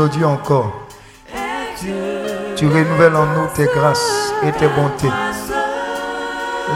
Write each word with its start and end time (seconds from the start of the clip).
Parce 0.00 0.12
qu'aujourd'hui 0.12 0.24
encore, 0.24 0.72
tu 2.56 2.66
renouvelles 2.66 3.16
en 3.16 3.26
nous 3.26 3.46
tes 3.54 3.66
grâces 3.66 4.32
et 4.42 4.52
tes 4.52 4.68
bontés. 4.68 5.12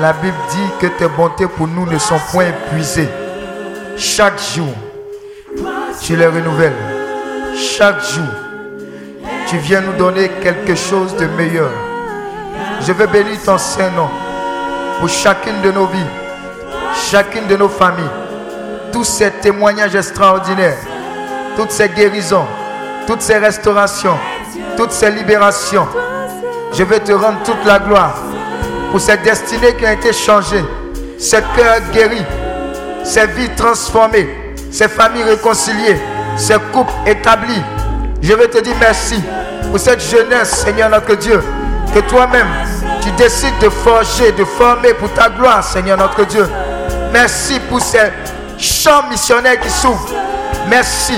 La 0.00 0.12
Bible 0.12 0.36
dit 0.50 0.68
que 0.78 0.86
tes 0.98 1.08
bontés 1.08 1.46
pour 1.46 1.66
nous 1.66 1.86
ne 1.86 1.96
sont 1.98 2.18
point 2.30 2.46
épuisées. 2.48 3.08
Chaque 3.96 4.38
jour, 4.54 4.74
tu 6.02 6.16
les 6.16 6.26
renouvelles. 6.26 6.76
Chaque 7.56 8.02
jour, 8.02 8.28
tu 9.46 9.56
viens 9.56 9.80
nous 9.80 9.96
donner 9.96 10.28
quelque 10.42 10.74
chose 10.74 11.16
de 11.16 11.26
meilleur. 11.26 11.70
Je 12.86 12.92
veux 12.92 13.06
bénir 13.06 13.38
ton 13.42 13.56
Saint-Nom 13.56 14.08
pour 15.00 15.08
chacune 15.08 15.62
de 15.62 15.72
nos 15.72 15.86
vies, 15.86 16.10
chacune 17.10 17.46
de 17.46 17.56
nos 17.56 17.70
familles, 17.70 18.04
tous 18.92 19.04
ces 19.04 19.30
témoignages 19.30 19.94
extraordinaires, 19.94 20.76
toutes 21.56 21.70
ces 21.70 21.88
guérisons, 21.88 22.46
toutes 23.06 23.22
ces 23.22 23.38
restaurations, 23.38 24.16
toutes 24.76 24.92
ces 24.92 25.10
libérations. 25.10 25.86
Je 26.72 26.82
veux 26.82 26.98
te 26.98 27.12
rendre 27.12 27.42
toute 27.44 27.64
la 27.64 27.78
gloire 27.78 28.14
pour 28.90 29.00
cette 29.00 29.22
destinée 29.22 29.74
qui 29.74 29.86
a 29.86 29.92
été 29.92 30.12
changée, 30.12 30.64
ces 31.18 31.42
cœurs 31.56 31.80
guéris, 31.92 32.24
ces 33.04 33.26
vies 33.26 33.50
transformées, 33.56 34.28
ces 34.70 34.88
familles 34.88 35.24
réconciliées, 35.24 36.00
ces 36.36 36.56
couples 36.72 36.92
établis. 37.06 37.62
Je 38.22 38.32
veux 38.32 38.48
te 38.48 38.58
dire 38.58 38.74
merci 38.80 39.22
pour 39.70 39.78
cette 39.78 40.00
jeunesse, 40.00 40.62
Seigneur 40.64 40.90
notre 40.90 41.14
Dieu, 41.14 41.42
que 41.94 42.00
toi-même, 42.00 42.48
tu 43.02 43.10
décides 43.12 43.58
de 43.60 43.68
forger, 43.68 44.32
de 44.32 44.44
former 44.44 44.94
pour 44.94 45.12
ta 45.12 45.28
gloire, 45.28 45.62
Seigneur 45.62 45.98
notre 45.98 46.24
Dieu. 46.24 46.48
Merci 47.12 47.60
pour 47.68 47.80
ces 47.80 48.10
champs 48.58 49.08
missionnaires 49.08 49.60
qui 49.60 49.70
s'ouvrent. 49.70 50.08
Merci 50.68 51.14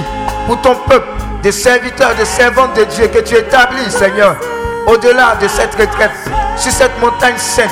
pour 0.46 0.60
ton 0.60 0.74
peuple, 0.74 1.08
des 1.46 1.52
serviteurs, 1.52 2.12
des 2.16 2.24
servantes 2.24 2.74
de 2.74 2.82
Dieu 2.82 3.06
que 3.06 3.20
tu 3.20 3.36
établis, 3.36 3.88
Seigneur, 3.88 4.34
au-delà 4.88 5.36
de 5.40 5.46
cette 5.46 5.72
retraite, 5.76 6.10
sur 6.56 6.72
cette 6.72 7.00
montagne 7.00 7.38
sainte, 7.38 7.70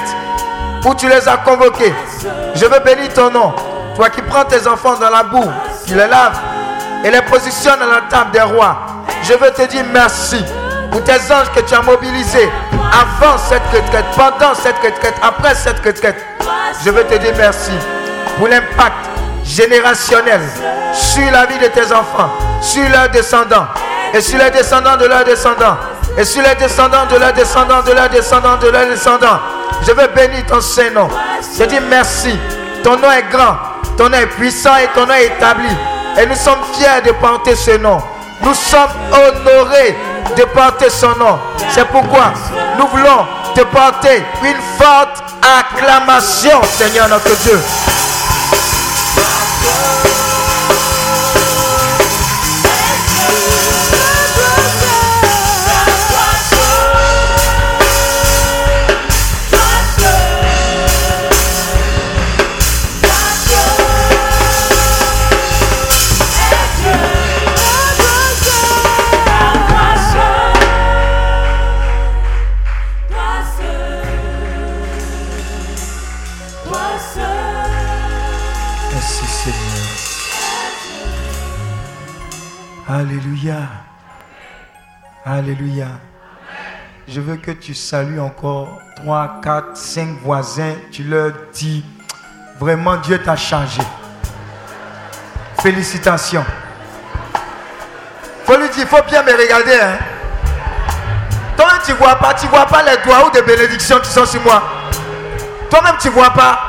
où 0.85 0.95
tu 0.95 1.09
les 1.09 1.29
as 1.29 1.39
convoqués. 1.39 1.93
Je 2.55 2.67
veux 2.67 2.79
bénir 2.85 3.13
ton 3.13 3.33
nom. 3.33 3.53
Toi 3.97 4.11
qui 4.11 4.23
prends 4.23 4.45
tes 4.45 4.65
enfants 4.69 4.95
dans 5.01 5.11
la 5.11 5.25
boue, 5.25 5.51
qui 5.85 5.95
les 5.95 6.07
laves 6.07 6.39
et 7.05 7.11
les 7.11 7.23
positionnes 7.23 7.83
à 7.83 7.87
la 7.87 8.03
table 8.03 8.31
des 8.31 8.43
rois. 8.43 8.77
Je 9.25 9.33
veux 9.33 9.51
te 9.51 9.63
dire 9.63 9.85
merci 9.93 10.45
pour 10.93 11.03
tes 11.03 11.33
anges 11.33 11.51
que 11.53 11.61
tu 11.63 11.75
as 11.75 11.83
mobilisés 11.83 12.49
avant 12.93 13.37
cette 13.39 13.67
retraite, 13.73 14.05
pendant 14.15 14.55
cette 14.55 14.77
retraite, 14.77 15.17
après 15.21 15.57
cette 15.57 15.85
retraite. 15.85 16.25
Je 16.85 16.91
veux 16.91 17.03
te 17.03 17.17
dire 17.17 17.35
merci 17.37 17.73
pour 18.39 18.47
l'impact 18.47 19.11
générationnel 19.45 20.43
sur 20.93 21.29
la 21.33 21.47
vie 21.47 21.59
de 21.59 21.67
tes 21.67 21.93
enfants, 21.93 22.31
sur 22.65 22.89
leurs 22.89 23.11
descendants, 23.11 23.67
et 24.15 24.21
sur 24.21 24.39
les 24.39 24.51
descendants 24.51 24.97
de 24.97 25.05
leurs 25.05 25.25
descendants, 25.25 25.77
et 26.17 26.25
sur 26.25 26.43
les 26.43 26.55
descendants 26.55 27.07
de 27.11 27.17
leurs 27.17 27.33
descendants, 27.33 27.83
de 27.83 27.93
leurs 27.93 28.09
descendants, 28.09 28.57
de 28.57 28.69
leurs 28.69 28.87
descendants. 28.87 29.41
Je 29.87 29.93
veux 29.93 30.07
bénir 30.15 30.47
ton 30.47 30.61
Saint-Nom. 30.61 31.09
Je 31.59 31.65
dis 31.65 31.81
merci. 31.91 32.39
Ton 32.83 32.97
nom 32.97 33.11
est 33.11 33.31
grand, 33.31 33.57
ton 33.99 34.09
nom 34.09 34.17
est 34.17 34.27
puissant 34.27 34.77
et 34.77 34.89
ton 34.95 35.07
nom 35.07 35.15
est 35.15 35.27
établi. 35.27 35.69
Et 36.19 36.27
nous 36.27 36.37
sommes 36.37 36.63
fiers 36.75 37.03
de 37.05 37.13
porter 37.13 37.55
ce 37.55 37.77
nom. 37.79 37.99
Nous 38.43 38.55
sommes 38.55 38.91
honorés 39.13 39.97
de 40.37 40.45
porter 40.45 40.89
son 40.91 41.17
nom. 41.19 41.39
C'est 41.71 41.87
pourquoi 41.89 42.33
nous 42.79 42.87
voulons 42.89 43.27
te 43.55 43.63
porter 43.63 44.25
une 44.43 44.61
forte 44.79 45.23
acclamation, 45.59 46.61
Seigneur 46.79 47.09
notre 47.09 47.35
Dieu. 47.43 47.59
Alléluia. 85.37 85.89
Je 87.09 87.21
veux 87.21 87.35
que 87.35 87.51
tu 87.51 87.75
salues 87.75 88.21
encore 88.21 88.79
3, 89.03 89.41
4, 89.43 89.77
5 89.77 90.09
voisins. 90.23 90.75
Tu 90.93 91.03
leur 91.03 91.33
dis, 91.53 91.85
vraiment 92.61 92.97
Dieu 92.99 93.19
t'a 93.21 93.35
changé. 93.35 93.83
Félicitations. 95.61 96.45
Faut 98.45 98.57
lui 98.57 98.69
dire, 98.69 98.87
faut 98.87 99.03
bien 99.09 99.25
me 99.25 99.33
regarder. 99.33 99.77
Hein. 99.83 99.99
Toi-même, 101.57 101.81
tu 101.85 101.93
vois 101.95 102.15
pas, 102.15 102.35
tu 102.35 102.47
vois 102.47 102.67
pas 102.67 102.85
les 102.85 103.03
doigts 103.05 103.27
ou 103.27 103.31
des 103.33 103.43
bénédictions 103.43 103.99
qui 103.99 104.11
sont 104.11 104.27
sur 104.27 104.41
moi. 104.43 104.63
Toi-même, 105.69 105.97
tu 106.01 106.11
vois 106.11 106.31
pas. 106.31 106.61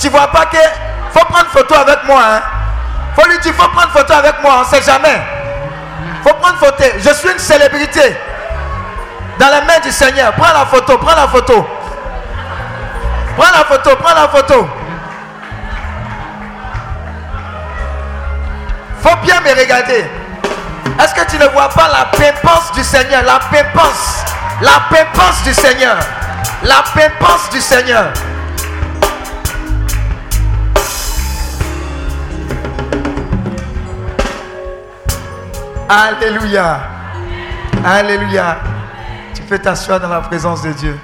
Tu 0.00 0.08
vois 0.08 0.26
pas 0.32 0.46
que 0.46 0.58
faut 1.12 1.24
prendre 1.26 1.46
photo 1.46 1.74
avec 1.76 2.02
moi. 2.08 2.22
Hein. 2.24 2.42
Faut 3.14 3.28
lui 3.30 3.38
dire, 3.38 3.54
faut 3.54 3.68
prendre 3.68 3.92
photo 3.92 4.12
avec 4.14 4.42
moi. 4.42 4.62
On 4.62 4.64
sait 4.64 4.82
jamais. 4.82 5.39
Faut 6.22 6.34
prendre 6.34 6.58
photo. 6.58 6.84
Je 6.98 7.10
suis 7.14 7.30
une 7.30 7.38
célébrité. 7.38 8.16
Dans 9.38 9.46
les 9.46 9.66
mains 9.66 9.80
du 9.82 9.90
Seigneur. 9.90 10.32
Prends 10.32 10.52
la 10.52 10.66
photo, 10.66 10.98
prends 10.98 11.16
la 11.16 11.28
photo. 11.28 11.66
Prends 13.36 13.58
la 13.58 13.64
photo, 13.64 13.96
prends 13.96 14.14
la 14.14 14.28
photo. 14.28 14.68
Faut 19.02 19.16
bien 19.22 19.40
me 19.40 19.58
regarder. 19.58 20.04
Est-ce 21.02 21.14
que 21.14 21.30
tu 21.30 21.38
ne 21.38 21.46
vois 21.46 21.70
pas 21.70 21.88
la 21.88 22.04
pimpance 22.06 22.72
du 22.72 22.84
Seigneur? 22.84 23.22
La 23.22 23.38
pimpance. 23.38 24.24
La 24.60 24.82
pimpance 24.90 25.42
du 25.44 25.54
Seigneur. 25.54 25.96
La 26.64 26.82
pimpance 26.94 27.48
du 27.50 27.60
Seigneur. 27.60 28.12
Alléluia. 35.92 36.82
Alléluia. 37.84 38.60
Tu 39.34 39.42
peux 39.42 39.58
t'asseoir 39.58 39.98
dans 39.98 40.08
la 40.08 40.20
présence 40.20 40.62
de 40.62 40.72
Dieu. 40.72 40.96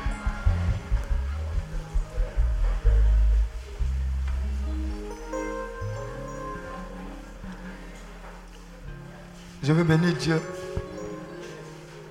Je 9.61 9.73
veux 9.73 9.83
bénir 9.83 10.15
Dieu 10.15 10.41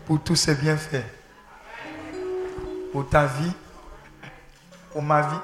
pour 0.05 0.19
tous 0.19 0.35
ses 0.35 0.55
bienfaits. 0.55 1.05
Pour 2.91 3.07
ta 3.07 3.25
vie, 3.25 3.53
pour 4.91 5.01
ma 5.01 5.21
vie, 5.21 5.39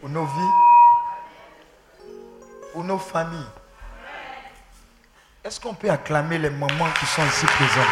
pour 0.00 0.08
nos 0.08 0.24
vies, 0.24 0.54
pour 2.72 2.84
nos 2.84 2.98
familles. 2.98 3.48
Est-ce 5.48 5.60
qu'on 5.60 5.72
peut 5.72 5.88
acclamer 5.88 6.36
les 6.36 6.50
mamans 6.50 6.90
qui 7.00 7.06
sont 7.06 7.22
ici 7.24 7.46
présentes 7.46 7.86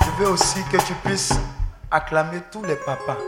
Je 0.00 0.22
veux 0.22 0.28
aussi 0.28 0.62
que 0.70 0.76
tu 0.76 0.94
puisses 1.04 1.32
acclamer 1.90 2.42
tous 2.52 2.62
les 2.62 2.76
papas. 2.76 3.18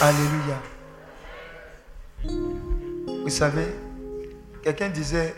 Alléluia. 0.00 0.33
Savez, 3.34 3.66
quelqu'un 4.62 4.90
disait 4.90 5.34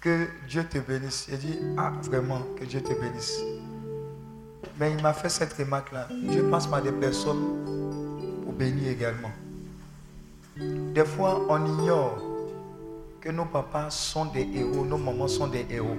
que 0.00 0.28
Dieu 0.48 0.64
te 0.64 0.78
bénisse. 0.78 1.26
Il 1.30 1.38
dit, 1.38 1.58
ah 1.76 1.92
vraiment, 2.02 2.40
que 2.56 2.64
Dieu 2.64 2.80
te 2.80 2.92
bénisse. 2.92 3.40
Mais 4.78 4.92
il 4.92 5.02
m'a 5.02 5.12
fait 5.12 5.28
cette 5.28 5.52
remarque-là. 5.54 6.08
Dieu 6.22 6.44
passe 6.44 6.68
par 6.68 6.80
des 6.82 6.92
personnes 6.92 7.64
pour 8.44 8.52
bénir 8.52 8.90
également. 8.90 9.32
Des 10.56 11.04
fois, 11.04 11.44
on 11.48 11.66
ignore 11.66 12.22
que 13.20 13.30
nos 13.30 13.46
papas 13.46 13.90
sont 13.90 14.26
des 14.26 14.48
héros, 14.54 14.84
nos 14.84 14.98
mamans 14.98 15.28
sont 15.28 15.48
des 15.48 15.66
héros. 15.68 15.98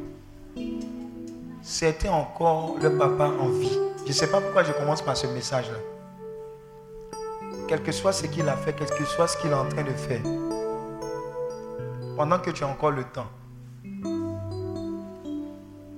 Certains 1.62 2.12
encore, 2.12 2.78
le 2.82 2.98
papa 2.98 3.26
en 3.28 3.50
vie. 3.50 3.78
Je 4.04 4.08
ne 4.08 4.14
sais 4.14 4.28
pas 4.28 4.40
pourquoi 4.40 4.64
je 4.64 4.72
commence 4.72 5.02
par 5.02 5.18
ce 5.18 5.28
message-là. 5.28 5.78
Quel 7.68 7.82
que 7.84 7.92
soit 7.92 8.14
ce 8.14 8.28
qu'il 8.28 8.48
a 8.50 8.58
fait, 8.58 8.74
quel 8.74 8.90
que 8.90 9.06
soit 9.06 9.28
ce 9.28 9.38
qu'il 9.38 9.52
est 9.52 9.56
en 9.56 9.68
train 9.68 9.84
de 9.84 9.92
faire, 9.92 10.22
pendant 12.18 12.40
que 12.40 12.52
tu 12.52 12.64
as 12.64 12.68
encore 12.68 12.92
le 12.92 13.04
temps, 13.04 13.30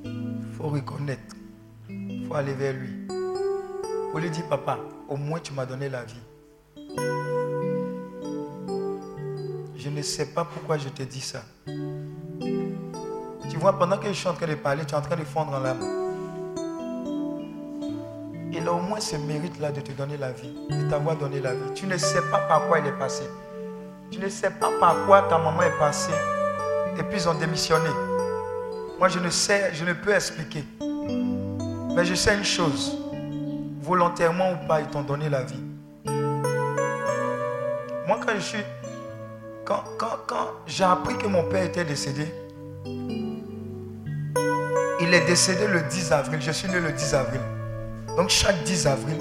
il 0.05 0.45
faut 0.57 0.67
reconnaître, 0.69 1.35
il 1.89 2.25
faut 2.27 2.35
aller 2.35 2.53
vers 2.53 2.73
lui. 2.73 3.07
Pour 4.11 4.19
lui 4.19 4.29
dire, 4.29 4.47
papa, 4.47 4.77
au 5.09 5.17
moins 5.17 5.39
tu 5.39 5.53
m'as 5.53 5.65
donné 5.65 5.89
la 5.89 6.03
vie. 6.03 6.21
Je 9.75 9.89
ne 9.89 10.01
sais 10.01 10.27
pas 10.27 10.45
pourquoi 10.45 10.77
je 10.77 10.89
te 10.89 11.03
dis 11.03 11.21
ça. 11.21 11.43
Tu 13.49 13.57
vois, 13.57 13.77
pendant 13.77 13.97
que 13.97 14.07
je 14.07 14.13
suis 14.13 14.29
en 14.29 14.33
train 14.33 14.47
de 14.47 14.55
parler, 14.55 14.85
tu 14.85 14.93
es 14.93 14.97
en 14.97 15.01
train 15.01 15.15
de 15.15 15.23
fondre 15.23 15.53
en 15.53 15.59
larmes. 15.59 16.02
Il 18.55 18.67
a 18.67 18.71
au 18.71 18.79
moins 18.79 18.99
ce 18.99 19.15
mérite-là 19.15 19.71
de 19.71 19.81
te 19.81 19.91
donner 19.93 20.15
la 20.15 20.31
vie, 20.31 20.53
de 20.69 20.87
t'avoir 20.87 21.15
donné 21.15 21.39
la 21.39 21.55
vie. 21.55 21.73
Tu 21.73 21.87
ne 21.87 21.97
sais 21.97 22.21
pas 22.29 22.37
par 22.37 22.67
quoi 22.67 22.77
il 22.77 22.85
est 22.85 22.99
passé. 22.99 23.23
Tu 24.11 24.19
ne 24.19 24.29
sais 24.29 24.51
pas 24.51 24.69
par 24.79 25.07
quoi 25.07 25.23
ta 25.23 25.39
maman 25.39 25.63
est 25.63 25.75
passée. 25.79 26.13
Et 26.99 27.01
puis 27.01 27.17
ils 27.17 27.27
ont 27.27 27.33
démissionné. 27.33 27.89
Moi, 28.99 29.09
je 29.09 29.17
ne 29.17 29.31
sais, 29.31 29.71
je 29.73 29.83
ne 29.83 29.93
peux 29.93 30.13
expliquer. 30.13 30.63
Mais 31.95 32.05
je 32.05 32.13
sais 32.13 32.35
une 32.35 32.43
chose. 32.43 32.95
Volontairement 33.81 34.51
ou 34.51 34.67
pas, 34.67 34.81
ils 34.81 34.87
t'ont 34.87 35.01
donné 35.01 35.29
la 35.29 35.41
vie. 35.41 35.63
Moi, 36.05 38.19
quand 38.23 38.35
je 38.35 38.39
suis. 38.39 38.63
Quand, 39.65 39.83
quand, 39.97 40.19
quand 40.27 40.51
j'ai 40.67 40.83
appris 40.83 41.17
que 41.17 41.25
mon 41.25 41.49
père 41.49 41.63
était 41.63 41.85
décédé, 41.85 42.31
il 42.85 43.41
est 45.11 45.25
décédé 45.25 45.65
le 45.67 45.81
10 45.81 46.11
avril. 46.11 46.39
Je 46.39 46.51
suis 46.51 46.67
né 46.67 46.79
le 46.79 46.91
10 46.91 47.15
avril. 47.15 47.41
Donc 48.17 48.29
chaque 48.29 48.63
10 48.63 48.87
avril, 48.87 49.17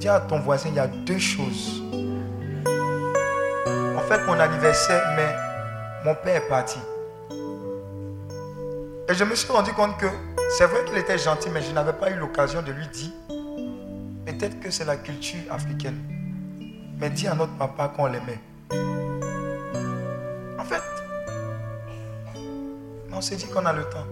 dis 0.00 0.08
à 0.08 0.20
ton 0.20 0.40
voisin, 0.40 0.68
il 0.70 0.74
y 0.74 0.80
a 0.80 0.88
deux 0.88 1.18
choses. 1.18 1.82
En 3.96 4.02
fait, 4.08 4.18
mon 4.26 4.38
anniversaire, 4.38 5.02
mais 5.16 5.34
mon 6.04 6.14
père 6.16 6.36
est 6.36 6.48
parti. 6.48 6.78
Et 9.08 9.14
je 9.14 9.22
me 9.22 9.34
suis 9.36 9.52
rendu 9.52 9.72
compte 9.72 9.96
que 9.98 10.06
c'est 10.58 10.66
vrai 10.66 10.84
qu'il 10.84 10.96
était 10.96 11.18
gentil, 11.18 11.50
mais 11.50 11.62
je 11.62 11.70
n'avais 11.72 11.92
pas 11.92 12.10
eu 12.10 12.16
l'occasion 12.16 12.62
de 12.62 12.72
lui 12.72 12.88
dire. 12.88 13.12
Peut-être 14.26 14.58
que 14.58 14.70
c'est 14.70 14.84
la 14.84 14.96
culture 14.96 15.40
africaine. 15.50 16.02
Mais 16.98 17.10
dis 17.10 17.28
à 17.28 17.34
notre 17.34 17.56
papa 17.56 17.92
qu'on 17.94 18.06
l'aimait. 18.06 18.40
En 20.58 20.64
fait, 20.64 20.82
on 23.12 23.20
s'est 23.20 23.36
dit 23.36 23.46
qu'on 23.46 23.64
a 23.64 23.72
le 23.72 23.84
temps. 23.84 24.06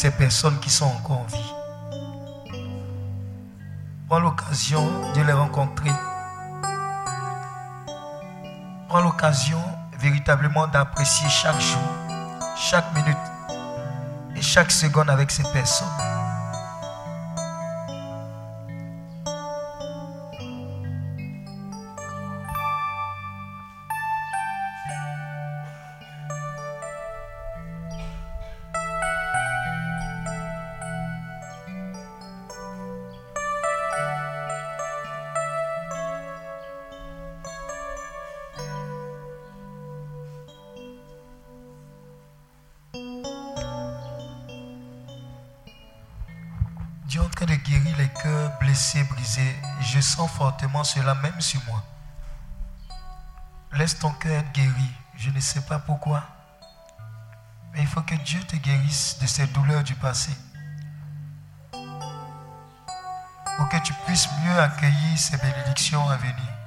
Ces 0.00 0.10
personnes 0.10 0.58
qui 0.60 0.70
sont 0.70 0.86
encore 0.86 1.18
en 1.18 1.24
vie. 1.24 1.52
Prends 4.08 4.18
l'occasion 4.18 4.90
de 5.14 5.20
les 5.20 5.32
rencontrer. 5.34 5.90
Prends 8.88 9.02
l'occasion 9.02 9.60
véritablement 9.98 10.66
d'apprécier 10.68 11.28
chaque 11.28 11.60
jour, 11.60 11.82
chaque 12.56 12.90
minute 12.94 13.26
et 14.34 14.40
chaque 14.40 14.70
seconde 14.70 15.10
avec 15.10 15.30
ces 15.30 15.42
personnes. 15.52 16.09
Fortement 50.40 50.84
cela 50.84 51.14
même 51.16 51.38
sur 51.38 51.60
moi. 51.66 51.84
Laisse 53.74 53.98
ton 53.98 54.10
cœur 54.12 54.38
être 54.38 54.52
guéri. 54.52 54.90
Je 55.14 55.28
ne 55.28 55.38
sais 55.38 55.60
pas 55.60 55.78
pourquoi. 55.78 56.22
Mais 57.74 57.82
il 57.82 57.86
faut 57.86 58.00
que 58.00 58.14
Dieu 58.14 58.40
te 58.44 58.56
guérisse 58.56 59.18
de 59.20 59.26
ces 59.26 59.46
douleurs 59.48 59.84
du 59.84 59.94
passé. 59.94 60.32
Pour 61.70 63.68
que 63.68 63.76
tu 63.84 63.92
puisses 64.06 64.30
mieux 64.42 64.58
accueillir 64.58 65.18
ces 65.18 65.36
bénédictions 65.36 66.08
à 66.08 66.16
venir. 66.16 66.59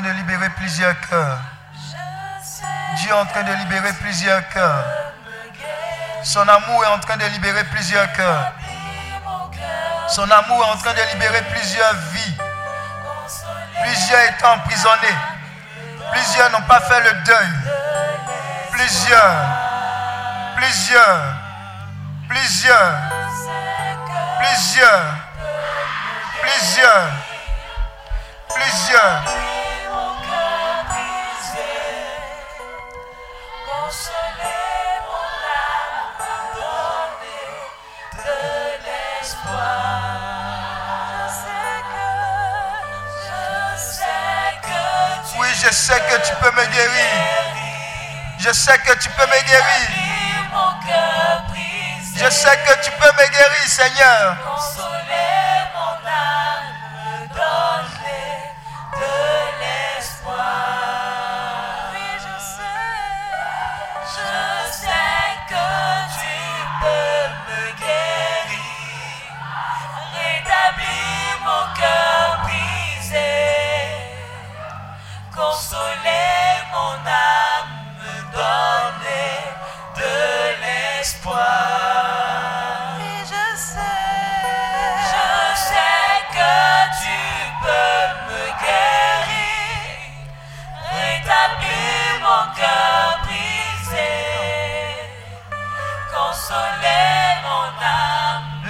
De 0.00 0.10
libérer 0.10 0.50
plusieurs 0.50 0.98
cœurs. 1.08 1.38
Dieu 2.96 3.10
est 3.10 3.12
en 3.12 3.26
train 3.26 3.42
de 3.42 3.52
libérer 3.52 3.92
plusieurs 3.94 4.48
cœurs. 4.48 4.84
Son 6.22 6.46
amour 6.48 6.84
est 6.84 6.88
en 6.88 6.98
train 6.98 7.16
de 7.16 7.24
libérer 7.26 7.64
plusieurs 7.64 8.12
cœurs. 8.12 8.52
Son 10.08 10.30
amour 10.30 10.64
est 10.64 10.70
en 10.70 10.76
train 10.76 10.94
de 10.94 11.12
libérer 11.12 11.42
plusieurs 11.42 11.94
vies. 12.12 12.34
Plusieurs 13.82 14.20
étaient 14.22 14.46
emprisonnés. 14.46 15.16
Plusieurs 16.12 16.50
n'ont 16.50 16.62
pas 16.62 16.80
fait 16.80 17.00
le 17.00 17.12
deuil. 17.24 17.52
Plusieurs. 18.72 19.34
Plusieurs. 20.56 21.22
Plusieurs. 22.28 22.94
Plusieurs. 24.38 25.04
Plusieurs. 26.42 27.10
Plusieurs. 28.54 29.37
Je 45.88 45.94
sais 45.94 46.00
que 46.00 46.26
tu 46.26 46.34
peux 46.34 46.50
me 46.50 46.66
guérir. 46.66 47.48
Je 48.38 48.52
sais 48.52 48.76
que 48.76 48.92
tu 48.98 49.08
peux 49.08 49.24
me 49.24 49.40
guérir. 49.46 49.88
Je 52.14 52.28
sais 52.28 52.58
que 52.58 52.84
tu 52.84 52.90
peux 52.90 53.10
me 53.10 53.28
guérir, 53.30 53.66
Seigneur. 53.66 54.36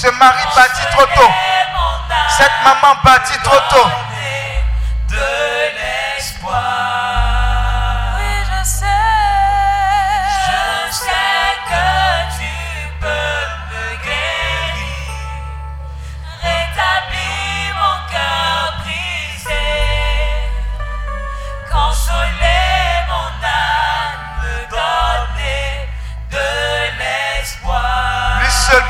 Ce 0.00 0.06
mari 0.12 0.42
parti 0.54 0.80
trop 0.92 1.04
tôt. 1.14 1.30
Cette 2.38 2.50
maman 2.64 2.96
partie 3.04 3.38
trop 3.40 3.60
tôt. 3.68 3.99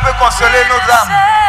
peut 0.04 0.12
consoler 0.18 0.64
nos 0.68 0.92
âmes. 0.92 1.39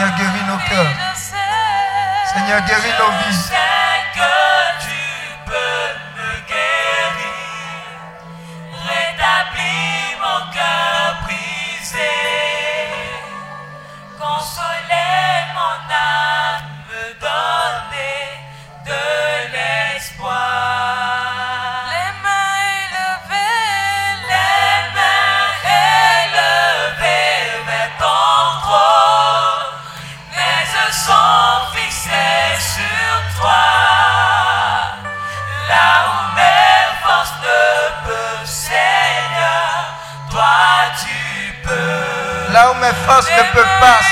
Seigneur, 0.00 0.16
guéris 0.16 0.44
nos 0.48 0.56
cœurs. 0.56 1.14
Seigneur, 2.32 2.64
guéris 2.64 2.94
nos 2.98 3.10
vies. 3.18 3.59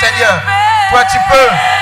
Seigneur. 0.01 0.43
Toi, 0.91 1.05
tu 1.11 1.19
peux. 1.31 1.78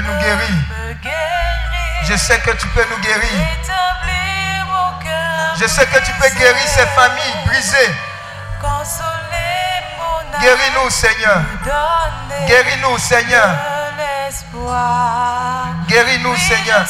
nous 0.00 0.18
guérir. 0.20 0.56
Je 2.08 2.16
sais 2.16 2.38
que 2.38 2.50
tu 2.52 2.66
peux 2.68 2.84
nous 2.90 2.98
guérir. 2.98 3.40
Je 5.58 5.66
sais 5.66 5.86
que 5.86 5.98
tu 6.04 6.12
peux 6.12 6.28
guérir 6.38 6.68
ces 6.68 6.86
familles 6.86 7.36
brisées. 7.46 7.94
Guéris-nous, 10.40 10.90
Seigneur. 10.90 11.40
Guéris-nous, 12.46 12.98
Seigneur. 12.98 13.50
Guéris-nous, 15.88 16.36
Seigneur. 16.36 16.84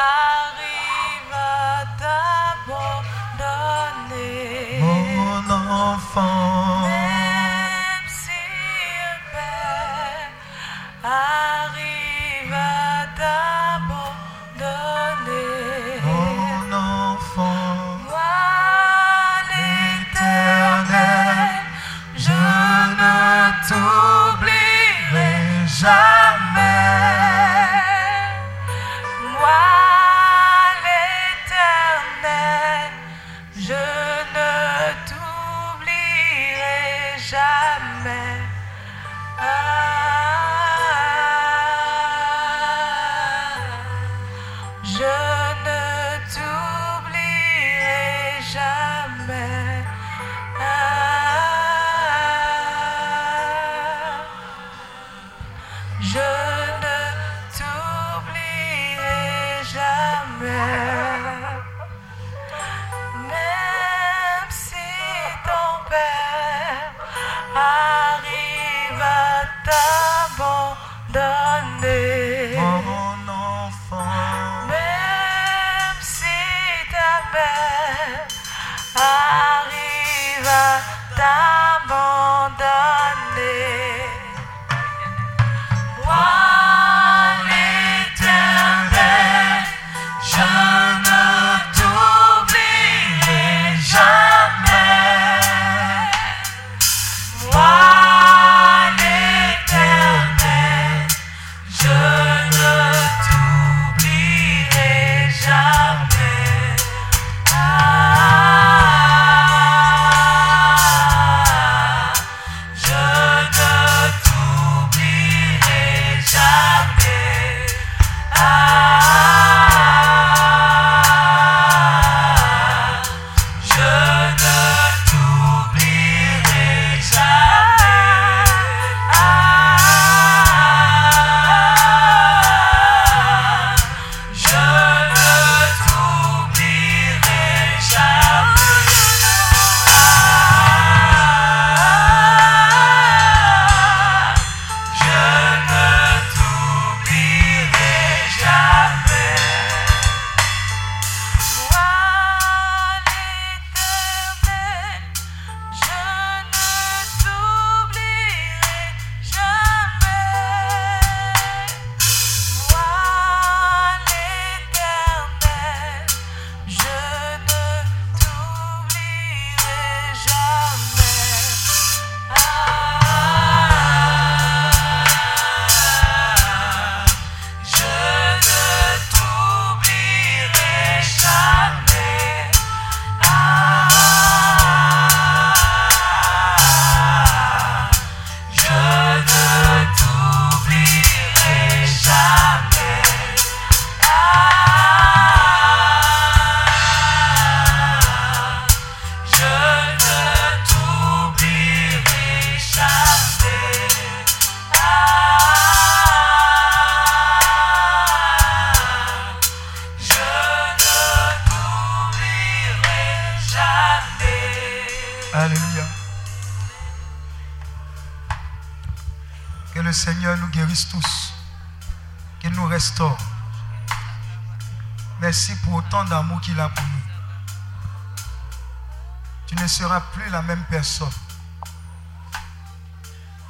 arrive 0.00 1.34
à 1.34 1.84
t'abandonner. 2.00 3.18
Mon 4.80 5.44
enfant. 5.50 6.88
Même 6.88 8.08
si 8.08 8.40
le 9.04 9.14
Père 9.32 10.32
arrive 11.04 12.54
à 12.54 13.06
t'abandonner. 13.20 14.10
Mon 16.08 16.60
enfant. 16.72 17.76
Moi, 18.08 18.38
l'éternel, 20.10 20.84
je 22.16 22.40
ne 23.00 23.16
t'oublierai 23.68 25.32
jamais. 25.66 26.19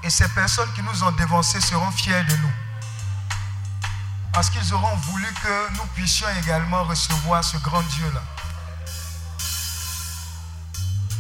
Et 0.02 0.10
ces 0.10 0.28
personnes 0.28 0.72
qui 0.74 0.82
nous 0.82 1.04
ont 1.04 1.12
dévancés 1.12 1.60
seront 1.60 1.90
fiers 1.90 2.24
de 2.24 2.36
nous. 2.36 2.52
Parce 4.32 4.50
qu'ils 4.50 4.72
auront 4.72 4.96
voulu 4.96 5.26
que 5.42 5.76
nous 5.76 5.86
puissions 5.94 6.28
également 6.42 6.84
recevoir 6.84 7.44
ce 7.44 7.56
grand 7.58 7.82
Dieu-là. 7.82 8.22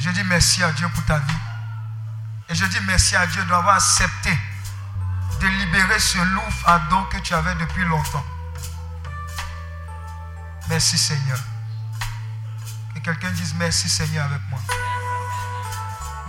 Je 0.00 0.10
dis 0.10 0.24
merci 0.24 0.64
à 0.64 0.72
Dieu 0.72 0.88
pour 0.88 1.04
ta 1.04 1.18
vie. 1.18 1.34
Et 2.48 2.54
je 2.54 2.64
dis 2.64 2.80
merci 2.86 3.14
à 3.16 3.26
Dieu 3.26 3.44
d'avoir 3.44 3.76
accepté 3.76 4.36
de 5.40 5.46
libérer 5.46 6.00
ce 6.00 6.18
louf 6.18 6.62
à 6.66 6.80
dos 6.90 7.02
que 7.04 7.18
tu 7.18 7.34
avais 7.34 7.54
depuis 7.54 7.84
longtemps. 7.84 8.24
Merci 10.68 10.98
Seigneur. 10.98 11.38
Que 12.94 13.00
quelqu'un 13.00 13.30
dise 13.30 13.54
merci 13.54 13.88
Seigneur 13.88 14.24
avec 14.24 14.40
moi. 14.49 14.49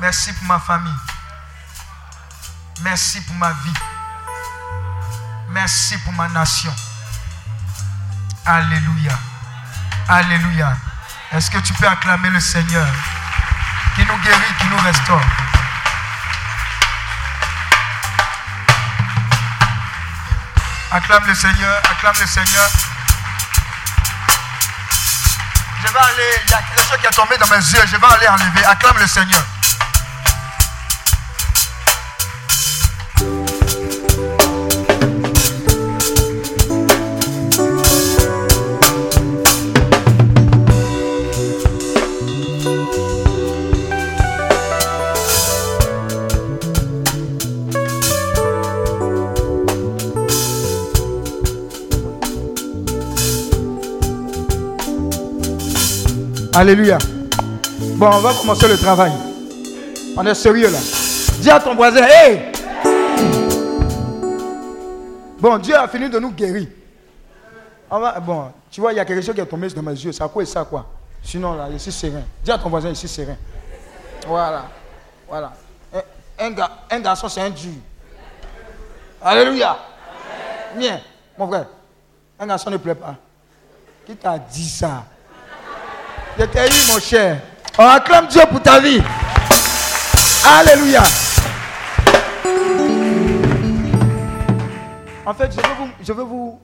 Merci 0.02 0.34
pour 0.34 0.48
ma 0.48 0.60
famille. 0.60 1.00
Merci 2.82 3.22
pour 3.22 3.36
ma 3.36 3.52
vie. 3.52 3.74
Merci 5.50 5.96
pour 6.00 6.12
ma 6.14 6.28
nation. 6.28 6.74
Alléluia. 8.44 9.12
Alléluia. 10.10 10.76
Est-ce 11.32 11.52
que 11.52 11.60
tu 11.60 11.72
peux 11.74 11.88
acclamer 11.88 12.32
le 12.32 12.40
Seigneur 12.40 12.88
qui 13.94 14.04
nous 14.04 14.18
guérit, 14.18 14.54
qui 14.60 14.66
nous 14.70 14.80
restaure? 14.80 15.22
Acclame 20.94 21.28
le 21.28 21.36
Seigneur, 21.36 21.78
acclame 21.92 22.16
le 22.20 22.26
Seigneur. 22.26 22.70
Je 25.80 25.94
vais 25.94 26.00
aller, 26.00 26.42
il 26.44 26.50
y 26.50 26.54
a 26.56 26.62
quelque 26.64 26.90
chose 26.90 27.00
qui 27.00 27.06
est 27.06 27.12
tombé 27.12 27.38
dans 27.38 27.48
mes 27.48 27.58
yeux, 27.58 27.86
je 27.86 27.98
vais 27.98 28.08
aller 28.08 28.28
enlever. 28.30 28.66
Acclame 28.66 28.98
le 28.98 29.08
Seigneur. 29.08 29.44
Alléluia. 56.62 57.00
Bon, 57.96 58.06
on 58.14 58.20
va 58.20 58.36
commencer 58.36 58.68
le 58.68 58.78
travail. 58.78 59.12
On 60.16 60.24
est 60.28 60.36
sérieux 60.36 60.70
là. 60.70 60.78
Dis 61.40 61.50
à 61.50 61.60
ton 61.60 61.74
voisin, 61.74 62.06
hé 62.06 62.52
Bon, 65.40 65.58
Dieu 65.58 65.76
a 65.76 65.88
fini 65.88 66.08
de 66.08 66.20
nous 66.20 66.30
guérir. 66.30 66.68
Bon, 67.90 68.52
tu 68.70 68.80
vois, 68.80 68.94
il 68.94 68.98
y 68.98 69.00
a 69.00 69.06
quelque 69.06 69.24
chose 69.24 69.34
qui 69.34 69.42
est 69.42 69.46
tombé 69.48 69.70
dans 69.70 69.82
mes 69.82 69.94
yeux. 69.94 70.12
Ça 70.12 70.28
quoi 70.28 70.46
ça 70.46 70.64
quoi? 70.64 70.86
Sinon, 71.24 71.56
là, 71.56 71.68
je 71.72 71.78
suis 71.78 71.92
serein. 71.92 72.22
Dis 72.44 72.52
à 72.52 72.60
ton 72.60 72.70
voisin, 72.70 72.90
je 72.90 72.94
suis 72.94 73.08
serein. 73.08 73.38
Voilà. 74.28 74.66
Voilà. 75.28 75.54
Un, 75.96 76.46
un 76.46 76.52
ga- 76.52 76.72
un 76.92 77.00
garçon, 77.00 77.28
c'est 77.28 77.42
un 77.42 77.50
dur. 77.50 77.72
Alléluia. 79.20 79.76
Viens, 80.78 81.02
mon 81.40 81.48
frère. 81.48 81.66
Un 82.40 82.46
garçon 82.46 82.70
ne 82.70 82.78
pleure 82.78 82.98
pas. 82.98 83.16
Qui 84.06 84.16
t'a 84.16 84.38
dit 84.38 84.70
ça? 84.70 85.06
Je 86.40 86.46
t'ai 86.46 86.66
eu, 86.66 86.92
mon 86.92 87.00
cher. 87.00 87.42
On 87.78 87.84
acclame 87.84 88.28
Dieu 88.28 88.42
pour 88.50 88.62
ta 88.62 88.80
vie. 88.80 89.02
Alléluia. 90.46 91.04
En 95.26 95.34
fait, 95.34 95.52
je 95.52 95.58
veux, 95.58 95.76
vous, 95.76 95.92
je, 96.02 96.14
veux 96.14 96.24
vous, 96.24 96.60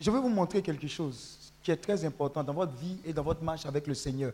je 0.00 0.10
veux 0.10 0.20
vous 0.20 0.28
montrer 0.28 0.62
quelque 0.62 0.86
chose 0.86 1.52
qui 1.62 1.70
est 1.70 1.76
très 1.76 2.04
important 2.04 2.42
dans 2.42 2.52
votre 2.52 2.72
vie 2.76 2.98
et 3.04 3.12
dans 3.12 3.22
votre 3.22 3.42
marche 3.42 3.66
avec 3.66 3.86
le 3.86 3.94
Seigneur. 3.94 4.32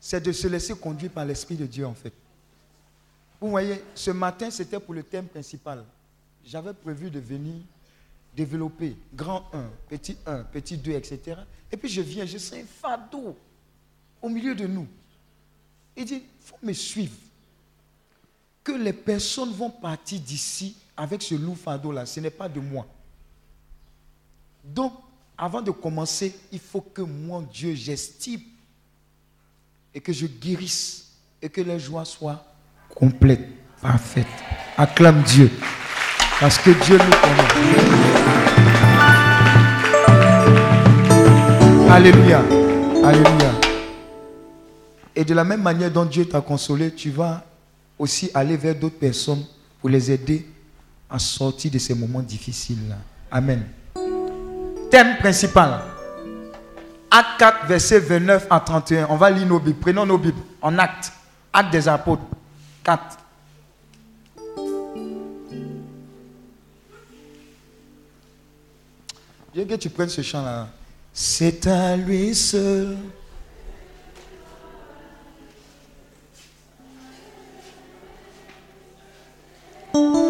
C'est 0.00 0.20
de 0.20 0.32
se 0.32 0.48
laisser 0.48 0.74
conduire 0.74 1.10
par 1.10 1.24
l'Esprit 1.24 1.56
de 1.56 1.66
Dieu, 1.66 1.86
en 1.86 1.94
fait. 1.94 2.12
Vous 3.40 3.50
voyez, 3.50 3.82
ce 3.94 4.10
matin, 4.10 4.50
c'était 4.50 4.80
pour 4.80 4.94
le 4.94 5.02
thème 5.02 5.26
principal. 5.26 5.84
J'avais 6.44 6.72
prévu 6.72 7.10
de 7.10 7.20
venir 7.20 7.56
développer 8.34 8.96
grand 9.14 9.44
1, 9.52 9.64
petit 9.88 10.16
1, 10.26 10.44
petit 10.44 10.76
2, 10.76 10.92
etc. 10.92 11.40
Et 11.70 11.76
puis 11.76 11.88
je 11.88 12.00
viens, 12.00 12.24
je 12.24 12.38
sens 12.38 12.58
un 12.58 12.64
fardeau 12.80 13.36
au 14.22 14.28
milieu 14.28 14.54
de 14.54 14.66
nous. 14.66 14.86
Il 15.96 16.04
dit, 16.04 16.14
il 16.14 16.22
faut 16.40 16.58
me 16.62 16.72
suivre. 16.72 17.14
Que 18.62 18.72
les 18.72 18.92
personnes 18.92 19.52
vont 19.52 19.70
partir 19.70 20.20
d'ici 20.20 20.76
avec 20.96 21.22
ce 21.22 21.34
lourd 21.34 21.56
fardeau-là, 21.56 22.06
ce 22.06 22.20
n'est 22.20 22.30
pas 22.30 22.48
de 22.48 22.60
moi. 22.60 22.86
Donc, 24.64 24.92
avant 25.36 25.62
de 25.62 25.70
commencer, 25.70 26.34
il 26.52 26.58
faut 26.58 26.80
que 26.80 27.02
mon 27.02 27.42
Dieu, 27.42 27.74
j'estime 27.74 28.40
et 29.94 30.00
que 30.00 30.12
je 30.12 30.26
guérisse 30.26 31.12
et 31.40 31.48
que 31.48 31.60
les 31.60 31.78
joies 31.78 32.04
soient 32.04 32.44
complètes, 32.94 33.48
parfaites. 33.80 34.26
Acclame 34.76 35.22
Dieu. 35.22 35.50
Parce 36.40 36.58
que 36.58 36.70
Dieu 36.84 36.98
nous 36.98 37.10
connaît. 37.10 37.48
Alléluia. 41.90 42.40
Alléluia. 43.04 43.57
Et 45.18 45.24
de 45.24 45.34
la 45.34 45.42
même 45.42 45.62
manière 45.62 45.90
dont 45.90 46.04
Dieu 46.04 46.26
t'a 46.26 46.40
consolé, 46.40 46.94
tu 46.94 47.10
vas 47.10 47.44
aussi 47.98 48.30
aller 48.32 48.56
vers 48.56 48.76
d'autres 48.76 49.00
personnes 49.00 49.44
pour 49.80 49.88
les 49.88 50.12
aider 50.12 50.46
à 51.10 51.18
sortir 51.18 51.72
de 51.72 51.78
ces 51.78 51.92
moments 51.92 52.22
difficiles-là. 52.22 52.98
Amen. 53.28 53.66
Thème 54.92 55.16
principal. 55.16 55.80
Acte 57.10 57.30
4, 57.40 57.66
verset 57.66 57.98
29 57.98 58.46
à 58.48 58.60
31. 58.60 59.08
On 59.10 59.16
va 59.16 59.28
lire 59.28 59.44
nos 59.44 59.58
Bibles. 59.58 59.80
Prenons 59.80 60.06
nos 60.06 60.18
Bibles. 60.18 60.38
En 60.62 60.78
acte. 60.78 61.12
Acte 61.52 61.72
des 61.72 61.88
apôtres. 61.88 62.22
4. 62.84 63.18
Bien 69.52 69.64
que 69.64 69.74
tu 69.74 69.90
prennes 69.90 70.10
ce 70.10 70.22
chant-là. 70.22 70.68
C'est 71.12 71.66
à 71.66 71.96
lui 71.96 72.36
seul. 72.36 72.96
Te 79.98 80.27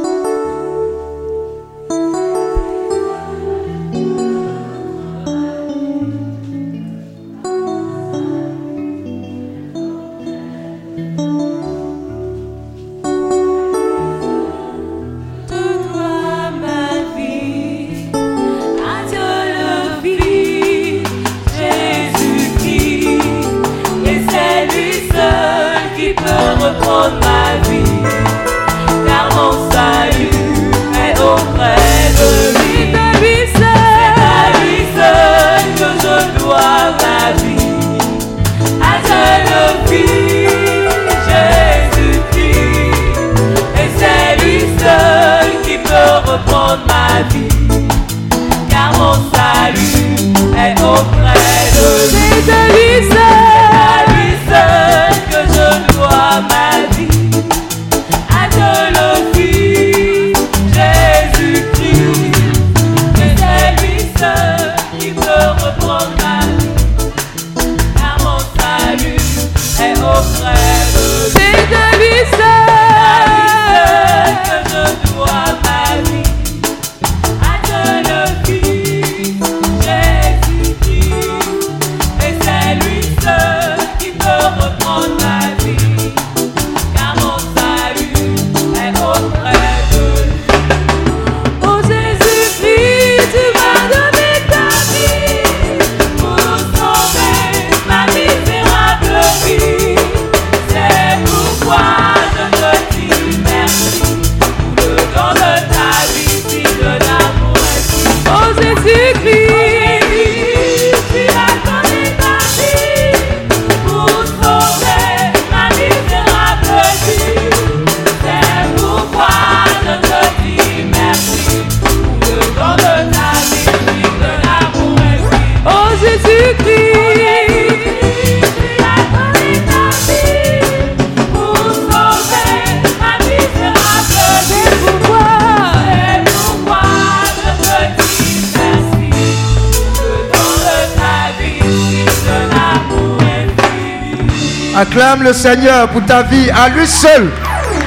Acclame 144.79 145.25
le 145.25 145.33
Seigneur 145.33 145.91
pour 145.91 146.07
ta 146.07 146.23
vie, 146.23 146.49
à 146.51 146.69
lui 146.69 146.87
seul, 146.87 147.33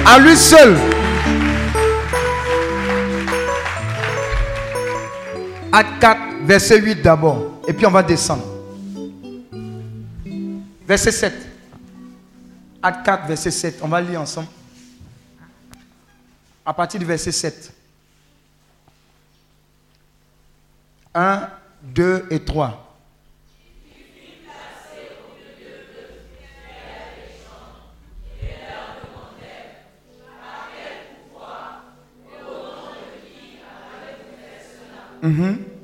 à 0.06 0.20
lui 0.20 0.36
seul. 0.36 0.76
Acte 5.72 6.02
4, 6.02 6.22
verset 6.44 6.82
8 6.82 7.02
d'abord, 7.02 7.62
et 7.66 7.72
puis 7.72 7.86
on 7.86 7.92
va 7.92 8.04
descendre. 8.04 8.44
Verset 10.86 11.14
7. 11.14 11.34
Acte 12.84 13.06
4, 13.06 13.26
verset 13.26 13.52
7. 13.52 13.80
On 13.84 13.88
va 13.88 14.02
lire 14.02 14.20
ensemble. 14.20 14.50
À 16.66 16.74
partir 16.74 17.00
du 17.00 17.06
verset 17.06 17.32
7. 17.32 17.72
1, 21.16 21.48
2 21.84 22.28
et 22.32 22.40
3. 22.42 22.91
Mm-hmm. 35.22 35.81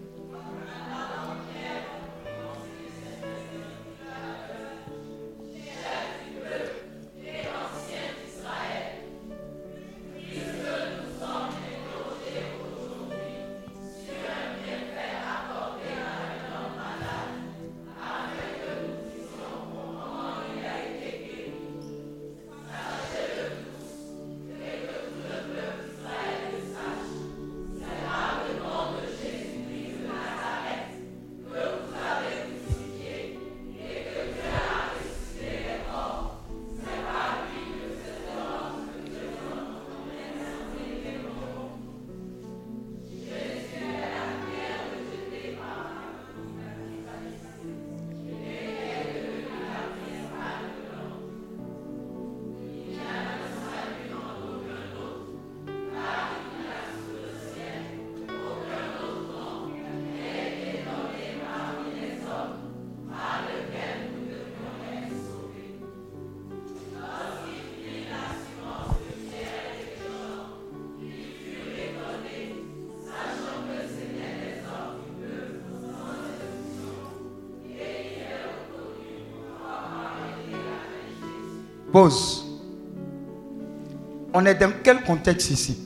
On 84.34 84.46
est 84.46 84.56
dans 84.56 84.72
quel 84.84 85.02
contexte 85.04 85.50
ici? 85.50 85.78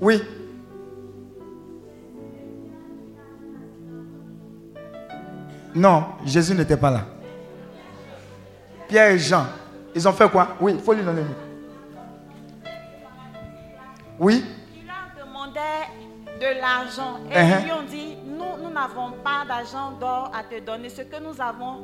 Oui. 0.00 0.20
Non, 5.74 6.04
Jésus 6.24 6.54
n'était 6.54 6.76
pas 6.76 6.90
là. 6.90 7.06
Pierre 8.88 9.10
et 9.12 9.18
Jean, 9.18 9.46
ils 9.94 10.08
ont 10.08 10.12
fait 10.12 10.28
quoi? 10.30 10.56
Oui, 10.60 10.72
il 10.74 10.80
faut 10.80 10.92
lui 10.92 11.02
donner. 11.04 11.22
Oui 14.18 14.44
Il 14.74 14.86
leur 14.86 15.26
demandait 15.26 15.60
de 16.40 16.60
l'argent. 16.60 17.18
Et 17.30 17.34
Uh-huh. 17.36 17.58
ils 17.60 17.64
lui 17.64 17.72
ont 17.72 17.82
dit, 17.88 18.16
nous, 18.26 18.62
nous 18.64 18.72
n'avons 18.72 19.12
pas 19.24 19.44
d'argent 19.48 19.92
d'or 20.00 20.30
à 20.34 20.42
te 20.42 20.60
donner. 20.64 20.88
Ce 20.88 21.02
que 21.02 21.16
nous 21.22 21.40
avons, 21.40 21.80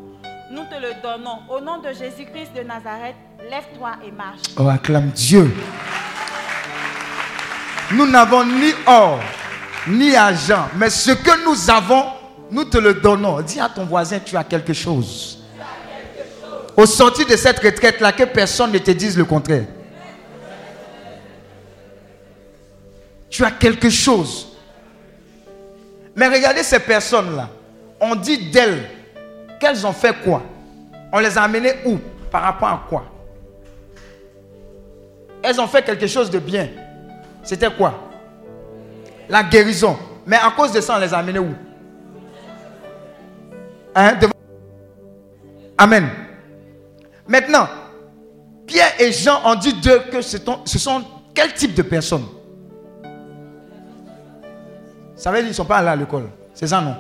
nous 0.50 0.64
te 0.64 0.74
le 0.80 0.92
donnons. 1.02 1.38
Au 1.48 1.60
nom 1.60 1.78
de 1.78 1.88
Jésus-Christ 1.92 2.52
de 2.54 2.62
Nazareth, 2.62 3.16
lève-toi 3.50 3.92
et 4.06 4.10
marche. 4.10 4.40
On 4.58 4.68
acclame 4.68 5.08
Dieu. 5.10 5.50
Nous 7.92 8.06
n'avons 8.06 8.44
ni 8.44 8.72
or, 8.86 9.18
ni 9.86 10.14
argent, 10.16 10.68
mais 10.76 10.88
ce 10.90 11.10
que 11.12 11.44
nous 11.44 11.70
avons, 11.70 12.04
nous 12.50 12.64
te 12.64 12.78
le 12.78 12.94
donnons. 12.94 13.40
Dis 13.42 13.60
à 13.60 13.68
ton 13.68 13.84
voisin, 13.84 14.18
tu 14.18 14.36
as 14.36 14.44
quelque 14.44 14.72
chose. 14.72 15.38
Au 16.76 16.86
sortir 16.86 17.26
de 17.26 17.36
cette 17.36 17.58
retraite-là, 17.58 18.12
que 18.12 18.24
personne 18.24 18.72
ne 18.72 18.78
te 18.78 18.90
dise 18.92 19.16
le 19.18 19.24
contraire. 19.26 19.64
Tu 23.32 23.42
as 23.42 23.50
quelque 23.50 23.88
chose. 23.88 24.48
Mais 26.14 26.28
regardez 26.28 26.62
ces 26.62 26.78
personnes-là. 26.78 27.48
On 27.98 28.14
dit 28.14 28.50
d'elles 28.50 28.90
qu'elles 29.58 29.86
ont 29.86 29.92
fait 29.92 30.14
quoi? 30.22 30.42
On 31.10 31.18
les 31.18 31.38
a 31.38 31.42
amenées 31.42 31.72
où? 31.86 31.98
Par 32.30 32.42
rapport 32.42 32.68
à 32.68 32.84
quoi? 32.86 33.04
Elles 35.42 35.58
ont 35.58 35.66
fait 35.66 35.82
quelque 35.82 36.06
chose 36.06 36.30
de 36.30 36.38
bien. 36.38 36.68
C'était 37.42 37.70
quoi? 37.70 38.10
La 39.30 39.42
guérison. 39.42 39.98
Mais 40.26 40.36
à 40.36 40.52
cause 40.54 40.72
de 40.72 40.82
ça, 40.82 40.96
on 40.96 41.00
les 41.00 41.14
a 41.14 41.18
amenés 41.18 41.38
où? 41.38 41.54
Hein, 43.94 44.18
Amen. 45.78 46.06
Maintenant, 47.26 47.66
Pierre 48.66 48.92
et 49.00 49.10
Jean 49.10 49.40
ont 49.46 49.54
dit 49.54 49.72
d'eux 49.72 50.02
que 50.12 50.20
ce 50.20 50.38
sont 50.78 51.02
quel 51.34 51.54
type 51.54 51.74
de 51.74 51.82
personnes? 51.82 52.26
Ça 55.22 55.30
veut 55.30 55.36
dire 55.36 55.44
qu'ils 55.44 55.50
ne 55.50 55.54
sont 55.54 55.64
pas 55.64 55.76
allés 55.76 55.86
à 55.88 55.94
l'école. 55.94 56.28
C'est 56.52 56.66
ça, 56.66 56.80
non? 56.80 56.96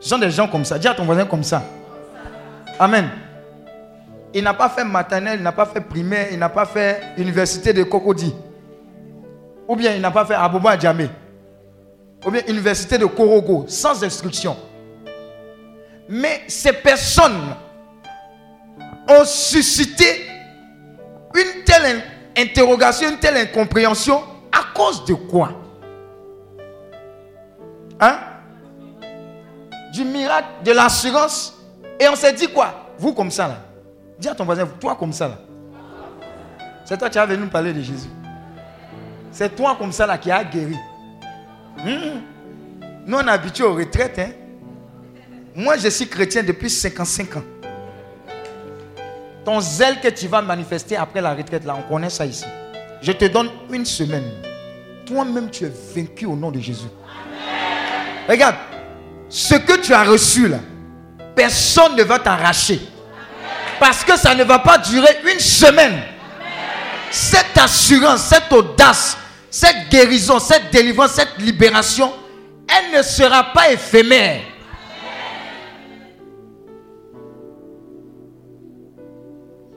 Ce 0.00 0.08
sont 0.08 0.16
des 0.16 0.30
gens 0.30 0.48
comme 0.48 0.64
ça. 0.64 0.78
Dis 0.78 0.88
à 0.88 0.94
ton 0.94 1.04
voisin 1.04 1.26
comme 1.26 1.42
ça. 1.42 1.62
Amen. 2.80 3.06
Il 4.32 4.42
n'a 4.42 4.54
pas 4.54 4.70
fait 4.70 4.82
maternelle, 4.82 5.40
il 5.40 5.42
n'a 5.42 5.52
pas 5.52 5.66
fait 5.66 5.82
primaire, 5.82 6.28
il 6.32 6.38
n'a 6.38 6.48
pas 6.48 6.64
fait 6.64 7.02
université 7.18 7.74
de 7.74 7.82
Cocody. 7.82 8.34
Ou 9.68 9.76
bien 9.76 9.94
il 9.94 10.00
n'a 10.00 10.10
pas 10.10 10.24
fait 10.24 10.32
Aboba 10.32 10.78
Djamé. 10.78 11.10
Ou 12.26 12.30
bien 12.30 12.40
université 12.48 12.96
de 12.96 13.04
Korogo, 13.04 13.66
sans 13.68 14.02
instruction. 14.02 14.56
Mais 16.08 16.44
ces 16.48 16.72
personnes 16.72 17.42
ont 19.06 19.24
suscité 19.26 20.06
une 21.34 21.62
telle 21.64 21.84
in- 21.98 22.42
interrogation, 22.42 23.10
une 23.10 23.18
telle 23.18 23.36
incompréhension 23.36 24.22
à 24.50 24.72
cause 24.74 25.04
de 25.04 25.12
quoi? 25.12 25.50
Hein? 28.00 28.18
Du 29.92 30.04
miracle, 30.04 30.48
de 30.64 30.72
l'assurance. 30.72 31.56
Et 31.98 32.08
on 32.08 32.16
s'est 32.16 32.32
dit 32.32 32.48
quoi? 32.48 32.92
Vous 32.98 33.12
comme 33.12 33.30
ça 33.30 33.48
là. 33.48 33.58
Dis 34.18 34.28
à 34.28 34.34
ton 34.34 34.44
voisin, 34.44 34.66
toi 34.80 34.96
comme 34.96 35.12
ça 35.12 35.28
là. 35.28 35.38
C'est 36.84 36.96
toi 36.96 37.10
qui 37.10 37.18
as 37.18 37.26
venu 37.26 37.42
nous 37.42 37.48
parler 37.48 37.72
de 37.72 37.80
Jésus. 37.80 38.08
C'est 39.32 39.54
toi 39.54 39.76
comme 39.78 39.92
ça 39.92 40.06
là 40.06 40.18
qui 40.18 40.30
a 40.30 40.44
guéri. 40.44 40.76
Hmm. 41.78 42.20
Nous 43.06 43.16
on 43.16 43.26
est 43.26 43.30
habitués 43.30 43.64
aux 43.64 43.74
retraites. 43.74 44.18
Hein? 44.18 44.30
Moi 45.54 45.76
je 45.76 45.88
suis 45.88 46.08
chrétien 46.08 46.42
depuis 46.42 46.70
55 46.70 47.36
ans. 47.36 47.42
Ton 49.44 49.60
zèle 49.60 50.00
que 50.00 50.08
tu 50.08 50.26
vas 50.26 50.42
manifester 50.42 50.96
après 50.96 51.20
la 51.20 51.34
retraite 51.34 51.64
là, 51.64 51.76
on 51.78 51.82
connaît 51.92 52.10
ça 52.10 52.26
ici. 52.26 52.44
Je 53.00 53.12
te 53.12 53.26
donne 53.26 53.48
une 53.70 53.84
semaine. 53.84 54.30
Toi-même 55.06 55.50
tu 55.50 55.64
es 55.64 55.72
vaincu 55.94 56.26
au 56.26 56.34
nom 56.34 56.50
de 56.50 56.58
Jésus. 56.58 56.88
Regarde, 58.28 58.56
ce 59.28 59.54
que 59.54 59.80
tu 59.80 59.92
as 59.92 60.04
reçu 60.04 60.48
là, 60.48 60.58
personne 61.34 61.96
ne 61.96 62.02
va 62.02 62.18
t'arracher. 62.18 62.80
Parce 63.78 64.04
que 64.04 64.16
ça 64.16 64.34
ne 64.34 64.44
va 64.44 64.58
pas 64.58 64.78
durer 64.78 65.18
une 65.32 65.38
semaine. 65.38 66.00
Cette 67.10 67.56
assurance, 67.56 68.22
cette 68.22 68.52
audace, 68.52 69.16
cette 69.50 69.88
guérison, 69.90 70.38
cette 70.38 70.70
délivrance, 70.72 71.12
cette 71.12 71.38
libération, 71.38 72.12
elle 72.68 72.98
ne 72.98 73.02
sera 73.02 73.52
pas 73.52 73.70
éphémère. 73.70 74.42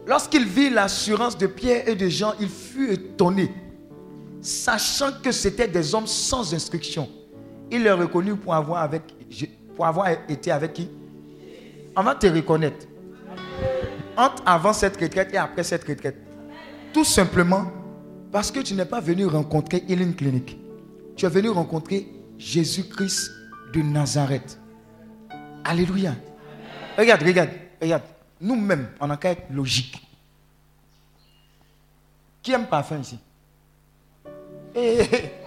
Lorsqu'il 0.07 0.45
vit 0.45 0.71
l'assurance 0.71 1.37
de 1.37 1.45
Pierre 1.45 1.87
et 1.87 1.93
de 1.93 2.09
Jean, 2.09 2.33
il 2.39 2.49
fut 2.49 2.93
étonné, 2.93 3.53
sachant 4.41 5.11
que 5.23 5.31
c'étaient 5.31 5.67
des 5.67 5.93
hommes 5.93 6.07
sans 6.07 6.51
instruction. 6.51 7.07
Il 7.71 7.83
les 7.83 7.91
reconnut 7.91 8.35
pour 8.35 8.53
avoir, 8.55 8.89
été 10.27 10.51
avec 10.51 10.73
qui? 10.73 10.89
On 11.95 12.03
va 12.03 12.15
te 12.15 12.27
reconnaître. 12.27 12.87
entre 14.17 14.43
avant 14.45 14.73
cette 14.73 14.99
retraite 14.99 15.33
et 15.33 15.37
après 15.37 15.63
cette 15.63 15.83
retraite. 15.85 16.17
Tout 16.93 17.05
simplement 17.05 17.71
parce 18.31 18.51
que 18.51 18.59
tu 18.59 18.73
n'es 18.73 18.85
pas 18.85 18.99
venu 18.99 19.25
rencontrer 19.25 19.83
Healing 19.87 20.15
Clinic. 20.15 20.57
Tu 21.15 21.25
es 21.25 21.29
venu 21.29 21.49
rencontrer 21.49 22.07
Jésus-Christ 22.37 23.31
de 23.73 23.81
Nazareth. 23.81 24.59
Alléluia. 25.63 26.15
Regarde, 26.97 27.23
regarde, 27.23 27.49
regarde. 27.81 28.03
Nous-mêmes, 28.41 28.89
on 28.99 29.09
a 29.09 29.17
qu'à 29.17 29.31
être 29.31 29.51
logique. 29.51 30.01
Qui 32.41 32.53
aime 32.53 32.67
parfum 32.67 32.99
ici? 32.99 33.19
Eh, 34.75 34.99
eh, 35.01 35.07
eh. 35.11 35.38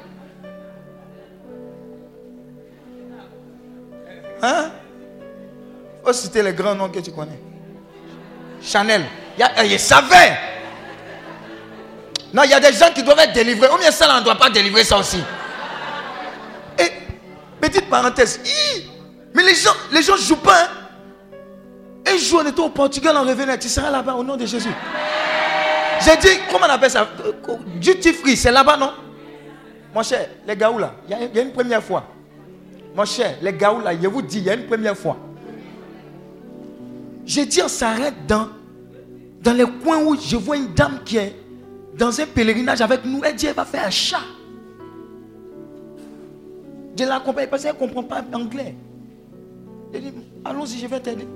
Hein? 4.43 4.71
Faut 6.05 6.13
citer 6.13 6.43
les 6.43 6.53
grands 6.53 6.75
noms 6.75 6.89
que 6.89 6.99
tu 6.99 7.13
connais. 7.13 7.39
Chanel. 8.63 9.05
Il 9.39 9.45
euh, 9.45 9.69
Je 9.69 9.77
savais. 9.79 10.37
Non, 12.35 12.43
il 12.45 12.51
y 12.51 12.55
a 12.55 12.61
des 12.61 12.73
gens 12.73 12.91
qui 12.95 13.03
doivent 13.03 13.19
être 13.21 13.33
délivrés. 13.33 13.69
Ou 13.73 13.79
bien 13.79 13.91
ça, 13.91 14.07
là, 14.07 14.15
on 14.17 14.21
ne 14.21 14.25
doit 14.25 14.35
pas 14.37 14.51
délivrer 14.51 14.85
ça 14.85 14.99
aussi. 14.99 15.23
Et, 16.79 16.91
petite 17.61 17.89
parenthèse. 17.89 18.41
mais 19.35 19.43
les 19.43 19.55
gens 19.55 19.73
les 19.93 20.03
gens 20.03 20.17
jouent 20.17 20.37
pas. 20.37 20.65
hein. 20.65 20.69
Un 22.05 22.17
jour, 22.19 22.43
on 22.45 22.49
était 22.49 22.61
au 22.61 22.69
Portugal, 22.71 23.15
on 23.17 23.23
revenait. 23.25 23.59
Tu 23.59 23.69
seras 23.69 23.91
là-bas 23.91 24.15
au 24.15 24.25
nom 24.25 24.37
de 24.37 24.45
Jésus. 24.45 24.71
J'ai 26.05 26.17
dit, 26.17 26.41
comment 26.51 26.67
on 26.67 26.71
appelle 26.71 26.91
ça? 26.91 27.07
Euh, 27.25 27.33
euh, 27.49 27.57
Duty 27.77 28.13
free, 28.13 28.37
c'est 28.37 28.51
là-bas, 28.51 28.77
non? 28.77 28.93
Mon 29.95 30.03
cher, 30.03 30.27
les 30.47 30.57
gars, 30.57 30.73
là, 30.77 30.95
y, 31.09 31.15
a- 31.15 31.19
il 31.23 31.37
y 31.37 31.39
a 31.39 31.43
une 31.43 31.53
première 31.53 31.83
fois. 31.83 32.05
Mon 32.95 33.05
cher, 33.05 33.39
les 33.41 33.53
gars, 33.53 33.75
je 34.01 34.07
vous 34.09 34.23
dis, 34.23 34.39
il 34.39 34.45
y 34.45 34.51
a 34.51 34.55
une 34.55 34.67
première 34.67 34.97
fois. 34.97 35.17
J'ai 37.25 37.47
dit, 37.47 37.63
on 37.63 37.69
s'arrête 37.69 38.27
dans, 38.27 38.49
dans 39.41 39.53
les 39.53 39.65
coins 39.83 40.03
où 40.05 40.17
je 40.19 40.37
vois 40.37 40.57
une 40.57 40.75
dame 40.75 41.01
qui 41.05 41.17
est 41.17 41.37
dans 41.97 42.21
un 42.21 42.27
pèlerinage 42.27 42.81
avec 42.81 43.05
nous. 43.05 43.23
Elle 43.25 43.35
dit, 43.35 43.47
elle 43.47 43.55
va 43.55 43.65
faire 43.65 43.87
un 43.87 43.91
chat. 43.91 44.21
Je 46.99 47.05
l'accompagne 47.05 47.49
parce 47.49 47.63
qu'elle 47.63 47.73
ne 47.75 47.79
comprend 47.79 48.03
pas 48.03 48.23
anglais. 48.35 48.75
Elle 49.95 50.03
dit, 50.03 50.13
allons-y, 50.45 50.79
je 50.79 50.87
vais 50.87 51.01
t'aider. 51.01 51.27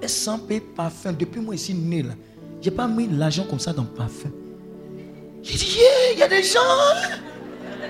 Elle 0.00 0.08
sent 0.08 0.38
payer 0.48 0.60
parfum. 0.60 1.12
Depuis 1.12 1.40
moi 1.40 1.54
ici 1.54 1.72
né 1.74 2.02
là, 2.02 2.14
j'ai 2.60 2.72
pas 2.72 2.88
mis 2.88 3.06
l'argent 3.06 3.44
comme 3.48 3.60
ça 3.60 3.72
dans 3.72 3.82
le 3.82 3.88
parfum. 3.88 4.30
J'ai 5.42 5.56
dit, 5.56 5.78
il 6.14 6.18
y 6.18 6.22
a 6.22 6.28
des 6.28 6.42
gens. 6.42 6.58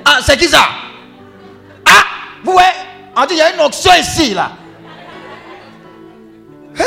Ah, 0.04 0.18
c'est 0.22 0.36
qui 0.36 0.46
ça? 0.46 0.60
Vous 2.44 2.52
voyez, 2.52 2.68
on 3.16 3.26
dit, 3.26 3.34
il 3.34 3.38
y 3.38 3.42
a 3.42 3.54
une 3.54 3.60
onction 3.60 3.92
ici 3.98 4.34
là. 4.34 4.52
Hein? 6.78 6.84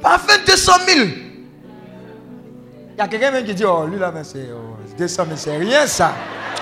Parfum 0.00 0.38
200 0.46 0.72
000. 0.86 0.98
Il 0.98 2.98
y 2.98 3.00
a 3.00 3.08
quelqu'un 3.08 3.30
même 3.30 3.44
qui 3.44 3.54
dit, 3.54 3.64
oh, 3.64 3.86
lui 3.86 3.98
là, 3.98 4.10
mais 4.12 4.24
c'est 4.24 4.48
oh, 4.52 4.76
200 4.96 5.24
000, 5.24 5.36
c'est 5.36 5.56
rien 5.56 5.86
ça. 5.86 6.12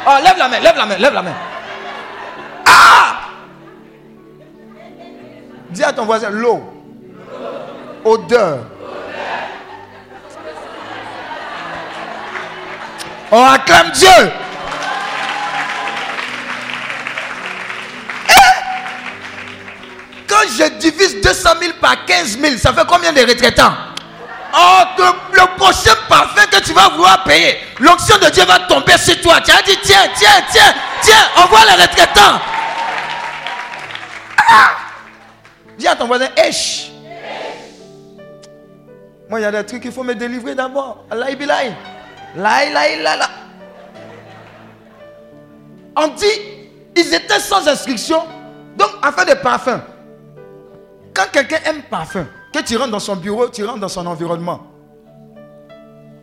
Oh, 0.06 0.16
lève 0.22 0.36
la 0.36 0.48
main, 0.48 0.60
lève 0.60 0.76
la 0.76 0.86
main, 0.86 0.96
lève 0.96 1.14
la 1.14 1.22
main. 1.22 1.34
Ah 2.66 3.16
Dis 5.70 5.84
à 5.84 5.92
ton 5.92 6.04
voisin, 6.04 6.30
l'eau, 6.30 6.60
odeur. 8.04 8.58
On 13.30 13.44
acclame 13.44 13.90
Dieu. 13.92 14.43
Je 20.58 20.68
divise 20.78 21.20
200 21.20 21.48
000 21.60 21.72
par 21.80 22.04
15 22.04 22.38
000, 22.38 22.56
ça 22.58 22.72
fait 22.72 22.86
combien 22.86 23.12
de 23.12 23.20
retraitants? 23.20 23.72
Oh, 24.56 24.82
le, 24.98 25.40
le 25.40 25.56
prochain 25.56 25.94
parfum 26.08 26.46
que 26.46 26.60
tu 26.60 26.72
vas 26.72 26.88
vouloir 26.90 27.24
payer, 27.24 27.58
l'onction 27.80 28.16
de 28.18 28.30
Dieu 28.30 28.44
va 28.44 28.60
tomber 28.60 28.96
sur 28.98 29.20
toi. 29.20 29.40
Tu 29.40 29.50
as 29.50 29.62
dit, 29.62 29.76
tiens, 29.82 30.08
tiens, 30.14 30.44
tiens, 30.50 30.74
tiens, 31.02 31.42
envoie 31.42 31.64
les 31.64 31.82
retraitants. 31.82 32.40
Ah! 34.38 34.70
Dis 35.76 35.88
à 35.88 35.96
ton 35.96 36.06
voisin, 36.06 36.28
Esh. 36.36 36.90
Moi, 39.28 39.40
il 39.40 39.42
y 39.42 39.46
a 39.46 39.50
des 39.50 39.66
trucs 39.66 39.82
qu'il 39.82 39.90
faut 39.90 40.04
me 40.04 40.14
délivrer 40.14 40.54
d'abord. 40.54 41.04
Allah 41.10 41.34
bilaï. 41.34 41.74
La 42.36 42.66
ilaha 42.66 42.88
illallah. 42.90 43.30
On 45.96 46.08
dit, 46.08 46.40
ils 46.94 47.14
étaient 47.14 47.40
sans 47.40 47.66
instruction. 47.66 48.24
Donc, 48.76 48.90
afin 49.02 49.24
de 49.24 49.34
parfum. 49.34 49.80
Quand 51.14 51.26
quelqu'un 51.30 51.60
aime 51.66 51.82
parfum, 51.82 52.26
que 52.52 52.58
tu 52.60 52.76
rentres 52.76 52.90
dans 52.90 52.98
son 52.98 53.14
bureau, 53.14 53.48
tu 53.48 53.64
rentres 53.64 53.78
dans 53.78 53.88
son 53.88 54.04
environnement. 54.06 54.66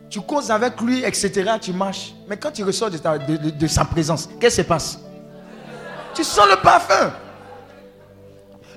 Tu 0.10 0.20
causes 0.20 0.52
avec 0.52 0.80
lui, 0.82 1.06
etc. 1.06 1.54
Tu 1.62 1.72
marches. 1.72 2.14
Mais 2.28 2.36
quand 2.36 2.52
tu 2.52 2.64
ressors 2.66 2.90
de, 2.90 3.68
sa 3.68 3.86
présence, 3.86 4.28
qu'est-ce 4.40 4.58
qui 4.58 4.62
se 4.64 4.68
passe? 4.68 5.00
Tu 6.14 6.26
sens 6.26 6.46
le 6.50 6.58
parfum. 6.58 7.14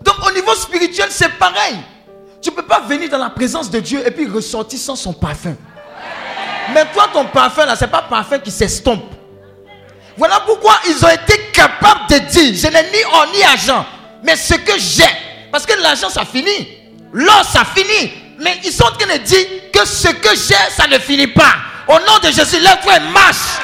Donc 0.02 0.14
au 0.24 0.32
niveau 0.32 0.54
spirituel, 0.54 1.08
c'est 1.10 1.30
pareil. 1.30 1.76
Tu 2.40 2.50
ne 2.50 2.54
peux 2.54 2.62
pas 2.62 2.80
venir 2.80 3.10
dans 3.10 3.18
la 3.18 3.30
présence 3.30 3.68
de 3.68 3.80
Dieu 3.80 4.06
et 4.06 4.10
puis 4.12 4.28
ressortir 4.28 4.78
sans 4.78 4.94
son 4.94 5.12
parfum. 5.12 5.56
Mais 6.72 6.84
toi, 6.92 7.08
ton 7.12 7.24
parfum, 7.24 7.66
là, 7.66 7.74
ce 7.74 7.84
n'est 7.84 7.90
pas 7.90 8.02
parfum 8.02 8.38
qui 8.38 8.52
s'estompe. 8.52 9.02
Voilà 10.16 10.40
pourquoi 10.46 10.74
ils 10.86 11.04
ont 11.04 11.08
été 11.08 11.50
capables 11.52 12.08
de 12.08 12.18
dire, 12.18 12.54
je 12.54 12.68
n'ai 12.68 12.82
ni 12.90 13.04
or 13.12 13.26
ni 13.34 13.42
argent, 13.42 13.84
mais 14.22 14.36
ce 14.36 14.54
que 14.54 14.78
j'ai. 14.78 15.23
Parce 15.54 15.66
que 15.66 15.80
l'argent, 15.80 16.08
ça 16.08 16.24
finit. 16.24 16.66
L'or, 17.12 17.44
ça 17.44 17.64
finit. 17.64 18.10
Mais 18.40 18.58
ils 18.64 18.72
sont 18.72 18.86
en 18.86 18.90
train 18.90 19.16
de 19.16 19.22
dire 19.22 19.46
que 19.72 19.86
ce 19.86 20.08
que 20.08 20.30
j'ai, 20.30 20.56
ça 20.72 20.88
ne 20.88 20.98
finit 20.98 21.28
pas. 21.28 21.54
Au 21.86 21.92
nom 21.92 22.18
de 22.20 22.26
Jésus, 22.32 22.58
lève-toi 22.58 22.96
et 22.96 23.12
marche. 23.12 23.60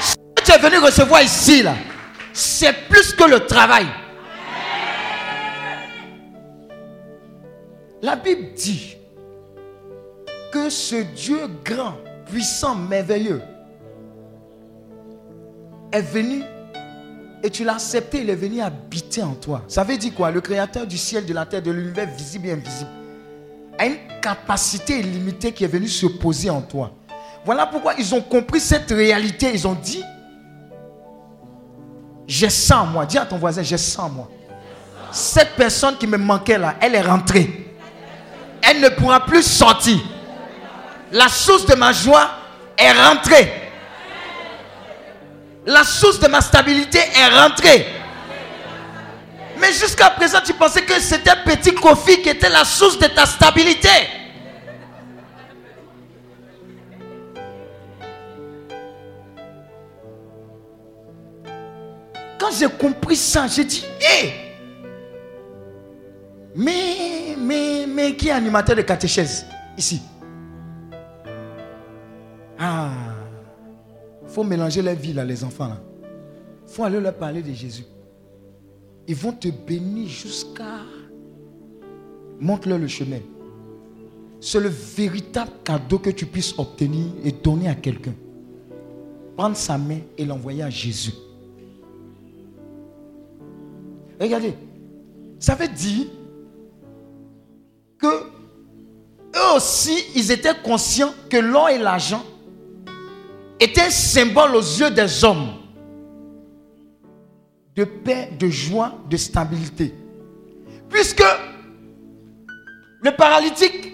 Ce 0.00 0.14
que 0.34 0.42
tu 0.42 0.50
es 0.50 0.56
venu 0.56 0.78
recevoir 0.78 1.20
ici, 1.20 1.62
là, 1.62 1.74
c'est 2.32 2.72
plus 2.88 3.12
que 3.12 3.24
le 3.24 3.40
travail. 3.40 3.86
La 8.00 8.16
Bible 8.16 8.54
dit 8.54 8.96
que 10.50 10.70
ce 10.70 11.02
Dieu 11.02 11.50
grand, 11.62 11.98
puissant, 12.32 12.74
merveilleux 12.74 13.42
est 15.92 16.00
venu 16.00 16.42
et 17.42 17.50
tu 17.50 17.64
l'as 17.64 17.74
accepté, 17.74 18.20
il 18.22 18.30
est 18.30 18.34
venu 18.34 18.60
habiter 18.60 19.22
en 19.22 19.34
toi. 19.34 19.62
Ça 19.66 19.82
veut 19.82 19.96
dire 19.96 20.14
quoi? 20.14 20.30
Le 20.30 20.40
créateur 20.40 20.86
du 20.86 20.98
ciel, 20.98 21.24
de 21.24 21.32
la 21.32 21.46
terre, 21.46 21.62
de 21.62 21.70
l'univers 21.70 22.08
visible 22.08 22.48
et 22.48 22.52
invisible 22.52 22.90
a 23.78 23.86
une 23.86 23.96
capacité 24.20 25.00
illimitée 25.00 25.52
qui 25.52 25.64
est 25.64 25.68
venue 25.68 25.88
se 25.88 26.04
poser 26.04 26.50
en 26.50 26.60
toi. 26.60 26.92
Voilà 27.46 27.66
pourquoi 27.66 27.94
ils 27.98 28.14
ont 28.14 28.20
compris 28.20 28.60
cette 28.60 28.90
réalité. 28.90 29.50
Ils 29.54 29.66
ont 29.66 29.74
dit, 29.74 30.04
j'ai 32.26 32.50
ça 32.50 32.82
en 32.82 32.86
moi. 32.86 33.06
Dis 33.06 33.16
à 33.16 33.24
ton 33.24 33.38
voisin, 33.38 33.62
j'ai 33.62 33.78
ça 33.78 34.02
en 34.02 34.10
moi. 34.10 34.28
Cette 35.10 35.56
personne 35.56 35.96
qui 35.96 36.06
me 36.06 36.18
manquait 36.18 36.58
là, 36.58 36.74
elle 36.80 36.94
est 36.94 37.00
rentrée. 37.00 37.74
Elle 38.60 38.82
ne 38.82 38.90
pourra 38.90 39.24
plus 39.24 39.42
sortir. 39.42 39.98
La 41.10 41.28
source 41.28 41.64
de 41.64 41.74
ma 41.74 41.92
joie 41.92 42.28
est 42.76 42.92
rentrée. 42.92 43.50
La 45.66 45.84
source 45.84 46.18
de 46.18 46.26
ma 46.26 46.40
stabilité 46.40 46.98
est 46.98 47.38
rentrée. 47.38 47.86
Mais 49.60 49.72
jusqu'à 49.72 50.10
présent, 50.10 50.38
tu 50.44 50.54
pensais 50.54 50.82
que 50.82 50.98
c'était 51.00 51.36
petit 51.44 51.74
Kofi 51.74 52.22
qui 52.22 52.30
était 52.30 52.48
la 52.48 52.64
source 52.64 52.98
de 52.98 53.06
ta 53.06 53.26
stabilité. 53.26 53.88
Quand 62.38 62.50
j'ai 62.58 62.68
compris 62.70 63.16
ça, 63.16 63.46
j'ai 63.46 63.64
dit, 63.64 63.84
hé, 64.00 64.32
mais, 66.54 67.36
mais, 67.36 67.84
mais 67.86 68.16
qui 68.16 68.28
est 68.28 68.32
animateur 68.32 68.74
de 68.76 68.82
catéchèse? 68.82 69.44
Ici 69.76 70.00
faut 74.30 74.44
mélanger 74.44 74.80
les 74.80 74.94
vies 74.94 75.12
là, 75.12 75.24
les 75.24 75.42
enfants 75.42 75.68
là. 75.68 75.80
faut 76.66 76.84
aller 76.84 77.00
leur 77.00 77.14
parler 77.14 77.42
de 77.42 77.52
Jésus. 77.52 77.84
Ils 79.08 79.16
vont 79.16 79.32
te 79.32 79.48
bénir 79.48 80.08
jusqu'à. 80.08 80.80
Montre-leur 82.38 82.78
le 82.78 82.86
chemin. 82.86 83.18
C'est 84.40 84.60
le 84.60 84.68
véritable 84.68 85.50
cadeau 85.64 85.98
que 85.98 86.10
tu 86.10 86.26
puisses 86.26 86.58
obtenir 86.58 87.06
et 87.24 87.32
donner 87.32 87.68
à 87.68 87.74
quelqu'un. 87.74 88.14
Prendre 89.36 89.56
sa 89.56 89.76
main 89.76 89.98
et 90.16 90.24
l'envoyer 90.24 90.62
à 90.62 90.70
Jésus. 90.70 91.12
Regardez, 94.20 94.54
ça 95.38 95.54
veut 95.54 95.68
dire 95.68 96.06
que 97.98 98.06
eux 98.06 99.56
aussi, 99.56 100.04
ils 100.14 100.30
étaient 100.30 100.54
conscients 100.62 101.12
que 101.28 101.36
l'or 101.36 101.68
et 101.68 101.78
l'argent 101.78 102.22
étaient 103.60 103.82
un 103.82 103.90
symbole 103.90 104.56
aux 104.56 104.60
yeux 104.60 104.90
des 104.90 105.22
hommes 105.24 105.52
de 107.76 107.84
paix, 107.84 108.30
de 108.38 108.48
joie, 108.48 108.94
de 109.08 109.16
stabilité. 109.16 109.94
Puisque 110.88 111.22
Le 113.02 113.12
paralytique, 113.16 113.92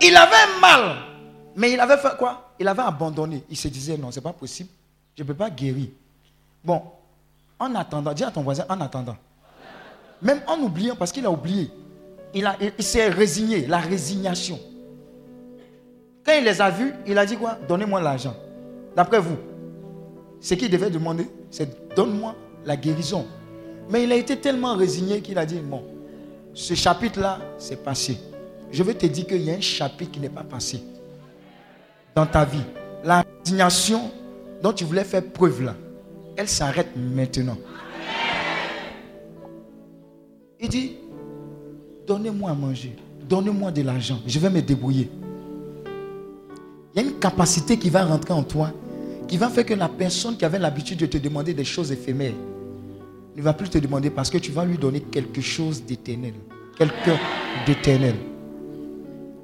il 0.00 0.16
avait 0.16 0.60
mal, 0.60 0.96
mais 1.54 1.72
il 1.72 1.80
avait 1.80 1.98
fait 1.98 2.16
quoi? 2.16 2.54
Il 2.58 2.66
avait 2.66 2.82
abandonné. 2.82 3.42
Il 3.50 3.56
se 3.56 3.68
disait 3.68 3.98
non, 3.98 4.10
c'est 4.10 4.22
pas 4.22 4.32
possible. 4.32 4.70
Je 5.14 5.22
ne 5.22 5.26
peux 5.28 5.34
pas 5.34 5.50
guérir. 5.50 5.88
Bon, 6.64 6.80
en 7.58 7.74
attendant, 7.74 8.12
dis 8.14 8.24
à 8.24 8.30
ton 8.30 8.40
voisin, 8.42 8.64
en 8.70 8.80
attendant. 8.80 9.16
Même 10.22 10.40
en 10.46 10.58
oubliant, 10.60 10.96
parce 10.96 11.12
qu'il 11.12 11.26
a 11.26 11.30
oublié. 11.30 11.70
Il- 12.32 12.48
il 12.78 12.84
s'est 12.84 13.08
résigné, 13.08 13.66
la 13.66 13.78
résignation. 13.78 14.58
Quand 16.24 16.32
il 16.38 16.44
les 16.44 16.60
a 16.60 16.70
vus, 16.70 16.94
il 17.06 17.18
a 17.18 17.26
dit 17.26 17.36
quoi? 17.36 17.58
Donnez-moi 17.68 18.00
l'argent. 18.00 18.34
D'après 18.96 19.20
vous, 19.20 19.36
ce 20.40 20.54
qu'il 20.54 20.70
devait 20.70 20.88
demander, 20.88 21.28
c'est 21.50 21.94
donne-moi 21.94 22.34
la 22.64 22.76
guérison. 22.76 23.26
Mais 23.90 24.04
il 24.04 24.10
a 24.10 24.16
été 24.16 24.36
tellement 24.38 24.74
résigné 24.74 25.20
qu'il 25.20 25.36
a 25.38 25.44
dit, 25.44 25.60
bon, 25.60 25.82
ce 26.54 26.72
chapitre-là, 26.72 27.38
c'est 27.58 27.84
passé. 27.84 28.18
Je 28.72 28.82
veux 28.82 28.94
te 28.94 29.04
dire 29.04 29.26
qu'il 29.26 29.42
y 29.42 29.50
a 29.50 29.54
un 29.54 29.60
chapitre 29.60 30.12
qui 30.12 30.20
n'est 30.20 30.30
pas 30.30 30.42
passé 30.42 30.80
dans 32.14 32.24
ta 32.24 32.46
vie. 32.46 32.64
La 33.04 33.22
résignation 33.44 34.10
dont 34.62 34.72
tu 34.72 34.84
voulais 34.84 35.04
faire 35.04 35.22
preuve 35.22 35.62
là, 35.62 35.74
elle 36.34 36.48
s'arrête 36.48 36.88
maintenant. 36.96 37.58
Il 40.58 40.70
dit, 40.70 40.96
donnez-moi 42.06 42.50
à 42.50 42.54
manger, 42.54 42.96
donnez-moi 43.28 43.70
de 43.70 43.82
l'argent, 43.82 44.18
je 44.26 44.38
vais 44.38 44.48
me 44.48 44.62
débrouiller. 44.62 45.10
Il 46.94 47.02
y 47.02 47.04
a 47.04 47.08
une 47.08 47.18
capacité 47.18 47.78
qui 47.78 47.90
va 47.90 48.06
rentrer 48.06 48.32
en 48.32 48.42
toi, 48.42 48.72
qui 49.28 49.36
va 49.36 49.48
faire 49.48 49.66
que 49.66 49.74
la 49.74 49.88
personne 49.88 50.36
qui 50.36 50.44
avait 50.44 50.58
l'habitude 50.58 50.98
de 50.98 51.06
te 51.06 51.18
demander 51.18 51.54
des 51.54 51.64
choses 51.64 51.90
éphémères 51.92 52.34
ne 53.36 53.42
va 53.42 53.52
plus 53.52 53.68
te 53.68 53.78
demander 53.78 54.10
parce 54.10 54.30
que 54.30 54.38
tu 54.38 54.52
vas 54.52 54.64
lui 54.64 54.78
donner 54.78 55.00
quelque 55.00 55.40
chose 55.40 55.82
d'éternel. 55.82 56.34
Quelque 56.78 57.10
d'éternel. 57.66 58.14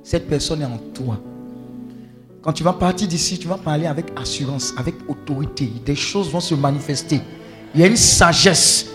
Cette 0.03 0.28
personne 0.28 0.62
est 0.62 0.66
en 0.66 0.78
toi. 0.95 1.18
Quand 2.43 2.53
tu 2.53 2.62
vas 2.62 2.72
partir 2.72 3.07
d'ici, 3.07 3.39
tu 3.39 3.47
vas 3.47 3.57
parler 3.57 3.87
avec 3.87 4.07
assurance, 4.16 4.74
avec 4.76 4.95
autorité. 5.09 5.70
Des 5.85 5.95
choses 5.95 6.30
vont 6.30 6.41
se 6.41 6.55
manifester. 6.55 7.20
Il 7.74 7.80
y 7.80 7.85
a 7.85 7.87
une 7.87 7.97
sagesse. 7.97 8.87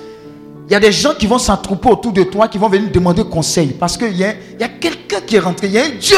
Il 0.67 0.73
y 0.73 0.75
a 0.75 0.79
des 0.79 0.91
gens 0.91 1.13
qui 1.17 1.27
vont 1.27 1.37
s'attrouper 1.37 1.89
autour 1.89 2.11
de 2.11 2.23
toi, 2.23 2.49
qui 2.49 2.57
vont 2.57 2.67
venir 2.67 2.91
demander 2.91 3.23
conseil. 3.23 3.67
Parce 3.67 3.95
qu'il 3.95 4.17
y 4.17 4.23
a, 4.25 4.33
y 4.59 4.63
a 4.63 4.69
quelqu'un 4.69 5.21
qui 5.21 5.37
est 5.37 5.39
rentré. 5.39 5.67
Il 5.67 5.73
y 5.73 5.77
a 5.77 5.85
un 5.85 5.97
Dieu. 5.97 6.17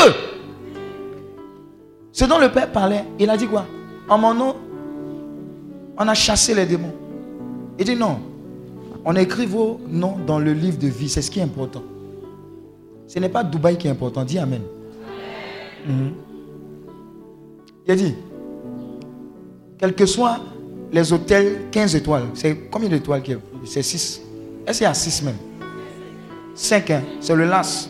Ce 2.12 2.26
dont 2.26 2.40
le 2.40 2.52
Père 2.52 2.72
parlait, 2.72 3.06
il 3.20 3.30
a 3.30 3.38
dit 3.38 3.46
quoi? 3.46 3.66
En 4.10 4.18
mon 4.18 4.34
nom, 4.34 4.56
on 5.98 6.08
a 6.08 6.14
chassé 6.14 6.56
les 6.56 6.66
démons. 6.66 6.94
Il 7.78 7.86
dit 7.86 7.96
non. 7.96 8.20
On 9.06 9.16
écrit 9.16 9.46
vos 9.46 9.80
noms 9.88 10.18
dans 10.26 10.40
le 10.40 10.54
livre 10.54 10.78
de 10.78 10.88
vie. 10.88 11.10
C'est 11.10 11.22
ce 11.22 11.32
qui 11.32 11.40
est 11.40 11.44
important. 11.44 11.84
Ce 13.08 13.20
n'est 13.20 13.30
pas 13.30 13.44
Dubaï 13.44 13.78
qui 13.78 13.88
est 13.88 13.92
important. 13.92 14.24
Dis 14.24 14.40
Amen. 14.40 14.62
Mhm. 15.88 16.14
Il 17.88 17.96
dit, 17.96 18.16
quels 19.80 19.96
que 19.96 20.06
soient 20.06 20.40
les 20.92 21.12
hôtels 21.12 21.62
15 21.72 21.96
étoiles, 21.96 22.26
c'est 22.36 22.56
combien 22.70 22.90
d'étoiles 22.90 23.24
qu'il 23.24 23.34
y 23.34 23.38
a? 23.38 23.40
C'est 23.66 23.82
6. 23.82 24.22
Est-ce 24.68 24.78
qu'il 24.78 24.86
y 24.86 24.88
a 24.88 24.94
6 24.94 25.24
même? 25.24 25.38
5, 26.54 26.90
hein? 26.92 27.02
c'est 27.20 27.36
le 27.36 27.46
LAS. 27.46 27.90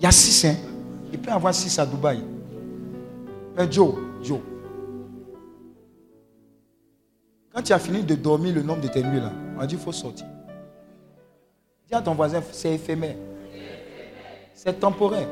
Il 0.00 0.04
y 0.04 0.06
a 0.06 0.10
6, 0.10 0.44
hein? 0.46 0.54
il 1.12 1.18
peut 1.18 1.30
y 1.30 1.34
avoir 1.34 1.54
6 1.54 1.78
à 1.78 1.84
Dubaï. 1.84 2.20
Mais 3.56 3.70
Joe, 3.70 3.94
Joe, 4.22 4.38
quand 7.54 7.62
tu 7.62 7.72
as 7.72 7.78
fini 7.78 8.02
de 8.02 8.14
dormir 8.14 8.54
le 8.54 8.62
nombre 8.62 8.80
de 8.80 8.88
tes 8.88 9.02
nuits 9.02 9.20
là, 9.20 9.30
on 9.56 9.60
a 9.60 9.66
dit 9.66 9.76
il 9.76 9.80
faut 9.80 9.92
sortir. 9.92 10.26
Dis 11.88 11.94
à 11.94 12.00
ton 12.00 12.14
voisin, 12.14 12.42
c'est 12.52 12.74
éphémère. 12.74 13.14
C'est 14.54 14.80
temporaire. 14.80 15.26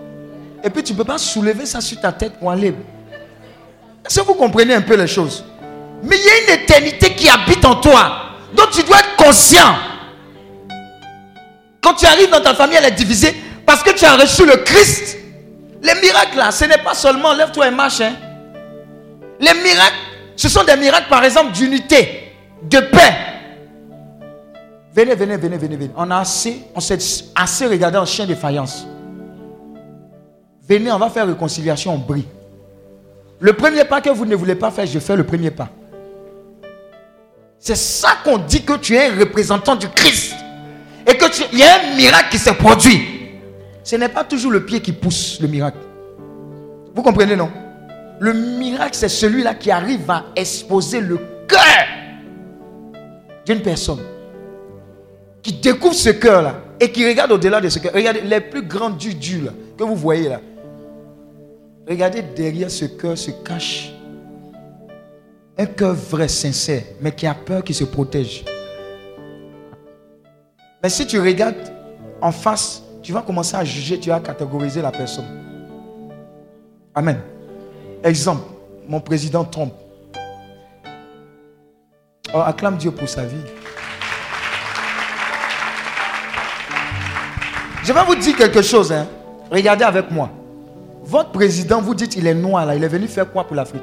Et 0.62 0.70
puis 0.70 0.82
tu 0.82 0.92
ne 0.92 0.98
peux 0.98 1.04
pas 1.04 1.18
soulever 1.18 1.66
ça 1.66 1.80
sur 1.80 2.00
ta 2.00 2.12
tête 2.12 2.34
pour 2.38 2.50
aller. 2.50 2.74
Est-ce 4.06 4.20
que 4.20 4.26
vous 4.26 4.34
comprenez 4.34 4.74
un 4.74 4.82
peu 4.82 4.96
les 4.96 5.06
choses? 5.06 5.44
Mais 6.02 6.16
il 6.16 6.24
y 6.24 6.28
a 6.28 6.54
une 6.56 6.62
éternité 6.62 7.14
qui 7.14 7.28
habite 7.28 7.64
en 7.64 7.76
toi. 7.76 8.12
Donc 8.54 8.70
tu 8.70 8.82
dois 8.82 8.98
être 8.98 9.16
conscient. 9.16 9.74
Quand 11.80 11.94
tu 11.94 12.06
arrives 12.06 12.30
dans 12.30 12.40
ta 12.40 12.54
famille, 12.54 12.76
elle 12.78 12.84
est 12.84 12.90
divisée 12.96 13.34
parce 13.66 13.82
que 13.82 13.90
tu 13.90 14.04
as 14.04 14.16
reçu 14.16 14.44
le 14.46 14.56
Christ. 14.58 15.18
Les 15.82 15.94
miracles 16.00 16.36
là, 16.36 16.50
ce 16.52 16.64
n'est 16.66 16.78
pas 16.78 16.94
seulement 16.94 17.32
lève-toi 17.32 17.68
et 17.68 17.70
marche. 17.72 18.00
hein. 18.02 18.12
Les 19.40 19.54
miracles, 19.54 19.96
ce 20.36 20.48
sont 20.48 20.64
des 20.64 20.76
miracles 20.76 21.08
par 21.08 21.24
exemple 21.24 21.52
d'unité, 21.52 22.32
de 22.62 22.78
paix. 22.78 23.14
Venez, 24.94 25.14
venez, 25.14 25.36
venez, 25.36 25.56
venez, 25.56 25.76
venez. 25.76 25.90
On 25.96 26.10
a 26.10 26.18
assez, 26.18 26.62
on 26.74 26.80
s'est 26.80 26.98
assez 27.34 27.66
regardé 27.66 27.96
en 27.98 28.04
chien 28.04 28.26
de 28.26 28.34
faïence. 28.34 28.86
Venez, 30.68 30.92
on 30.92 30.98
va 30.98 31.08
faire 31.10 31.26
réconciliation, 31.26 31.94
on 31.94 31.98
brille. 31.98 32.26
Le 33.40 33.52
premier 33.54 33.84
pas 33.84 34.00
que 34.00 34.10
vous 34.10 34.24
ne 34.26 34.36
voulez 34.36 34.54
pas 34.54 34.70
faire, 34.70 34.86
je 34.86 34.98
fais 34.98 35.16
le 35.16 35.24
premier 35.24 35.50
pas. 35.50 35.68
C'est 37.58 37.76
ça 37.76 38.10
qu'on 38.24 38.38
dit 38.38 38.62
que 38.64 38.74
tu 38.76 38.94
es 38.94 39.06
un 39.06 39.18
représentant 39.18 39.76
du 39.76 39.88
Christ. 39.88 40.34
Et 41.06 41.16
que 41.16 41.24
tu- 41.30 41.42
il 41.52 41.58
y 41.58 41.62
a 41.62 41.80
un 41.80 41.96
miracle 41.96 42.28
qui 42.30 42.38
s'est 42.38 42.54
produit. 42.54 43.00
Ce 43.82 43.96
n'est 43.96 44.08
pas 44.08 44.24
toujours 44.24 44.52
le 44.52 44.64
pied 44.64 44.80
qui 44.80 44.92
pousse 44.92 45.38
le 45.40 45.48
miracle. 45.48 45.78
Vous 46.94 47.02
comprenez, 47.02 47.34
non? 47.34 47.50
Le 48.20 48.32
miracle, 48.32 48.94
c'est 48.94 49.08
celui-là 49.08 49.54
qui 49.54 49.70
arrive 49.70 50.08
à 50.10 50.26
exposer 50.36 51.00
le 51.00 51.18
cœur 51.48 51.86
d'une 53.44 53.60
personne. 53.60 54.00
Qui 55.42 55.54
découvre 55.54 55.94
ce 55.94 56.10
cœur-là 56.10 56.54
et 56.78 56.90
qui 56.90 57.06
regarde 57.06 57.32
au-delà 57.32 57.60
de 57.60 57.68
ce 57.68 57.78
cœur. 57.78 57.92
Regardez, 57.94 58.20
les 58.20 58.40
plus 58.40 58.62
grands 58.62 58.90
dudus 58.90 59.42
que 59.76 59.84
vous 59.84 59.96
voyez 59.96 60.28
là. 60.28 60.40
Regardez 61.88 62.22
derrière 62.22 62.70
ce 62.70 62.84
cœur 62.84 63.18
se 63.18 63.32
cache 63.44 63.92
un 65.58 65.66
cœur 65.66 65.94
vrai, 65.94 66.28
sincère, 66.28 66.82
mais 67.00 67.12
qui 67.12 67.26
a 67.26 67.34
peur, 67.34 67.62
qui 67.62 67.74
se 67.74 67.84
protège. 67.84 68.44
Mais 70.82 70.88
si 70.88 71.06
tu 71.06 71.20
regardes 71.20 71.72
en 72.20 72.32
face, 72.32 72.82
tu 73.02 73.12
vas 73.12 73.22
commencer 73.22 73.56
à 73.56 73.64
juger, 73.64 73.98
tu 73.98 74.08
vas 74.08 74.20
catégoriser 74.20 74.80
la 74.80 74.90
personne. 74.90 75.26
Amen. 76.94 77.18
Exemple, 78.04 78.42
mon 78.88 79.00
président 79.00 79.44
Trump. 79.44 79.72
Oh, 82.34 82.40
acclame 82.44 82.76
Dieu 82.76 82.90
pour 82.90 83.08
sa 83.08 83.24
vie. 83.24 83.36
Je 87.84 87.92
vais 87.92 88.04
vous 88.04 88.14
dire 88.14 88.36
quelque 88.36 88.62
chose. 88.62 88.92
hein. 88.92 89.06
Regardez 89.50 89.84
avec 89.84 90.10
moi. 90.10 90.30
Votre 91.04 91.30
président, 91.30 91.80
vous 91.80 91.94
dites, 91.94 92.16
il 92.16 92.26
est 92.26 92.34
noir 92.34 92.64
là. 92.64 92.74
Il 92.74 92.82
est 92.82 92.88
venu 92.88 93.06
faire 93.06 93.30
quoi 93.30 93.44
pour 93.44 93.54
l'Afrique? 93.56 93.82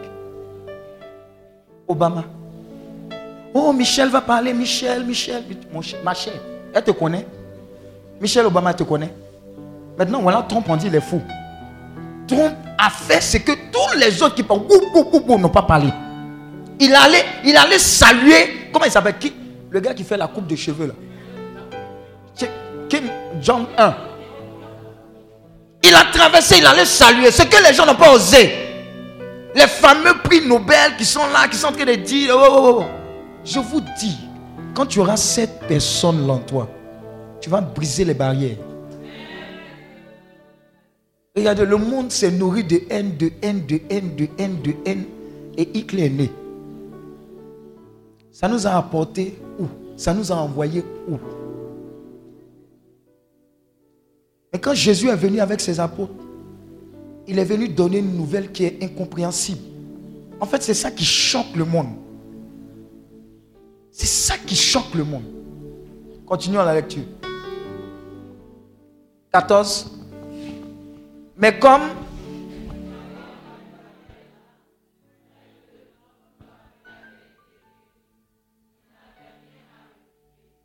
Obama. 1.88 2.24
Oh, 3.53 3.72
Michel 3.74 4.09
va 4.09 4.22
parler. 4.22 4.53
Michel, 4.53 5.05
Michel. 5.05 5.43
Ma 6.03 6.13
chère, 6.13 6.34
elle 6.74 6.84
te 6.84 6.91
connaît? 6.91 7.26
Michel 8.20 8.45
Obama 8.45 8.74
te 8.74 8.84
connaît? 8.84 9.13
Maintenant, 9.97 10.22
voilà, 10.22 10.45
Trump, 10.47 10.65
on 10.70 10.76
dit, 10.76 10.88
il 10.88 10.95
est 10.95 11.01
fou. 11.01 11.22
Trump 12.28 12.55
a 12.82 12.90
fait 12.90 13.22
ce 13.22 13.38
que 13.38 13.52
tous 13.52 13.98
les 14.00 14.22
autres 14.24 14.36
qui 14.36 14.44
parlent, 14.44 14.62
n'ont 15.28 15.50
pas 15.50 15.64
parlé. 15.64 15.90
Il 16.80 16.94
allait, 16.96 17.26
il 17.44 17.56
allait 17.58 17.78
saluer, 17.80 18.70
comment 18.72 18.86
il 18.86 18.92
s'appelle 18.92 19.18
qui 19.20 19.34
Le 19.70 19.80
gars 19.82 19.94
qui 19.94 20.04
fait 20.04 20.16
la 20.18 20.28
coupe 20.28 20.48
de 20.48 20.56
cheveux 20.56 20.88
là. 20.88 20.94
Kim- 22.88 23.12
Jong-un. 23.42 23.96
Il 25.84 25.94
a 25.94 26.06
traversé, 26.12 26.56
il 26.58 26.66
allait 26.66 26.86
saluer. 26.86 27.32
Ce 27.32 27.44
que 27.44 27.64
les 27.68 27.74
gens 27.74 27.86
n'ont 27.86 27.96
pas 27.96 28.14
osé. 28.14 28.52
Les 29.54 29.68
fameux 29.68 30.14
prix 30.24 30.46
Nobel 30.48 30.96
qui 30.98 31.06
sont 31.06 31.28
là, 31.34 31.48
qui 31.48 31.58
sont 31.58 31.68
en 31.68 31.72
train 31.72 31.86
de 31.86 31.96
dire, 31.96 32.34
oh, 32.36 32.48
oh, 32.50 32.78
oh. 32.82 32.86
je 33.44 33.60
vous 33.60 33.82
dis, 34.00 34.18
quand 34.74 34.86
tu 34.86 35.00
auras 35.00 35.18
cette 35.18 35.60
personne-là 35.68 36.34
en 36.34 36.38
toi, 36.40 36.68
tu 37.42 37.50
vas 37.50 37.60
briser 37.62 38.06
les 38.06 38.14
barrières. 38.14 38.58
Regardez, 41.40 41.66
le 41.66 41.78
monde 41.78 42.12
s'est 42.12 42.32
nourri 42.32 42.66
de 42.66 42.82
haine, 42.90 43.16
de 43.16 43.32
haine, 43.42 43.66
de 43.66 43.80
haine, 43.90 44.16
de 44.16 44.28
haine, 44.38 44.62
de 44.62 44.74
haine. 44.86 45.06
Et 45.58 45.78
Hitler 45.78 46.06
est 46.06 46.10
né. 46.10 46.32
Ça 48.30 48.50
nous 48.50 48.68
a 48.68 48.72
apporté 48.72 49.38
où? 49.58 49.64
Ça 49.96 50.14
nous 50.14 50.32
a 50.34 50.36
envoyé 50.36 50.84
où? 51.08 51.18
Mais 54.52 54.60
quand 54.60 54.74
Jésus 54.74 55.08
est 55.08 55.16
venu 55.16 55.40
avec 55.40 55.62
ses 55.62 55.80
apôtres, 55.80 56.12
il 57.26 57.40
est 57.40 57.46
venu 57.46 57.70
donner 57.70 58.00
une 58.00 58.18
nouvelle 58.18 58.52
qui 58.52 58.66
est 58.66 58.84
incompréhensible. 58.84 59.62
En 60.42 60.46
fait, 60.46 60.62
c'est 60.62 60.74
ça 60.74 60.92
qui 60.92 61.06
choque 61.06 61.56
le 61.56 61.64
monde. 61.64 61.96
C'est 63.92 64.08
ça 64.08 64.36
qui 64.38 64.56
choque 64.56 64.94
le 64.94 65.06
monde. 65.06 65.24
Continuons 66.26 66.64
la 66.64 66.76
lecture. 66.76 67.04
14. 69.32 69.99
Mais 71.40 71.58
comme 71.58 71.82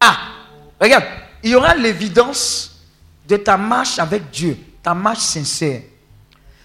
Ah, 0.00 0.18
regarde, 0.80 1.04
il 1.42 1.50
y 1.50 1.54
aura 1.54 1.74
l'évidence 1.74 2.82
de 3.26 3.36
ta 3.36 3.56
marche 3.56 3.98
avec 3.98 4.30
Dieu, 4.30 4.58
ta 4.82 4.92
marche 4.92 5.20
sincère, 5.20 5.80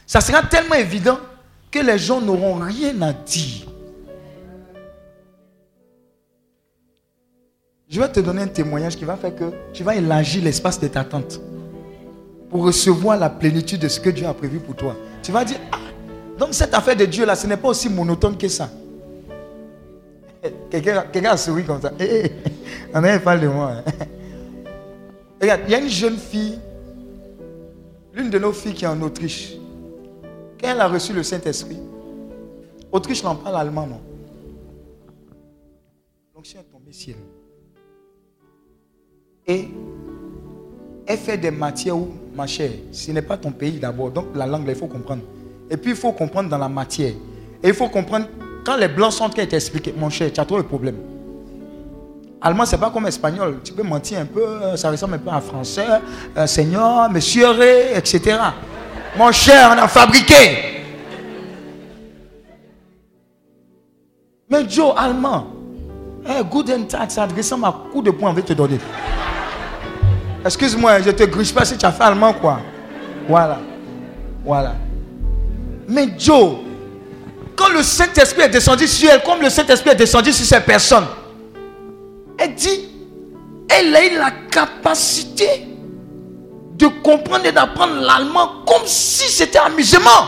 ça 0.05 0.20
sera 0.20 0.41
tellement 0.41 0.76
évident 0.76 1.20
que 1.72 1.80
les 1.80 1.97
gens 1.97 2.20
n'auront 2.20 2.55
rien 2.55 2.99
à 3.01 3.14
dire. 3.14 3.68
Je 7.88 7.99
vais 7.99 8.12
te 8.12 8.20
donner 8.20 8.41
un 8.41 8.47
témoignage 8.47 8.97
qui 8.97 9.05
va 9.05 9.16
faire 9.16 9.36
que 9.36 9.53
tu 9.72 9.84
vas 9.84 9.95
élargir 9.95 10.43
l'espace 10.43 10.80
de 10.80 10.88
ta 10.88 11.03
tente 11.03 11.39
pour 12.50 12.64
recevoir 12.64 13.18
la 13.18 13.30
plénitude 13.30 13.82
de 13.82 13.88
ce 13.88 14.00
que 14.00 14.10
Dieu 14.10 14.26
a 14.26 14.34
prévu 14.34 14.60
pour 14.60 14.76
toi. 14.76 14.95
Tu 15.22 15.32
vas 15.32 15.45
dire, 15.45 15.60
ah, 15.72 15.78
donc 16.38 16.54
cette 16.54 16.74
affaire 16.74 16.95
de 16.95 17.06
Dieu 17.06 17.26
là, 17.26 17.36
ce 17.36 17.45
n'est 17.47 17.58
pas 17.58 17.70
aussi 17.70 17.89
monotone 17.89 18.38
que 18.38 18.47
ça. 18.47 18.70
Quelqu'un 20.70 21.32
a 21.32 21.38
souri 21.38 21.66
comme 21.66 21.82
ça. 21.82 21.91
Eh, 22.00 22.26
eh, 22.26 22.32
on 22.93 23.04
a 23.04 23.20
parle 23.20 23.41
de 23.41 23.47
moi. 23.47 23.72
hein. 23.74 23.84
Regarde, 25.41 25.62
il 25.68 25.72
y 25.72 25.76
a 25.76 25.80
une 25.80 25.89
jeune 25.89 26.18
fille, 26.18 26.60
l'une 28.14 28.30
de 28.30 28.39
nos 28.39 28.52
filles 28.52 28.74
qui 28.74 28.86
est 28.86 28.88
en 28.88 29.02
Autriche. 29.02 29.56
Quand 30.60 30.70
elle 30.70 30.82
a 30.82 30.88
reçu 30.88 31.14
le 31.14 31.24
Saint-Esprit, 31.24 31.80
Autriche 32.91 33.24
n'en 33.24 33.36
parle 33.36 33.56
allemand, 33.58 33.88
non? 33.88 34.02
L'onction 36.36 36.60
est 36.60 36.72
tombée 36.72 36.91
ciel. 36.91 37.16
Et 39.47 39.70
elle 41.10 41.18
fait 41.18 41.38
des 41.38 41.49
matières 41.49 41.97
où, 41.97 42.07
ma 42.36 42.45
chère, 42.45 42.70
ce 42.91 43.12
n'est 43.12 43.24
pas 43.24 43.36
ton 43.36 43.51
pays 43.51 43.80
d'abord. 43.80 44.12
Donc 44.12 44.28
la 44.36 44.45
langue, 44.45 44.68
là, 44.68 44.74
il 44.74 44.78
faut 44.78 44.86
comprendre. 44.86 45.24
Et 45.68 45.76
puis 45.76 45.89
il 45.91 45.97
faut 45.97 46.12
comprendre 46.12 46.49
dans 46.49 46.57
la 46.60 46.70
matière. 46.70 47.14
Et 47.64 47.70
il 47.70 47.74
faut 47.74 47.88
comprendre, 47.88 48.28
quand 48.64 48.78
les 48.78 48.88
blancs 48.88 49.14
sont 49.14 49.28
de 49.28 49.34
t'expliquer, 49.34 49.91
mon 49.97 50.12
cher, 50.12 50.32
tu 50.32 50.39
as 50.39 50.45
trop 50.45 50.57
de 50.57 50.68
problèmes. 50.68 50.97
Allemand, 52.39 52.64
c'est 52.68 52.78
pas 52.78 52.91
comme 52.91 53.07
espagnol. 53.07 53.57
Tu 53.64 53.74
peux 53.74 53.82
mentir 53.82 54.20
un 54.20 54.26
peu, 54.26 54.45
euh, 54.45 54.78
ça 54.78 54.91
ressemble 54.91 55.16
un 55.16 55.18
peu 55.18 55.32
à 55.32 55.41
français. 55.41 55.88
euh, 56.38 56.45
Seigneur, 56.45 57.10
monsieur, 57.10 57.60
etc. 57.95 58.38
Mon 59.18 59.32
cher, 59.32 59.72
on 59.76 59.80
a 59.82 59.88
fabriqué. 59.88 60.36
Mais 64.47 64.70
Joe, 64.70 64.93
allemand, 64.95 65.47
eh, 66.28 66.43
Guten 66.51 66.86
Tag, 66.86 67.10
ça 67.10 67.26
ressemble 67.26 67.66
à 67.66 67.74
coup 67.91 68.03
de 68.03 68.12
poing, 68.12 68.30
on 68.30 68.34
va 68.34 68.41
te 68.43 68.53
donner. 68.53 68.78
Excuse-moi, 70.45 71.01
je 71.01 71.11
te 71.11 71.23
griche 71.23 71.53
pas 71.53 71.65
si 71.65 71.77
tu 71.77 71.85
as 71.85 71.91
fait 71.91 72.03
allemand, 72.03 72.33
quoi. 72.33 72.59
Voilà. 73.27 73.59
Voilà. 74.45 74.75
Mais 75.87 76.07
Joe, 76.17 76.57
quand 77.55 77.69
le 77.69 77.83
Saint-Esprit 77.83 78.43
est 78.43 78.49
descendu 78.49 78.87
sur 78.87 79.09
elle, 79.09 79.21
comme 79.23 79.41
le 79.41 79.49
Saint-Esprit 79.49 79.89
est 79.89 79.95
descendu 79.95 80.31
sur 80.31 80.45
ces 80.45 80.61
personnes, 80.61 81.05
elle 82.37 82.55
dit, 82.55 82.89
elle 83.67 83.95
a 83.95 84.05
eu 84.05 84.17
la 84.17 84.31
capacité 84.49 85.67
de 86.75 86.87
comprendre 87.03 87.45
et 87.45 87.51
d'apprendre 87.51 87.95
l'allemand 87.95 88.63
comme 88.65 88.85
si 88.85 89.29
c'était 89.29 89.59
amusement. 89.59 90.25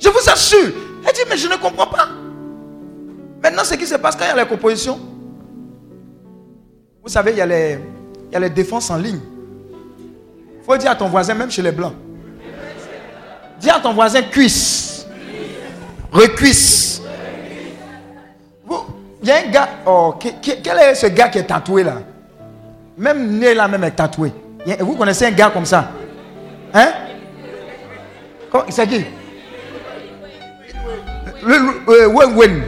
Je 0.00 0.08
vous 0.08 0.30
assure. 0.30 0.72
Elle 1.06 1.14
dit, 1.14 1.20
mais 1.30 1.36
je 1.36 1.46
ne 1.46 1.54
comprends 1.54 1.86
pas. 1.86 2.08
Maintenant, 3.42 3.62
ce 3.62 3.74
qui 3.74 3.86
se 3.86 3.94
passe 3.94 4.16
quand 4.16 4.24
il 4.24 4.36
y 4.36 4.38
a 4.38 4.42
les 4.42 4.48
compositions, 4.48 4.98
vous 7.02 7.08
savez, 7.08 7.30
il 7.30 7.38
y 7.38 7.40
a 7.40 7.46
les, 7.46 7.78
les 8.40 8.50
défenses 8.50 8.90
en 8.90 8.96
ligne. 8.96 9.20
Il 10.60 10.64
faut 10.64 10.76
dire 10.76 10.90
à 10.90 10.96
ton 10.96 11.08
voisin, 11.08 11.34
même 11.34 11.50
chez 11.50 11.62
les 11.62 11.72
blancs. 11.72 11.94
Dis 13.60 13.70
à 13.70 13.80
ton 13.80 13.92
voisin 13.92 14.22
cuisse. 14.22 15.06
Recuisse. 16.12 17.02
Il 19.22 19.28
y 19.28 19.32
a 19.32 19.36
un 19.38 19.50
gars. 19.50 19.68
Oh, 19.86 20.14
qui- 20.20 20.60
quel 20.62 20.78
est 20.78 20.94
ce 20.94 21.06
gars 21.06 21.28
qui 21.28 21.38
est 21.38 21.44
tatoué 21.44 21.82
là? 21.82 21.94
Même 22.96 23.38
né 23.38 23.54
là, 23.54 23.66
même 23.66 23.82
est 23.84 23.90
tatoué. 23.90 24.32
Vous 24.80 24.94
connaissez 24.94 25.26
un 25.26 25.30
gars 25.32 25.50
comme 25.50 25.64
ça? 25.66 25.90
Hein? 26.72 26.92
C'est 28.70 28.86
qui 28.86 29.04
Le- 31.42 31.58
le- 31.86 32.62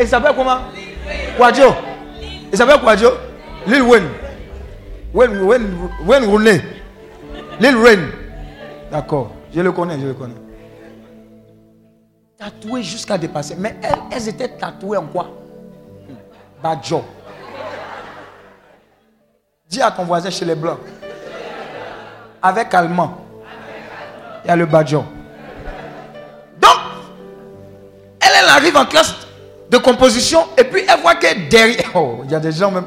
Il 0.00 0.08
s'appelle 0.08 0.32
comment? 0.36 0.58
Kwadjo. 1.36 1.74
Il 2.54 2.56
s'appelle 2.56 2.78
Kwadjo 2.78 3.10
Lil 3.66 3.82
Wen. 3.82 4.04
Wen 5.12 5.42
Wen 5.42 5.90
Wen 6.06 6.24
Rooney. 6.24 6.62
Lil 7.58 7.76
Wen. 7.76 8.08
D'accord. 8.92 9.32
Je 9.52 9.60
le 9.60 9.72
connais, 9.72 9.98
je 9.98 10.06
le 10.06 10.14
connais. 10.14 10.36
Tatoué 12.38 12.84
jusqu'à 12.84 13.18
dépasser. 13.18 13.56
Mais 13.58 13.74
elles, 13.82 13.98
elles 14.12 14.28
étaient 14.28 14.50
tatouées 14.50 14.98
en 14.98 15.06
quoi? 15.06 15.30
Badjo. 16.62 17.02
Dis 19.68 19.82
à 19.82 19.90
ton 19.90 20.04
voisin 20.04 20.30
chez 20.30 20.44
les 20.44 20.54
blancs. 20.54 20.78
Avec 22.40 22.72
allemand. 22.72 23.18
Il 24.44 24.48
y 24.48 24.50
a 24.52 24.54
le 24.54 24.66
badjo. 24.66 25.04
Donc, 26.60 26.76
elle, 28.20 28.32
elle 28.44 28.48
arrive 28.48 28.76
en 28.76 28.84
classe 28.84 29.23
de 29.74 29.78
composition 29.78 30.40
et 30.56 30.62
puis 30.64 30.82
elle 30.88 31.00
voit 31.00 31.16
que 31.16 31.48
derrière. 31.48 31.90
Oh, 31.94 32.20
il 32.24 32.30
y 32.30 32.34
a 32.34 32.40
des 32.40 32.52
gens 32.52 32.70
même. 32.70 32.84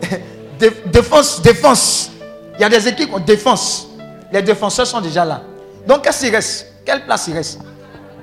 Dé- 0.58 0.72
Défense, 0.86 1.40
défense. 1.42 2.10
Il 2.58 2.62
y 2.62 2.64
a 2.64 2.68
des 2.68 2.88
équipes 2.88 3.12
en 3.12 3.20
défense. 3.20 3.88
Les 4.32 4.42
défenseurs 4.42 4.86
sont 4.86 5.00
déjà 5.00 5.24
là. 5.24 5.42
Donc, 5.86 6.02
qu'est-ce 6.02 6.20
qu'il 6.24 6.34
reste? 6.34 6.66
Quelle 6.84 7.04
place 7.04 7.26
il 7.28 7.34
reste? 7.34 7.60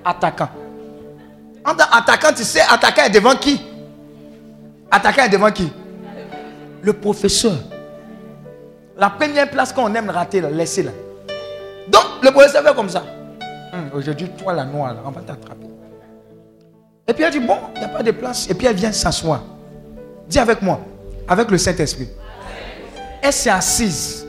Attaquant. 0.06 0.50
En 1.66 1.74
tant 1.76 1.86
attaquant, 1.92 2.30
tu 2.36 2.44
sais, 2.44 2.62
attaquant 2.62 3.04
est 3.04 3.10
devant 3.10 3.36
qui? 3.36 3.62
Attaquant 4.90 5.24
est 5.26 5.30
devant 5.30 5.52
qui? 5.52 5.72
Le 6.82 6.94
professeur. 6.94 7.54
La 8.98 9.10
première 9.10 9.50
place 9.50 9.74
qu'on 9.74 9.94
aime 9.96 10.10
rater, 10.10 10.42
là, 10.42 10.50
laisser 10.50 10.84
là. 10.84 10.92
Donc, 11.88 12.04
le 12.24 12.32
professeur 12.32 12.64
fait 12.64 12.74
comme 12.76 12.90
ça. 12.90 13.04
Hum, 13.74 13.90
Aujourd'hui, 13.94 14.30
toi, 14.38 14.54
la 14.54 14.64
noire, 14.66 14.94
là, 14.94 15.00
on 15.06 15.12
va 15.12 15.22
t'attraper. 15.22 15.68
Et 17.08 17.14
puis 17.14 17.24
elle 17.24 17.32
dit, 17.32 17.40
bon, 17.40 17.58
il 17.76 17.80
n'y 17.80 17.86
a 17.86 17.90
pas 17.90 18.04
de 18.04 18.12
place. 18.12 18.50
Et 18.50 18.54
puis 18.54 18.68
elle 18.68 18.76
vient 18.76 18.92
s'asseoir. 18.92 19.44
Dis 20.28 20.40
avec 20.40 20.62
moi, 20.62 20.82
avec 21.28 21.50
le 21.50 21.58
Saint-Esprit. 21.58 22.10
Elle 23.22 23.34
s'est 23.34 23.50
assise 23.50 24.28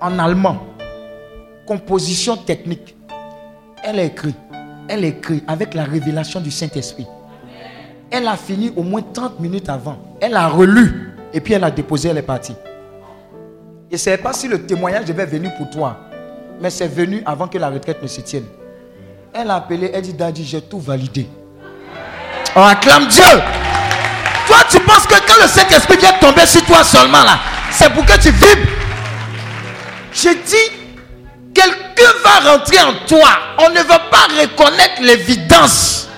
en 0.00 0.18
allemand. 0.18 0.58
Composition 1.66 2.36
technique. 2.36 2.96
Elle 3.82 3.98
a 3.98 4.04
écrit. 4.04 4.34
Elle 4.88 5.04
a 5.04 5.08
écrit 5.08 5.42
avec 5.48 5.74
la 5.74 5.84
révélation 5.84 6.40
du 6.40 6.50
Saint-Esprit. 6.50 7.06
Elle 8.10 8.28
a 8.28 8.36
fini 8.36 8.72
au 8.76 8.84
moins 8.84 9.02
30 9.02 9.40
minutes 9.40 9.68
avant. 9.68 9.98
Elle 10.20 10.36
a 10.36 10.46
relu. 10.46 11.12
Et 11.32 11.40
puis 11.40 11.54
elle 11.54 11.64
a 11.64 11.70
déposé, 11.72 12.08
elle 12.08 12.18
est 12.18 12.22
partie. 12.22 12.54
Je 13.90 13.94
ne 13.94 13.98
sais 13.98 14.16
pas 14.16 14.32
si 14.32 14.46
le 14.46 14.64
témoignage 14.64 15.06
devait 15.06 15.26
venir 15.26 15.52
pour 15.56 15.68
toi. 15.70 15.96
Mais 16.60 16.70
c'est 16.70 16.86
venu 16.86 17.22
avant 17.26 17.48
que 17.48 17.58
la 17.58 17.68
retraite 17.68 18.00
ne 18.00 18.06
se 18.06 18.20
tienne. 18.20 18.44
Elle 19.32 19.50
a 19.50 19.56
appelé, 19.56 19.90
elle 19.92 20.02
dit, 20.02 20.14
Daddy, 20.14 20.44
j'ai 20.44 20.62
tout 20.62 20.78
validé. 20.78 21.26
On 22.56 22.62
acclame 22.62 23.06
Dieu. 23.08 23.22
Toi, 24.46 24.56
tu 24.70 24.80
penses 24.80 25.06
que 25.06 25.14
quand 25.26 25.42
le 25.42 25.48
Saint-Esprit 25.48 25.98
vient 25.98 26.12
tomber 26.20 26.46
sur 26.46 26.64
toi 26.64 26.82
seulement 26.84 27.22
là, 27.22 27.38
c'est 27.70 27.90
pour 27.92 28.04
que 28.06 28.16
tu 28.18 28.30
vibres. 28.30 28.70
Je 30.12 30.30
dis, 30.30 30.72
quelqu'un 31.52 32.12
va 32.24 32.52
rentrer 32.52 32.78
en 32.80 32.94
toi. 33.06 33.28
On 33.58 33.68
ne 33.70 33.78
veut 33.80 34.10
pas 34.10 34.26
reconnaître 34.40 35.02
l'évidence. 35.02 36.08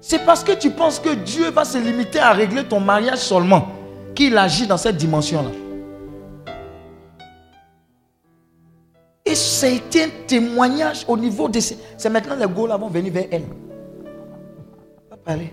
C'est 0.00 0.24
parce 0.24 0.42
que 0.42 0.52
tu 0.52 0.70
penses 0.70 0.98
que 0.98 1.10
Dieu 1.10 1.50
va 1.50 1.64
se 1.64 1.78
limiter 1.78 2.18
à 2.18 2.32
régler 2.32 2.64
ton 2.64 2.80
mariage 2.80 3.18
seulement 3.18 3.68
qu'il 4.14 4.36
agit 4.38 4.66
dans 4.66 4.78
cette 4.78 4.96
dimension-là. 4.96 5.50
Et 9.24 9.34
ça 9.34 9.66
a 9.66 9.68
été 9.68 10.04
un 10.04 10.08
témoignage 10.26 11.04
au 11.06 11.16
niveau 11.16 11.48
de... 11.48 11.60
ces- 11.60 11.78
C'est 11.98 12.08
maintenant 12.08 12.34
les 12.34 12.46
Gaules 12.46 12.70
vont 12.70 12.88
venir 12.88 13.12
vers 13.12 13.26
elle. 13.30 13.44
Parler. 15.28 15.52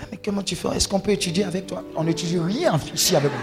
Ah, 0.00 0.06
mais 0.12 0.18
comment 0.24 0.44
tu 0.44 0.54
fais 0.54 0.68
Est-ce 0.76 0.86
qu'on 0.86 1.00
peut 1.00 1.10
étudier 1.10 1.42
avec 1.42 1.66
toi? 1.66 1.82
On 1.96 2.04
n'étudie 2.04 2.38
rien 2.38 2.78
ici 2.94 3.16
avec 3.16 3.32
vous. 3.32 3.36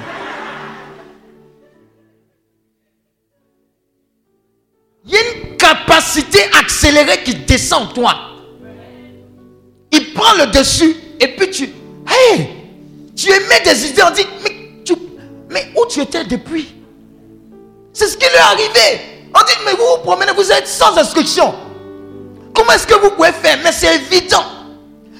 Il 5.04 5.12
y 5.12 5.18
a 5.18 5.20
une 5.20 5.58
capacité 5.58 6.40
accélérée 6.58 7.24
qui 7.26 7.36
descend 7.36 7.90
en 7.90 7.94
toi. 7.94 8.16
Il 9.92 10.14
prend 10.14 10.34
le 10.38 10.50
dessus 10.50 10.96
et 11.20 11.28
puis 11.28 11.52
tu... 11.52 11.70
Hey 12.08 12.48
Tu 13.14 13.28
émets 13.30 13.62
des 13.66 13.86
idées, 13.90 14.04
on 14.04 14.12
dit, 14.12 14.26
mais, 14.42 14.96
mais 15.50 15.74
où 15.76 15.86
tu 15.88 16.00
étais 16.00 16.24
depuis? 16.24 16.74
C'est 17.92 18.08
ce 18.08 18.16
qui 18.16 18.26
lui 18.26 18.34
est 18.34 18.40
arrivé. 18.40 19.02
On 19.36 19.46
dit, 19.46 19.56
mais 19.66 19.74
vous 19.74 19.98
vous 19.98 20.04
promenez, 20.04 20.32
vous 20.32 20.50
êtes 20.54 20.70
sans 20.70 20.98
instruction. 20.98 21.54
Comment 22.54 22.72
est-ce 22.72 22.88
que 22.88 22.96
vous 22.96 23.12
pouvez 23.12 23.34
faire? 23.34 23.60
Mais 23.62 23.74
c'est 23.74 23.94
évident. 23.94 24.59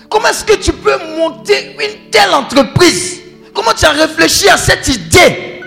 Comment 0.10 0.28
est-ce 0.30 0.44
que 0.44 0.56
tu 0.56 0.74
peux 0.74 0.98
monter 1.18 1.76
une 1.76 2.10
telle 2.10 2.34
entreprise? 2.34 3.22
Comment 3.54 3.74
tu 3.74 3.86
as 3.86 3.92
réfléchi 3.92 4.50
à 4.50 4.58
cette 4.58 4.88
idée? 4.88 5.62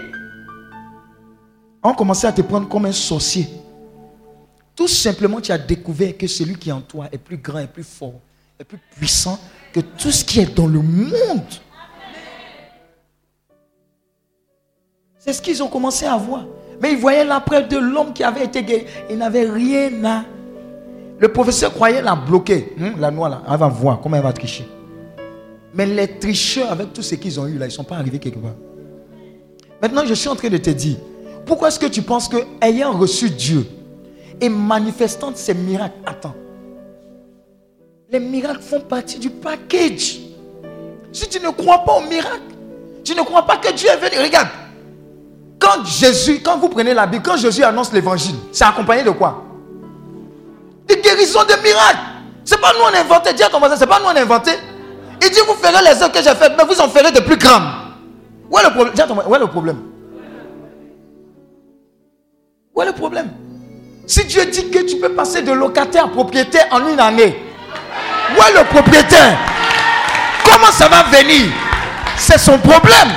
On 1.83 1.95
commençait 1.95 2.27
à 2.27 2.33
te 2.33 2.43
prendre 2.43 2.69
comme 2.69 2.87
un 2.87 2.93
sorcier. 2.93 3.49
Tout 4.75 4.89
simplement, 4.89 5.41
tu 5.41 5.53
as 5.53 5.59
découvert 5.59 6.17
que 6.17 6.27
celui 6.27 6.57
qui 6.57 6.71
est 6.71 6.73
en 6.73 6.81
toi 6.81 7.09
est 7.13 7.19
plus 7.19 7.37
grand, 7.37 7.59
est 7.59 7.67
plus 7.67 7.85
fort, 7.85 8.15
est 8.59 8.65
plus 8.65 8.79
puissant 8.97 9.39
que 9.73 9.81
tout 9.81 10.11
ce 10.11 10.25
qui 10.25 10.41
est 10.41 10.55
dans 10.55 10.67
le 10.67 10.81
monde. 10.81 11.45
C'est 15.19 15.33
ce 15.33 15.43
qu'ils 15.43 15.63
ont 15.63 15.69
commencé 15.69 16.05
à 16.05 16.17
voir. 16.17 16.47
Mais 16.81 16.93
ils 16.93 16.99
voyaient 16.99 17.25
l'après 17.25 17.63
de 17.63 17.79
l'homme 17.79 18.13
qui 18.13 18.25
avait 18.25 18.45
été 18.45 18.63
guéri. 18.65 18.87
Il 19.09 19.19
n'avait 19.19 19.49
rien 19.49 20.05
à. 20.05 20.25
Le 21.19 21.29
professeur 21.29 21.73
croyait 21.73 22.03
la 22.03 22.15
bloquer. 22.15 22.75
Hum, 22.81 22.95
la 22.99 23.11
noix 23.11 23.29
là, 23.29 23.43
elle 23.49 23.59
va 23.59 23.69
voir 23.69 24.01
comment 24.01 24.17
elle 24.17 24.23
va 24.23 24.33
tricher. 24.33 24.67
Mais 25.75 25.87
les 25.87 26.19
tricheurs, 26.19 26.71
avec 26.71 26.93
tout 26.93 27.03
ce 27.03 27.15
qu'ils 27.15 27.39
ont 27.41 27.47
eu 27.47 27.57
là, 27.59 27.67
ils 27.67 27.69
ne 27.69 27.75
sont 27.75 27.85
pas 27.85 27.97
arrivés 27.97 28.19
quelque 28.19 28.39
part. 28.39 28.55
Maintenant, 29.81 30.03
je 30.07 30.15
suis 30.15 30.29
en 30.29 30.37
train 30.37 30.49
de 30.49 30.59
te 30.59 30.71
dire, 30.71 30.97
pourquoi 31.47 31.69
est-ce 31.69 31.79
que 31.79 31.87
tu 31.87 32.03
penses 32.03 32.29
que, 32.29 32.37
ayant 32.61 32.93
reçu 32.93 33.31
Dieu 33.31 33.67
et 34.41 34.49
manifestant 34.49 35.33
ces 35.35 35.55
miracles, 35.55 35.97
attends, 36.05 36.35
les 38.11 38.21
miracles 38.21 38.63
font 38.63 38.81
partie 38.81 39.19
du 39.19 39.31
package. 39.31 40.21
Si 41.13 41.29
tu 41.29 41.41
ne 41.41 41.51
crois 41.51 41.79
pas 41.85 41.99
aux 41.99 42.09
miracles, 42.09 42.43
tu 43.05 43.15
ne 43.15 43.23
crois 43.23 43.47
pas 43.47 43.57
que 43.57 43.73
Dieu 43.73 43.89
est 43.89 43.97
venu. 43.97 44.23
Regarde, 44.23 44.49
quand 45.59 45.85
Jésus, 45.85 46.41
quand 46.45 46.59
vous 46.59 46.69
prenez 46.69 46.93
la 46.93 47.07
Bible, 47.07 47.23
quand 47.25 47.37
Jésus 47.37 47.63
annonce 47.65 47.93
l'évangile, 47.93 48.35
c'est 48.53 48.65
accompagné 48.65 49.03
de 49.03 49.11
quoi? 49.11 49.45
De 50.89 50.95
guérison, 50.95 51.41
de 51.45 51.63
miracles. 51.63 51.99
C'est 52.45 52.61
pas 52.61 52.73
nous 52.73 52.83
on 52.83 52.95
a 52.95 53.01
inventé. 53.01 53.31
À 53.43 53.49
ton 53.49 53.59
voisin, 53.59 53.77
c'est 53.77 53.87
pas 53.87 53.99
nous 54.01 54.07
on 54.07 54.17
a 54.17 54.21
inventé. 54.21 54.51
Il 55.23 55.31
dit, 55.31 55.39
vous 55.47 55.55
ferez 55.55 55.83
les 55.85 56.03
œuvres 56.03 56.13
que 56.13 56.23
j'ai 56.23 56.35
faites, 56.35 56.55
mais 56.59 56.65
vous 56.65 56.81
en 56.81 56.89
ferez 56.89 57.13
de 57.13 57.21
plus 57.21 57.37
grandes. 57.37 57.63
Où 58.51 58.59
est 58.59 58.65
le 58.65 58.71
problème? 58.71 58.93
Où 59.27 59.35
est 59.35 59.39
le 59.39 59.47
problème? 59.47 59.79
Où 62.75 62.83
est 62.83 62.87
le 62.87 62.93
problème? 62.93 63.31
Si 64.07 64.25
Dieu 64.25 64.45
dit 64.47 64.69
que 64.71 64.81
tu 64.81 64.97
peux 64.97 65.11
passer 65.11 65.43
de 65.43 65.53
locataire 65.53 66.07
à 66.07 66.09
propriétaire 66.09 66.67
en 66.73 66.89
une 66.89 66.99
année, 66.99 67.41
où 68.37 68.43
est 68.43 68.53
le 68.59 68.65
propriétaire? 68.65 69.39
Comment 70.45 70.73
ça 70.73 70.89
va 70.89 71.05
venir? 71.05 71.53
C'est 72.17 72.39
son 72.39 72.59
problème. 72.59 73.09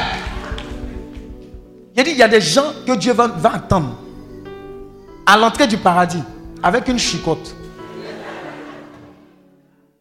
Il 1.98 2.04
dit, 2.04 2.12
il 2.12 2.18
y 2.18 2.24
a 2.24 2.28
des 2.28 2.42
gens 2.42 2.74
que 2.86 2.92
Dieu 2.94 3.14
va, 3.14 3.28
va 3.28 3.56
attendre 3.56 3.96
à 5.26 5.38
l'entrée 5.38 5.66
du 5.66 5.78
paradis 5.78 6.22
avec 6.64 6.88
une 6.88 7.00
chicotte. 7.00 7.56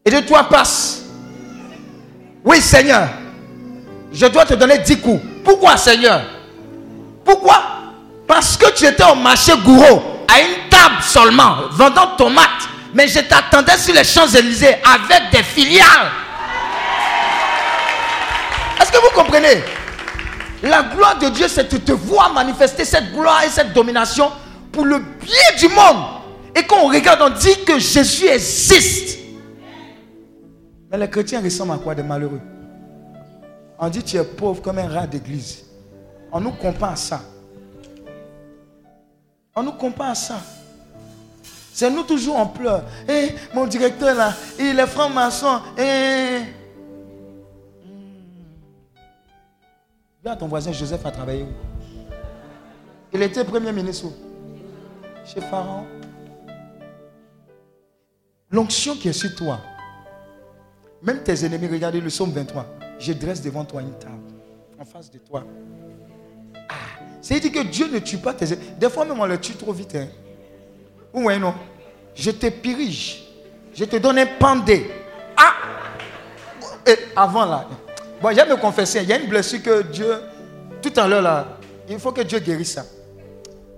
Et 0.05 0.11
de 0.11 0.21
toi 0.21 0.45
passe. 0.45 1.03
Oui, 2.45 2.61
Seigneur. 2.61 3.09
Je 4.13 4.27
dois 4.27 4.45
te 4.45 4.55
donner 4.55 4.79
10 4.79 5.01
coups. 5.01 5.23
Pourquoi, 5.45 5.77
Seigneur? 5.77 6.23
Pourquoi? 7.25 7.63
Parce 8.27 8.57
que 8.57 8.71
tu 8.73 8.87
étais 8.87 9.05
au 9.05 9.15
marché 9.15 9.53
gourou, 9.65 10.03
à 10.29 10.41
une 10.41 10.69
table 10.71 11.03
seulement, 11.03 11.69
vendant 11.73 12.17
tomates. 12.17 12.69
Mais 12.95 13.09
je 13.09 13.21
t'attendais 13.21 13.77
sur 13.77 13.95
les 13.95 14.05
Champs-Élysées 14.05 14.77
avec 14.85 15.31
des 15.33 15.43
filiales. 15.43 16.11
Est-ce 18.81 18.93
que 18.93 18.99
vous 18.99 19.11
comprenez? 19.15 19.63
La 20.63 20.83
gloire 20.83 21.19
de 21.19 21.29
Dieu, 21.29 21.49
c'est 21.49 21.71
de 21.73 21.79
te 21.79 21.93
voir 21.93 22.33
manifester 22.33 22.85
cette 22.85 23.13
gloire 23.13 23.43
et 23.45 23.49
cette 23.49 23.73
domination 23.73 24.31
pour 24.73 24.85
le 24.85 24.99
bien 24.99 25.59
du 25.59 25.69
monde. 25.69 26.05
Et 26.57 26.63
quand 26.63 26.85
on 26.85 26.89
regarde, 26.89 27.21
on 27.23 27.31
dit 27.31 27.65
que 27.65 27.79
Jésus 27.79 28.27
existe. 28.27 29.19
Mais 30.91 30.99
les 30.99 31.11
chrétiens 31.11 31.43
ressemblent 31.43 31.73
à 31.73 31.79
quoi 31.79 31.95
Des 31.95 32.03
malheureux? 32.03 32.41
On 33.79 33.89
dit 33.89 34.03
tu 34.03 34.17
es 34.17 34.25
pauvre 34.25 34.63
comme 34.63 34.79
un 34.79 34.89
rat 34.89 35.07
d'église. 35.07 35.65
On 36.31 36.41
nous 36.41 36.53
compare 36.53 36.93
à 36.93 36.97
ça. 36.97 37.21
On 39.57 39.63
nous 39.63 39.73
compare 39.73 40.11
à 40.11 40.15
ça. 40.15 40.41
C'est 41.73 41.91
nous 41.91 42.05
toujours 42.05 42.37
en 42.37 42.47
pleurs. 42.47 42.85
Eh, 43.09 43.31
mon 43.53 43.67
directeur 43.67 44.15
là, 44.15 44.33
il 44.59 44.79
est 44.79 44.87
franc-maçon. 44.87 45.61
Eh. 45.77 46.43
Dis 50.23 50.29
à 50.29 50.37
ton 50.37 50.47
voisin 50.47 50.71
Joseph 50.73 51.05
a 51.05 51.11
travaillé 51.11 51.43
où? 51.43 51.49
Il 53.13 53.23
était 53.23 53.45
premier 53.45 53.73
ministre 53.73 54.07
Chez 55.27 55.41
Pharaon. 55.41 55.85
L'onction 58.55 58.95
qui 58.95 59.09
est 59.09 59.13
sur 59.13 59.35
toi, 59.35 59.59
même 61.03 61.25
tes 61.25 61.45
ennemis, 61.45 61.67
regardez 61.67 62.01
le 62.01 62.07
psaume 62.07 62.31
23. 62.31 62.65
Je 63.01 63.13
dresse 63.13 63.43
devant 63.43 63.65
toi 63.65 63.83
une 63.83 63.99
table, 63.99 64.33
en 64.81 64.85
face 64.85 65.11
de 65.11 65.19
toi. 65.19 65.43
Ah, 66.69 66.75
c'est-à-dire 67.21 67.51
que 67.51 67.67
Dieu 67.67 67.89
ne 67.93 67.99
tue 67.99 68.19
pas 68.19 68.33
tes 68.33 68.53
ennemis. 68.53 68.67
Des 68.79 68.89
fois 68.89 69.05
même 69.07 69.19
on 69.19 69.27
le 69.27 69.41
tue 69.41 69.55
trop 69.55 69.73
vite. 69.73 69.97
Hein. 69.97 70.07
Non? 71.41 71.53
Je 72.15 72.31
te 72.31 72.49
purige. 72.49 73.25
Je 73.75 73.87
te 73.87 73.97
donne 73.97 74.21
un 74.21 74.27
pendé. 74.39 74.89
Ah 75.37 75.55
Et 76.87 76.97
avant 77.17 77.47
là. 77.47 77.69
Bon, 78.23 78.33
j'aime 78.33 78.51
me 78.51 78.57
confesser. 78.57 79.01
Il 79.03 79.09
y 79.09 79.13
a 79.13 79.19
une 79.19 79.29
blessure 79.29 79.65
que 79.65 79.83
Dieu, 79.83 80.15
tout 80.81 80.93
à 80.95 81.09
l'heure 81.09 81.23
là, 81.23 81.59
il 81.89 81.99
faut 81.99 82.13
que 82.13 82.21
Dieu 82.21 82.39
guérisse 82.39 82.75
ça. 82.75 82.85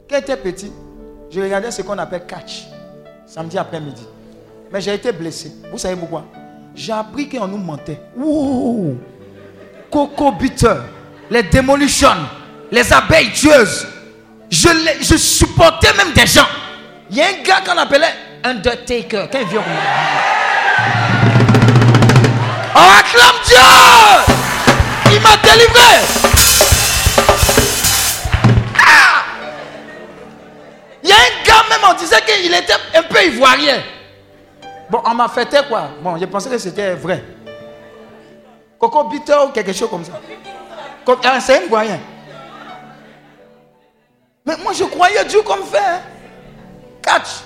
Quand 0.06 0.16
j'étais 0.16 0.36
petit, 0.36 0.70
je 1.30 1.40
regardais 1.40 1.70
ce 1.70 1.80
qu'on 1.80 1.96
appelle 1.96 2.26
catch, 2.26 2.66
samedi 3.24 3.56
après-midi. 3.56 4.06
Mais 4.72 4.80
j'ai 4.80 4.94
été 4.94 5.12
blessé. 5.12 5.52
Vous 5.70 5.78
savez 5.78 5.96
pourquoi? 5.96 6.24
J'ai 6.74 6.92
appris 6.92 7.28
qu'on 7.28 7.46
nous 7.46 7.56
mentait. 7.58 8.00
Ouh 8.16 8.96
Coco 9.90 10.32
buteur, 10.32 10.82
les 11.30 11.44
demolitions, 11.44 12.08
les 12.70 12.92
abeilles 12.92 13.32
tueuses. 13.32 13.86
Je, 14.50 14.68
les- 14.68 15.02
je 15.04 15.16
supportais 15.16 15.92
même 15.96 16.12
des 16.12 16.26
gens. 16.26 16.46
Il 17.10 17.16
y 17.16 17.22
a 17.22 17.26
un 17.26 17.42
gars 17.44 17.60
qu'on 17.64 17.78
appelait 17.78 18.12
Undertaker. 18.44 19.28
Quand 19.30 19.38
il 19.40 19.46
vient 19.48 19.62
On 22.74 22.80
acclame 22.80 23.40
Dieu 23.46 23.56
Il 25.12 25.20
m'a 25.20 25.36
délivré 25.36 25.96
Ah 28.78 29.22
Il 31.02 31.08
y 31.08 31.12
a 31.12 31.14
un 31.16 31.44
gars 31.46 31.64
même, 31.70 31.88
on 31.90 31.94
disait 31.98 32.20
qu'il 32.26 32.52
était 32.52 32.72
un 32.94 33.02
peu 33.04 33.24
ivoirien. 33.24 33.78
Bon, 34.90 35.02
on 35.04 35.14
m'a 35.14 35.28
fêté 35.28 35.58
quoi 35.68 35.88
Bon, 36.00 36.16
je 36.16 36.24
pensais 36.26 36.48
que 36.50 36.58
c'était 36.58 36.94
vrai. 36.94 37.22
Coco 38.78 39.04
Bitter 39.04 39.36
ou 39.46 39.50
quelque 39.50 39.72
chose 39.72 39.90
comme 39.90 40.04
ça. 40.04 40.12
Ah, 41.24 41.40
C'est 41.40 41.58
un 41.58 41.66
ivoirien. 41.66 41.98
Mais 44.44 44.56
moi, 44.62 44.72
je 44.72 44.84
croyais 44.84 45.24
Dieu 45.24 45.42
comme 45.42 45.64
fait. 45.64 45.78
hein. 45.78 46.00
Catch. 47.02 47.40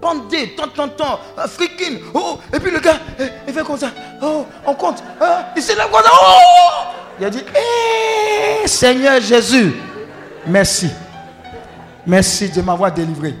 Pendé, 0.00 0.54
tant, 0.54 0.68
tant, 0.68 0.88
tant, 0.88 1.18
freaking. 1.48 2.00
Oh, 2.14 2.38
et 2.54 2.58
puis 2.58 2.70
le 2.70 2.78
gars, 2.80 2.96
eh, 3.18 3.24
il 3.46 3.52
fait 3.52 3.62
comme 3.64 3.76
ça. 3.76 3.90
Oh, 4.22 4.46
on 4.66 4.74
compte. 4.74 5.02
Ah, 5.20 5.46
il 5.54 5.62
s'est 5.62 5.74
là 5.74 5.86
comme 5.92 6.02
ça. 6.02 6.10
Oh 6.12 6.86
il 7.18 7.26
a 7.26 7.30
dit, 7.30 7.44
eh, 8.64 8.66
Seigneur 8.66 9.20
Jésus, 9.20 9.74
merci. 10.46 10.88
Merci 12.06 12.48
de 12.48 12.62
m'avoir 12.62 12.90
délivré. 12.92 13.34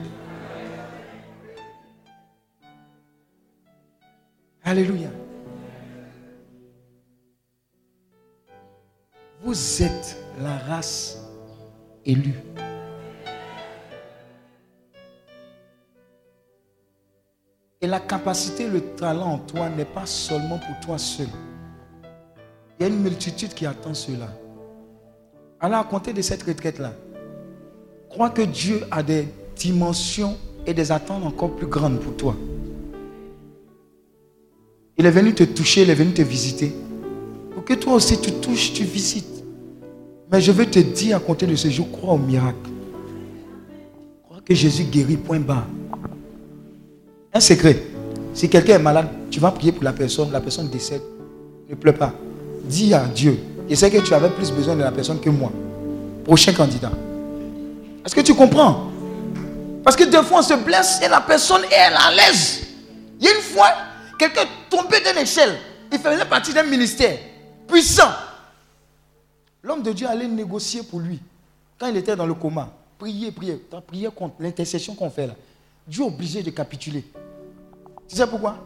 Alléluia. 4.62 5.08
Vous 9.42 9.82
êtes 9.82 10.16
la 10.42 10.58
race 10.58 11.18
élue. 12.04 12.34
Et 17.80 17.86
la 17.86 18.00
capacité, 18.00 18.68
le 18.68 18.82
talent 18.96 19.32
en 19.32 19.38
toi 19.38 19.70
n'est 19.70 19.86
pas 19.86 20.04
seulement 20.04 20.58
pour 20.58 20.78
toi 20.80 20.98
seul. 20.98 21.28
Il 22.78 22.82
y 22.82 22.84
a 22.84 22.88
une 22.88 23.00
multitude 23.00 23.54
qui 23.54 23.64
attend 23.64 23.94
cela. 23.94 24.28
Alors, 25.58 25.80
à 25.80 25.84
compter 25.84 26.12
de 26.12 26.20
cette 26.20 26.42
retraite-là, 26.42 26.92
crois 28.10 28.28
que 28.28 28.42
Dieu 28.42 28.82
a 28.90 29.02
des 29.02 29.26
dimensions 29.56 30.36
et 30.66 30.74
des 30.74 30.92
attentes 30.92 31.24
encore 31.24 31.56
plus 31.56 31.66
grandes 31.66 32.00
pour 32.00 32.14
toi. 32.18 32.36
Il 35.00 35.06
est 35.06 35.10
venu 35.10 35.32
te 35.32 35.44
toucher, 35.44 35.80
il 35.80 35.88
est 35.88 35.94
venu 35.94 36.12
te 36.12 36.20
visiter. 36.20 36.74
Pour 37.54 37.64
que 37.64 37.72
toi 37.72 37.94
aussi 37.94 38.20
tu 38.20 38.32
touches, 38.32 38.74
tu 38.74 38.84
visites. 38.84 39.42
Mais 40.30 40.42
je 40.42 40.52
veux 40.52 40.66
te 40.66 40.78
dire 40.78 41.16
à 41.16 41.20
compter 41.20 41.46
de 41.46 41.56
ce 41.56 41.70
jour, 41.70 41.90
crois 41.90 42.12
au 42.12 42.18
miracle. 42.18 42.68
Crois 44.28 44.42
que 44.44 44.54
Jésus 44.54 44.84
guérit, 44.84 45.16
point 45.16 45.40
barre. 45.40 45.64
Un 47.32 47.40
secret. 47.40 47.82
Si 48.34 48.50
quelqu'un 48.50 48.74
est 48.74 48.78
malade, 48.78 49.08
tu 49.30 49.40
vas 49.40 49.50
prier 49.52 49.72
pour 49.72 49.84
la 49.84 49.94
personne, 49.94 50.30
la 50.32 50.40
personne 50.42 50.68
décède. 50.68 51.00
Ne 51.70 51.76
pleure 51.76 51.94
pas. 51.94 52.12
Dis 52.64 52.92
à 52.92 53.06
Dieu. 53.06 53.38
Je 53.70 53.74
sais 53.76 53.90
que 53.90 54.06
tu 54.06 54.12
avais 54.12 54.28
plus 54.28 54.50
besoin 54.50 54.76
de 54.76 54.82
la 54.82 54.92
personne 54.92 55.18
que 55.18 55.30
moi. 55.30 55.50
Prochain 56.24 56.52
candidat. 56.52 56.92
Est-ce 58.04 58.14
que 58.14 58.20
tu 58.20 58.34
comprends? 58.34 58.90
Parce 59.82 59.96
que 59.96 60.04
des 60.04 60.22
fois 60.24 60.40
on 60.40 60.42
se 60.42 60.62
blesse 60.62 61.00
et 61.02 61.08
la 61.08 61.22
personne 61.22 61.62
est 61.70 61.96
à 61.96 62.10
l'aise. 62.10 62.66
Il 63.18 63.24
y 63.24 63.28
a 63.28 63.34
une 63.34 63.40
fois, 63.40 63.68
quelqu'un 64.20 64.44
tombé 64.68 65.00
d'une 65.00 65.22
échelle. 65.22 65.58
Il 65.90 65.98
faisait 65.98 66.26
partie 66.26 66.52
d'un 66.52 66.62
ministère 66.62 67.18
puissant. 67.66 68.10
L'homme 69.62 69.82
de 69.82 69.92
Dieu 69.92 70.06
allait 70.06 70.28
négocier 70.28 70.82
pour 70.82 71.00
lui. 71.00 71.20
Quand 71.78 71.86
il 71.86 71.96
était 71.96 72.14
dans 72.14 72.26
le 72.26 72.34
coma, 72.34 72.68
prier, 72.98 73.32
prier. 73.32 73.66
As 73.72 73.80
prié 73.80 74.08
contre 74.14 74.34
l'intercession 74.40 74.94
qu'on 74.94 75.10
fait 75.10 75.26
là. 75.26 75.34
Dieu 75.86 76.04
est 76.04 76.06
obligé 76.06 76.42
de 76.42 76.50
capituler. 76.50 77.04
Tu 78.06 78.16
sais 78.16 78.26
pourquoi? 78.26 78.56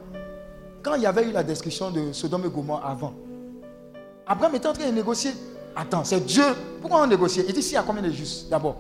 Quand 0.83 0.97
il 0.97 1.03
y 1.03 1.07
avait 1.07 1.25
eu 1.25 1.31
la 1.31 1.45
description 1.45 1.91
de 1.91 2.13
Sodome 2.13 2.47
et 2.47 2.51
Gomorrhe 2.51 2.83
avant, 2.85 3.15
Abraham 4.27 4.57
était 4.57 4.67
en 4.67 4.73
train 4.73 4.87
de 4.87 4.93
négocier. 4.93 5.33
Attends, 5.77 6.05
c'est 6.05 6.21
Dieu. 6.21 6.45
Pourquoi 6.81 7.03
on 7.03 7.07
négocie? 7.07 7.43
Il 7.47 7.55
dit 7.55 7.63
s'il 7.63 7.75
y 7.75 7.77
a 7.77 7.83
combien 7.83 8.03
de 8.03 8.11
justes 8.11 8.49
d'abord? 8.49 8.77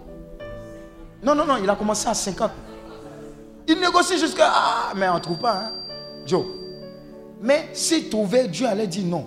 Non, 1.22 1.34
non, 1.34 1.46
non, 1.46 1.56
il 1.56 1.70
a 1.70 1.76
commencé 1.76 2.08
à 2.08 2.14
50. 2.14 2.50
Il 3.68 3.80
négocie 3.80 4.18
jusqu'à. 4.18 4.50
Ah, 4.52 4.92
mais 4.94 5.08
on 5.08 5.14
ne 5.14 5.20
trouve 5.20 5.38
pas, 5.38 5.54
hein, 5.54 5.72
Joe. 6.26 6.63
Mais 7.44 7.68
s'il 7.74 8.08
trouvait, 8.08 8.48
Dieu 8.48 8.66
allait 8.66 8.86
dire 8.86 9.04
non. 9.04 9.26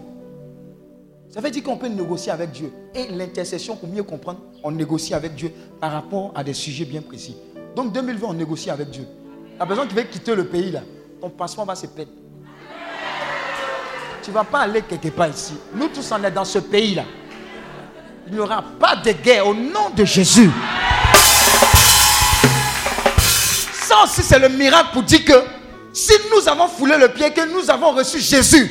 Ça 1.30 1.40
veut 1.40 1.52
dire 1.52 1.62
qu'on 1.62 1.78
peut 1.78 1.88
négocier 1.88 2.32
avec 2.32 2.50
Dieu. 2.50 2.74
Et 2.96 3.10
l'intercession, 3.10 3.76
pour 3.76 3.88
mieux 3.88 4.02
comprendre, 4.02 4.40
on 4.64 4.72
négocie 4.72 5.14
avec 5.14 5.36
Dieu 5.36 5.52
par 5.80 5.92
rapport 5.92 6.32
à 6.34 6.44
des 6.44 6.56
sujets 6.56 6.86
bien 6.86 7.04
précis. 7.04 7.38
Donc 7.76 7.94
2020, 7.94 8.28
on 8.28 8.34
négocie 8.34 8.72
avec 8.72 8.90
Dieu. 8.90 9.06
La 9.60 9.68
personne 9.68 9.88
qui 9.88 9.94
veut 9.94 10.02
quitter 10.02 10.34
le 10.34 10.48
pays, 10.48 10.72
là, 10.72 10.82
ton 11.22 11.30
passeport 11.30 11.66
va 11.66 11.76
se 11.76 11.86
perdre. 11.86 12.10
Tu 14.24 14.32
ne 14.32 14.34
vas 14.34 14.44
pas 14.46 14.62
aller 14.62 14.82
quelque 14.82 15.10
part 15.10 15.30
ici. 15.30 15.54
Nous 15.76 15.90
tous, 15.90 16.12
on 16.12 16.24
est 16.24 16.32
dans 16.32 16.44
ce 16.44 16.58
pays-là. 16.58 17.04
Il 18.26 18.34
n'y 18.34 18.40
aura 18.40 18.64
pas 18.80 18.96
de 18.96 19.12
guerre 19.12 19.46
au 19.46 19.54
nom 19.54 19.92
de 19.96 20.04
Jésus. 20.04 20.50
Ça 23.74 24.04
aussi, 24.06 24.24
c'est 24.24 24.40
le 24.40 24.50
miracle 24.50 24.90
pour 24.92 25.04
dire 25.04 25.24
que 25.24 25.57
si 25.98 26.14
nous 26.32 26.48
avons 26.48 26.68
foulé 26.68 26.96
le 26.98 27.10
pied, 27.10 27.32
que 27.32 27.52
nous 27.52 27.70
avons 27.72 27.92
reçu 27.92 28.20
Jésus, 28.20 28.70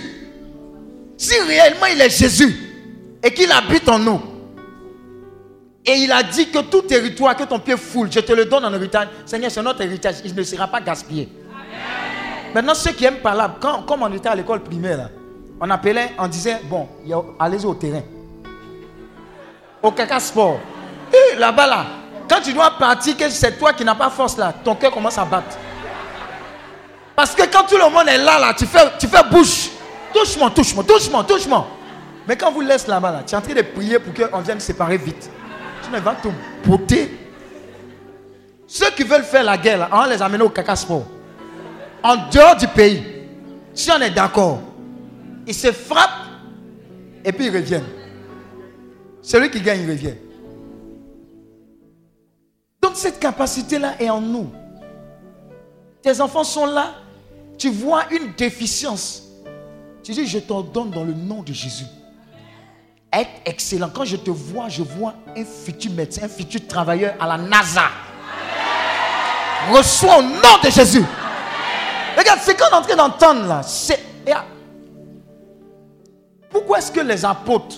si 1.17 1.39
réellement 1.41 1.87
il 1.87 2.01
est 2.01 2.11
Jésus 2.11 2.55
et 3.23 3.33
qu'il 3.33 3.51
habite 3.51 3.89
en 3.89 3.99
nous, 3.99 4.21
et 5.85 5.95
il 5.95 6.11
a 6.13 6.23
dit 6.23 6.51
que 6.51 6.59
tout 6.61 6.83
territoire 6.83 7.37
que 7.37 7.45
ton 7.45 7.59
pied 7.59 7.77
foule, 7.77 8.09
je 8.11 8.21
te 8.21 8.33
le 8.33 8.45
donne 8.45 8.65
en 8.65 8.73
héritage. 8.75 9.09
Seigneur, 9.25 9.51
c'est 9.51 9.63
notre 9.63 9.83
héritage, 9.83 10.17
il 10.25 10.35
ne 10.35 10.43
sera 10.43 10.67
pas 10.67 10.81
gaspillé. 10.81 11.29
Maintenant, 12.55 12.75
ceux 12.75 12.91
qui 12.93 13.05
aiment 13.05 13.19
parler, 13.19 13.45
quand, 13.61 13.83
comme 13.83 14.03
on 14.03 14.13
était 14.13 14.29
à 14.29 14.35
l'école 14.35 14.61
primaire, 14.63 14.97
là, 14.99 15.11
on 15.61 15.71
appelait, 15.71 16.13
on 16.19 16.27
disait, 16.29 16.59
bon, 16.69 16.89
il 17.05 17.11
y 17.11 17.13
a- 17.13 17.23
allez 17.39 17.65
au 17.65 17.75
terrain. 17.75 18.03
Au 19.83 19.91
caca 19.93 20.19
sport. 20.21 20.59
Et 21.13 21.37
là-bas, 21.39 21.67
là, 21.67 21.87
quand 22.29 22.41
tu 22.43 22.53
dois 22.53 22.71
partir, 22.79 23.17
que 23.17 23.29
c'est 23.31 23.57
toi 23.59 23.73
qui 23.73 23.85
n'as 23.85 23.95
pas 23.95 24.11
force 24.11 24.37
là, 24.37 24.53
ton 24.65 24.75
cœur 24.75 24.91
commence 24.91 25.19
à 25.19 25.25
battre. 25.25 25.57
Parce 27.17 27.35
que 27.35 27.43
quand 27.51 27.65
tout 27.65 27.79
le 27.79 27.91
monde 27.91 28.09
est 28.09 28.19
là, 28.19 28.39
là, 28.39 28.53
tu 28.53 28.67
fais, 28.67 28.87
tu 28.99 29.09
fais 29.09 29.23
bouche. 29.31 29.71
Touche-moi, 30.13 30.51
touche-moi, 30.51 30.85
touche-moi, 30.85 31.25
touche-moi. 31.25 31.67
Mais 32.29 32.37
quand 32.37 32.53
vous 32.53 32.61
laisse 32.61 32.87
là-bas, 32.87 33.11
là, 33.11 33.23
tu 33.27 33.35
es 33.35 33.39
en 33.39 33.41
train 33.41 33.55
de 33.55 33.63
prier 33.63 33.99
pour 33.99 34.13
qu'on 34.13 34.41
vienne 34.41 34.61
séparer 34.61 34.99
vite. 34.99 35.31
Tu 35.83 35.91
ne 35.91 35.99
vas 35.99 36.15
te 36.15 36.29
botter. 36.69 37.19
Ceux 38.67 38.91
qui 38.91 39.03
veulent 39.05 39.23
faire 39.23 39.45
la 39.45 39.57
guerre, 39.57 39.79
là, 39.79 39.89
on 39.93 40.05
les 40.05 40.21
amener 40.21 40.45
au 40.45 40.51
caca 40.51 40.77
sport. 40.77 41.05
En 42.03 42.17
dehors 42.31 42.57
du 42.57 42.69
pays. 42.69 43.03
Si 43.73 43.91
on 43.91 44.01
est 44.01 44.11
d'accord, 44.11 44.61
ils 45.47 45.55
se 45.55 45.73
frappent 45.73 46.27
et 47.25 47.33
puis 47.33 47.47
ils 47.47 47.57
reviennent. 47.57 47.85
Celui 49.23 49.51
qui 49.51 49.61
gagne, 49.61 49.83
il 49.83 49.91
revient. 49.91 50.15
Donc 52.83 52.93
cette 52.95 53.19
capacité-là 53.19 53.95
est 53.99 54.11
en 54.11 54.21
nous. 54.21 54.51
Tes 56.03 56.21
enfants 56.21 56.45
sont 56.45 56.67
là. 56.67 56.95
Tu 57.59 57.71
vois 57.71 58.05
une 58.11 58.33
déficience. 58.37 59.23
Tu 60.03 60.13
dis, 60.13 60.27
je 60.27 60.39
t'ordonne 60.39 60.91
dans 60.91 61.05
le 61.05 61.15
nom 61.15 61.43
de 61.43 61.53
Jésus. 61.53 61.87
Être 63.13 63.31
excellent. 63.45 63.91
Quand 63.93 64.05
je 64.05 64.17
te 64.17 64.31
vois, 64.31 64.69
je 64.69 64.83
vois 64.83 65.15
un 65.37 65.45
futur 65.45 65.93
médecin, 65.93 66.25
un 66.25 66.29
futur 66.29 66.67
travailleur 66.67 67.15
à 67.19 67.27
la 67.27 67.39
NASA. 67.39 67.89
Reçois 69.73 70.19
au 70.19 70.23
nom 70.23 70.59
de 70.63 70.71
Jésus. 70.71 71.05
Regarde, 72.17 72.41
ce 72.41 72.53
qu'on 72.53 72.69
est 72.69 72.75
en 72.75 72.83
train 72.83 72.97
d'entendre 72.97 73.47
là, 73.47 73.63
c'est. 73.63 74.01
Pourquoi 76.51 76.79
est-ce 76.79 76.91
que 76.91 77.01
les 77.01 77.25
apôtres, 77.25 77.77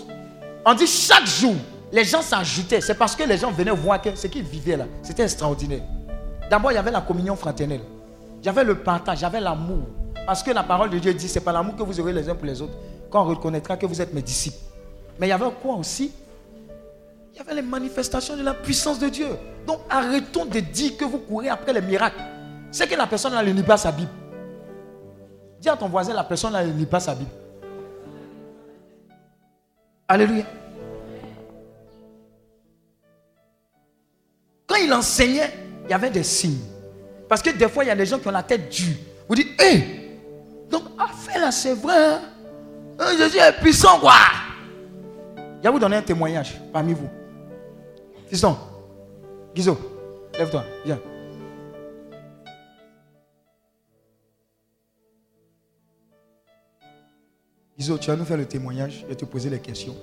on 0.64 0.74
dit 0.74 0.86
chaque 0.86 1.26
jour, 1.26 1.54
les 1.90 2.04
gens 2.04 2.22
s'ajoutaient 2.22 2.80
C'est 2.80 2.94
parce 2.94 3.16
que 3.16 3.24
les 3.24 3.36
gens 3.36 3.50
venaient 3.50 3.72
voir 3.72 4.00
que 4.00 4.14
ce 4.14 4.26
qu'ils 4.28 4.44
vivaient 4.44 4.76
là, 4.76 4.84
c'était 5.02 5.24
extraordinaire. 5.24 5.82
D'abord, 6.48 6.70
il 6.72 6.76
y 6.76 6.78
avait 6.78 6.90
la 6.90 7.00
communion 7.00 7.34
fraternelle. 7.34 7.80
Avait 8.46 8.64
le 8.64 8.78
partage, 8.78 9.24
avait 9.24 9.40
l'amour. 9.40 9.86
Parce 10.26 10.42
que 10.42 10.50
la 10.50 10.62
parole 10.62 10.90
de 10.90 10.98
Dieu 10.98 11.12
dit, 11.12 11.28
c'est 11.28 11.40
par 11.40 11.52
l'amour 11.52 11.76
que 11.76 11.82
vous 11.82 12.00
aurez 12.00 12.12
les 12.12 12.28
uns 12.28 12.34
pour 12.34 12.46
les 12.46 12.62
autres, 12.62 12.74
qu'on 13.10 13.24
reconnaîtra 13.24 13.76
que 13.76 13.86
vous 13.86 14.00
êtes 14.00 14.14
mes 14.14 14.22
disciples. 14.22 14.58
Mais 15.18 15.26
il 15.26 15.30
y 15.30 15.32
avait 15.32 15.46
quoi 15.62 15.74
aussi? 15.74 16.12
Il 17.32 17.36
y 17.36 17.40
avait 17.40 17.54
les 17.54 17.62
manifestations 17.62 18.36
de 18.36 18.42
la 18.42 18.54
puissance 18.54 18.98
de 18.98 19.08
Dieu. 19.08 19.28
Donc 19.66 19.80
arrêtons 19.90 20.44
de 20.46 20.60
dire 20.60 20.96
que 20.96 21.04
vous 21.04 21.18
courez 21.18 21.48
après 21.48 21.72
les 21.72 21.80
miracles. 21.80 22.20
C'est 22.70 22.86
que 22.86 22.94
la 22.94 23.06
personne 23.06 23.32
là 23.32 23.42
ne 23.42 23.52
lit 23.52 23.62
pas 23.62 23.76
sa 23.76 23.92
Bible. 23.92 24.10
Dis 25.60 25.68
à 25.68 25.76
ton 25.76 25.88
voisin, 25.88 26.14
la 26.14 26.24
personne 26.24 26.52
là 26.52 26.64
ne 26.64 26.72
lit 26.72 26.86
pas 26.86 27.00
sa 27.00 27.14
Bible. 27.14 27.30
Alléluia. 30.06 30.44
Quand 34.66 34.76
il 34.76 34.92
enseignait, 34.92 35.52
il 35.84 35.90
y 35.90 35.94
avait 35.94 36.10
des 36.10 36.22
signes. 36.22 36.60
Parce 37.28 37.42
que 37.42 37.50
des 37.50 37.68
fois, 37.68 37.84
il 37.84 37.88
y 37.88 37.90
a 37.90 37.96
des 37.96 38.06
gens 38.06 38.18
qui 38.18 38.26
ont 38.28 38.32
la 38.32 38.42
tête 38.42 38.68
dure. 38.70 38.96
Vous 39.28 39.34
dites, 39.34 39.60
hé, 39.60 40.18
donc, 40.70 40.84
affaire 40.98 41.40
là, 41.40 41.50
c'est 41.50 41.74
vrai. 41.74 41.96
hein. 41.96 42.20
Hein, 42.98 43.16
Jésus 43.16 43.38
est 43.38 43.52
puissant, 43.60 43.98
quoi. 44.00 44.12
Je 45.58 45.62
vais 45.62 45.70
vous 45.70 45.78
donner 45.78 45.96
un 45.96 46.02
témoignage 46.02 46.60
parmi 46.72 46.94
vous. 46.94 47.08
Fiston, 48.28 48.56
Guizo, 49.54 49.76
lève-toi, 50.38 50.64
viens. 50.84 50.98
Guizo, 57.78 57.96
tu 57.98 58.10
vas 58.10 58.16
nous 58.16 58.24
faire 58.24 58.36
le 58.36 58.46
témoignage, 58.46 59.00
je 59.02 59.06
vais 59.06 59.14
te 59.14 59.24
poser 59.24 59.50
les 59.50 59.60
questions. 59.60 59.94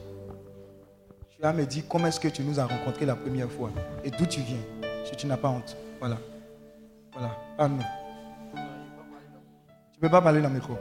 Tu 1.29 1.41
vas 1.41 1.51
me 1.51 1.65
dire 1.65 1.83
comment 1.89 2.07
est-ce 2.07 2.19
que 2.19 2.29
tu 2.29 2.41
nous 2.41 2.59
as 2.59 2.65
rencontrés 2.65 3.05
la 3.05 3.15
première 3.15 3.51
fois 3.51 3.69
et 4.03 4.09
d'où 4.11 4.25
tu 4.25 4.39
viens, 4.41 4.61
si 5.03 5.15
tu 5.15 5.27
n'as 5.27 5.37
pas 5.37 5.49
honte. 5.49 5.75
Voilà. 5.99 6.17
Voilà. 7.15 7.31
Parle-nous. 7.57 7.79
Tu 9.93 9.97
ne 9.97 10.01
peux 10.01 10.09
pas 10.09 10.21
parler 10.21 10.41
dans 10.41 10.49
le 10.49 10.55
micro. 10.55 10.77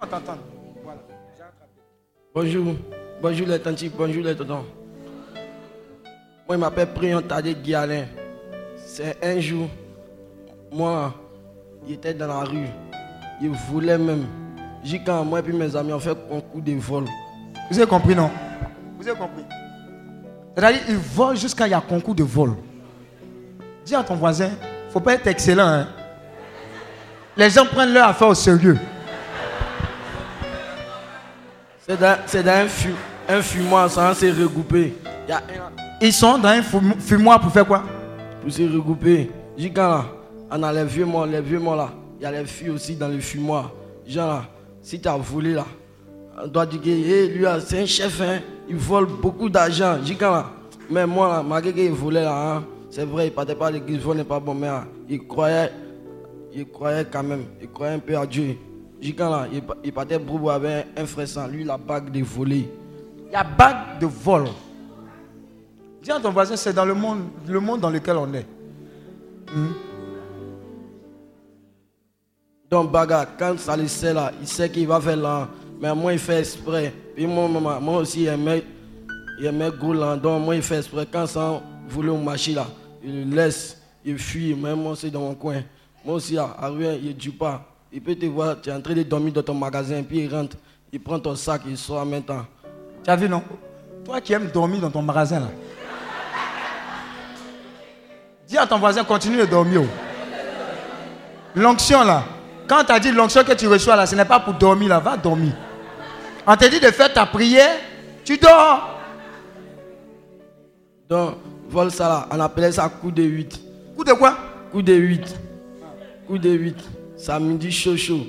On 0.00 0.06
t'entend. 0.06 0.36
Voilà. 0.84 1.00
Bonjour, 2.34 2.74
bonjour 3.22 3.46
les 3.46 3.58
tantis, 3.58 3.88
bonjour 3.88 4.24
les 4.24 4.36
tontons. 4.36 4.64
Moi, 6.46 6.50
je 6.50 6.56
m'appelle 6.56 6.92
Prion 6.92 7.22
Tadé 7.22 7.54
Guialin. 7.54 8.04
C'est 8.76 9.16
un 9.24 9.40
jour, 9.40 9.68
moi, 10.70 11.14
il 11.86 11.94
était 11.94 12.12
dans 12.12 12.26
la 12.26 12.40
rue. 12.40 12.66
Il 13.40 13.50
voulait 13.50 13.96
même. 13.96 14.26
J'ai 14.84 15.02
quand 15.02 15.24
moi 15.24 15.38
et 15.38 15.42
puis 15.42 15.54
mes 15.54 15.74
amis, 15.74 15.92
on 15.92 16.00
fait 16.00 16.16
concours 16.28 16.60
de 16.60 16.72
vol. 16.72 17.04
Vous 17.70 17.78
avez 17.78 17.88
compris, 17.88 18.14
non? 18.14 18.30
Vous 18.98 19.08
avez 19.08 19.18
compris 19.18 19.44
C'est-à-dire, 20.54 20.82
ils 20.88 20.96
volent 20.96 21.36
jusqu'à 21.36 21.66
il 21.66 21.70
y 21.70 21.74
a 21.74 21.80
concours 21.80 22.14
de 22.14 22.24
vol. 22.24 22.56
Dis 23.84 23.94
à 23.94 24.02
ton 24.02 24.14
voisin, 24.14 24.46
il 24.46 24.86
ne 24.88 24.92
faut 24.92 25.00
pas 25.00 25.14
être 25.14 25.26
excellent. 25.26 25.66
hein. 25.66 25.88
Les 27.36 27.50
gens 27.50 27.64
prennent 27.66 27.92
leur 27.92 28.08
affaire 28.08 28.28
au 28.28 28.34
sérieux. 28.34 28.78
C'est 31.86 31.98
dans, 31.98 32.16
un, 32.50 32.68
fu- 32.68 32.94
un 33.28 33.42
fumoir, 33.42 33.90
ça 33.90 34.14
s'est 34.14 34.30
regroupé. 34.30 34.94
Il 35.26 35.30
y 35.30 35.32
a 35.32 35.38
un 35.38 35.72
Ils 36.00 36.12
sont 36.12 36.38
dans 36.38 36.48
un 36.48 36.60
fum- 36.60 36.98
fumoir 37.00 37.40
pour 37.40 37.50
faire 37.52 37.66
quoi? 37.66 37.82
Pour 38.40 38.52
se 38.52 38.62
regrouper. 38.62 39.30
J'ai 39.56 39.70
quand 39.70 39.88
là, 39.88 40.04
on 40.50 40.62
a 40.62 40.72
les 40.72 40.84
vieux 40.84 41.04
morts, 41.04 41.26
les 41.26 41.40
vieux 41.40 41.58
morts 41.58 41.76
là. 41.76 41.88
Il 42.18 42.22
y 42.22 42.26
a 42.26 42.30
les 42.30 42.44
filles 42.44 42.70
aussi 42.70 42.94
dans 42.94 43.08
le 43.08 43.18
fumoir. 43.18 43.70
Genre 44.06 44.28
là, 44.28 44.42
si 44.80 45.00
tu 45.00 45.08
as 45.08 45.16
volé 45.16 45.54
là, 45.54 45.64
on 46.42 46.46
doit 46.46 46.66
dire 46.66 46.80
que 46.80 46.88
hey, 46.88 47.28
lui 47.30 47.46
c'est 47.66 47.82
un 47.82 47.86
chef, 47.86 48.20
hein, 48.20 48.38
il 48.68 48.76
vole 48.76 49.06
beaucoup 49.06 49.48
d'argent. 49.48 49.98
J'ai 50.04 50.14
quand 50.14 50.30
là, 50.30 50.46
mais 50.88 51.06
moi 51.06 51.28
là, 51.28 51.42
malgré 51.42 51.72
qu'il 51.72 51.90
volait 51.92 52.22
là, 52.24 52.34
hein, 52.56 52.64
c'est 52.92 53.06
vrai, 53.06 53.28
il 53.28 53.32
partait 53.32 53.54
pas 53.54 53.68
à 53.68 53.70
l'église, 53.70 54.00
vol 54.00 54.18
n'est 54.18 54.22
pas 54.22 54.38
bon, 54.38 54.52
mais 54.52 54.68
hein, 54.68 54.86
il 55.08 55.26
croyait, 55.26 55.72
il 56.52 56.68
croyait 56.68 57.06
quand 57.10 57.22
même, 57.22 57.44
il 57.62 57.70
croyait 57.70 57.94
un 57.94 57.98
peu 57.98 58.18
à 58.18 58.26
Dieu. 58.26 58.58
J'ai 59.00 59.14
quand 59.14 59.30
là, 59.30 59.46
il, 59.50 59.62
il 59.82 59.92
partait 59.94 60.18
boubou 60.18 60.50
avec 60.50 60.88
un, 60.94 61.02
un 61.02 61.06
frère 61.06 61.26
sans 61.26 61.46
lui, 61.46 61.64
la 61.64 61.78
bague 61.78 62.12
de 62.12 62.22
voler. 62.22 62.68
Il 63.28 63.32
y 63.32 63.34
a 63.34 63.44
bague 63.44 63.98
de 63.98 64.04
vol. 64.04 64.44
Dis 66.02 66.12
à 66.12 66.20
ton 66.20 66.32
voisin, 66.32 66.54
c'est 66.54 66.74
dans 66.74 66.84
le 66.84 66.92
monde, 66.92 67.20
le 67.48 67.60
monde 67.60 67.80
dans 67.80 67.88
lequel 67.88 68.18
on 68.18 68.34
est. 68.34 68.46
Donc, 72.70 72.92
bagarre, 72.92 73.28
quand 73.38 73.58
ça 73.58 73.74
le 73.74 73.88
sait 73.88 74.12
là, 74.12 74.32
il 74.38 74.46
sait 74.46 74.68
qu'il 74.68 74.86
va 74.86 75.00
faire 75.00 75.16
là. 75.16 75.48
Mais 75.80 75.94
moi, 75.94 76.12
il 76.12 76.18
fait 76.18 76.40
exprès. 76.40 76.92
Puis 77.14 77.26
moi, 77.26 77.48
moi, 77.48 77.80
moi 77.80 78.00
aussi, 78.00 78.24
il 78.24 78.28
aimait, 78.28 78.62
il 79.40 79.46
aimait 79.46 79.70
gros 79.70 79.94
là. 79.94 80.14
Donc, 80.14 80.44
moi, 80.44 80.56
il 80.56 80.62
fait 80.62 80.76
exprès. 80.76 81.06
Quand 81.10 81.26
ça 81.26 81.62
voulait 81.88 82.14
marcher 82.14 82.52
là, 82.52 82.66
il 83.04 83.30
le 83.30 83.36
laisse, 83.36 83.78
il 84.04 84.18
fuit. 84.18 84.54
Même 84.54 84.82
moi, 84.82 84.94
c'est 84.96 85.10
dans 85.10 85.20
mon 85.20 85.34
coin. 85.34 85.62
Moi 86.04 86.16
aussi, 86.16 86.36
à 86.38 86.54
rien, 86.60 86.94
il 86.94 87.08
ne 87.08 87.12
dit 87.12 87.30
pas. 87.30 87.64
Il 87.92 88.00
peut 88.02 88.14
te 88.14 88.26
voir, 88.26 88.60
tu 88.60 88.70
es 88.70 88.72
en 88.72 88.80
train 88.80 88.94
de 88.94 89.02
dormir 89.02 89.32
dans 89.32 89.42
ton 89.42 89.54
magasin, 89.54 90.02
puis 90.02 90.20
il 90.20 90.34
rentre, 90.34 90.56
il 90.92 91.00
prend 91.00 91.18
ton 91.18 91.36
sac, 91.36 91.62
il 91.66 91.76
sort 91.76 91.98
en 92.00 92.06
même 92.06 92.22
temps. 92.22 92.46
Tu 93.04 93.10
as 93.10 93.16
vu, 93.16 93.28
non? 93.28 93.42
Toi 94.04 94.20
qui 94.20 94.32
aimes 94.32 94.50
dormir 94.52 94.80
dans 94.80 94.90
ton 94.90 95.02
magasin, 95.02 95.40
là. 95.40 95.48
Dis 98.48 98.56
à 98.58 98.66
ton 98.66 98.78
voisin, 98.78 99.04
continue 99.04 99.38
de 99.38 99.44
dormir. 99.44 99.82
oh. 99.82 99.86
L'onction, 101.54 102.02
là. 102.02 102.24
Quand 102.66 102.84
tu 102.84 102.92
as 102.92 102.98
dit 102.98 103.12
l'onction 103.12 103.44
que 103.44 103.52
tu 103.52 103.66
reçois, 103.66 103.96
là, 103.96 104.06
ce 104.06 104.14
n'est 104.14 104.24
pas 104.24 104.40
pour 104.40 104.54
dormir, 104.54 104.88
là. 104.88 104.98
Va 104.98 105.16
dormir. 105.16 105.52
On 106.46 106.56
te 106.56 106.64
dit 106.64 106.80
de 106.80 106.90
faire 106.90 107.12
ta 107.12 107.26
prière, 107.26 107.76
tu 108.24 108.36
dors. 108.38 108.98
Donc, 111.08 111.36
vol 111.72 111.90
ça 111.90 112.08
là, 112.08 112.28
on 112.30 112.40
appelait 112.40 112.72
ça 112.72 112.88
coup 112.88 113.10
de 113.10 113.22
8. 113.22 113.60
Coup 113.96 114.04
de 114.04 114.12
quoi? 114.12 114.36
Coup 114.70 114.82
de 114.82 114.92
8. 114.92 115.36
Coup 116.26 116.38
de 116.38 116.50
8. 116.50 116.76
Samedi 117.16 117.70
chaud 117.72 117.96
chaud. 117.96 118.20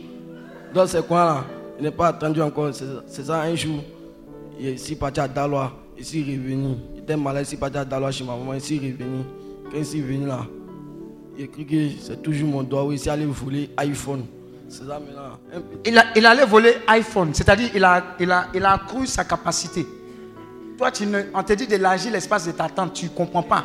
Donc 0.74 0.88
c'est 0.88 1.06
quoi 1.06 1.26
là? 1.26 1.46
Il 1.80 1.84
n'est 1.84 1.92
pas 1.92 2.08
attendu 2.08 2.42
encore. 2.42 2.72
C'est 3.08 3.24
ça 3.24 3.42
un 3.42 3.56
jour. 3.56 3.80
Il 4.60 4.68
est 4.68 4.74
ici 4.74 4.96
parti 4.96 5.20
à 5.20 5.28
Dalois. 5.28 5.72
Ici 5.98 6.22
revenu. 6.22 6.76
Il 6.96 7.02
était 7.02 7.18
malade 7.18 7.44
ici 7.46 7.58
parti 7.58 7.78
à 7.78 7.86
Dalois 7.86 8.12
chez 8.12 8.24
ma 8.24 8.36
maman. 8.36 8.54
Ici 8.54 8.78
revenu. 8.78 9.24
Quand 9.72 9.78
il 9.78 10.00
est 10.00 10.02
venu 10.02 10.26
là, 10.28 10.46
il 11.38 11.44
a 11.46 11.48
cru 11.48 11.66
que 11.66 11.90
c'est 12.02 12.22
toujours 12.22 12.48
mon 12.50 12.64
doigt. 12.64 12.86
Oui, 12.86 12.96
ici 12.96 13.10
aller 13.10 13.26
voler 13.26 13.70
iPhone. 13.78 14.24
C'est 14.70 14.86
ça 14.86 15.00
maintenant. 15.00 15.38
Il, 15.86 15.98
a- 15.98 16.06
il 16.16 16.26
allait 16.26 16.46
voler 16.46 16.74
iPhone, 16.88 17.30
c'est-à-dire 17.34 17.70
il 17.76 17.84
a, 17.84 18.04
il, 18.20 18.32
a, 18.32 18.48
il 18.56 18.64
a 18.66 18.74
accru 18.74 19.06
sa 19.06 19.24
capacité. 19.24 19.86
Toi, 20.84 20.92
tu 20.92 21.06
ne, 21.06 21.22
on 21.34 21.42
te 21.42 21.54
dit 21.54 21.66
d'élargir 21.66 22.12
l'espace 22.12 22.46
de 22.46 22.52
ta 22.52 22.68
tente, 22.68 22.92
tu 22.92 23.06
ne 23.06 23.10
comprends 23.12 23.42
pas. 23.42 23.64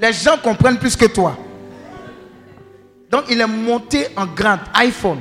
Les 0.00 0.12
gens 0.12 0.36
comprennent 0.42 0.80
plus 0.80 0.96
que 0.96 1.04
toi. 1.04 1.36
Donc 3.08 3.26
il 3.30 3.40
est 3.40 3.46
monté 3.46 4.08
en 4.16 4.26
grade, 4.26 4.58
iPhone. 4.74 5.20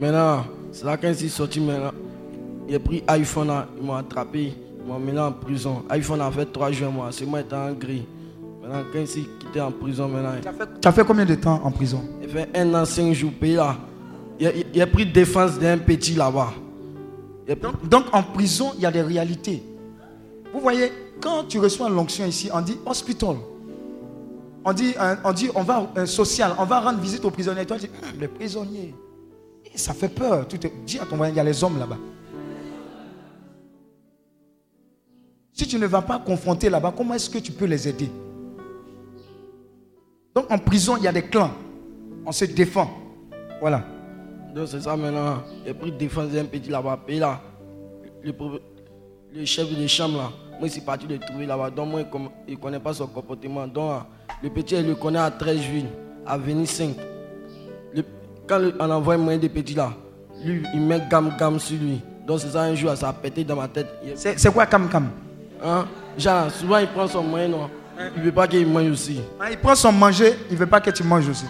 Maintenant, 0.00 0.46
c'est 0.72 0.86
là 0.86 0.96
quand 0.96 1.08
il 1.08 1.26
est 1.26 1.28
sorti 1.28 1.60
maintenant. 1.60 1.90
Il 2.66 2.74
a 2.74 2.78
pris 2.80 3.04
iPhone 3.08 3.48
là, 3.48 3.66
ils 3.78 3.84
m'ont 3.84 3.96
attrapé, 3.96 4.54
ils 4.80 4.86
m'ont 4.88 4.94
emmené 4.94 5.20
en 5.20 5.30
prison. 5.32 5.84
iPhone 5.90 6.22
a 6.22 6.30
fait 6.30 6.46
trois 6.50 6.72
jours 6.72 6.90
moi, 6.90 7.08
c'est 7.10 7.26
moi 7.26 7.40
qui 7.40 7.48
étais 7.48 7.54
en 7.54 7.72
gris. 7.74 8.06
Maintenant, 8.62 8.82
quand 8.90 8.98
il 9.00 9.08
s'est 9.08 9.24
quitté 9.40 9.60
en 9.60 9.72
prison 9.72 10.08
maintenant, 10.08 10.32
Tu 10.80 10.88
as 10.88 10.92
fait 10.92 11.04
combien 11.04 11.26
de 11.26 11.34
temps 11.34 11.60
en 11.62 11.70
prison? 11.70 12.02
il 12.22 12.30
fait 12.30 12.48
un 12.56 12.72
an, 12.72 12.86
cinq 12.86 13.12
jours 13.12 13.32
payé 13.38 13.56
là. 13.56 13.76
Il 14.40 14.80
a 14.80 14.86
pris 14.86 15.04
défense 15.04 15.58
d'un 15.58 15.76
petit 15.76 16.14
là-bas. 16.14 16.54
Donc, 17.56 17.88
donc, 17.88 18.04
en 18.12 18.22
prison, 18.22 18.72
il 18.76 18.82
y 18.82 18.86
a 18.86 18.90
des 18.90 19.00
réalités. 19.02 19.62
Vous 20.52 20.60
voyez, 20.60 20.92
quand 21.20 21.44
tu 21.44 21.58
reçois 21.58 21.88
l'onction 21.88 22.26
ici, 22.26 22.50
on 22.52 22.60
dit 22.60 22.76
hospital. 22.84 23.36
On 24.64 24.72
dit, 24.72 24.94
euh, 25.00 25.16
on 25.24 25.32
dit, 25.32 25.50
on 25.54 25.62
va 25.62 25.90
euh, 25.96 26.06
social, 26.06 26.54
on 26.58 26.64
va 26.64 26.80
rendre 26.80 27.00
visite 27.00 27.24
aux 27.24 27.30
prisonniers. 27.30 27.64
Toi, 27.64 27.78
tu 27.78 27.86
dis, 27.86 27.92
Hum, 28.02 28.20
les 28.20 28.28
prisonniers. 28.28 28.94
Et 29.72 29.78
ça 29.78 29.94
fait 29.94 30.08
peur. 30.08 30.46
Tu 30.46 30.58
te 30.58 30.66
dis 30.84 30.98
à 30.98 31.06
ton 31.06 31.16
voisin, 31.16 31.32
il 31.32 31.36
y 31.36 31.40
a 31.40 31.44
les 31.44 31.64
hommes 31.64 31.78
là-bas. 31.78 31.98
Si 35.52 35.66
tu 35.66 35.78
ne 35.78 35.86
vas 35.86 36.02
pas 36.02 36.18
confronter 36.18 36.70
là-bas, 36.70 36.92
comment 36.96 37.14
est-ce 37.14 37.30
que 37.30 37.38
tu 37.38 37.50
peux 37.52 37.64
les 37.64 37.88
aider? 37.88 38.10
Donc 40.34 40.50
en 40.50 40.58
prison, 40.58 40.96
il 40.96 41.02
y 41.02 41.08
a 41.08 41.12
des 41.12 41.22
clans. 41.22 41.50
On 42.24 42.32
se 42.32 42.44
défend. 42.44 42.90
Voilà. 43.60 43.84
Donc 44.54 44.68
c'est 44.68 44.80
ça 44.80 44.96
maintenant. 44.96 45.42
Il 45.64 45.70
a 45.70 45.74
pris 45.74 45.92
défense 45.92 46.28
d'un 46.30 46.44
petit 46.44 46.70
là-bas. 46.70 46.98
Payé 47.06 47.20
là. 47.20 47.40
Le, 48.22 49.44
chef 49.44 49.68
de 49.74 49.86
chambre 49.86 50.18
là. 50.18 50.30
Moi, 50.58 50.68
c'est 50.68 50.84
parti 50.84 51.06
de 51.06 51.14
le 51.14 51.20
trouver 51.20 51.46
là-bas. 51.46 51.70
Donc 51.70 51.88
moi, 51.90 52.00
il 52.46 52.54
ne 52.54 52.58
connaît 52.58 52.80
pas 52.80 52.92
son 52.92 53.06
comportement. 53.06 53.66
Donc 53.66 53.90
là, 53.90 54.06
le 54.42 54.50
petit, 54.50 54.74
il 54.74 54.86
le 54.86 54.94
connaît 54.94 55.18
à 55.20 55.30
13 55.30 55.60
juillet, 55.60 55.86
à 56.26 56.36
Venise 56.36 56.70
5. 56.70 56.96
Le- 57.94 58.02
quand 58.46 58.60
on 58.80 58.90
envoie 58.90 59.16
moyen 59.16 59.38
des 59.38 59.48
petits 59.48 59.74
là, 59.74 59.92
lui, 60.44 60.62
il 60.74 60.80
met 60.80 61.00
gamme 61.10 61.32
gamme 61.38 61.58
sur 61.58 61.76
lui. 61.78 62.00
Donc 62.26 62.40
c'est 62.40 62.48
ça, 62.50 62.62
un 62.62 62.74
jour, 62.74 62.94
ça 62.96 63.08
a 63.08 63.12
pété 63.12 63.44
dans 63.44 63.56
ma 63.56 63.68
tête. 63.68 63.86
C'est 64.16 64.52
quoi 64.52 64.66
Cam 64.66 64.88
Cam 64.88 65.08
Hein? 65.62 65.86
Genre, 66.16 66.50
souvent, 66.50 66.78
il 66.78 66.86
prend 66.88 67.06
son 67.08 67.22
moyen, 67.22 67.48
non. 67.48 67.70
Il 68.16 68.20
ne 68.20 68.26
veut 68.26 68.32
pas 68.32 68.46
qu'il 68.46 68.66
mange 68.66 68.90
aussi. 68.90 69.20
Ah, 69.40 69.50
Il 69.50 69.58
prend 69.58 69.74
son 69.74 69.90
manger, 69.92 70.34
il 70.48 70.54
ne 70.54 70.58
veut 70.58 70.66
pas 70.66 70.80
que 70.80 70.90
tu 70.90 71.02
manges 71.02 71.28
aussi. 71.28 71.46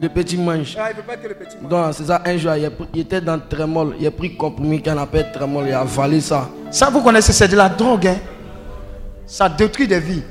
Le 0.00 0.08
petit 0.08 0.36
mange. 0.36 0.76
Ah, 0.78 0.88
il 0.90 0.96
veut 0.96 1.02
pas 1.02 1.16
que 1.16 1.28
le 1.28 1.34
petit 1.34 1.56
mange. 1.60 1.70
Donc, 1.70 1.94
c'est 1.94 2.04
ça, 2.04 2.20
un 2.24 2.36
jour, 2.36 2.54
il, 2.56 2.64
a 2.64 2.70
pris- 2.70 2.88
il 2.94 3.00
était 3.00 3.20
dans 3.20 3.38
trémol. 3.38 3.94
Il 4.00 4.06
a 4.06 4.10
pris 4.10 4.36
compromis 4.36 4.82
qu'on 4.82 4.98
appelle 4.98 5.30
trémol. 5.32 5.66
Il 5.68 5.72
a 5.72 5.80
avalé 5.80 6.20
ça. 6.20 6.48
Ça, 6.70 6.90
vous 6.90 7.00
connaissez, 7.00 7.32
c'est 7.32 7.48
de 7.48 7.56
la 7.56 7.68
drogue. 7.68 8.08
Hein? 8.08 8.16
Ça 9.26 9.48
détruit 9.48 9.86
des 9.86 10.00
vies. 10.00 10.22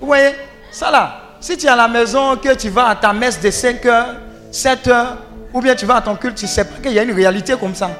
Vous 0.00 0.06
voyez, 0.06 0.32
ça 0.70 0.90
là, 0.90 1.14
si 1.40 1.56
tu 1.56 1.66
es 1.66 1.68
à 1.70 1.76
la 1.76 1.88
maison, 1.88 2.36
que 2.36 2.54
tu 2.54 2.68
vas 2.68 2.88
à 2.88 2.94
ta 2.94 3.12
messe 3.14 3.40
de 3.40 3.50
5 3.50 3.86
heures, 3.86 4.16
7 4.52 4.86
heures, 4.88 5.16
ou 5.54 5.60
bien 5.62 5.74
tu 5.74 5.86
vas 5.86 5.96
à 5.96 6.02
ton 6.02 6.14
culte, 6.14 6.36
tu 6.36 6.46
sais 6.46 6.64
pas 6.64 6.76
qu'il 6.82 6.92
y 6.92 6.98
a 6.98 7.02
une 7.02 7.12
réalité 7.14 7.54
comme 7.58 7.74
ça. 7.74 7.90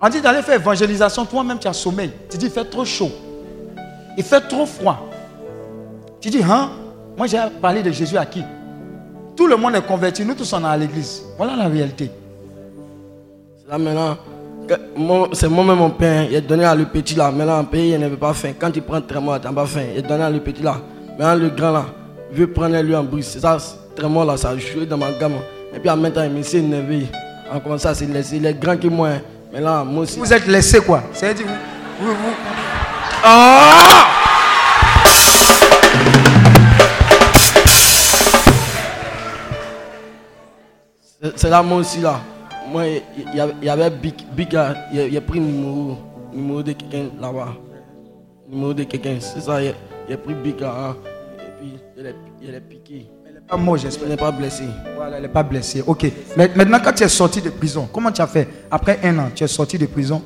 On 0.00 0.08
dit 0.08 0.20
d'aller 0.20 0.42
faire 0.42 0.54
évangélisation, 0.54 1.24
toi-même 1.26 1.58
tu 1.58 1.66
as 1.66 1.72
sommeil. 1.72 2.12
Tu 2.30 2.38
dis, 2.38 2.46
il 2.46 2.52
fait 2.52 2.64
trop 2.64 2.84
chaud. 2.84 3.10
Il 4.16 4.22
fait 4.22 4.40
trop 4.42 4.64
froid. 4.64 5.10
Tu 6.20 6.30
dis, 6.30 6.42
hein, 6.48 6.70
moi 7.16 7.26
j'ai 7.26 7.38
parlé 7.60 7.82
de 7.82 7.90
Jésus 7.90 8.16
à 8.16 8.24
qui? 8.24 8.44
Tout 9.38 9.46
le 9.46 9.56
monde 9.56 9.76
est 9.76 9.86
converti, 9.86 10.24
nous 10.24 10.34
tous 10.34 10.52
on 10.52 10.64
est 10.64 10.66
à 10.66 10.76
l'église. 10.76 11.22
Voilà 11.36 11.54
la 11.54 11.68
réalité. 11.68 12.10
C'est 13.56 13.70
là 13.70 13.78
maintenant. 13.78 14.16
C'est 15.32 15.48
moi-même 15.48 15.76
mon 15.78 15.90
père. 15.90 16.26
Il 16.28 16.34
a 16.36 16.40
donné 16.40 16.64
à 16.64 16.74
le 16.74 16.84
petit 16.86 17.14
là. 17.14 17.30
Maintenant, 17.30 17.60
en 17.60 17.64
pays, 17.64 17.92
il 17.92 18.00
n'avait 18.00 18.16
pas 18.16 18.34
faim. 18.34 18.50
Quand 18.58 18.74
il 18.74 18.82
prend 18.82 19.00
trémol, 19.00 19.38
il 19.40 19.46
n'a 19.46 19.52
pas 19.52 19.64
faim. 19.64 19.84
Il 19.96 20.04
a 20.04 20.08
donné 20.08 20.24
à 20.24 20.28
le 20.30 20.40
petit 20.40 20.60
là. 20.62 20.78
Maintenant, 21.16 21.36
le 21.36 21.50
grand 21.50 21.70
là, 21.70 21.84
veut 22.32 22.48
prendre 22.48 22.76
lui 22.80 22.96
en 22.96 23.04
brise. 23.04 23.28
C'est 23.28 23.38
ça, 23.40 23.56
trémol 23.94 24.26
là, 24.26 24.36
ça 24.36 24.50
a 24.50 24.58
joué 24.58 24.84
dans 24.86 24.98
ma 24.98 25.12
gamme. 25.12 25.34
Et 25.72 25.78
puis 25.78 25.88
en 25.88 25.96
même 25.96 26.12
temps, 26.12 26.24
il 26.24 26.44
s'est 26.44 26.58
énervé. 26.58 27.06
En 27.50 27.60
commençant 27.60 27.90
ça, 27.90 27.94
c'est 27.94 28.06
laissé. 28.06 28.36
Il 28.38 28.44
est 28.46 28.54
grand 28.60 28.76
que 28.76 28.88
moi. 28.88 29.08
hein. 29.08 29.20
Mais 29.52 29.60
là, 29.60 29.84
moi 29.84 30.02
aussi. 30.02 30.18
Vous 30.18 30.32
êtes 30.32 30.48
laissé 30.48 30.80
quoi 30.80 31.02
C'est-à-dire, 31.12 31.46
vous, 32.00 32.08
vous, 32.08 32.12
vous- 32.14 32.36
C'est- 33.22 34.17
C'est 41.36 41.50
là, 41.50 41.62
moi 41.62 41.78
aussi, 41.78 42.00
là. 42.00 42.20
Moi, 42.70 42.84
il 42.86 43.34
y 43.36 43.40
avait, 43.40 43.54
il 43.62 43.66
y 43.66 43.70
avait 43.70 43.90
Big, 43.90 44.14
Big 44.36 44.52
là, 44.52 44.74
il 44.92 45.16
a, 45.16 45.18
a 45.18 45.20
pris 45.22 45.38
le 45.38 45.46
numéro, 45.46 45.96
numéro 46.32 46.62
de 46.62 46.72
quelqu'un 46.72 47.06
là-bas. 47.20 47.54
Numéro 48.48 48.74
de 48.74 48.82
quelqu'un, 48.84 49.16
c'est 49.20 49.40
ça, 49.40 49.62
il 49.62 49.68
a, 50.10 50.14
a 50.14 50.16
pris 50.18 50.34
Big 50.34 50.60
là. 50.60 50.74
hein. 50.90 50.96
Et 51.38 51.50
puis, 51.60 51.72
il 51.96 52.06
est, 52.06 52.14
il 52.42 52.54
est 52.54 52.60
piqué. 52.60 53.06
pas 53.48 53.56
mort, 53.56 53.78
j'espère. 53.78 54.08
n'est 54.08 54.16
pas 54.18 54.30
blessé. 54.30 54.64
Voilà, 54.96 55.16
elle 55.16 55.22
n'est 55.22 55.28
pas 55.28 55.42
blessée. 55.42 55.82
Ok. 55.86 56.10
Mais 56.36 56.50
maintenant, 56.54 56.78
quand 56.84 56.92
tu 56.92 57.04
es 57.04 57.08
sorti 57.08 57.40
de 57.40 57.48
prison, 57.50 57.88
comment 57.90 58.12
tu 58.12 58.20
as 58.20 58.26
fait? 58.26 58.46
Après 58.70 58.98
un 59.02 59.18
an, 59.18 59.28
tu 59.34 59.44
es 59.44 59.48
sorti 59.48 59.78
de 59.78 59.86
prison. 59.86 60.22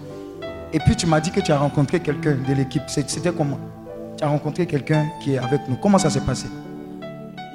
Et 0.72 0.78
puis 0.80 0.96
tu 0.96 1.06
m'as 1.06 1.20
dit 1.20 1.30
que 1.30 1.40
tu 1.40 1.52
as 1.52 1.58
rencontré 1.58 2.00
quelqu'un 2.00 2.36
de 2.48 2.54
l'équipe. 2.54 2.82
C'était 2.88 3.30
comment? 3.30 3.58
Tu 4.18 4.24
as 4.24 4.28
rencontré 4.28 4.66
quelqu'un 4.66 5.06
qui 5.22 5.34
est 5.34 5.38
avec 5.38 5.60
nous. 5.68 5.76
Comment 5.76 5.98
ça 5.98 6.10
s'est 6.10 6.20
passé? 6.20 6.46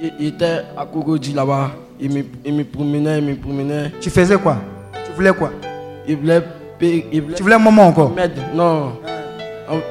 Il, 0.01 0.13
il 0.19 0.25
était 0.27 0.61
à 0.77 0.85
Kogodi 0.85 1.33
là-bas. 1.33 1.71
Il 1.99 2.11
me, 2.13 2.23
il 2.45 2.53
me 2.53 2.63
promenait, 2.63 3.19
il 3.19 3.25
me 3.25 3.35
promenait. 3.35 3.91
Tu 3.99 4.09
faisais 4.09 4.37
quoi? 4.37 4.57
Tu 5.05 5.11
voulais 5.15 5.33
quoi? 5.33 5.51
Il 6.07 6.17
voulait. 6.17 6.43
Il 6.79 7.21
voulait 7.21 7.35
Tu 7.35 7.41
voulais 7.43 7.55
un 7.55 7.59
moment 7.59 7.87
encore? 7.87 8.11
M'aide. 8.13 8.37
Non. 8.53 8.93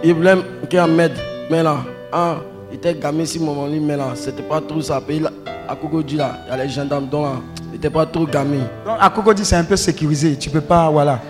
Il 0.05 0.15
voulait 0.15 0.37
qu'il 0.71 0.81
m'aide. 0.85 1.17
Mais 1.51 1.63
là, 1.63 1.79
ah, 2.13 2.37
il 2.71 2.77
était 2.77 2.95
gamin 2.95 3.25
si 3.25 3.39
moment 3.41 3.67
lui, 3.67 3.81
mais 3.81 3.97
là, 3.97 4.11
c'était 4.15 4.43
pas 4.43 4.61
trop 4.61 4.81
ça. 4.81 5.01
Puis 5.05 5.19
là, 5.19 5.31
à 5.69 5.75
Kogodi 5.75 6.17
là, 6.17 6.39
il 6.47 6.51
y 6.51 6.61
a 6.61 6.65
les 6.65 6.69
gendarmes. 6.69 7.07
Donc 7.09 7.25
là, 7.25 7.33
il 7.73 7.77
était 7.77 7.91
pas 7.91 8.07
trop 8.07 8.25
gamin. 8.27 8.61
Donc, 8.85 8.97
à 9.01 9.11
Cocody, 9.11 9.45
c'est 9.45 9.57
un 9.57 9.65
peu 9.65 9.77
sécurisé. 9.77 10.37
Tu 10.37 10.49
peux 10.49 10.61
pas. 10.61 10.89
Voilà. 10.91 11.21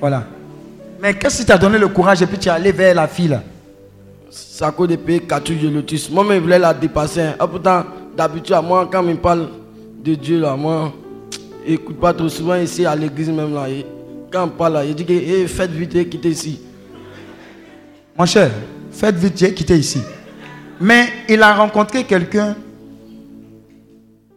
Voilà. 0.00 0.24
Mais 1.00 1.12
qu'est-ce 1.12 1.38
qui 1.38 1.44
t'a 1.44 1.58
donné 1.58 1.78
le 1.78 1.88
courage 1.88 2.22
et 2.22 2.26
puis 2.26 2.38
tu 2.38 2.48
es 2.48 2.52
allé 2.52 2.72
vers 2.72 2.94
la 2.94 3.06
fille 3.06 3.28
là? 3.28 3.42
À 4.62 4.70
cause 4.72 4.88
des 4.88 4.96
pays 4.96 5.20
cartouches 5.20 5.60
de 5.60 5.68
lotus. 5.68 6.10
Moi-même, 6.10 6.38
je 6.38 6.42
voulais 6.42 6.58
la 6.58 6.72
dépasser. 6.72 7.20
hein. 7.20 7.34
Ah, 7.38 7.46
pourtant, 7.46 7.84
d'habitude, 8.16 8.56
moi, 8.64 8.88
quand 8.90 9.06
il 9.06 9.16
parle 9.18 9.48
de 10.06 10.14
Dieu, 10.14 10.40
là, 10.40 10.56
moi, 10.56 10.92
écoute 11.66 11.98
pas 11.98 12.12
trop 12.14 12.28
souvent 12.28 12.54
ici 12.56 12.86
à 12.86 12.94
l'église 12.94 13.28
même 13.28 13.52
là. 13.52 13.68
et 13.68 13.84
quand 14.32 14.44
on 14.44 14.48
parle 14.48 14.74
là, 14.74 14.84
il 14.84 14.94
dit 14.94 15.04
que 15.04 15.12
eh, 15.12 15.46
faites 15.48 15.70
vite 15.72 15.94
et 15.96 16.06
quittez 16.08 16.28
ici. 16.30 16.60
Mon 18.16 18.24
cher, 18.26 18.50
faites 18.92 19.16
vite, 19.16 19.34
j'ai 19.36 19.52
quitté 19.52 19.76
ici. 19.76 20.00
Mais 20.80 21.06
il 21.28 21.42
a 21.42 21.54
rencontré 21.54 22.04
quelqu'un 22.04 22.54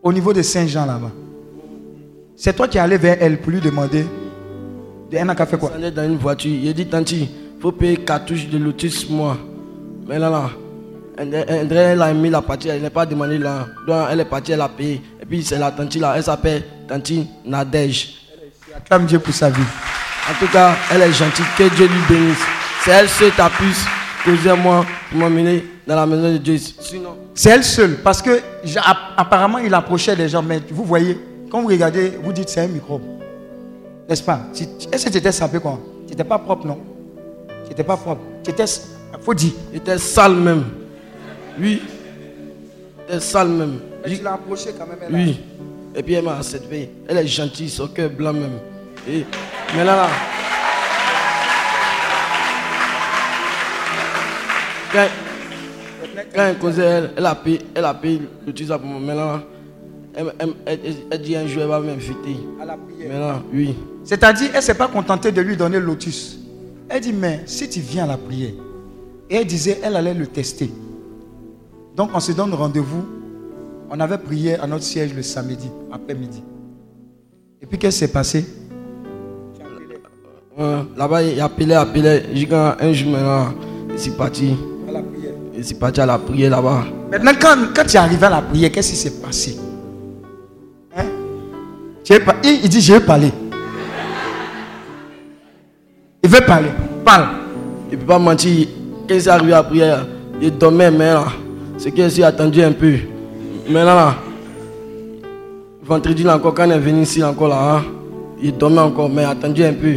au 0.02 0.12
niveau 0.12 0.34
de 0.34 0.42
Saint-Jean 0.42 0.86
là-bas. 0.86 1.12
C'est 2.36 2.56
toi 2.56 2.68
qui 2.68 2.78
es 2.78 2.82
allé 2.82 2.98
vers 2.98 3.18
elle 3.20 3.38
pour 3.40 3.52
lui 3.52 3.60
demander. 3.62 4.06
De 5.12 5.18
un 5.18 5.30
a 5.30 5.46
fait 5.46 5.58
quoi? 5.58 5.72
On 5.78 5.84
est 5.84 5.92
dans 5.92 6.06
une 6.06 6.18
voiture. 6.18 6.52
Il 6.52 6.70
a 6.70 6.74
dit, 6.74 6.86
Tanti, 6.86 7.30
il 7.58 7.62
faut 7.62 7.72
payer 7.72 7.98
cartouche 7.98 8.48
de 8.48 8.58
lotus, 8.58 9.10
moi. 9.10 9.38
Mais 10.08 10.18
là, 10.20 10.30
là, 10.30 10.50
elle, 11.18 11.34
elle- 11.48 11.72
elle 11.74 12.02
a 12.02 12.14
mis 12.14 12.30
la 12.30 12.42
partie, 12.42 12.70
elle 12.70 12.82
n'est 12.82 12.90
pas 12.90 13.06
demandé 13.06 13.38
là. 13.38 13.68
Donc, 13.86 14.08
elle 14.12 14.22
est 14.22 14.26
partie, 14.26 14.52
elle 14.54 14.62
a 14.62 14.70
payé. 14.70 15.02
Puis, 15.30 15.44
c'est 15.44 15.60
la 15.60 15.72
Tanti 15.72 16.00
là, 16.00 16.14
elle 16.18 16.24
s'appelle 16.24 16.64
Tanti 16.88 17.28
Nadège. 17.46 18.16
Acclame 18.76 19.06
Dieu 19.06 19.20
pour 19.20 19.34
sa 19.34 19.50
vie. 19.50 19.62
En 20.30 20.34
tout 20.40 20.52
cas, 20.52 20.76
elle 20.92 21.04
est 21.04 21.14
gentille, 21.14 21.46
que 21.58 21.64
Dieu 21.76 21.88
lui 21.88 22.02
bénisse. 22.10 22.38
C'est 22.84 22.92
elle 22.92 23.10
seule 23.10 23.32
qui 23.32 23.42
a 23.42 23.50
pu 23.50 23.66
causer 24.24 24.54
moi 24.54 24.86
pour 25.10 25.20
m'emmener 25.20 25.66
dans 25.86 25.96
la 25.96 26.06
maison 26.06 26.32
de 26.34 26.38
Dieu. 26.38 26.58
Sinon, 26.58 27.18
C'est 27.34 27.50
elle 27.50 27.64
seule. 27.64 27.98
Parce 27.98 28.22
que 28.22 28.42
apparemment 29.18 29.58
il 29.60 29.74
approchait 29.74 30.16
les 30.16 30.30
gens. 30.30 30.42
Mais 30.42 30.62
vous 30.72 30.84
voyez, 30.84 31.18
quand 31.52 31.62
vous 31.62 31.68
regardez, 31.68 32.14
vous 32.24 32.32
dites 32.32 32.50
c'est 32.50 32.62
un 32.62 32.68
microbe. 32.68 33.02
N'est-ce 34.08 34.24
pas? 34.24 34.40
Est-ce 34.92 35.06
que 35.06 35.12
tu 35.12 35.18
étais 35.18 35.32
sapé 35.32 35.60
quoi? 35.60 35.80
Tu 36.06 36.12
n'étais 36.12 36.24
pas 36.24 36.40
propre, 36.40 36.66
non? 36.66 36.80
Tu 37.64 37.70
n'étais 37.70 37.84
pas 37.84 37.98
propre. 37.98 38.22
Tu 38.44 38.52
étais. 38.52 38.66
faut 39.22 39.34
dire. 39.34 39.54
était 39.74 39.98
sale 39.98 40.36
même. 40.36 40.66
Oui. 41.60 41.82
Était 43.08 43.20
sale 43.20 43.50
même. 43.50 43.80
Mais 44.06 44.18
tu 44.18 44.24
l'as 44.24 44.34
approché 44.34 44.70
quand 44.78 44.88
même. 44.88 44.98
elle 45.02 45.16
a- 45.16 45.18
Oui. 45.18 45.40
Et 45.96 46.04
puis 46.04 46.14
elle 46.14 46.24
m'a 46.24 46.38
accepté. 46.38 46.92
Elle 47.08 47.18
est 47.18 47.28
gentille, 47.28 47.70
son 47.70 47.88
cœur 47.88 48.10
blanc 48.10 48.34
même. 48.34 48.60
Et 49.08 49.26
maintenant 49.76 49.96
là. 49.96 50.08
Quand, 54.92 55.08
quand 56.34 56.42
elle 56.46 56.58
causait, 56.58 56.84
elle, 56.84 57.12
elle 57.18 57.26
a 57.26 57.36
payé, 57.36 57.60
elle 57.76 57.86
a 57.86 57.94
payé 57.94 58.22
le 58.46 58.54
tout 58.54 58.66
ça 58.66 58.78
pour 58.80 58.88
moi. 58.88 59.00
Maintenant, 59.00 59.42
elle, 60.16 60.34
elle- 60.40 60.54
elle- 60.66 60.80
elle- 60.84 60.96
elle 61.12 61.22
dit 61.22 61.36
un 61.36 61.46
jour, 61.48 61.62
elle 61.64 61.68
va 61.70 61.80
m'inviter. 61.80 62.38
Maintenant, 62.58 63.44
oui. 63.54 63.76
C'est-à-dire, 64.04 64.50
elle 64.52 64.58
ne 64.58 64.62
s'est 64.62 64.74
pas 64.74 64.88
contentée 64.88 65.32
de 65.32 65.42
lui 65.42 65.56
donner 65.56 65.80
le 65.80 65.86
lotus. 65.86 66.40
Elle 66.90 67.02
dit, 67.02 67.14
mais 67.14 67.42
si 67.46 67.70
tu 67.70 67.80
viens 67.82 68.06
à 68.06 68.08
la 68.08 68.18
prière, 68.18 68.52
et 69.30 69.36
elle 69.36 69.46
disait, 69.46 69.80
elle 69.84 69.96
allait 69.96 70.16
le 70.16 70.26
tester. 70.26 70.72
Donc, 71.96 72.10
on 72.14 72.20
se 72.20 72.32
donne 72.32 72.54
rendez-vous. 72.54 73.06
On 73.92 74.00
avait 74.00 74.18
prié 74.20 74.56
à 74.60 74.68
notre 74.68 74.84
siège 74.84 75.14
le 75.16 75.24
samedi, 75.24 75.70
après-midi. 75.92 76.44
Et 77.62 77.66
puis, 77.66 77.78
qu'est-ce 77.78 77.96
qui 77.96 78.06
s'est 78.06 78.12
passé? 78.12 78.46
Ouais, 80.58 80.84
Là-bas, 80.96 81.24
il 81.24 81.42
appelait, 81.42 81.74
appelait. 81.74 82.26
J'ai 82.34 82.46
dit, 82.46 82.54
un 82.54 82.94
jour 82.94 83.12
maintenant, 83.12 83.54
il 83.92 83.98
s'est 84.00 84.12
parti. 84.12 84.56
À 84.88 84.92
la 84.92 85.02
prière. 85.02 85.34
Il 85.58 85.66
s'est 85.66 85.76
parti 85.76 86.02
à 86.02 86.06
la 86.06 86.20
prière 86.20 86.52
là-bas. 86.52 86.84
Maintenant, 87.12 87.32
quand, 87.42 87.56
quand 87.76 87.84
tu 87.86 87.96
es 87.96 88.00
arrivé 88.00 88.26
à 88.26 88.30
la 88.30 88.42
prière, 88.44 88.72
qu'est-ce 88.72 88.92
qui 88.92 88.96
s'est 88.96 89.22
passé? 89.22 89.58
Hein? 90.96 91.06
Il, 92.44 92.60
il 92.64 92.70
dit, 92.70 92.82
je 92.82 92.94
vais 92.94 93.00
parler. 93.00 93.32
Il 96.22 96.30
veut 96.30 96.46
parler. 96.46 96.70
Parle. 97.04 97.28
Il 97.92 97.96
ne 97.96 98.02
peut 98.02 98.08
pas 98.08 98.20
mentir. 98.20 98.68
Quand 99.08 99.16
il 99.16 99.22
s'est 99.22 99.30
arrivé 99.30 99.54
à 99.54 99.58
la 99.58 99.64
prière, 99.64 100.06
il 100.40 100.56
dormait, 100.56 100.92
mais 100.92 101.12
là, 101.12 101.26
c'est 101.80 101.92
qu'il 101.92 102.12
s'est 102.12 102.24
attendu 102.24 102.62
un 102.62 102.72
peu. 102.72 102.96
Maintenant, 103.70 103.96
là, 103.96 104.16
vendredi, 105.84 106.24
là, 106.24 106.36
encore, 106.38 106.54
quand 106.56 106.68
on 106.68 106.72
est 106.72 106.80
venu 106.80 107.02
ici, 107.04 107.24
encore, 107.24 107.50
là, 107.50 107.76
hein, 107.78 107.84
il 108.42 108.56
dormait 108.58 108.80
encore, 108.82 109.10
mais 109.10 109.22
il 109.22 109.26
a 109.26 109.30
attendu 109.30 109.64
un 109.64 109.74
peu. 109.74 109.88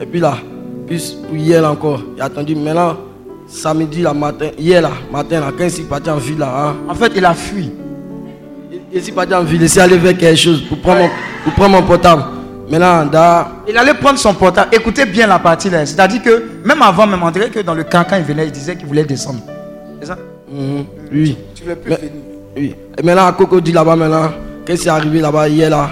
Et 0.00 0.06
puis 0.10 0.20
là, 0.20 0.38
puis 0.86 1.02
pour 1.26 1.36
hier, 1.36 1.60
là, 1.60 1.70
encore, 1.70 2.00
il 2.16 2.22
a 2.22 2.26
attendu. 2.26 2.54
Maintenant, 2.54 2.96
samedi, 3.46 4.00
là, 4.02 4.14
matin, 4.14 4.48
hier, 4.58 4.80
là, 4.80 4.92
matin, 5.12 5.40
là, 5.40 5.52
quand 5.56 5.64
il 5.64 5.70
s'est 5.70 5.82
parti 5.82 6.08
en 6.08 6.16
ville, 6.16 6.38
là, 6.38 6.68
hein, 6.70 6.76
En 6.88 6.94
fait, 6.94 7.12
il 7.16 7.24
a 7.24 7.34
fui. 7.34 7.70
il, 8.72 8.80
il 8.92 9.02
s'est 9.02 9.12
parti 9.12 9.34
en 9.34 9.44
ville, 9.44 9.60
il 9.62 9.68
s'est 9.68 9.80
allé 9.80 9.98
vers 9.98 10.16
quelque 10.16 10.36
chose 10.38 10.62
pour 10.62 10.78
prendre, 10.78 11.00
mon, 11.00 11.08
pour 11.44 11.52
prendre 11.52 11.80
mon 11.80 11.82
portable. 11.86 12.24
Maintenant, 12.70 13.06
Il 13.66 13.76
allait 13.76 13.94
prendre 13.94 14.18
son 14.18 14.34
portable. 14.34 14.70
Écoutez 14.74 15.06
bien 15.06 15.26
la 15.26 15.38
partie 15.38 15.70
là. 15.70 15.86
C'est-à-dire 15.86 16.22
que 16.22 16.44
même 16.64 16.82
avant, 16.82 17.06
même 17.06 17.20
dirait 17.32 17.48
que 17.48 17.60
dans 17.60 17.72
le 17.74 17.82
camp, 17.84 18.04
quand 18.08 18.16
il 18.16 18.24
venait, 18.24 18.44
il 18.46 18.52
disait 18.52 18.76
qu'il 18.76 18.86
voulait 18.86 19.04
descendre. 19.04 19.40
C'est 20.00 20.06
ça? 20.06 20.18
Mhm, 20.50 20.84
oui. 21.10 21.36
Tu 21.54 21.64
veux 21.64 21.74
plus 21.76 21.90
Mais- 21.90 21.96
venir. 21.96 22.12
Oui. 22.58 22.74
Et 22.98 23.02
maintenant, 23.02 23.26
à 23.26 23.32
Coco 23.32 23.60
dit 23.60 23.72
là-bas, 23.72 23.94
maintenant, 23.94 24.30
quand 24.66 24.74
c'est 24.76 24.88
arrivé 24.88 25.20
là-bas 25.20 25.48
hier, 25.48 25.70
là, 25.70 25.90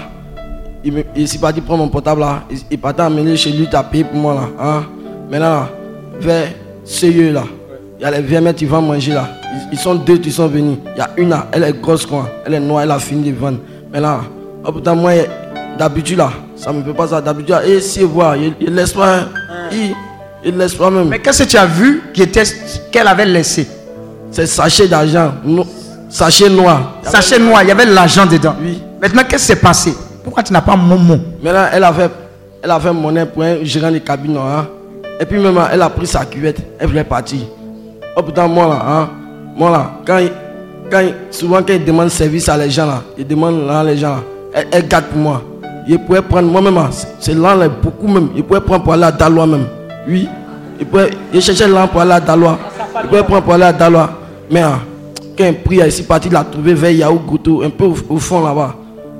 il, 1.15 1.27
s'est 1.27 1.37
parti 1.39 1.61
prendre 1.61 1.83
mon 1.83 1.89
portable 1.89 2.21
là. 2.21 2.43
Il, 2.51 2.57
il 2.71 2.77
partait 2.77 3.01
amener 3.01 3.35
chez 3.35 3.51
lui, 3.51 3.67
t'as 3.69 3.83
payé 3.83 4.03
pour 4.03 4.19
moi 4.19 4.33
là. 4.35 4.63
Hein? 4.63 4.83
Maintenant, 5.29 5.49
là, 5.49 5.69
vers 6.19 6.49
Seyeux 6.83 7.31
là, 7.33 7.43
il 7.99 8.03
y 8.03 8.05
a 8.05 8.11
les 8.11 8.21
vieux 8.21 8.39
mecs 8.41 8.55
qui 8.57 8.65
vont 8.65 8.81
manger 8.81 9.13
là. 9.13 9.29
Ils, 9.53 9.73
ils 9.73 9.79
sont 9.79 9.95
deux 9.95 10.17
qui 10.17 10.31
sont 10.31 10.47
venus. 10.47 10.77
Il 10.95 10.99
y 10.99 11.01
a 11.01 11.09
une 11.17 11.29
là, 11.29 11.47
elle 11.51 11.63
est 11.63 11.81
grosse 11.81 12.05
quoi. 12.05 12.29
Elle 12.45 12.53
est 12.53 12.59
noire, 12.59 12.83
elle 12.83 12.91
a 12.91 12.99
fini 12.99 13.31
de 13.31 13.37
vendre. 13.37 13.59
Mais 13.91 13.99
là, 13.99 14.21
oh 14.65 14.71
putain, 14.71 14.95
moi, 14.95 15.11
d'habitude 15.77 16.17
là, 16.17 16.31
ça 16.55 16.71
me 16.71 16.83
fait 16.83 16.93
pas 16.93 17.07
ça. 17.07 17.21
D'habitude, 17.21 17.49
là, 17.49 17.65
et 17.65 17.81
si 17.81 18.03
voir, 18.03 18.35
il, 18.35 18.53
il 18.61 18.73
laisse 18.73 18.93
pas. 18.93 19.19
hein. 19.19 19.27
Il, 19.71 19.93
il 20.45 20.57
laisse 20.57 20.75
pas 20.75 20.89
même. 20.89 21.09
Mais 21.09 21.19
qu'est-ce 21.19 21.43
que 21.43 21.49
tu 21.49 21.57
as 21.57 21.65
vu 21.65 22.03
qui 22.13 22.23
qu'elle 22.91 23.07
avait 23.07 23.25
laissé? 23.25 23.67
C'est 24.31 24.45
sachet 24.45 24.87
d'argent, 24.87 25.31
sachet 26.09 26.49
noir. 26.49 26.93
Sachet 27.03 27.39
noir, 27.39 27.63
il 27.63 27.69
y 27.69 27.71
avait 27.71 27.85
de 27.85 27.93
l'argent 27.93 28.25
dedans. 28.25 28.55
Oui. 28.61 28.81
Maintenant, 29.01 29.23
qu'est-ce 29.27 29.43
qui 29.43 29.47
s'est 29.53 29.55
passé? 29.61 29.93
Pourquoi 30.23 30.43
tu 30.43 30.51
n'as 30.53 30.61
pas 30.61 30.75
mon 30.75 30.97
mot? 30.97 31.17
Maintenant, 31.43 31.65
elle 31.71 31.83
avait, 31.83 32.09
elle 32.63 32.71
avait 32.71 32.91
monnaie 32.93 33.25
pour 33.25 33.43
un 33.43 33.63
gérant 33.63 33.91
de 33.91 33.99
cabine. 33.99 34.37
Hein. 34.37 34.67
Et 35.19 35.25
puis, 35.25 35.39
même, 35.39 35.59
elle 35.71 35.81
a 35.81 35.89
pris 35.89 36.07
sa 36.07 36.25
cuvette. 36.25 36.61
Elle 36.79 36.87
voulait 36.87 37.03
partir. 37.03 37.39
Oh 38.15 38.23
putain, 38.23 38.47
moi 38.47 38.67
là, 38.67 38.81
hein, 38.87 39.09
moi 39.55 39.69
là, 39.69 39.91
quand, 40.05 40.19
quand, 40.89 41.03
souvent 41.29 41.57
quand 41.61 41.73
il 41.73 41.85
demande 41.85 42.09
service 42.09 42.49
à 42.49 42.57
les 42.57 42.71
gens 42.71 42.87
là, 42.87 43.03
il 43.15 43.27
demande 43.27 43.67
là, 43.67 43.83
les 43.83 43.95
gens 43.95 44.09
là, 44.15 44.21
elle, 44.53 44.67
elle 44.71 44.87
garde 44.87 45.05
pour 45.05 45.19
moi. 45.19 45.43
Il 45.87 45.99
pourrait 45.99 46.23
prendre 46.23 46.47
moi-même, 46.51 46.77
hein, 46.79 46.87
c'est- 46.89 47.07
c'est 47.19 47.35
là, 47.35 47.53
là, 47.55 47.69
beaucoup 47.69 48.07
même. 48.07 48.29
Il 48.35 48.43
pourrait 48.43 48.61
prendre 48.61 48.83
pour 48.83 48.93
aller 48.93 49.03
à 49.03 49.11
Dalois 49.11 49.45
même. 49.45 49.67
Oui. 50.07 50.27
Il 50.79 50.87
pourrait, 50.87 51.11
il 51.31 51.39
cherchait 51.43 51.67
là 51.67 51.85
pour 51.85 52.01
aller 52.01 52.13
à 52.13 52.19
Dalois. 52.19 52.57
Il 53.03 53.07
pourrait 53.07 53.23
prendre 53.23 53.43
pour 53.43 53.53
aller 53.53 53.65
à 53.65 53.73
Dalois. 53.73 54.09
Mais 54.49 54.61
hein, 54.61 54.79
quand 55.37 55.45
il 55.45 55.61
prie, 55.61 55.75
il 55.77 55.81
est 55.81 56.07
parti, 56.07 56.27
il 56.27 56.33
l'a 56.33 56.43
trouvé 56.43 56.73
vers 56.73 56.91
Yahoo 56.91 57.19
Goto, 57.19 57.61
un 57.61 57.69
peu 57.69 57.85
au, 57.85 57.95
au 58.09 58.17
fond 58.17 58.43
là-bas. 58.43 58.75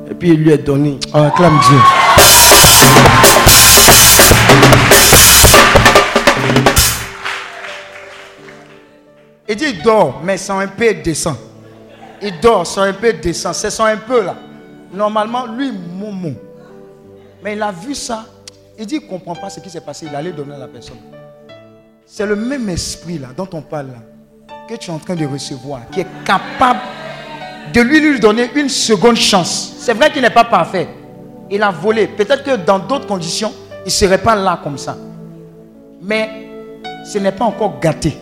Et 0.10 0.14
puis, 0.14 0.30
il 0.30 0.35
lui 0.35 0.52
a 0.52 0.57
donné. 0.57 0.98
Oh, 1.14 1.18
acclame 1.18 1.60
Dieu. 1.68 1.77
Il 9.49 9.56
dit 9.56 9.65
il 9.65 9.81
dort, 9.81 10.22
mais 10.23 10.38
sans 10.38 10.60
un 10.60 10.68
peu 10.68 10.94
descend. 10.95 11.35
Il 12.22 12.39
dort, 12.41 12.65
sans 12.65 12.81
un 12.81 12.94
peu 12.94 13.14
descend. 13.14 13.53
C'est 13.53 13.69
son 13.69 13.85
un 13.85 13.98
peu 13.98 14.23
là. 14.23 14.35
Normalement, 14.94 15.45
lui, 15.45 15.72
Momo. 15.72 16.31
Mais 17.44 17.53
il 17.53 17.61
a 17.61 17.72
vu 17.72 17.94
ça. 17.95 18.26
Il 18.77 18.85
dit 18.85 18.99
qu'il 18.99 19.07
ne 19.07 19.11
comprend 19.11 19.35
pas 19.35 19.49
ce 19.49 19.60
qui 19.60 19.69
s'est 19.69 19.81
passé. 19.81 20.07
Il 20.10 20.15
allait 20.15 20.31
donner 20.31 20.56
à 20.56 20.57
la 20.57 20.68
personne. 20.68 20.98
C'est 22.06 22.26
le 22.26 22.35
même 22.35 22.68
esprit 22.69 23.19
là 23.19 23.30
dont 23.35 23.48
on 23.53 23.61
parle 23.61 23.88
là, 23.88 24.16
que 24.69 24.76
tu 24.76 24.90
es 24.90 24.94
en 24.94 24.99
train 24.99 25.15
de 25.15 25.26
recevoir, 25.26 25.82
qui 25.91 26.02
est 26.02 26.07
capable 26.26 26.80
de 27.74 27.82
lui, 27.82 27.99
lui 27.99 28.19
donner 28.19 28.49
une 28.56 28.69
seconde 28.69 29.15
chance. 29.18 29.74
C'est 29.80 29.94
vrai 29.94 30.11
qu'il 30.11 30.22
n'est 30.22 30.30
pas 30.30 30.44
parfait. 30.44 30.88
Il 31.49 31.61
a 31.64 31.72
volé. 31.72 32.07
Peut-être 32.07 32.44
que 32.44 32.56
dans 32.57 32.80
d'autres 32.80 33.07
conditions, 33.07 33.52
il 33.82 33.86
ne 33.88 33.91
serait 33.91 34.18
pas 34.18 34.36
là 34.36 34.60
comme 34.64 34.78
ça. 34.78 34.98
Mais 36.02 36.30
ce 37.06 37.18
n'est 37.19 37.32
pas 37.32 37.45
encore 37.45 37.80
gâté. 37.80 38.18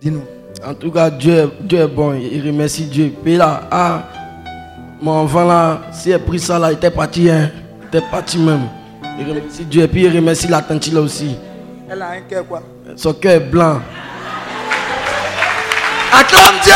Dis-nous. 0.00 0.22
En 0.66 0.74
tout 0.74 0.90
cas, 0.90 1.10
Dieu, 1.10 1.34
est- 1.34 1.62
Dieu 1.66 1.78
est 1.80 1.86
bon. 1.86 2.14
Il 2.14 2.46
remercie 2.46 2.84
Dieu. 2.84 3.12
Puis 3.22 3.36
là, 3.36 3.62
ah, 3.70 4.02
mon 5.00 5.12
enfant 5.22 5.44
là, 5.44 5.82
s'il 5.92 6.12
a 6.14 6.18
pris 6.18 6.38
ça 6.38 6.58
là, 6.58 6.70
il 6.70 6.74
était 6.76 6.90
parti. 6.90 7.30
Hein. 7.30 7.50
Il 7.82 7.86
était 7.98 8.06
parti 8.10 8.38
même. 8.38 8.62
Il 9.18 9.26
remercie 9.28 9.64
Dieu. 9.64 9.82
Et 9.84 9.88
puis 9.88 10.02
il 10.04 10.14
remercie 10.14 10.48
la 10.48 10.60
tante 10.62 10.86
là 10.92 11.00
aussi. 11.00 11.36
Elle 11.88 12.02
a 12.02 12.10
un 12.10 12.20
cœur 12.28 12.46
quoi? 12.46 12.62
Son 12.96 13.12
cœur 13.14 13.32
est 13.32 13.40
blanc. 13.40 13.80
Acclame 16.12 16.60
Dieu 16.62 16.74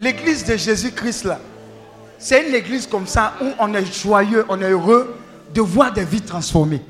L'église 0.00 0.44
de 0.44 0.56
Jésus-Christ 0.56 1.24
là, 1.24 1.38
c'est 2.18 2.48
une 2.48 2.54
église 2.54 2.86
comme 2.86 3.06
ça 3.06 3.34
où 3.40 3.46
on 3.58 3.72
est 3.74 3.84
joyeux, 3.84 4.44
on 4.48 4.60
est 4.60 4.70
heureux 4.70 5.14
de 5.54 5.60
voir 5.60 5.92
des 5.92 6.04
vies 6.04 6.20
transformées. 6.20 6.82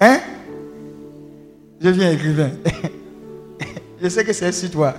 Hein? 0.00 0.20
Je 1.80 1.88
viens 1.90 2.10
écrivain. 2.10 2.50
Je 4.02 4.08
sais 4.08 4.24
que 4.24 4.32
c'est 4.32 4.52
sur 4.52 4.70
toi. 4.70 4.94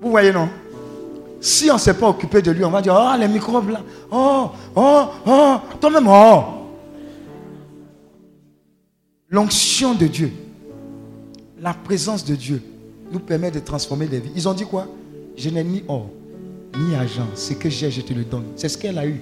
Vous 0.00 0.10
voyez 0.10 0.32
non? 0.32 0.48
Si 1.44 1.70
on 1.70 1.74
ne 1.74 1.78
s'est 1.78 1.92
pas 1.92 2.08
occupé 2.08 2.40
de 2.40 2.50
lui, 2.50 2.64
on 2.64 2.70
va 2.70 2.80
dire, 2.80 2.96
oh, 2.98 3.18
les 3.18 3.28
microbes 3.28 3.68
là, 3.68 3.82
oh, 4.10 4.48
oh, 4.74 5.04
oh, 5.26 5.56
toi-même, 5.78 6.08
oh. 6.08 6.42
L'onction 9.28 9.94
de 9.94 10.06
Dieu, 10.06 10.32
la 11.60 11.74
présence 11.74 12.24
de 12.24 12.34
Dieu 12.34 12.62
nous 13.12 13.18
permet 13.18 13.50
de 13.50 13.60
transformer 13.60 14.06
des 14.06 14.20
vies. 14.20 14.30
Ils 14.34 14.48
ont 14.48 14.54
dit 14.54 14.64
quoi? 14.64 14.88
Je 15.36 15.50
n'ai 15.50 15.62
ni 15.62 15.84
or, 15.86 16.08
ni 16.78 16.94
argent. 16.94 17.28
Ce 17.34 17.52
que 17.52 17.68
j'ai, 17.68 17.90
je 17.90 18.00
te 18.00 18.14
le 18.14 18.24
donne. 18.24 18.46
C'est 18.56 18.70
ce 18.70 18.78
qu'elle 18.78 18.96
a 18.96 19.06
eu. 19.06 19.20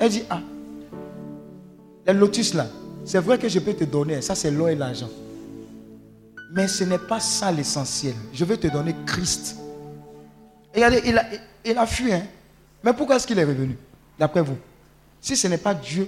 Elle 0.00 0.10
dit, 0.10 0.24
ah, 0.28 0.40
les 2.08 2.12
lotus 2.12 2.54
là, 2.54 2.66
c'est 3.04 3.20
vrai 3.20 3.38
que 3.38 3.48
je 3.48 3.60
peux 3.60 3.74
te 3.74 3.84
donner. 3.84 4.20
Ça, 4.20 4.34
c'est 4.34 4.50
l'or 4.50 4.70
et 4.70 4.74
l'argent. 4.74 5.10
Mais 6.52 6.66
ce 6.66 6.82
n'est 6.82 6.98
pas 6.98 7.20
ça 7.20 7.52
l'essentiel. 7.52 8.14
Je 8.32 8.44
veux 8.44 8.56
te 8.56 8.66
donner 8.66 8.96
Christ. 9.06 9.58
Regardez, 10.76 11.00
il 11.06 11.16
a, 11.16 11.24
il 11.64 11.78
a 11.78 11.86
fui. 11.86 12.12
Hein? 12.12 12.22
Mais 12.84 12.92
pourquoi 12.92 13.16
est-ce 13.16 13.26
qu'il 13.26 13.38
est 13.38 13.44
revenu 13.44 13.78
D'après 14.18 14.42
vous? 14.42 14.58
Si 15.22 15.34
ce 15.34 15.48
n'est 15.48 15.56
pas 15.56 15.72
Dieu 15.72 16.06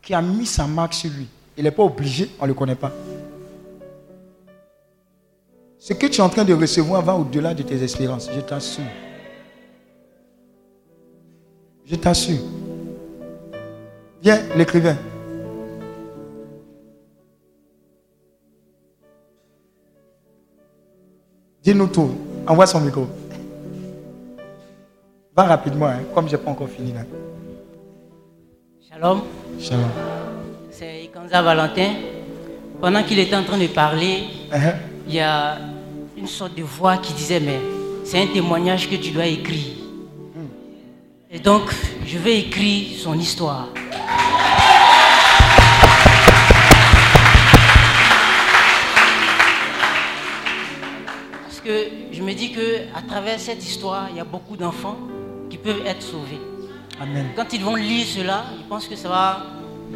qui 0.00 0.14
a 0.14 0.22
mis 0.22 0.46
sa 0.46 0.68
marque 0.68 0.94
sur 0.94 1.10
lui, 1.10 1.26
il 1.56 1.64
n'est 1.64 1.72
pas 1.72 1.82
obligé, 1.82 2.30
on 2.38 2.44
ne 2.44 2.48
le 2.48 2.54
connaît 2.54 2.76
pas. 2.76 2.92
Ce 5.80 5.92
que 5.94 6.06
tu 6.06 6.20
es 6.20 6.20
en 6.20 6.28
train 6.28 6.44
de 6.44 6.54
recevoir 6.54 7.02
va 7.02 7.16
au-delà 7.16 7.54
de 7.54 7.64
tes 7.64 7.82
espérances, 7.82 8.30
je 8.32 8.40
t'assure. 8.40 8.84
Je 11.84 11.96
t'assure. 11.96 12.40
Viens, 14.22 14.40
l'écrivain. 14.56 14.96
Dis-nous 21.64 21.88
tout. 21.88 22.12
Envoie 22.46 22.66
son 22.66 22.80
micro. 22.80 23.08
Va 25.36 25.44
rapidement, 25.44 25.86
hein, 25.86 26.00
comme 26.14 26.28
je 26.28 26.36
n'ai 26.36 26.42
pas 26.42 26.50
encore 26.50 26.68
fini 26.68 26.92
là. 26.94 27.00
Shalom. 28.88 29.20
Shalom. 29.60 29.90
C'est 30.70 31.04
Ikanza 31.04 31.42
Valentin. 31.42 31.90
Pendant 32.80 33.02
qu'il 33.02 33.18
était 33.18 33.36
en 33.36 33.42
train 33.44 33.58
de 33.58 33.66
parler, 33.66 34.24
Uh-huh. 34.50 34.74
il 35.08 35.14
y 35.14 35.20
a 35.20 35.58
une 36.16 36.26
sorte 36.28 36.54
de 36.54 36.62
voix 36.62 36.96
qui 36.98 37.12
disait 37.12 37.40
Mais 37.40 37.58
c'est 38.04 38.22
un 38.22 38.28
témoignage 38.28 38.88
que 38.88 38.94
tu 38.96 39.10
dois 39.10 39.26
écrire. 39.26 39.74
Et 41.30 41.38
donc, 41.40 41.64
je 42.06 42.16
vais 42.16 42.38
écrire 42.38 42.96
son 42.98 43.18
histoire. 43.18 43.68
Parce 51.44 51.60
que 51.60 51.88
je 52.12 52.22
me 52.22 52.32
dis 52.34 52.52
que 52.52 52.82
à 52.94 53.02
travers 53.02 53.38
cette 53.38 53.64
histoire, 53.66 54.08
il 54.10 54.16
y 54.16 54.20
a 54.20 54.24
beaucoup 54.24 54.56
d'enfants 54.56 54.96
qui 55.50 55.58
peuvent 55.58 55.84
être 55.86 56.02
sauvés. 56.02 56.40
Amen. 57.00 57.28
Quand 57.36 57.52
ils 57.52 57.62
vont 57.62 57.74
lire 57.74 58.06
cela, 58.06 58.44
ils 58.58 58.66
pensent 58.66 58.88
que 58.88 58.96
ça 58.96 59.08
va 59.08 59.46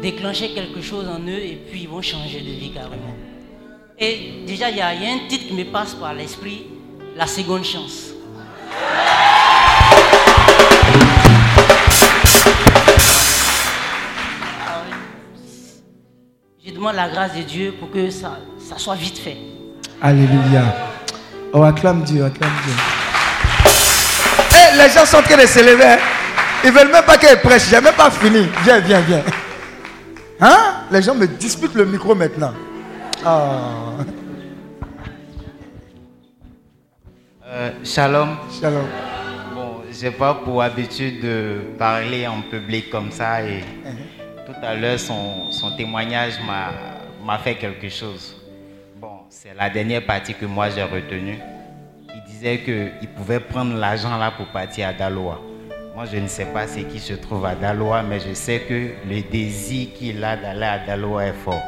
déclencher 0.01 0.53
quelque 0.53 0.81
chose 0.81 1.07
en 1.07 1.19
eux 1.19 1.39
et 1.43 1.59
puis 1.69 1.81
ils 1.81 1.89
vont 1.89 2.01
changer 2.01 2.41
de 2.41 2.51
vie 2.51 2.71
carrément. 2.71 3.15
Et 3.99 4.43
déjà, 4.47 4.69
il 4.69 4.77
y, 4.77 4.81
a 4.81 4.93
il 4.93 5.03
y 5.03 5.05
a 5.05 5.13
un 5.13 5.27
titre 5.27 5.47
qui 5.47 5.53
me 5.53 5.65
passe 5.65 5.93
par 5.93 6.13
l'esprit, 6.13 6.65
la 7.15 7.27
seconde 7.27 7.63
chance. 7.63 8.11
Alors, 14.67 14.83
Je 16.65 16.71
demande 16.71 16.95
la 16.95 17.09
grâce 17.09 17.35
de 17.35 17.41
Dieu 17.41 17.73
pour 17.79 17.91
que 17.91 18.09
ça, 18.09 18.39
ça 18.59 18.77
soit 18.77 18.95
vite 18.95 19.17
fait. 19.17 19.37
Alléluia. 20.01 20.63
Oh, 21.53 21.61
acclame 21.63 22.03
Dieu, 22.03 22.23
acclame 22.23 22.51
Dieu. 22.65 23.00
Les 24.77 24.89
gens 24.89 25.05
sont 25.05 25.17
en 25.17 25.21
train 25.21 25.37
de 25.37 25.45
se 25.45 25.59
lever. 25.59 25.83
hein. 25.85 25.97
Ils 26.63 26.71
veulent 26.71 26.91
même 26.91 27.03
pas 27.03 27.17
qu'elle 27.17 27.39
prêche. 27.41 27.69
J'ai 27.69 27.81
même 27.81 27.93
pas 27.93 28.09
fini. 28.11 28.47
Viens, 28.63 28.79
viens, 28.79 29.01
viens. 29.01 29.23
Hein? 30.39 30.85
Les 30.91 31.01
gens 31.01 31.15
me 31.15 31.27
disputent 31.27 31.75
le 31.75 31.85
micro 31.85 32.15
maintenant. 32.15 32.53
Ah. 33.25 33.97
Euh, 37.47 37.71
shalom. 37.83 38.37
Shalom. 38.59 38.85
Bon, 39.53 39.81
j'ai 39.91 40.11
pas 40.11 40.33
pour 40.35 40.61
habitude 40.63 41.21
de 41.21 41.57
parler 41.77 42.25
en 42.27 42.41
public 42.41 42.89
comme 42.89 43.11
ça 43.11 43.43
et 43.43 43.63
tout 44.45 44.53
à 44.63 44.73
l'heure 44.75 44.99
son, 44.99 45.51
son 45.51 45.75
témoignage 45.75 46.33
m'a 46.47 46.71
m'a 47.23 47.37
fait 47.37 47.55
quelque 47.55 47.89
chose. 47.89 48.35
Bon, 48.95 49.19
c'est 49.29 49.53
la 49.55 49.69
dernière 49.69 50.05
partie 50.05 50.33
que 50.33 50.45
moi 50.45 50.69
j'ai 50.69 50.81
retenue. 50.83 51.37
Disait 52.41 52.57
qu'il 52.57 53.07
pouvait 53.09 53.39
prendre 53.39 53.77
l'argent 53.77 54.17
là 54.17 54.31
pour 54.35 54.47
partir 54.47 54.87
à 54.87 54.93
Daloa. 54.93 55.39
Moi, 55.95 56.05
je 56.11 56.17
ne 56.17 56.27
sais 56.27 56.45
pas 56.45 56.65
ce 56.65 56.79
qui 56.79 56.99
se 56.99 57.13
trouve 57.13 57.45
à 57.45 57.53
Daloa, 57.53 58.01
mais 58.01 58.19
je 58.19 58.33
sais 58.33 58.61
que 58.67 58.93
le 59.07 59.21
désir 59.21 59.89
qu'il 59.95 60.23
a 60.23 60.35
d'aller 60.35 60.63
à 60.63 60.79
Daloa 60.79 61.25
est 61.25 61.35
fort. 61.45 61.61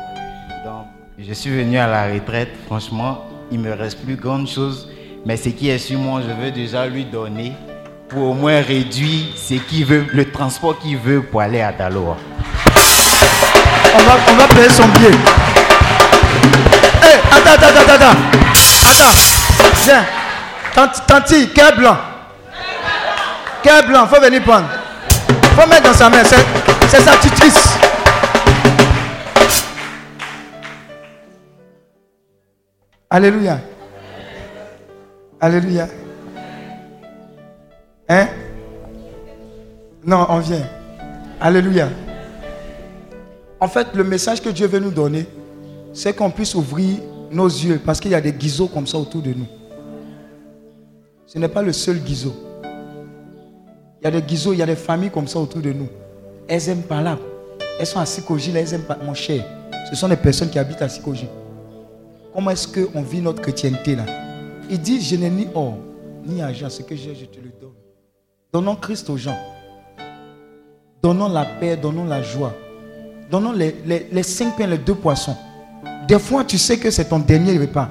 Donc, 0.66 0.88
je 1.20 1.32
suis 1.32 1.52
venu 1.52 1.78
à 1.78 1.86
la 1.86 2.12
retraite. 2.12 2.50
Franchement, 2.66 3.24
il 3.52 3.60
me 3.60 3.72
reste 3.72 4.04
plus 4.04 4.16
grande 4.16 4.48
chose. 4.48 4.90
Mais 5.28 5.38
ce 5.38 5.50
qui 5.50 5.70
est 5.70 5.78
sur 5.78 6.00
moi, 6.00 6.22
je 6.28 6.34
veux 6.44 6.50
déjà 6.50 6.88
lui 6.88 7.06
donner 7.06 7.54
pour 8.10 8.32
au 8.32 8.34
moins 8.34 8.60
réduire 8.60 9.26
ce 9.36 9.54
qu'il 9.54 9.86
veut, 9.86 10.08
le 10.12 10.32
transport 10.32 10.80
qu'il 10.80 10.98
veut 10.98 11.22
pour 11.22 11.42
aller 11.42 11.62
à 11.62 11.72
Daloa. 11.72 12.18
On 13.94 14.04
va, 14.04 14.16
on 14.28 14.36
va 14.38 14.48
payer 14.48 14.70
son 14.70 14.88
billet. 14.88 15.12
Eh, 17.04 17.20
attends, 17.32 17.64
attends, 17.64 17.80
attends, 17.80 17.94
attends. 17.94 18.20
Attends. 18.90 19.14
Viens. 19.84 20.23
Tanti, 20.74 21.50
cœur 21.50 21.76
blanc? 21.76 21.98
Cœur 23.62 23.86
blanc, 23.88 24.08
faut 24.08 24.22
venir 24.22 24.42
prendre. 24.44 24.68
Faut 25.56 25.70
mettre 25.70 25.84
dans 25.84 25.94
sa 25.94 26.10
main, 26.10 26.24
c'est 26.24 27.02
sa 27.02 27.16
tutrice. 27.18 27.78
Alléluia. 33.10 33.60
Alléluia. 35.40 35.88
Hein? 38.10 38.28
Non, 40.04 40.26
on 40.30 40.40
vient. 40.40 40.66
Alléluia. 41.40 41.90
En 43.60 43.68
fait, 43.68 43.88
le 43.94 44.04
message 44.04 44.42
que 44.42 44.50
Dieu 44.50 44.68
veut 44.68 44.80
nous 44.80 44.92
donner, 44.92 45.28
c'est 45.94 46.14
qu'on 46.14 46.32
puisse 46.32 46.56
ouvrir 46.56 46.98
nos 47.32 47.48
yeux 47.48 47.80
parce 47.86 48.00
qu'il 48.00 48.12
y 48.12 48.16
a 48.16 48.22
des 48.22 48.34
guiseaux 48.34 48.68
comme 48.68 48.88
ça 48.88 48.98
autour 48.98 49.22
de 49.22 49.30
nous. 49.34 49.48
Ce 51.34 51.40
n'est 51.40 51.48
pas 51.48 51.64
le 51.64 51.74
seul 51.74 51.98
guiseau. 51.98 52.36
Il 54.00 54.04
y 54.04 54.08
a 54.08 54.12
des 54.12 54.22
guiseaux, 54.22 54.54
il 54.54 54.60
y 54.60 54.62
a 54.62 54.68
des 54.68 54.76
familles 54.76 55.10
comme 55.10 55.28
ça 55.28 55.40
autour 55.40 55.62
de 55.62 55.74
nous. 55.74 55.88
Elles 56.48 56.70
aiment 56.70 56.84
pas 56.84 57.02
là. 57.02 57.18
Elles 57.80 57.88
sont 57.88 58.00
à 58.00 58.06
Sikoji, 58.06 58.52
elles 58.56 58.72
aiment 58.72 58.84
pas. 58.84 59.00
Mon 59.04 59.16
cher, 59.16 59.44
ce 59.90 59.96
sont 59.96 60.08
des 60.08 60.16
personnes 60.16 60.52
qui 60.52 60.60
habitent 60.60 60.84
à 60.84 60.90
Sikoji. 60.90 61.26
Comment 62.36 62.52
est-ce 62.52 62.68
qu'on 62.68 63.02
vit 63.02 63.20
notre 63.20 63.42
chrétienté 63.42 63.96
là? 63.96 64.06
Il 64.70 64.80
dit 64.80 65.02
Je 65.02 65.16
n'ai 65.16 65.32
ni 65.32 65.48
or, 65.56 65.80
ni 66.24 66.40
argent, 66.40 66.70
ce 66.70 66.84
que 66.84 66.96
j'ai, 66.96 67.16
je 67.16 67.26
te 67.26 67.40
le 67.40 67.50
donne. 67.60 67.74
Donnons 68.54 68.76
Christ 68.76 69.10
aux 69.10 69.18
gens. 69.18 69.38
Donnons 71.02 71.30
la 71.30 71.46
paix, 71.46 71.76
donnons 71.78 72.06
la 72.06 72.22
joie. 72.22 72.54
Donnons 73.32 73.54
les, 73.54 73.76
les 74.12 74.24
cinq 74.24 74.56
pains, 74.56 74.68
les 74.68 74.78
deux 74.78 74.94
poissons. 74.94 75.36
Des 76.08 76.20
fois, 76.20 76.44
tu 76.44 76.60
sais 76.60 76.78
que 76.78 76.92
c'est 76.92 77.06
ton 77.06 77.18
dernier 77.18 77.58
repas. 77.58 77.90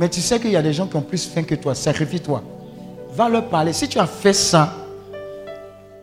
Mais 0.00 0.08
tu 0.08 0.20
sais 0.20 0.40
qu'il 0.40 0.50
y 0.50 0.56
a 0.56 0.62
des 0.62 0.72
gens 0.72 0.88
qui 0.88 0.96
ont 0.96 1.02
plus 1.02 1.28
faim 1.28 1.44
que 1.44 1.54
toi. 1.54 1.76
Sacrifie-toi. 1.76 2.42
Va 3.14 3.28
leur 3.28 3.48
parler. 3.48 3.72
Si 3.72 3.88
tu 3.88 3.98
as 3.98 4.06
fait 4.06 4.32
ça, 4.32 4.74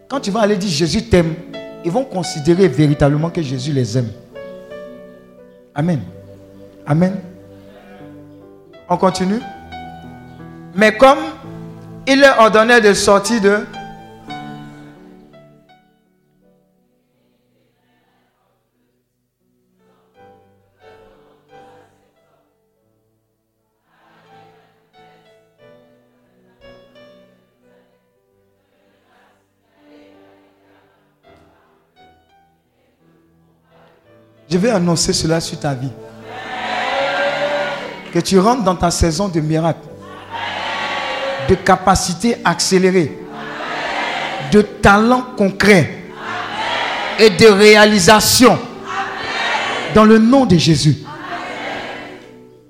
quand 0.07 0.19
tu 0.19 0.31
vas 0.31 0.41
aller 0.41 0.57
dire 0.57 0.69
Jésus 0.69 1.03
t'aime, 1.03 1.35
ils 1.83 1.91
vont 1.91 2.03
considérer 2.03 2.67
véritablement 2.67 3.29
que 3.29 3.41
Jésus 3.41 3.71
les 3.71 3.97
aime. 3.97 4.09
Amen. 5.73 6.01
Amen. 6.85 7.15
On 8.89 8.97
continue. 8.97 9.39
Mais 10.75 10.95
comme 10.95 11.19
il 12.07 12.19
leur 12.19 12.39
ordonnait 12.39 12.81
de 12.81 12.93
sortir 12.93 13.41
de... 13.41 13.59
Je 34.49 34.57
vais 34.57 34.69
annoncer 34.71 35.13
cela 35.13 35.39
sur 35.39 35.59
ta 35.59 35.73
vie. 35.73 35.91
Que 38.11 38.19
tu 38.19 38.39
rentres 38.39 38.63
dans 38.63 38.75
ta 38.75 38.89
saison 38.89 39.27
de 39.27 39.39
miracle. 39.39 39.87
De 41.47 41.55
capacité 41.55 42.37
accélérée. 42.43 43.17
De 44.51 44.61
talent 44.61 45.23
concret. 45.37 45.97
Et 47.19 47.29
de 47.29 47.45
réalisation. 47.47 48.57
Dans 49.93 50.05
le 50.05 50.17
nom 50.17 50.45
de 50.45 50.55
Jésus. 50.55 50.97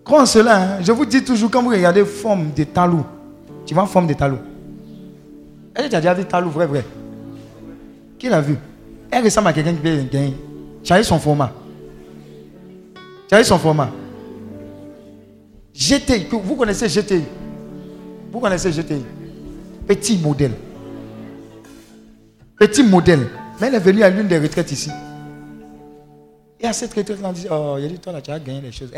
Crois 0.04 0.24
en 0.24 0.26
cela. 0.26 0.58
hein. 0.58 0.78
Je 0.82 0.92
vous 0.92 1.06
dis 1.06 1.24
toujours, 1.24 1.50
quand 1.50 1.62
vous 1.62 1.70
regardez 1.70 2.04
forme 2.04 2.52
de 2.52 2.64
talou, 2.64 3.06
tu 3.66 3.74
vois 3.74 3.86
forme 3.86 4.08
de 4.08 4.14
talou. 4.14 4.40
Est-ce 5.76 5.88
que 5.88 5.96
déjà 5.96 6.14
vu 6.14 6.26
talou 6.26 6.50
vrai, 6.50 6.66
vrai 6.66 6.84
Qui 8.18 8.28
l'a 8.28 8.42
vu? 8.42 8.58
Elle 9.12 9.24
ressemble 9.24 9.50
à 9.50 9.54
quelqu'un 9.54 9.74
qui 9.74 9.80
peut 9.80 10.02
gagner. 10.12 10.36
Eu 10.90 11.04
son 11.04 11.20
format. 11.20 11.52
Tu 13.30 13.36
as 13.36 13.42
eu 13.42 13.46
son 13.46 13.60
format. 13.60 13.92
GTI, 15.72 16.26
vous 16.32 16.56
connaissez 16.56 16.88
GTI 16.90 17.24
Vous 18.32 18.40
connaissez 18.40 18.72
GTI 18.72 19.06
Petit 19.88 20.18
modèle. 20.18 20.52
Petit 22.58 22.82
modèle. 22.84 23.30
Mais 23.62 23.68
elle 23.68 23.76
est 23.76 23.80
venue 23.80 24.02
à 24.02 24.10
l'une 24.10 24.28
des 24.28 24.40
retraites 24.40 24.72
ici. 24.72 24.90
Et 26.60 26.66
à 26.66 26.74
cette 26.74 26.92
retraite, 26.94 27.20
on 27.24 27.32
dit 27.32 27.46
Oh, 27.52 27.76
il 27.78 27.86
a 27.86 27.88
dit 27.88 28.00
Toi 28.00 28.14
là, 28.14 28.22
tu 28.22 28.32
as 28.32 28.40
gagné 28.40 28.62
les 28.62 28.72
choses. 28.72 28.92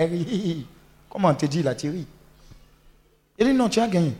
Comment 1.10 1.28
on 1.28 1.36
te 1.36 1.46
dit 1.46 1.62
là, 1.62 1.76
tu 1.76 1.90
ris 1.90 2.08
Il 3.38 3.48
dit 3.48 3.54
Non, 3.54 3.68
tu 3.68 3.82
as 3.82 3.88
gagné. 3.88 4.14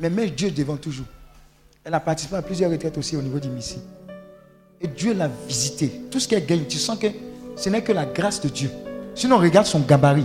Mais 0.00 0.08
mets 0.08 0.30
Dieu 0.30 0.50
devant 0.50 0.78
toujours. 0.78 1.06
Elle 1.84 1.92
a 1.92 2.00
participé 2.00 2.36
à 2.36 2.42
plusieurs 2.42 2.70
retraites 2.70 2.96
aussi 2.96 3.14
au 3.14 3.22
niveau 3.22 3.38
du 3.38 3.50
Missi. 3.50 3.78
Et 4.80 4.88
Dieu 4.88 5.12
l'a 5.12 5.28
visité. 5.46 5.92
Tout 6.10 6.18
ce 6.18 6.26
qu'elle 6.26 6.46
gagne, 6.46 6.64
tu 6.66 6.78
sens 6.78 6.98
que 6.98 7.08
ce 7.56 7.68
n'est 7.68 7.82
que 7.82 7.92
la 7.92 8.06
grâce 8.06 8.40
de 8.40 8.48
Dieu. 8.48 8.70
Sinon, 9.20 9.36
regarde 9.36 9.66
son 9.66 9.80
gabarit. 9.80 10.24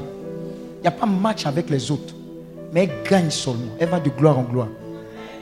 Il 0.77 0.81
n'y 0.84 0.88
a 0.88 0.91
pas 0.91 1.05
match 1.05 1.45
avec 1.45 1.69
les 1.69 1.91
autres. 1.91 2.13
Mais 2.72 2.85
elle 2.85 3.09
gagne 3.09 3.30
seulement. 3.30 3.73
Elle 3.77 3.89
va 3.89 3.99
de 3.99 4.09
gloire 4.09 4.39
en 4.39 4.43
gloire. 4.43 4.69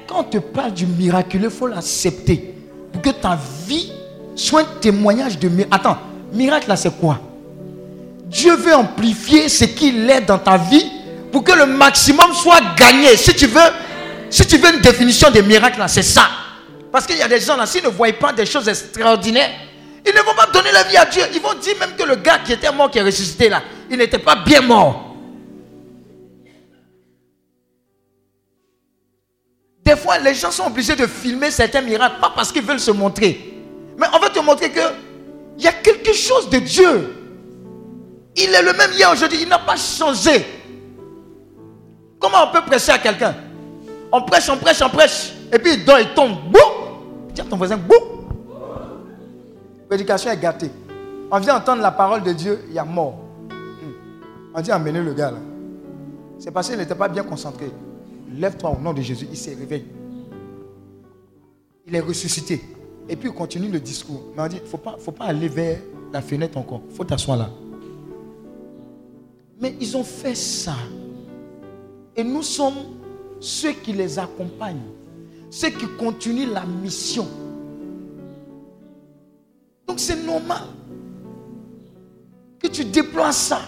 Quand 0.08 0.22
on 0.22 0.24
te 0.24 0.40
parle 0.40 0.74
du 0.74 0.88
miraculeux, 0.88 1.50
il 1.52 1.56
faut 1.56 1.68
l'accepter. 1.68 2.56
Pour 2.92 3.04
que 3.04 3.12
ta 3.12 3.38
vie 3.68 3.92
soit 4.36 4.62
un 4.62 4.80
témoignage 4.82 5.38
de 5.38 5.50
miracle. 5.50 5.70
Attends, 5.70 5.98
miracle 6.34 6.68
là, 6.68 6.76
c'est 6.76 6.98
quoi? 7.00 7.20
Dieu 8.26 8.56
veut 8.56 8.74
amplifier 8.74 9.48
ce 9.50 9.66
qu'il 9.66 10.10
est 10.10 10.22
dans 10.22 10.40
ta 10.40 10.58
vie 10.58 10.90
pour 11.32 11.44
que 11.44 11.52
le 11.52 11.68
maximum 11.68 12.34
soit 12.34 12.76
gagné. 12.76 13.16
Si 13.18 13.36
tu 13.36 13.46
veux, 13.46 13.62
si 14.32 14.48
tu 14.48 14.58
veux 14.58 14.74
une 14.74 14.82
définition 14.82 15.30
de 15.30 15.42
miracle 15.42 15.78
là, 15.78 15.88
c'est 15.88 16.02
ça. 16.02 16.28
Parce 16.92 17.06
qu'il 17.06 17.20
y 17.20 17.22
a 17.22 17.28
des 17.28 17.40
gens 17.40 17.56
là, 17.56 17.68
s'ils 17.68 17.84
ne 17.84 17.90
voient 17.90 18.14
pas 18.14 18.34
des 18.34 18.48
choses 18.48 18.68
extraordinaires, 18.68 19.52
Ils 20.06 20.14
ne 20.14 20.20
vont 20.20 20.36
pas 20.36 20.48
donner 20.48 20.72
la 20.72 20.84
vie 20.84 20.98
à 20.98 21.06
Dieu. 21.06 21.24
Ils 21.34 21.42
vont 21.42 21.54
dire 21.54 21.76
même 21.80 21.96
que 21.96 22.04
le 22.04 22.16
gars 22.16 22.40
qui 22.40 22.54
était 22.54 22.72
mort, 22.72 22.92
qui 22.92 23.00
est 23.00 23.04
ressuscité 23.04 23.50
là, 23.50 23.64
il 23.90 23.98
n'était 23.98 24.20
pas 24.20 24.36
bien 24.36 24.62
mort. 24.62 25.16
Des 29.84 29.96
fois, 29.96 30.18
les 30.18 30.34
gens 30.34 30.52
sont 30.52 30.68
obligés 30.68 30.96
de 30.96 31.06
filmer 31.06 31.52
certains 31.52 31.82
miracles, 31.82 32.20
pas 32.20 32.32
parce 32.34 32.52
qu'ils 32.52 32.64
veulent 32.64 32.80
se 32.80 32.92
montrer, 32.92 33.54
mais 33.98 34.08
on 34.14 34.20
veut 34.20 34.30
te 34.30 34.40
montrer 34.40 34.72
que 34.72 34.80
il 35.58 35.64
y 35.64 35.68
a 35.68 35.74
quelque 35.74 36.14
chose 36.14 36.50
de 36.50 36.58
Dieu. 36.60 37.16
Il 38.36 38.54
est 38.54 38.62
le 38.62 38.74
même 38.74 38.92
hier 38.94 39.12
aujourd'hui, 39.12 39.40
il 39.42 39.48
n'a 39.48 39.60
pas 39.60 39.76
changé. 39.76 40.46
Comment 42.18 42.46
on 42.48 42.52
peut 42.52 42.62
prêcher 42.66 42.94
à 42.94 42.98
quelqu'un? 42.98 43.36
On 44.12 44.22
prêche, 44.22 44.50
on 44.50 44.58
prêche, 44.58 44.82
on 44.82 44.90
prêche, 44.90 45.34
et 45.52 45.60
puis 45.60 45.74
il 45.74 45.86
dort, 45.86 46.00
il 46.00 46.14
tombe. 46.14 46.50
Boum 46.50 46.62
à 47.38 47.44
ton 47.44 47.58
voisin, 47.58 47.78
boum 47.78 48.13
Prédication 49.94 50.32
est 50.32 50.42
gâtée. 50.42 50.72
On 51.30 51.38
vient 51.40 51.56
entendre 51.56 51.84
la 51.84 51.92
parole 51.92 52.24
de 52.24 52.34
Dieu, 52.34 52.62
il 52.68 52.74
y 52.74 52.80
a 52.80 52.84
mort. 52.84 53.14
Hmm. 53.48 54.56
On 54.56 54.60
dit 54.60 54.72
amenez 54.72 55.04
le 55.04 55.14
gars 55.14 55.30
là. 55.30 55.38
C'est 56.40 56.50
parce 56.50 56.68
qu'il 56.68 56.80
n'était 56.80 56.96
pas 56.96 57.08
bien 57.08 57.22
concentré. 57.22 57.70
Lève-toi 58.32 58.72
au 58.72 58.82
nom 58.82 58.92
de 58.92 59.04
Jésus, 59.04 59.28
il 59.30 59.38
s'est 59.38 59.54
réveillé. 59.54 59.86
Il 61.86 61.94
est 61.94 62.00
ressuscité. 62.00 62.60
Et 63.08 63.16
puis 63.16 63.30
il 63.30 63.36
continue 63.36 63.68
le 63.68 63.80
discours. 63.80 64.24
Mais 64.36 64.42
on 64.42 64.48
dit, 64.48 64.62
il 64.64 64.68
faut 64.68 64.80
pas, 64.80 64.96
faut 64.98 65.12
pas 65.12 65.26
aller 65.26 65.48
vers 65.48 65.78
la 66.12 66.24
fenêtre 66.24 66.58
encore. 66.58 66.82
Il 66.90 66.96
faut 66.96 67.04
t'asseoir 67.04 67.38
là. 67.38 67.52
Mais 69.62 69.76
ils 69.80 69.96
ont 69.96 70.04
fait 70.04 70.34
ça. 70.34 70.74
Et 72.16 72.24
nous 72.24 72.42
sommes 72.42 72.98
ceux 73.40 73.74
qui 73.74 73.94
les 73.94 74.18
accompagnent. 74.18 74.90
Ceux 75.52 75.70
qui 75.70 75.86
continuent 76.00 76.52
la 76.52 76.66
mission. 76.66 77.28
Donc 79.88 80.00
c'est 80.00 80.16
normal 80.24 80.64
que 82.60 82.68
tu 82.68 82.86
déploies 82.86 83.32
ça. 83.32 83.60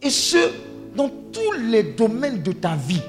Et 0.00 0.10
ce, 0.10 0.50
dans 0.96 1.08
tous 1.32 1.52
les 1.52 1.82
domaines 1.82 2.42
de 2.42 2.52
ta 2.52 2.74
vie. 2.74 3.02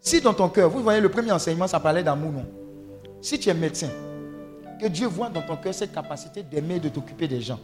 Si 0.00 0.20
dans 0.20 0.34
ton 0.34 0.48
cœur, 0.48 0.70
vous 0.70 0.82
voyez 0.82 1.00
le 1.00 1.10
premier 1.10 1.30
enseignement, 1.30 1.66
ça 1.66 1.78
parlait 1.78 2.02
d'amour, 2.02 2.32
non? 2.32 2.46
Si 3.20 3.38
tu 3.38 3.50
es 3.50 3.54
médecin, 3.54 3.90
que 4.80 4.86
Dieu 4.86 5.06
voit 5.06 5.28
dans 5.28 5.42
ton 5.42 5.56
cœur 5.56 5.74
cette 5.74 5.92
capacité 5.92 6.42
d'aimer 6.42 6.76
et 6.76 6.80
de 6.80 6.88
t'occuper 6.88 7.28
des 7.28 7.40
gens. 7.40 7.60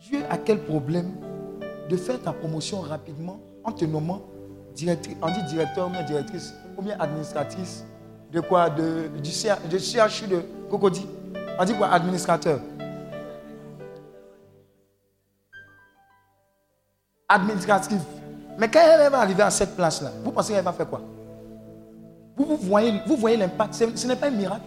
Dieu 0.00 0.20
a 0.28 0.36
quel 0.36 0.64
problème 0.64 1.12
de 1.88 1.96
faire 1.96 2.20
ta 2.20 2.32
promotion 2.32 2.80
rapidement 2.80 3.40
en 3.64 3.72
te 3.72 3.84
nommant 3.84 4.22
directrice, 4.74 5.16
on 5.22 5.30
dit 5.30 5.42
directeur 5.44 5.88
ou 5.88 5.90
bien 5.90 6.02
directrice, 6.02 6.52
ou 6.76 6.82
bien 6.82 6.96
administratrice 6.98 7.84
de 8.32 8.40
quoi 8.40 8.70
de, 8.70 9.08
du 9.22 9.30
CHU 9.30 10.26
de 10.28 10.42
Cocody. 10.70 11.06
On 11.58 11.64
dit 11.64 11.74
quoi 11.74 11.88
Administrateur? 11.88 12.60
Administratif. 17.28 18.00
Mais 18.58 18.68
quand 18.68 18.80
elle 18.80 19.10
va 19.10 19.20
arriver 19.20 19.42
à 19.42 19.50
cette 19.50 19.74
place-là, 19.76 20.10
vous 20.24 20.32
pensez 20.32 20.52
qu'elle 20.52 20.64
va 20.64 20.72
faire 20.72 20.88
quoi? 20.88 21.00
Vous, 22.36 22.56
voyez, 22.56 23.00
vous 23.06 23.16
voyez 23.16 23.36
l'impact. 23.36 23.74
Ce 23.74 24.06
n'est 24.06 24.16
pas 24.16 24.28
un 24.28 24.30
miracle. 24.30 24.62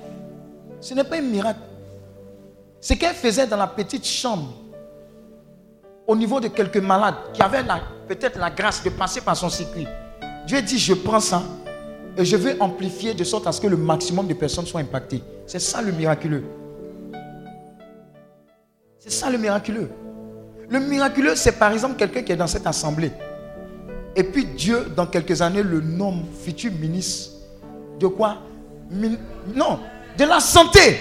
Ce 0.80 0.94
n'est 0.94 1.04
pas 1.04 1.18
un 1.18 1.22
miracle. 1.22 1.60
Ce 2.80 2.94
qu'elle 2.94 3.16
faisait 3.16 3.48
dans 3.48 3.58
la 3.58 3.68
petite 3.68 4.06
chambre, 4.06 4.54
au 6.06 6.16
niveau 6.16 6.40
de 6.40 6.50
quelques 6.50 6.78
malades 6.78 7.16
qui 7.34 7.42
avaient 7.42 7.64
peut-être 8.08 8.38
la 8.38 8.50
grâce 8.50 8.84
de 8.84 8.90
passer 8.90 9.22
par 9.22 9.38
son 9.38 9.50
circuit, 9.50 9.88
Dieu 10.46 10.62
dit, 10.62 10.78
je 10.78 10.94
prends 10.94 11.22
ça 11.22 11.42
et 12.18 12.26
je 12.26 12.36
vais 12.36 12.60
amplifier 12.60 13.14
de 13.14 13.24
sorte 13.24 13.48
à 13.48 13.52
ce 13.52 13.60
que 13.60 13.68
le 13.68 13.78
maximum 13.78 14.28
de 14.28 14.34
personnes 14.34 14.66
soient 14.66 14.82
impactées. 14.82 15.24
C'est 15.48 15.60
ça 15.60 15.82
le 15.82 15.92
miraculeux. 15.92 16.44
C'est 19.00 19.12
ça 19.12 19.30
le 19.30 19.38
miraculeux. 19.38 19.90
Le 20.70 20.80
miraculeux, 20.80 21.36
c'est 21.36 21.54
par 21.54 21.72
exemple 21.72 21.96
quelqu'un 21.96 22.22
qui 22.22 22.32
est 22.32 22.38
dans 22.38 22.48
cette 22.48 22.68
assemblée. 22.68 23.12
Et 24.16 24.24
puis 24.24 24.46
Dieu, 24.46 24.88
dans 24.96 25.08
quelques 25.08 25.42
années, 25.42 25.64
le 25.64 25.82
nomme 25.82 26.24
futur 26.44 26.72
ministre 26.72 27.32
de 28.00 28.08
quoi? 28.08 28.38
Non, 28.92 29.80
de 30.18 30.24
la 30.24 30.40
santé. 30.40 31.00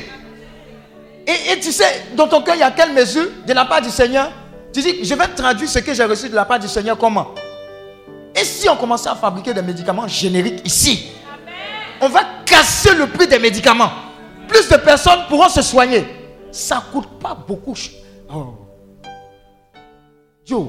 Et, 1.26 1.60
tu 1.60 1.70
sais, 1.70 1.84
dans 2.16 2.26
ton 2.26 2.42
cœur, 2.42 2.56
il 2.56 2.60
y 2.60 2.64
a 2.64 2.70
quelle 2.70 2.92
mesure? 2.92 3.28
De 3.46 3.52
la 3.52 3.64
part 3.64 3.80
du 3.80 3.90
Seigneur 3.90 4.32
Tu 4.72 4.80
dis, 4.80 5.04
je 5.04 5.14
vais 5.14 5.28
traduire 5.28 5.68
ce 5.68 5.78
que 5.78 5.94
j'ai 5.94 6.04
reçu 6.04 6.28
de 6.28 6.34
la 6.34 6.44
part 6.44 6.58
du 6.58 6.66
Seigneur 6.66 6.96
comment? 6.98 7.28
Et 8.34 8.44
si 8.44 8.68
on 8.68 8.76
commençait 8.76 9.08
à 9.08 9.14
fabriquer 9.14 9.52
des 9.52 9.62
médicaments 9.62 10.08
génériques 10.08 10.60
ici, 10.64 11.08
on 12.00 12.08
va 12.08 12.22
casser 12.44 12.94
le 12.94 13.06
prix 13.06 13.26
des 13.28 13.38
médicaments. 13.38 13.90
Plus 14.48 14.68
de 14.68 14.76
personnes 14.76 15.20
pourront 15.28 15.48
se 15.48 15.62
soigner. 15.62 16.04
Ça 16.50 16.76
ne 16.76 16.92
coûte 16.92 17.08
pas 17.20 17.34
beaucoup. 17.34 17.76
Oh. 18.34 18.54
Joe, 20.44 20.68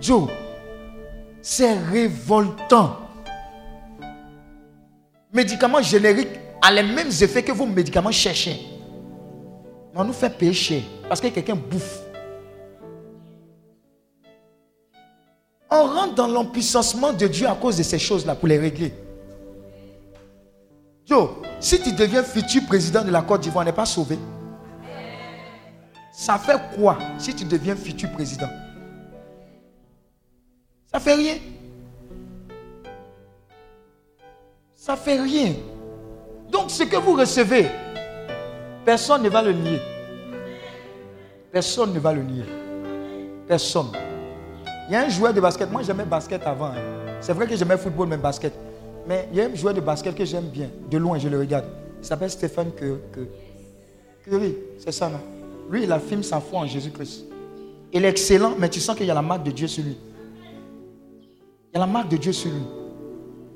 Joe, 0.00 0.28
c'est 1.40 1.78
révoltant. 1.78 2.98
Médicaments 5.32 5.80
génériques 5.80 6.38
ont 6.62 6.74
les 6.74 6.82
mêmes 6.82 7.10
effets 7.20 7.42
que 7.42 7.52
vos 7.52 7.66
médicaments 7.66 8.10
cherchés. 8.10 8.60
Mais 9.94 10.00
on 10.00 10.04
nous 10.04 10.12
fait 10.12 10.30
payer 10.30 10.52
cher 10.52 10.82
parce 11.08 11.20
que 11.20 11.28
quelqu'un 11.28 11.54
bouffe. 11.54 12.01
On 15.74 15.86
rentre 15.86 16.14
dans 16.16 16.26
l'empuissancement 16.26 17.14
de 17.14 17.26
Dieu 17.26 17.48
à 17.48 17.54
cause 17.54 17.78
de 17.78 17.82
ces 17.82 17.98
choses-là 17.98 18.34
pour 18.34 18.46
les 18.46 18.58
régler. 18.58 18.92
Yo, 21.08 21.40
si 21.60 21.80
tu 21.80 21.92
deviens 21.92 22.22
futur 22.22 22.66
président 22.66 23.02
de 23.02 23.10
la 23.10 23.22
Côte 23.22 23.40
d'Ivoire, 23.40 23.64
n'est 23.64 23.72
pas 23.72 23.86
sauvé. 23.86 24.18
Ça 26.12 26.36
fait 26.36 26.60
quoi 26.76 26.98
si 27.16 27.34
tu 27.34 27.46
deviens 27.46 27.74
futur 27.74 28.10
président? 28.12 28.50
Ça 30.92 31.00
fait 31.00 31.14
rien. 31.14 31.36
Ça 34.74 34.94
fait 34.94 35.18
rien. 35.22 35.54
Donc 36.50 36.70
ce 36.70 36.82
que 36.82 36.96
vous 36.96 37.14
recevez, 37.14 37.70
personne 38.84 39.22
ne 39.22 39.30
va 39.30 39.40
le 39.40 39.54
nier. 39.54 39.80
Personne 41.50 41.94
ne 41.94 41.98
va 41.98 42.12
le 42.12 42.22
nier. 42.24 42.44
Personne. 43.48 43.90
Il 44.92 44.96
y 44.96 44.98
a 44.98 45.06
un 45.06 45.08
joueur 45.08 45.32
de 45.32 45.40
basket. 45.40 45.72
Moi, 45.72 45.80
j'aimais 45.80 46.04
basket 46.04 46.42
avant. 46.42 46.66
Hein. 46.66 47.16
C'est 47.22 47.32
vrai 47.32 47.46
que 47.46 47.56
j'aimais 47.56 47.78
football, 47.78 48.08
mais 48.08 48.18
basket. 48.18 48.52
Mais 49.08 49.26
il 49.32 49.38
y 49.38 49.40
a 49.40 49.46
un 49.46 49.54
joueur 49.54 49.72
de 49.72 49.80
basket 49.80 50.14
que 50.14 50.22
j'aime 50.22 50.50
bien. 50.50 50.68
De 50.90 50.98
loin, 50.98 51.18
je 51.18 51.30
le 51.30 51.38
regarde. 51.38 51.64
Il 51.98 52.04
s'appelle 52.04 52.28
Stéphane 52.28 52.72
Curry. 54.22 54.54
C'est 54.76 54.92
ça, 54.92 55.08
non? 55.08 55.20
Lui, 55.70 55.84
il 55.84 55.92
affirme 55.92 56.22
sa 56.22 56.40
foi 56.40 56.58
en 56.58 56.66
Jésus-Christ. 56.66 57.24
Il 57.90 58.04
est 58.04 58.08
excellent, 58.10 58.52
mais 58.58 58.68
tu 58.68 58.80
sens 58.80 58.94
qu'il 58.94 59.06
y 59.06 59.10
a 59.10 59.14
la 59.14 59.22
marque 59.22 59.44
de 59.44 59.50
Dieu 59.50 59.66
sur 59.66 59.82
lui. 59.82 59.96
Il 61.70 61.72
y 61.72 61.76
a 61.76 61.80
la 61.80 61.86
marque 61.86 62.10
de 62.10 62.18
Dieu 62.18 62.32
sur 62.32 62.50
lui. 62.50 62.60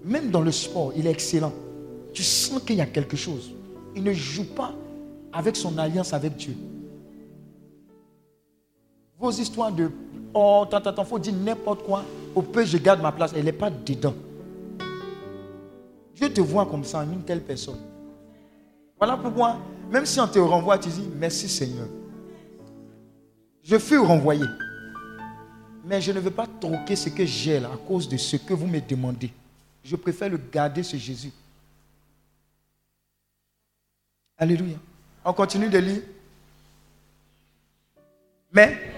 Même 0.06 0.30
dans 0.30 0.40
le 0.40 0.50
sport, 0.50 0.94
il 0.96 1.06
est 1.06 1.10
excellent. 1.10 1.52
Tu 2.14 2.22
sens 2.22 2.62
qu'il 2.62 2.76
y 2.76 2.80
a 2.80 2.86
quelque 2.86 3.18
chose. 3.18 3.52
Il 3.94 4.04
ne 4.04 4.14
joue 4.14 4.54
pas 4.54 4.72
avec 5.34 5.54
son 5.54 5.76
alliance 5.76 6.14
avec 6.14 6.34
Dieu. 6.34 6.56
Vos 9.18 9.32
histoires 9.32 9.70
de 9.70 9.90
Oh, 10.34 10.66
tant, 10.70 10.80
tant, 10.80 11.04
faut 11.04 11.18
dire 11.18 11.34
n'importe 11.34 11.84
quoi. 11.84 12.04
Au 12.34 12.42
peu, 12.42 12.64
je 12.64 12.76
garde 12.78 13.00
ma 13.00 13.12
place. 13.12 13.32
Elle 13.34 13.44
n'est 13.44 13.52
pas 13.52 13.70
dedans. 13.70 14.14
Je 16.14 16.26
te 16.26 16.40
vois 16.40 16.66
comme 16.66 16.84
ça, 16.84 17.02
une 17.04 17.22
telle 17.22 17.42
personne. 17.42 17.78
Voilà 18.98 19.16
pourquoi, 19.16 19.58
même 19.90 20.06
si 20.06 20.18
on 20.18 20.26
te 20.26 20.38
renvoie, 20.38 20.78
tu 20.78 20.88
dis 20.88 21.08
merci 21.14 21.48
Seigneur. 21.48 21.86
Je 23.62 23.78
fus 23.78 23.98
renvoyé. 23.98 24.44
Mais 25.84 26.00
je 26.00 26.12
ne 26.12 26.20
veux 26.20 26.30
pas 26.30 26.46
troquer 26.60 26.96
ce 26.96 27.10
que 27.10 27.24
j'ai 27.24 27.60
là 27.60 27.68
à 27.72 27.76
cause 27.76 28.08
de 28.08 28.16
ce 28.16 28.36
que 28.36 28.54
vous 28.54 28.66
me 28.66 28.80
demandez. 28.80 29.30
Je 29.84 29.94
préfère 29.94 30.30
le 30.30 30.40
garder, 30.52 30.82
ce 30.82 30.96
Jésus. 30.96 31.30
Alléluia. 34.38 34.76
On 35.24 35.32
continue 35.32 35.68
de 35.68 35.78
lire. 35.78 36.02
Mais 38.52 38.95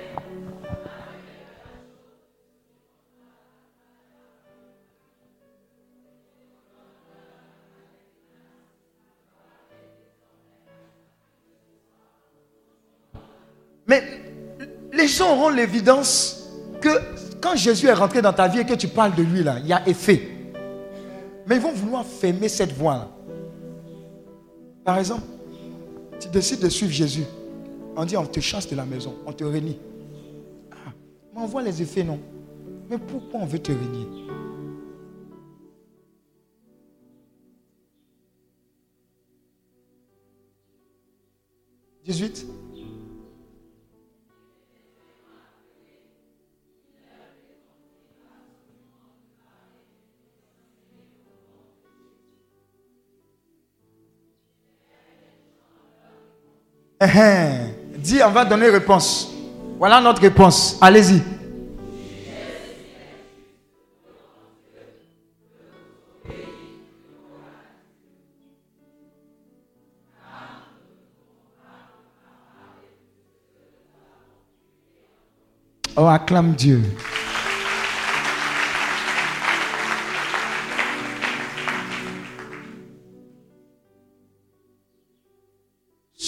Mais 13.89 14.03
les 14.93 15.09
gens 15.09 15.33
auront 15.33 15.49
l'évidence 15.49 16.51
que 16.81 16.89
quand 17.41 17.57
Jésus 17.57 17.87
est 17.87 17.95
rentré 17.95 18.21
dans 18.21 18.33
ta 18.33 18.47
vie 18.47 18.61
et 18.61 18.67
que 18.67 18.75
tu 18.75 18.89
parles 18.89 19.15
de 19.15 19.23
lui, 19.23 19.43
là, 19.43 19.59
il 19.61 19.67
y 19.67 19.73
a 19.73 19.89
effet. 19.89 20.29
Mais 21.47 21.57
ils 21.57 21.63
vont 21.63 21.73
vouloir 21.73 22.05
fermer 22.05 22.49
cette 22.49 22.73
voie-là. 22.73 23.09
Par 24.85 24.99
exemple, 24.99 25.23
tu 26.21 26.29
décides 26.29 26.61
de 26.61 26.69
suivre 26.69 26.93
Jésus. 26.93 27.25
On 27.97 28.05
dit 28.05 28.17
on 28.17 28.27
te 28.27 28.41
chasse 28.41 28.69
de 28.69 28.77
la 28.77 28.85
maison, 28.85 29.15
on 29.27 29.33
te 29.33 29.45
renie. 29.45 29.79
Ah, 30.71 30.93
mais 31.35 31.41
on 31.43 31.47
voit 31.47 31.63
les 31.63 31.83
effets, 31.83 32.05
non? 32.05 32.19
Mais 32.91 32.99
pourquoi 32.99 33.41
on 33.41 33.47
veut 33.47 33.59
te 33.59 33.73
renier? 33.73 34.07
18 42.05 42.47
Dis, 57.01 58.21
on 58.25 58.31
va 58.31 58.45
donner 58.45 58.69
réponse. 58.71 59.31
Voilà 59.79 60.01
notre 60.01 60.21
réponse. 60.21 60.77
Allez-y. 60.81 61.23
Oh, 75.97 76.07
acclame 76.07 76.53
Dieu. 76.55 76.81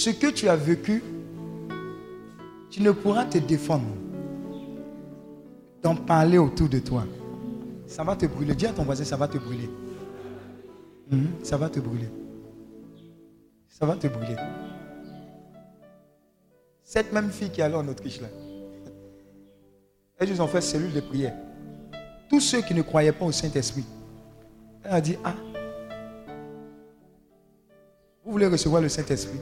Ce 0.03 0.09
que 0.09 0.31
tu 0.31 0.49
as 0.49 0.55
vécu, 0.55 1.03
tu 2.71 2.81
ne 2.81 2.89
pourras 2.89 3.25
te 3.25 3.37
défendre 3.37 3.85
d'en 5.83 5.95
parler 5.95 6.39
autour 6.39 6.69
de 6.69 6.79
toi. 6.79 7.05
Ça 7.85 8.03
va 8.03 8.15
te 8.15 8.25
brûler. 8.25 8.55
Dis 8.55 8.65
à 8.65 8.73
ton 8.73 8.81
voisin, 8.81 9.03
ça 9.03 9.15
va 9.15 9.27
te 9.27 9.37
brûler. 9.37 9.69
Mhm, 11.11 11.27
ça 11.43 11.55
va 11.55 11.69
te 11.69 11.79
brûler. 11.79 12.09
Ça 13.67 13.85
va 13.85 13.95
te 13.95 14.07
brûler. 14.07 14.35
Cette 16.83 17.13
même 17.13 17.29
fille 17.29 17.51
qui 17.51 17.61
est 17.61 17.65
allée 17.65 17.75
en 17.75 17.87
Autriche 17.87 18.21
là, 18.21 18.27
elles 20.17 20.41
ont 20.41 20.47
fait 20.47 20.61
cellule 20.61 20.93
de 20.93 21.01
prière. 21.01 21.35
Tous 22.27 22.39
ceux 22.39 22.61
qui 22.61 22.73
ne 22.73 22.81
croyaient 22.81 23.11
pas 23.11 23.25
au 23.25 23.31
Saint-Esprit, 23.31 23.85
elle 24.83 24.93
a 24.93 24.99
dit, 24.99 25.17
ah, 25.23 25.35
vous 28.25 28.31
voulez 28.31 28.47
recevoir 28.47 28.81
le 28.81 28.89
Saint-Esprit? 28.89 29.37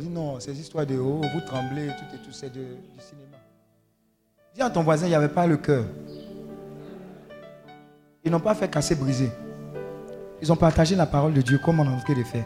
Dit, 0.00 0.08
non, 0.08 0.40
ces 0.40 0.58
histoires 0.58 0.86
de 0.86 0.98
oh, 0.98 1.20
vous 1.20 1.40
tremblez, 1.46 1.88
tout 1.88 2.14
et 2.14 2.18
tout, 2.18 2.32
c'est 2.32 2.52
du 2.52 2.60
cinéma. 2.98 3.38
Dis 4.54 4.62
à 4.62 4.70
ton 4.70 4.82
voisin, 4.82 5.06
il 5.06 5.10
n'y 5.10 5.14
avait 5.14 5.28
pas 5.28 5.46
le 5.46 5.56
cœur. 5.56 5.84
Ils 8.24 8.30
n'ont 8.30 8.40
pas 8.40 8.54
fait 8.54 8.68
casser, 8.68 8.94
briser. 8.94 9.30
Ils 10.42 10.52
ont 10.52 10.56
partagé 10.56 10.94
la 10.94 11.06
parole 11.06 11.32
de 11.32 11.40
Dieu 11.40 11.58
comme 11.64 11.80
on 11.80 11.86
a 11.86 11.90
en 11.90 12.00
train 12.00 12.14
de 12.14 12.24
faire. 12.24 12.44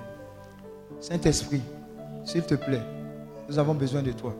Saint-Esprit, 1.01 1.63
s'il 2.25 2.43
te 2.43 2.55
plaît, 2.55 2.83
nous 3.49 3.59
avons 3.59 3.75
besoin 3.75 4.03
de 4.03 4.13
toi. 4.13 4.35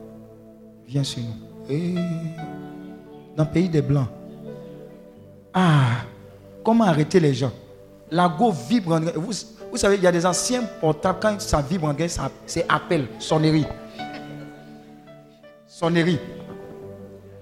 Viens 0.87 1.03
sur 1.03 1.21
nous. 1.21 1.69
Et 1.69 1.95
dans 3.35 3.43
le 3.43 3.49
pays 3.49 3.69
des 3.69 3.81
Blancs. 3.81 4.07
Ah, 5.53 6.05
comment 6.63 6.85
arrêter 6.85 7.19
les 7.19 7.33
gens? 7.33 7.51
La 8.11 8.27
go 8.27 8.51
vibre. 8.51 8.99
Vous, 9.15 9.33
vous 9.73 9.79
savez, 9.79 9.95
il 9.95 10.03
y 10.03 10.07
a 10.07 10.11
des 10.11 10.23
anciens 10.23 10.61
portables, 10.79 11.17
quand 11.19 11.41
ça 11.41 11.59
vibre 11.59 11.87
en 11.87 11.95
c'est 12.45 12.63
appel, 12.69 13.07
sonnerie. 13.17 13.65
Sonnerie. 15.65 16.19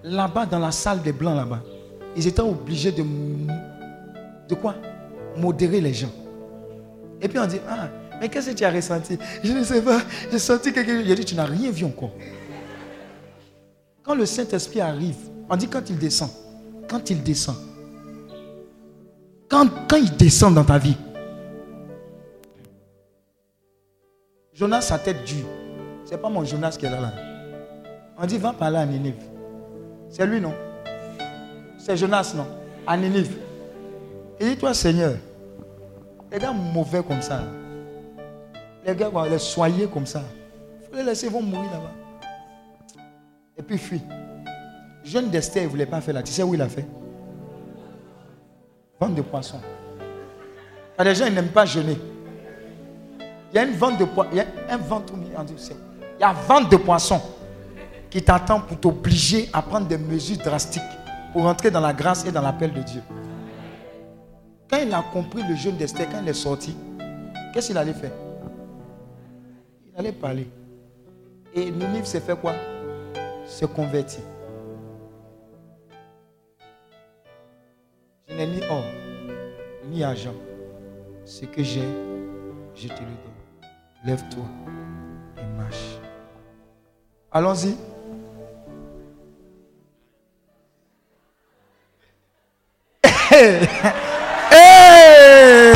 Là-bas, 0.01 0.45
dans 0.45 0.59
la 0.59 0.71
salle 0.71 1.01
des 1.01 1.11
Blancs, 1.11 1.35
là-bas, 1.35 1.61
ils 2.15 2.25
étaient 2.25 2.41
obligés 2.41 2.93
de. 2.93 3.03
De 4.47 4.55
quoi? 4.55 4.75
Modérer 5.35 5.81
les 5.81 5.93
gens. 5.93 6.11
Et 7.21 7.27
puis 7.27 7.37
on 7.37 7.45
dit, 7.45 7.59
ah, 7.69 7.89
mais 8.21 8.29
qu'est-ce 8.29 8.51
que 8.51 8.55
tu 8.55 8.63
as 8.63 8.71
ressenti? 8.71 9.19
Je 9.43 9.51
ne 9.51 9.63
sais 9.65 9.81
pas, 9.81 9.99
j'ai 10.31 10.39
senti 10.39 10.71
quelque 10.71 10.89
chose. 10.89 11.03
Il 11.05 11.13
dit, 11.13 11.25
tu 11.25 11.35
n'as 11.35 11.43
rien 11.43 11.69
vu 11.69 11.83
encore. 11.83 12.11
Quand 14.03 14.15
le 14.15 14.25
Saint-Esprit 14.25 14.79
arrive, 14.79 15.17
on 15.49 15.57
dit 15.57 15.67
quand 15.67 15.89
il 15.89 15.97
descend. 15.97 16.29
Quand 16.89 17.09
il 17.09 17.21
descend. 17.21 17.57
Quand, 19.49 19.67
quand 19.89 19.97
il 19.97 20.15
descend 20.15 20.55
dans 20.55 20.63
ta 20.63 20.77
vie. 20.77 20.95
Jonas, 24.61 24.81
sa 24.81 24.99
tête 24.99 25.23
dure. 25.23 25.47
Ce 26.05 26.11
n'est 26.11 26.19
pas 26.19 26.29
mon 26.29 26.45
Jonas 26.45 26.75
qui 26.77 26.85
est 26.85 26.89
là. 26.91 27.11
On 28.15 28.27
dit, 28.27 28.37
va 28.37 28.53
parler 28.53 28.77
à 28.77 28.85
Ninive. 28.85 29.15
C'est 30.07 30.23
lui, 30.27 30.39
non? 30.39 30.53
C'est 31.79 31.97
Jonas, 31.97 32.31
non? 32.35 32.45
À 32.85 32.95
Ninive. 32.95 33.35
Il 34.39 34.49
dit, 34.49 34.57
toi, 34.57 34.71
Seigneur, 34.75 35.15
les 36.31 36.37
gars 36.37 36.51
mauvais 36.51 37.01
comme 37.01 37.23
ça, 37.23 37.41
les 38.85 38.95
gars 38.95 39.09
les 39.27 39.39
soyer 39.39 39.87
comme 39.87 40.05
ça. 40.05 40.21
Il 40.79 40.89
faut 40.91 40.95
les 40.95 41.05
laisser, 41.05 41.25
ils 41.25 41.33
vont 41.33 41.41
mourir 41.41 41.71
là-bas. 41.71 43.03
Et 43.57 43.63
puis 43.63 43.79
fuit. 43.79 44.03
Jeune 45.03 45.31
d'Esther, 45.31 45.63
il 45.63 45.65
ne 45.65 45.71
voulait 45.71 45.87
pas 45.87 46.01
faire 46.01 46.13
là. 46.13 46.21
Tu 46.21 46.33
sais 46.33 46.43
où 46.43 46.53
il 46.53 46.61
a 46.61 46.69
fait? 46.69 46.85
Vente 48.99 49.15
de 49.15 49.23
poissons. 49.23 49.61
Il 49.97 50.99
y 50.99 51.01
a 51.01 51.03
des 51.03 51.15
gens, 51.15 51.25
ils 51.25 51.33
n'aiment 51.33 51.47
pas 51.47 51.65
jeûner. 51.65 51.97
Il 53.51 53.55
y 53.55 53.59
a 53.59 53.65
une 53.65 53.73
vente 53.73 53.99
de 53.99 54.05
poissons. 54.05 54.37
Un 54.69 54.77
ventre. 54.77 56.69
De 56.69 56.77
poissons 56.77 57.21
qui 58.09 58.21
t'attend 58.21 58.61
pour 58.61 58.79
t'obliger 58.79 59.49
à 59.53 59.61
prendre 59.61 59.87
des 59.87 59.97
mesures 59.97 60.37
drastiques 60.37 60.81
pour 61.33 61.45
entrer 61.45 61.71
dans 61.71 61.79
la 61.79 61.93
grâce 61.93 62.25
et 62.25 62.31
dans 62.31 62.41
l'appel 62.41 62.73
de 62.73 62.81
Dieu. 62.81 63.01
Quand 64.69 64.77
il 64.77 64.93
a 64.93 65.01
compris 65.13 65.43
le 65.43 65.55
jeûne 65.55 65.77
d'Esther, 65.77 66.07
quand 66.09 66.19
il 66.21 66.29
est 66.29 66.33
sorti, 66.33 66.75
qu'est-ce 67.53 67.67
qu'il 67.67 67.77
allait 67.77 67.93
faire? 67.93 68.11
Il 69.93 69.99
allait 69.99 70.11
parler. 70.11 70.49
Et 71.53 71.71
Ninive 71.71 72.05
s'est 72.05 72.21
fait 72.21 72.35
quoi? 72.37 72.53
Se 73.45 73.65
convertir. 73.65 74.23
Je 78.27 78.35
n'ai 78.35 78.47
ni 78.47 78.61
or, 78.69 78.83
ni 79.89 80.03
argent. 80.03 80.35
Ce 81.25 81.45
que 81.45 81.63
j'ai, 81.63 81.87
je 82.75 82.87
te 82.87 82.93
le 82.93 82.99
donne. 82.99 83.30
Lève-toi 84.03 84.45
et 85.37 85.45
marche. 85.57 85.99
Allons-y. 87.31 87.77
Hey! 93.33 93.65
Hey! 94.51 95.70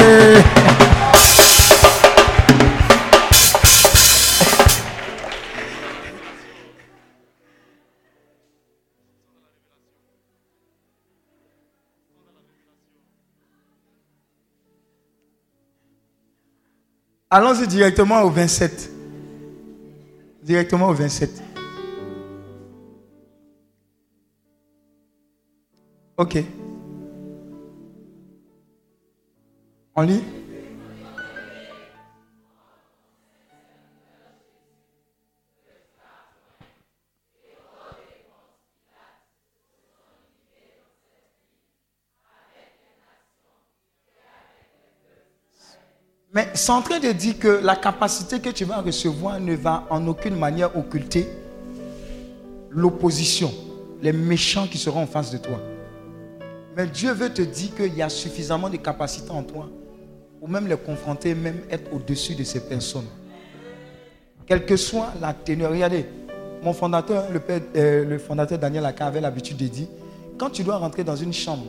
Allons-y 17.37 17.67
directement 17.67 18.21
au 18.21 18.29
27. 18.29 18.89
Directement 20.41 20.87
au 20.87 20.93
27. 20.93 21.43
Ok. 26.15 26.37
On 29.97 30.01
lit? 30.03 30.23
Mais 46.35 46.49
c'est 46.53 46.73
en 46.73 46.81
train 46.81 46.99
de 46.99 47.13
dire 47.13 47.39
que 47.39 47.47
la 47.63 47.77
capacité 47.77 48.41
que 48.41 48.49
tu 48.49 48.65
vas 48.65 48.81
recevoir 48.81 49.39
ne 49.39 49.55
va 49.55 49.85
en 49.89 50.05
aucune 50.05 50.35
manière 50.35 50.77
occulter 50.77 51.29
l'opposition, 52.69 53.49
les 54.01 54.11
méchants 54.11 54.67
qui 54.67 54.77
seront 54.77 55.03
en 55.03 55.07
face 55.07 55.31
de 55.31 55.37
toi. 55.37 55.61
Mais 56.75 56.87
Dieu 56.87 57.13
veut 57.13 57.29
te 57.29 57.41
dire 57.41 57.73
qu'il 57.73 57.95
y 57.95 58.01
a 58.01 58.09
suffisamment 58.09 58.69
de 58.69 58.75
capacité 58.75 59.31
en 59.31 59.43
toi 59.43 59.69
pour 60.37 60.49
même 60.49 60.67
les 60.67 60.75
confronter, 60.75 61.33
même 61.33 61.61
être 61.71 61.89
au-dessus 61.93 62.35
de 62.35 62.43
ces 62.43 62.59
personnes. 62.59 63.07
Quelle 64.45 64.65
que 64.65 64.75
soit 64.75 65.13
la 65.21 65.33
teneur. 65.33 65.71
Regardez, 65.71 66.05
mon 66.61 66.73
fondateur, 66.73 67.27
le, 67.31 67.41
euh, 67.77 68.19
fondateur 68.19 68.59
Daniel 68.59 68.85
Aka 68.85 69.07
avait 69.07 69.21
l'habitude 69.21 69.55
de 69.55 69.67
dire, 69.67 69.87
quand 70.37 70.49
tu 70.49 70.63
dois 70.63 70.75
rentrer 70.75 71.05
dans 71.05 71.15
une 71.15 71.31
chambre 71.31 71.65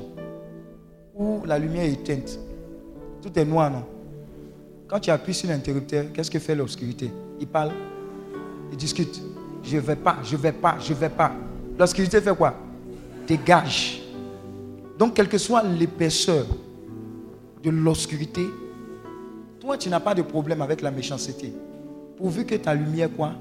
où 1.15 1.43
la 1.47 1.57
lumière 1.57 1.85
est 1.85 1.93
éteinte, 1.93 2.37
tout 3.23 3.31
est 3.39 3.45
noir, 3.45 3.71
non? 3.71 3.85
Quand 4.89 5.01
tu 5.01 5.11
appuies 5.11 5.35
sur 5.35 5.49
l'interrupteur, 5.49 6.07
qu'est-ce 6.13 6.31
que 6.31 6.39
fait 6.39 6.55
l'obscurité? 6.55 7.11
Il 7.41 7.47
parle, 7.47 7.73
il 8.71 8.77
discute. 8.77 9.21
Je 9.63 9.77
ne 9.77 9.81
vais 9.81 9.97
pas, 9.97 10.19
je 10.23 10.37
ne 10.37 10.41
vais 10.41 10.53
pas, 10.53 10.77
je 10.81 10.93
ne 10.93 10.99
vais 10.99 11.09
pas. 11.09 11.33
L'obscurité 11.79 12.21
fait 12.21 12.37
quoi? 12.37 12.55
Dégage. 13.27 14.03
Donc, 14.99 15.15
quelle 15.15 15.29
que 15.29 15.39
soit 15.39 15.63
l'épaisseur 15.63 16.47
de 17.63 17.71
l'obscurité, 17.71 18.47
toi, 19.61 19.77
tu 19.77 19.89
n'as 19.89 20.01
pas 20.01 20.15
de 20.15 20.23
problème 20.23 20.63
avec 20.63 20.81
la 20.81 20.93
méchanceté. 20.93 21.53
Pourvu 22.17 22.47
que 22.47 22.55
ta 22.55 22.73
lumière, 22.73 23.11
quoi, 23.15 23.33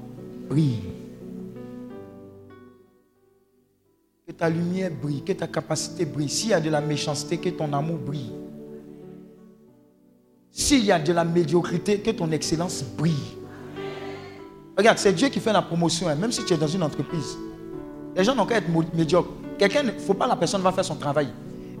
brille. 0.48 0.82
Que 4.26 4.32
ta 4.32 4.50
lumière 4.50 4.90
brille, 4.90 5.22
que 5.22 5.32
ta 5.32 5.46
capacité 5.46 6.04
brille. 6.04 6.28
S'il 6.28 6.50
y 6.50 6.54
a 6.54 6.60
de 6.60 6.68
la 6.68 6.80
méchanceté, 6.80 7.38
que 7.38 7.50
ton 7.50 7.72
amour 7.72 7.98
brille. 7.98 8.32
S'il 10.56 10.86
y 10.86 10.90
a 10.90 10.98
de 10.98 11.12
la 11.12 11.22
médiocrité, 11.22 12.00
que 12.00 12.10
ton 12.12 12.32
excellence 12.32 12.82
brille. 12.82 13.36
Regarde, 14.74 14.96
c'est 14.96 15.12
Dieu 15.12 15.28
qui 15.28 15.38
fait 15.38 15.52
la 15.52 15.60
promotion, 15.60 16.08
hein, 16.08 16.14
même 16.14 16.32
si 16.32 16.42
tu 16.46 16.54
es 16.54 16.56
dans 16.56 16.66
une 16.66 16.82
entreprise. 16.82 17.36
Les 18.16 18.24
gens 18.24 18.34
n'ont 18.34 18.46
qu'à 18.46 18.56
être 18.56 18.94
médiocres. 18.94 19.28
Quelqu'un, 19.58 19.82
il 19.82 19.88
ne 19.88 20.00
faut 20.00 20.14
pas 20.14 20.26
la 20.26 20.34
personne 20.34 20.62
va 20.62 20.72
faire 20.72 20.84
son 20.86 20.94
travail. 20.94 21.28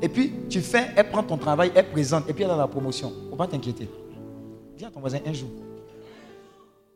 Et 0.02 0.10
puis, 0.10 0.30
tu 0.50 0.60
fais, 0.60 0.88
elle 0.94 1.08
prend 1.08 1.22
ton 1.22 1.38
travail, 1.38 1.72
elle 1.74 1.90
présente, 1.90 2.28
et 2.28 2.34
puis 2.34 2.44
elle 2.44 2.50
a 2.50 2.56
la 2.56 2.68
promotion. 2.68 3.14
Il 3.18 3.24
ne 3.24 3.30
faut 3.30 3.36
pas 3.36 3.46
t'inquiéter. 3.46 3.88
Dis 4.76 4.84
à 4.84 4.90
ton 4.90 5.00
voisin 5.00 5.20
un 5.24 5.32
jour. 5.32 5.48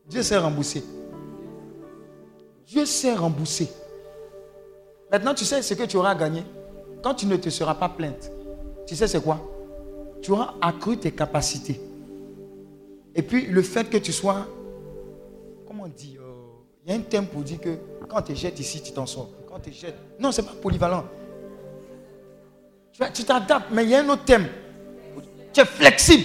Dieu 0.07 0.23
sait 0.23 0.37
rembourser. 0.37 0.85
Dieu 2.67 2.85
sait 2.85 3.15
rembourser. 3.15 3.71
Maintenant, 5.11 5.33
tu 5.33 5.47
sais 5.47 5.63
ce 5.63 5.73
que 5.73 5.85
tu 5.85 5.97
auras 5.97 6.15
gagné. 6.15 6.43
Quand 7.03 7.15
tu 7.15 7.25
ne 7.25 7.37
te 7.37 7.49
seras 7.49 7.75
pas 7.75 7.89
plainte, 7.89 8.31
tu 8.87 8.95
sais 8.95 9.09
c'est 9.09 9.23
quoi? 9.23 9.41
Tu 10.23 10.33
auras 10.33 10.55
accru 10.61 10.97
tes 10.97 11.13
capacités. 11.13 11.81
Et 13.15 13.23
puis, 13.23 13.47
le 13.47 13.63
fait 13.63 13.89
que 13.89 13.97
tu 13.97 14.13
sois, 14.13 14.47
comment 15.67 15.85
on 15.85 15.89
dit 15.89 16.17
euh, 16.19 16.33
Il 16.85 16.93
y 16.93 16.95
a 16.95 16.99
un 16.99 17.03
thème 17.03 17.27
pour 17.27 17.43
dire 17.43 17.61
que 17.61 17.77
quand 18.09 18.19
on 18.19 18.23
te 18.23 18.35
jette 18.35 18.59
ici, 18.61 18.83
tu 18.83 18.93
t'en 18.93 19.07
sors. 19.07 19.31
Quand 19.49 19.57
on 19.57 19.61
te 19.61 19.71
jette. 19.71 19.97
Non, 20.19 20.31
ce 20.33 20.41
n'est 20.41 20.47
pas 20.47 20.55
polyvalent. 20.55 21.05
Tu 22.93 23.03
tu 23.13 23.25
t'adaptes, 23.25 23.69
mais 23.73 23.85
il 23.85 23.91
y 23.91 23.95
a 23.95 24.01
un 24.01 24.09
autre 24.09 24.25
thème. 24.25 24.47
Tu 25.53 25.61
es 25.61 25.65
flexible. 25.65 26.25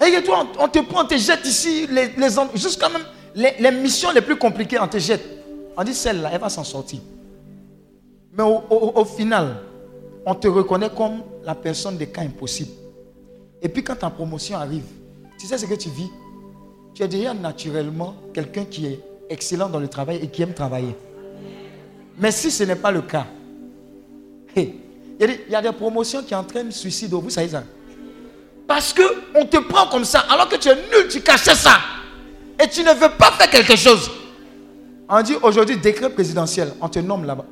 Et 0.00 0.22
toi, 0.22 0.46
on, 0.58 0.68
te 0.68 0.78
prend, 0.80 1.04
on 1.04 1.06
te 1.06 1.16
jette 1.16 1.44
ici, 1.44 1.86
les, 1.86 2.08
les, 2.08 2.28
jusqu'à 2.54 2.88
même 2.88 3.02
les, 3.34 3.70
missions 3.70 4.10
les 4.12 4.22
plus 4.22 4.36
compliquées, 4.36 4.78
on 4.80 4.88
te 4.88 4.98
jette. 4.98 5.22
On 5.76 5.84
dit 5.84 5.94
celle-là, 5.94 6.30
elle 6.32 6.40
va 6.40 6.48
s'en 6.48 6.64
sortir. 6.64 7.00
Mais 8.32 8.42
au 8.42 9.04
final, 9.04 9.56
on 10.24 10.34
te 10.34 10.48
reconnaît 10.48 10.90
comme 10.90 11.22
la 11.44 11.54
personne 11.54 11.96
des 11.96 12.08
cas 12.08 12.22
impossibles. 12.22 12.72
Et 13.62 13.68
puis 13.68 13.82
quand 13.84 13.96
ta 13.96 14.10
promotion 14.10 14.56
arrive, 14.56 14.84
tu 15.38 15.46
sais 15.46 15.58
ce 15.58 15.66
que 15.66 15.74
tu 15.74 15.88
vis? 15.90 16.10
Tu 16.94 17.02
es 17.02 17.08
déjà 17.08 17.34
naturellement 17.34 18.14
quelqu'un 18.34 18.64
qui 18.64 18.86
est 18.86 19.00
excellent 19.28 19.68
dans 19.68 19.78
le 19.78 19.88
travail 19.88 20.18
et 20.22 20.28
qui 20.28 20.42
aime 20.42 20.54
travailler. 20.54 20.94
Mais 22.18 22.30
si 22.32 22.50
ce 22.50 22.64
n'est 22.64 22.76
pas 22.76 22.90
le 22.90 23.02
cas, 23.02 23.26
il 24.56 24.74
y, 25.48 25.54
a 25.54 25.62
des- 25.62 25.72
promotions 25.72 26.22
qui 26.22 26.34
entraînent 26.34 26.72
suicide. 26.72 27.12
Vous 27.12 27.30
savez 27.30 27.48
ça? 27.48 27.62
Parce 28.66 28.92
qu'on 28.92 29.44
te 29.46 29.58
prend 29.58 29.86
comme 29.88 30.04
ça, 30.04 30.20
alors 30.28 30.48
que 30.48 30.56
tu 30.56 30.68
es 30.68 30.74
nul, 30.74 31.08
tu 31.10 31.20
cachais 31.20 31.54
ça. 31.54 31.78
Et 32.62 32.68
tu 32.68 32.82
ne 32.82 32.92
veux 32.92 33.10
pas 33.10 33.30
faire 33.32 33.48
quelque 33.50 33.76
chose. 33.76 34.10
On 35.08 35.22
dit 35.22 35.34
aujourd'hui 35.42 35.76
décret 35.76 36.10
présidentiel, 36.10 36.72
on 36.80 36.88
te 36.88 36.98
nomme 36.98 37.24
là-bas. 37.24 37.46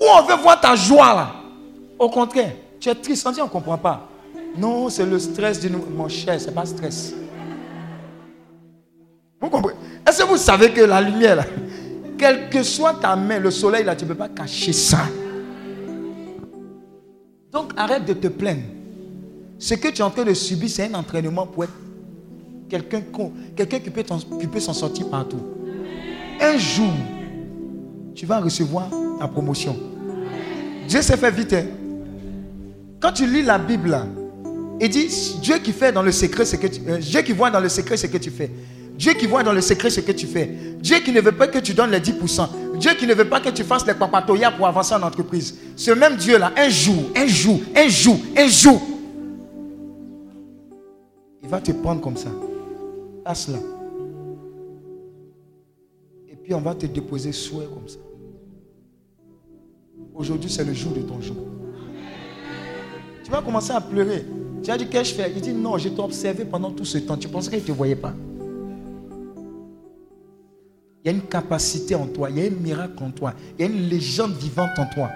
Où 0.00 0.04
on 0.04 0.22
veut 0.22 0.36
voir 0.36 0.60
ta 0.60 0.74
joie 0.76 1.14
là? 1.14 1.32
Au 1.98 2.08
contraire, 2.08 2.52
tu 2.80 2.88
es 2.88 2.94
triste, 2.94 3.26
on 3.26 3.32
dit 3.32 3.40
on 3.40 3.44
ne 3.44 3.50
comprend 3.50 3.78
pas. 3.78 4.08
Non, 4.56 4.88
c'est 4.88 5.06
le 5.06 5.18
stress 5.18 5.60
du 5.60 5.68
Mon 5.70 6.08
cher, 6.08 6.40
ce 6.40 6.46
n'est 6.46 6.52
pas 6.54 6.66
stress. 6.66 7.14
Vous 9.40 9.48
comprenez? 9.50 9.76
Est-ce 10.06 10.22
que 10.22 10.28
vous 10.28 10.36
savez 10.36 10.70
que 10.72 10.80
la 10.82 11.00
lumière 11.00 11.44
quelle 12.18 12.48
que 12.50 12.64
soit 12.64 12.94
ta 12.94 13.14
main, 13.14 13.38
le 13.38 13.50
soleil 13.52 13.84
là, 13.84 13.94
tu 13.94 14.04
ne 14.04 14.08
peux 14.08 14.16
pas 14.16 14.28
cacher 14.28 14.72
ça? 14.72 14.98
Donc 17.52 17.72
arrête 17.76 18.04
de 18.04 18.12
te 18.12 18.26
plaindre. 18.26 18.62
Ce 19.58 19.74
que 19.74 19.88
tu 19.88 19.98
es 19.98 20.02
en 20.02 20.10
train 20.10 20.24
de 20.24 20.34
subir, 20.34 20.68
c'est 20.68 20.84
un 20.92 20.94
entraînement 20.94 21.46
pour 21.46 21.64
être 21.64 21.72
quelqu'un 22.68 23.02
quelqu'un 23.56 23.78
qui 23.78 23.90
peut 23.90 24.60
s'en 24.60 24.72
sortir 24.72 25.08
partout. 25.08 25.40
Un 26.40 26.56
jour, 26.58 26.92
tu 28.14 28.26
vas 28.26 28.40
recevoir 28.40 28.88
ta 29.18 29.28
promotion. 29.28 29.76
Dieu 30.88 31.02
s'est 31.02 31.16
fait 31.16 31.30
vite. 31.30 31.52
hein. 31.52 31.64
Quand 33.00 33.12
tu 33.12 33.26
lis 33.26 33.42
la 33.42 33.58
Bible, 33.58 33.96
il 34.80 34.88
dit 34.88 35.08
Dieu 35.40 35.58
qui 35.58 35.72
fait 35.72 35.92
dans 35.92 36.02
le 36.02 36.12
secret 36.12 36.44
ce 36.44 36.56
que 36.56 36.66
tu, 36.66 36.80
euh, 36.88 36.98
Dieu 36.98 37.22
qui 37.22 37.32
voit 37.32 37.50
dans 37.50 37.60
le 37.60 37.68
secret 37.68 37.96
ce 37.96 38.06
que 38.06 38.18
tu 38.18 38.30
fais. 38.30 38.50
Dieu 38.96 39.12
qui 39.12 39.26
voit 39.26 39.44
dans 39.44 39.52
le 39.52 39.60
secret 39.60 39.90
ce 39.90 40.00
que 40.00 40.10
tu 40.10 40.26
fais. 40.26 40.46
Dieu 40.80 40.98
qui 40.98 41.12
ne 41.12 41.20
veut 41.20 41.32
pas 41.32 41.46
que 41.46 41.58
tu 41.60 41.72
donnes 41.74 41.92
les 41.92 42.00
10%. 42.00 42.48
Dieu 42.78 42.92
qui 42.98 43.06
ne 43.06 43.14
veut 43.14 43.28
pas 43.28 43.40
que 43.40 43.50
tu 43.50 43.62
fasses 43.62 43.86
les 43.86 43.94
papatoyas 43.94 44.50
pour 44.50 44.66
avancer 44.66 44.94
en 44.94 45.02
entreprise. 45.02 45.56
Ce 45.76 45.92
même 45.92 46.16
Dieu-là, 46.16 46.52
un 46.56 46.68
jour, 46.68 47.04
un 47.16 47.26
jour, 47.26 47.60
un 47.76 47.88
jour, 47.88 48.18
un 48.36 48.48
jour, 48.48 48.82
il 51.42 51.48
va 51.48 51.60
te 51.60 51.70
prendre 51.70 52.00
comme 52.00 52.16
ça. 52.16 52.30
Passe 53.24 53.48
là. 53.48 53.58
Et 56.28 56.34
puis 56.34 56.52
on 56.54 56.60
va 56.60 56.74
te 56.74 56.86
déposer 56.86 57.30
souhait 57.30 57.68
comme 57.72 57.88
ça. 57.88 57.98
Aujourd'hui, 60.14 60.50
c'est 60.50 60.64
le 60.64 60.74
jour 60.74 60.92
de 60.92 61.02
ton 61.02 61.20
jour. 61.20 61.36
Tu 63.28 63.32
vas 63.32 63.42
commencer 63.42 63.72
à 63.72 63.80
pleurer. 63.82 64.24
Tu 64.62 64.70
as 64.70 64.78
dit, 64.78 64.86
qu'est-ce 64.88 65.12
que 65.12 65.18
je 65.18 65.22
fais 65.22 65.32
Il 65.36 65.42
dit, 65.42 65.52
non, 65.52 65.76
je 65.76 65.90
t'ai 65.90 66.00
observé 66.00 66.46
pendant 66.46 66.70
tout 66.70 66.86
ce 66.86 66.96
temps. 66.96 67.14
Tu 67.14 67.28
pensais 67.28 67.50
qu'il 67.50 67.60
ne 67.60 67.64
te 67.66 67.72
voyait 67.72 67.94
pas? 67.94 68.14
Il 71.04 71.04
y 71.04 71.08
a 71.10 71.12
une 71.12 71.26
capacité 71.26 71.94
en 71.94 72.06
toi, 72.06 72.30
il 72.30 72.38
y 72.38 72.42
a 72.42 72.46
un 72.46 72.54
miracle 72.54 73.04
en 73.04 73.10
toi, 73.10 73.34
il 73.58 73.66
y 73.66 73.68
a 73.68 73.70
une 73.70 73.86
légende 73.86 74.32
vivante 74.32 74.78
en 74.78 74.86
toi. 74.86 75.10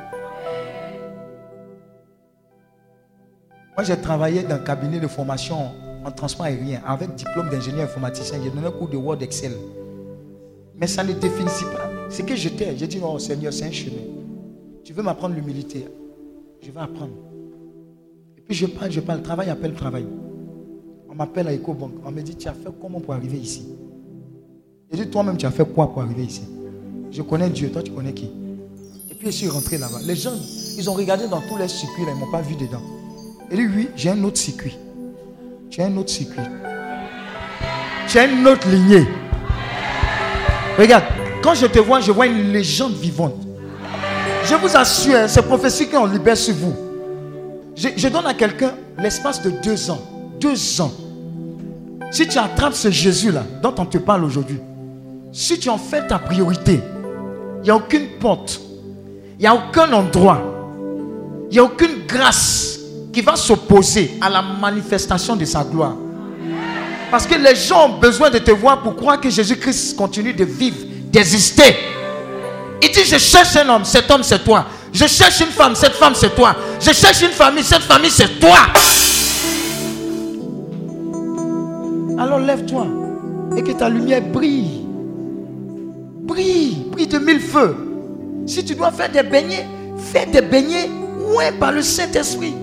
Moi, 3.75 3.83
j'ai 3.83 3.97
travaillé 3.97 4.43
dans 4.43 4.57
un 4.57 4.59
cabinet 4.59 5.01
de 5.01 5.09
formation 5.09 5.71
en 6.05 6.11
transport 6.11 6.45
aérien 6.45 6.83
avec 6.85 7.15
diplôme 7.15 7.49
d'ingénieur 7.49 7.85
informaticien. 7.85 8.39
J'ai 8.45 8.51
donné 8.51 8.67
un 8.67 8.73
cours 8.73 8.89
de 8.89 8.99
Word 8.99 9.23
Excel. 9.23 9.53
Mais 10.77 10.87
ça 10.87 11.03
ne 11.03 11.15
définissait 11.15 11.65
pas 11.65 11.89
ce 12.11 12.21
que 12.21 12.37
j'étais. 12.37 12.77
J'ai 12.77 12.87
dit, 12.87 12.99
non, 12.99 13.19
Seigneur, 13.19 13.55
c'est 13.55 13.65
un 13.65 13.73
chemin. 13.73 14.03
Tu 14.85 14.93
veux 14.93 15.03
m'apprendre 15.03 15.35
l'humilité? 15.35 15.87
Je 16.61 16.71
vais 16.71 16.81
apprendre. 16.81 17.32
Je 18.53 18.67
parle, 18.67 18.91
je 18.91 19.01
parle. 19.01 19.23
Travail 19.23 19.49
appelle 19.49 19.73
travail. 19.73 20.07
On 21.09 21.15
m'appelle 21.15 21.49
à 21.49 21.55
EcoBank. 21.55 21.93
On 22.05 22.11
me 22.11 22.21
dit, 22.21 22.37
tu 22.37 22.49
as 22.49 22.53
fait 22.53 22.69
comment 22.81 23.01
pour 23.01 23.15
arriver 23.15 23.39
ici? 23.39 23.67
J'ai 24.93 25.05
dit, 25.05 25.11
toi-même, 25.11 25.39
tu 25.39 25.47
as 25.47 25.51
fait 25.51 25.65
quoi 25.65 25.91
pour 25.91 26.03
arriver 26.03 26.25
ici? 26.25 26.43
Je 27.11 27.23
connais 27.23 27.49
Dieu, 27.49 27.71
toi, 27.71 27.83
tu 27.83 27.93
connais 27.93 28.13
qui? 28.13 28.31
Et 29.11 29.15
puis 29.15 29.27
je 29.27 29.33
suis 29.33 29.49
rentré 29.49 29.79
là-bas. 29.79 30.01
Les 30.05 30.15
gens, 30.15 30.33
ils 30.77 30.91
ont 30.91 30.93
regardé 30.93 31.29
dans 31.29 31.41
tous 31.41 31.57
les 31.57 31.69
circuits, 31.69 32.03
ils 32.07 32.15
ne 32.15 32.21
m'ont 32.21 32.31
pas 32.31 32.43
vu 32.43 32.55
dedans. 32.55 32.83
Et 33.51 33.57
dit, 33.57 33.67
oui, 33.75 33.89
j'ai 33.97 34.11
un 34.11 34.23
autre 34.25 34.39
circuit. 34.39 34.77
As 35.79 35.85
un 35.85 35.97
autre 35.97 36.11
circuit. 36.11 36.43
As 38.15 38.27
une 38.27 38.47
autre 38.47 38.69
lignée. 38.69 39.07
Regarde, 40.79 41.05
quand 41.43 41.55
je 41.55 41.67
te 41.67 41.79
vois, 41.79 42.01
je 42.01 42.13
vois 42.13 42.27
une 42.27 42.53
légende 42.53 42.93
vivante. 42.93 43.35
Je 44.45 44.55
vous 44.55 44.77
assure, 44.77 45.15
hein, 45.17 45.29
ces 45.29 45.41
prophéties 45.41 45.89
qu'on 45.89 46.05
libère 46.07 46.37
sur 46.37 46.55
vous. 46.55 46.75
Je, 47.77 48.09
donne 48.09 48.27
à 48.27 48.35
quelqu'un 48.35 48.73
l'espace 48.99 49.43
de 49.43 49.51
deux 49.51 49.91
ans. 49.91 50.01
Deux 50.41 50.81
ans. 50.81 50.93
Si 52.11 52.29
tu 52.29 52.39
attrapes 52.39 52.75
ce 52.75 52.91
Jésus-là, 52.91 53.45
dont 53.63 53.75
on 53.79 53.87
te 53.87 53.99
parle 53.99 54.25
aujourd'hui, 54.25 54.59
si 55.33 55.59
tu 55.59 55.71
en 55.71 55.79
fais 55.79 56.07
ta 56.07 56.19
priorité, 56.19 56.81
il 57.59 57.65
n'y 57.65 57.71
a 57.71 57.77
aucune 57.77 58.07
porte, 58.21 58.61
il 59.39 59.43
n'y 59.43 59.47
a 59.47 59.55
aucun 59.55 59.91
endroit, 59.93 60.43
il 61.51 61.55
n'y 61.55 61.59
a 61.59 61.65
aucune 61.65 62.07
grâce 62.07 62.79
qui 63.13 63.23
va 63.23 63.37
s'opposer 63.37 64.19
à 64.21 64.29
la 64.29 64.43
manifestation 64.43 65.37
de 65.37 65.45
sa 65.45 65.65
gloire. 65.65 65.95
Parce 67.11 67.27
que 67.27 67.35
les 67.35 67.55
gens 67.55 67.89
ont 67.89 67.99
besoin 67.99 68.31
de 68.31 68.39
te 68.39 68.51
voir 68.51 68.83
pour 68.83 68.97
croire 68.97 69.21
que 69.21 69.31
Jésus-Christ 69.31 69.97
continue 69.97 70.33
de 70.33 70.45
vivre, 70.45 70.79
d'exister. 71.11 71.77
Il 72.83 72.91
dit, 72.91 73.05
je 73.05 73.19
cherche 73.19 73.55
un 73.57 73.69
homme, 73.69 73.85
cet 73.85 74.11
homme 74.11 74.23
c'est 74.23 74.43
toi. 74.43 74.67
Je 74.93 75.07
cherche 75.07 75.41
une 75.41 75.47
femme, 75.49 75.75
cette 75.75 75.95
femme 75.95 76.15
c'est 76.15 76.35
toi. 76.35 76.55
Je 76.81 76.93
cherche 76.93 77.23
une 77.23 77.31
famille, 77.31 77.65
cette 77.65 77.83
famille 77.83 78.11
c'est 78.11 78.39
toi. 78.39 78.59
Alors 82.19 82.39
lève-toi 82.39 82.87
et 83.57 83.63
que 83.63 83.73
ta 83.73 83.89
lumière 83.89 84.23
brille. 84.23 84.87
Brille, 86.23 86.87
brille 86.91 87.07
de 87.07 87.19
mille 87.19 87.41
feux. 87.41 87.75
Si 88.47 88.65
tu 88.65 88.75
dois 88.75 88.91
faire 88.91 89.11
des 89.11 89.23
beignets, 89.23 89.67
fais 90.13 90.27
des 90.27 90.43
beignets, 90.43 90.89
ouais, 91.37 91.53
par 91.53 91.73
le 91.73 91.83
Saint-Esprit. 91.83 92.55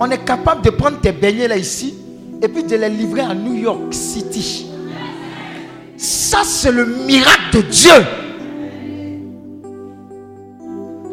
On 0.00 0.10
est 0.10 0.24
capable 0.24 0.62
de 0.62 0.70
prendre 0.70 1.00
tes 1.00 1.12
beignets 1.12 1.48
là 1.48 1.56
ici 1.56 1.94
et 2.42 2.48
puis 2.48 2.64
de 2.64 2.76
les 2.76 2.88
livrer 2.88 3.20
à 3.20 3.34
New 3.34 3.54
York 3.54 3.92
City. 3.92 4.66
Ça, 5.96 6.42
c'est 6.44 6.72
le 6.72 6.86
miracle 6.86 7.56
de 7.56 7.60
Dieu. 7.62 7.92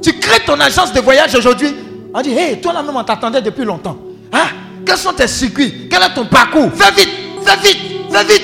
Tu 0.02 0.14
crées 0.20 0.40
ton 0.46 0.60
agence 0.60 0.94
de 0.94 1.02
voyage 1.02 1.36
aujourd'hui. 1.36 1.76
On 2.14 2.22
dit, 2.22 2.32
hey, 2.32 2.60
toi 2.60 2.74
là-même, 2.74 2.96
on 2.96 3.04
t'attendait 3.04 3.42
depuis 3.42 3.66
longtemps. 3.66 3.98
Hein? 4.34 4.48
Quels 4.86 4.98
sont 4.98 5.14
tes 5.14 5.28
circuits? 5.28 5.88
Quel 5.90 6.02
est 6.02 6.14
ton 6.14 6.26
parcours? 6.26 6.70
Fais 6.74 6.92
vite, 6.92 7.10
fais 7.44 7.58
vite, 7.68 7.80
fais 8.12 8.24
vite. 8.26 8.44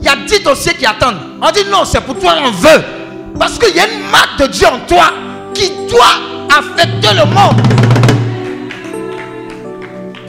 Il 0.00 0.04
y 0.04 0.08
a 0.08 0.16
10 0.16 0.40
dossiers 0.40 0.74
qui 0.74 0.86
attendent. 0.86 1.18
On 1.42 1.50
dit, 1.50 1.64
non, 1.70 1.84
c'est 1.84 2.00
pour 2.00 2.18
toi, 2.18 2.34
on 2.44 2.50
veut. 2.50 2.82
Parce 3.38 3.58
qu'il 3.58 3.76
y 3.76 3.80
a 3.80 3.86
une 3.88 4.10
marque 4.10 4.40
de 4.40 4.46
Dieu 4.46 4.66
en 4.66 4.80
toi 4.86 5.10
qui 5.54 5.70
doit 5.88 6.56
affecter 6.56 7.14
le 7.14 7.24
monde. 7.26 7.60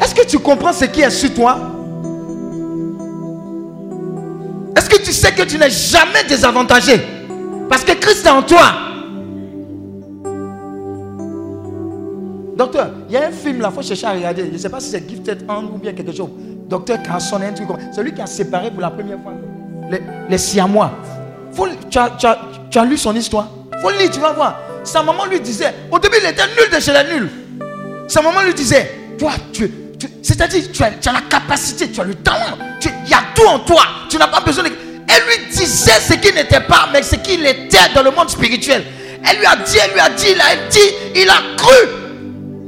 Est-ce 0.01 0.13
que 0.13 0.25
tu 0.25 0.39
comprends 0.39 0.73
ce 0.73 0.85
qui 0.85 1.01
est 1.01 1.09
sur 1.09 1.33
toi? 1.33 1.57
Est-ce 4.75 4.89
que 4.89 4.97
tu 5.03 5.11
sais 5.11 5.31
que 5.31 5.43
tu 5.43 5.57
n'es 5.57 5.69
jamais 5.69 6.23
désavantagé? 6.27 7.01
Parce 7.69 7.83
que 7.83 7.93
Christ 7.93 8.25
est 8.25 8.29
en 8.29 8.41
toi. 8.41 8.71
Docteur, 12.59 12.89
il 13.07 13.13
y 13.13 13.17
a 13.17 13.27
un 13.27 13.31
film 13.31 13.61
là, 13.61 13.69
il 13.71 13.73
faut 13.73 13.81
chercher 13.81 14.05
à 14.05 14.11
regarder. 14.11 14.43
Je 14.47 14.51
ne 14.51 14.57
sais 14.57 14.67
pas 14.67 14.81
si 14.81 14.89
c'est 14.89 15.09
Gifted 15.09 15.45
Hand 15.47 15.69
ou 15.73 15.77
bien 15.77 15.93
quelque 15.93 16.11
chose. 16.11 16.27
Docteur 16.67 17.01
Carson, 17.01 17.39
un 17.41 17.53
truc 17.53 17.67
comme 17.67 17.77
C'est 17.95 18.03
lui 18.03 18.13
qui 18.13 18.21
a 18.21 18.25
séparé 18.25 18.69
pour 18.69 18.81
la 18.81 18.89
première 18.89 19.17
fois 19.23 19.31
les, 19.89 20.01
les 20.29 20.37
Siamois. 20.37 20.91
Tu, 21.89 21.97
as, 21.97 22.85
lu 22.85 22.97
son 22.97 23.15
histoire? 23.15 23.47
Faut 23.81 23.89
lire, 23.91 24.11
tu 24.11 24.19
vas 24.19 24.33
voir. 24.33 24.59
Sa 24.83 25.01
maman 25.01 25.25
lui 25.27 25.39
disait, 25.39 25.73
au 25.89 25.99
début 25.99 26.17
il 26.21 26.29
était 26.29 26.47
nul 26.47 26.69
de 26.69 26.81
chez 26.81 26.91
les 26.91 27.13
nuls. 27.13 27.29
Sa 28.09 28.21
maman 28.21 28.41
lui 28.41 28.53
disait, 28.53 28.91
toi, 29.17 29.31
tu, 29.53 29.71
tu- 29.97 30.09
c'est-à-dire, 30.21 30.63
tu 30.73 30.83
as, 30.83 31.13
la 31.13 31.21
capacité, 31.29 31.89
tu 31.89 32.01
as 32.01 32.03
le 32.03 32.15
talent, 32.15 32.57
il 32.83 33.09
y 33.09 33.13
a 33.13 33.21
tout 33.33 33.47
en 33.47 33.59
toi, 33.59 33.83
tu 34.09 34.17
n'as 34.17 34.27
pas 34.27 34.41
besoin 34.41 34.65
de... 34.65 34.69
Elle 35.07 35.23
lui 35.23 35.49
disait 35.49 35.91
ce 36.01 36.13
qu'il 36.15 36.35
n'était 36.35 36.59
pas, 36.59 36.89
mais 36.91 37.03
ce 37.03 37.15
qu'il 37.15 37.45
était 37.45 37.77
dans 37.95 38.03
le 38.03 38.11
monde 38.11 38.29
spirituel. 38.29 38.83
Elle 39.29 39.37
lui 39.39 39.45
a 39.45 39.55
dit, 39.55 39.77
elle 39.81 39.93
lui 39.93 39.99
a 40.01 40.09
dit, 40.09 40.27
il 40.31 40.41
a 40.41 40.69
dit, 40.69 41.21
il 41.21 41.29
a 41.29 41.55
cru. 41.55 41.98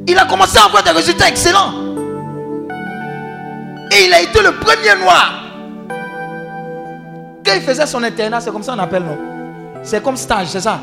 Il 0.07 0.17
a 0.17 0.25
commencé 0.25 0.57
à 0.57 0.65
avoir 0.65 0.83
des 0.83 0.91
résultats 0.91 1.27
excellents. 1.27 1.73
Et 3.91 4.05
il 4.05 4.13
a 4.13 4.21
été 4.21 4.41
le 4.41 4.53
premier 4.53 4.95
noir. 5.03 5.33
Quand 7.45 7.51
il 7.55 7.61
faisait 7.61 7.85
son 7.85 8.03
internat, 8.03 8.39
c'est 8.39 8.51
comme 8.51 8.63
ça 8.63 8.73
on 8.75 8.79
appelle, 8.79 9.03
non? 9.03 9.17
C'est 9.83 10.01
comme 10.01 10.15
stage, 10.15 10.47
c'est 10.47 10.61
ça? 10.61 10.79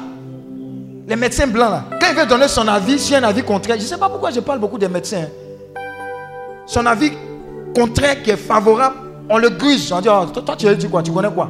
Les 1.07 1.16
médecins 1.16 1.47
blancs 1.47 1.70
là, 1.70 1.85
quand 1.99 2.07
il 2.11 2.16
veut 2.16 2.27
donner 2.27 2.49
son 2.49 2.69
avis 2.69 2.99
sur 2.99 3.16
un 3.16 3.23
avis 3.23 3.43
contraire, 3.43 3.77
je 3.78 3.82
ne 3.82 3.86
sais 3.86 3.97
pas 3.97 4.09
pourquoi 4.11 4.31
je 4.31 4.40
parle 4.40 4.59
beaucoup 4.59 4.77
des 4.77 4.89
médecins. 4.89 5.23
hein. 5.23 5.81
Son 6.66 6.85
avis 6.85 7.12
contraire 7.74 8.23
qui 8.23 8.31
est 8.31 8.36
favorable, 8.36 8.97
on 9.31 9.39
le 9.39 9.49
grige. 9.49 9.90
On 9.93 10.01
dit, 10.01 10.09
oh, 10.11 10.27
toi, 10.27 10.43
toi, 10.43 10.57
tu 10.57 10.69
as 10.69 10.74
dit 10.74 10.89
quoi? 10.89 11.03
Tu 11.03 11.11
connais 11.12 11.31
quoi? 11.31 11.49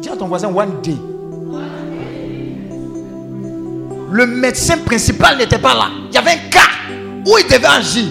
Dis 0.00 0.08
à 0.08 0.16
ton 0.16 0.26
voisin, 0.26 0.48
one 0.48 0.80
day. 0.82 0.96
Le 4.10 4.26
médecin 4.26 4.78
principal 4.78 5.36
n'était 5.38 5.58
pas 5.58 5.74
là. 5.74 5.88
Il 6.08 6.14
y 6.14 6.18
avait 6.18 6.32
un 6.32 6.48
cas 6.50 6.60
où 7.26 7.36
il 7.38 7.44
devait 7.44 7.66
agir. 7.66 8.06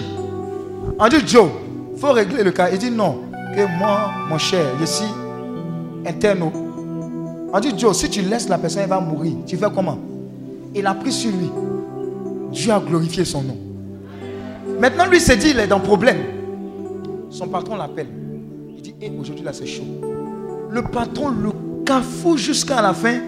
On 0.98 1.08
dit, 1.08 1.26
Joe, 1.26 1.48
il 1.94 1.98
faut 2.00 2.12
régler 2.12 2.42
le 2.42 2.50
cas. 2.50 2.68
Il 2.70 2.78
dit, 2.78 2.90
non, 2.90 3.22
que 3.54 3.66
moi, 3.78 4.10
mon 4.28 4.38
cher, 4.38 4.64
je 4.80 4.84
suis 4.84 5.04
interne. 6.06 6.50
On 7.52 7.60
dit, 7.60 7.72
Joe, 7.76 7.96
si 7.96 8.10
tu 8.10 8.22
laisses 8.22 8.48
la 8.48 8.58
personne, 8.58 8.82
elle 8.82 8.88
va 8.88 9.00
mourir. 9.00 9.34
Tu 9.46 9.56
fais 9.56 9.66
comment? 9.74 9.98
Il 10.74 10.86
a 10.86 10.94
pris 10.94 11.12
sur 11.12 11.30
lui. 11.30 11.50
Dieu 12.52 12.72
a 12.72 12.80
glorifié 12.80 13.24
son 13.24 13.42
nom. 13.42 13.56
Maintenant, 14.78 15.06
lui 15.06 15.20
s'est 15.20 15.36
dit, 15.36 15.50
il 15.50 15.58
est 15.58 15.66
dans 15.66 15.80
problème. 15.80 16.18
Son 17.30 17.48
patron 17.48 17.76
l'appelle. 17.76 18.08
Il 18.76 18.82
dit, 18.82 18.94
Eh, 19.00 19.10
aujourd'hui 19.18 19.44
là, 19.44 19.52
c'est 19.52 19.66
chaud. 19.66 19.84
Le 20.70 20.82
patron 20.82 21.30
le 21.30 21.50
cafoue 21.84 22.36
jusqu'à 22.36 22.82
la 22.82 22.92
fin. 22.92 23.18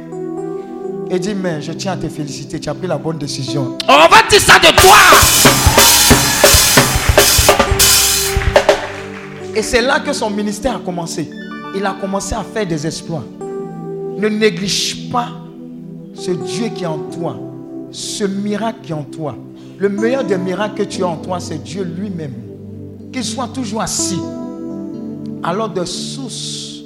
Et 1.11 1.19
dit, 1.19 1.35
mais 1.35 1.63
je 1.63 1.73
tiens 1.73 1.93
à 1.93 1.97
te 1.97 2.07
féliciter, 2.07 2.61
tu 2.61 2.69
as 2.69 2.75
pris 2.75 2.87
la 2.87 2.99
bonne 2.99 3.17
décision. 3.17 3.79
On 3.89 3.93
va 3.93 4.29
dire 4.29 4.41
ça 4.41 4.59
de 4.59 4.77
toi. 4.77 4.97
Et 9.55 9.63
c'est 9.63 9.81
là 9.81 10.01
que 10.01 10.13
son 10.13 10.29
ministère 10.29 10.77
a 10.77 10.79
commencé. 10.81 11.31
Il 11.75 11.87
a 11.87 11.97
commencé 11.99 12.35
à 12.35 12.43
faire 12.43 12.67
des 12.67 12.87
exploits. 12.87 13.25
Ne 14.19 14.29
néglige 14.29 15.11
pas 15.11 15.29
ce 16.13 16.33
Dieu 16.33 16.69
qui 16.75 16.85
est 16.85 16.87
en 16.87 16.99
toi, 16.99 17.37
ce 17.91 18.25
miracle 18.25 18.81
qui 18.83 18.93
est 18.93 18.95
en 18.95 19.05
toi. 19.05 19.35
Le 19.79 19.89
meilleur 19.89 20.25
des 20.25 20.37
miracles 20.37 20.85
que 20.85 20.89
tu 20.89 21.03
as 21.05 21.09
en 21.09 21.17
toi, 21.17 21.41
c'est 21.41 21.63
Dieu 21.63 21.85
lui-même. 21.85 22.35
Qu'il 23.13 23.25
soit 23.25 23.49
toujours 23.49 23.81
assis. 23.81 24.21
Alors 25.43 25.71
des 25.71 25.87
sources 25.87 26.83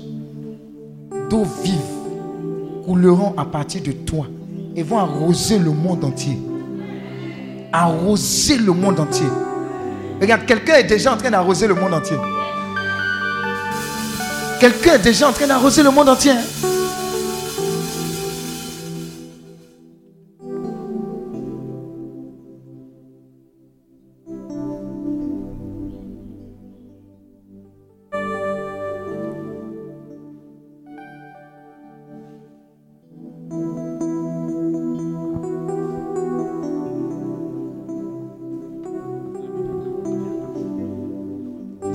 d'eau 1.28 1.44
vive 1.64 2.01
couleront 2.84 3.34
à 3.36 3.44
partir 3.44 3.82
de 3.82 3.92
toi 3.92 4.26
et 4.76 4.82
vont 4.82 4.98
arroser 4.98 5.58
le 5.58 5.70
monde 5.70 6.04
entier. 6.04 6.38
Arroser 7.72 8.56
le 8.58 8.72
monde 8.72 9.00
entier. 9.00 9.26
Regarde, 10.20 10.44
quelqu'un 10.46 10.74
est 10.74 10.84
déjà 10.84 11.14
en 11.14 11.16
train 11.16 11.30
d'arroser 11.30 11.66
le 11.66 11.74
monde 11.74 11.94
entier. 11.94 12.16
Quelqu'un 14.60 14.94
est 14.94 15.02
déjà 15.02 15.28
en 15.28 15.32
train 15.32 15.46
d'arroser 15.46 15.82
le 15.82 15.90
monde 15.90 16.08
entier. 16.08 16.32
hein. 16.32 16.68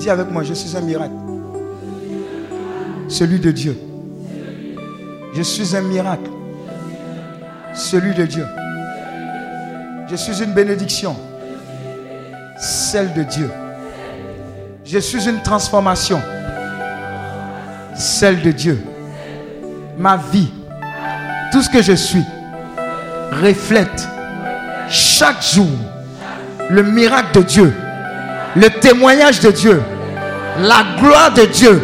Avec 0.09 0.31
moi, 0.31 0.43
je 0.43 0.53
suis 0.53 0.77
un 0.77 0.81
miracle. 0.81 1.13
Celui 3.09 3.39
de 3.39 3.51
Dieu. 3.51 3.77
Je 5.33 5.41
suis 5.41 5.75
un 5.75 5.81
miracle. 5.81 6.29
Celui 7.73 8.13
de 8.13 8.25
Dieu. 8.25 8.45
Je 10.09 10.15
suis 10.15 10.41
une 10.41 10.53
bénédiction. 10.53 11.15
Celle 12.57 13.13
de 13.13 13.23
Dieu. 13.23 13.49
Je 14.85 14.99
suis 14.99 15.27
une 15.27 15.41
transformation. 15.41 16.21
Celle 17.93 18.41
de 18.41 18.51
Dieu. 18.51 18.81
Ma 19.97 20.15
vie, 20.31 20.51
tout 21.51 21.61
ce 21.61 21.69
que 21.69 21.81
je 21.81 21.93
suis, 21.93 22.23
reflète 23.41 24.07
chaque 24.89 25.43
jour 25.43 25.67
le 26.69 26.83
miracle 26.83 27.39
de 27.39 27.43
Dieu, 27.43 27.73
le 28.55 28.69
témoignage 28.69 29.39
de 29.41 29.51
Dieu, 29.51 29.81
la 30.59 30.83
gloire 30.99 31.31
de 31.33 31.45
Dieu, 31.45 31.81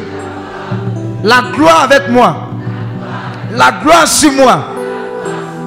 la 1.24 1.44
gloire 1.54 1.84
avec 1.84 2.10
moi, 2.10 2.50
la 3.52 3.72
gloire 3.84 4.08
sur 4.08 4.32
moi, 4.32 4.66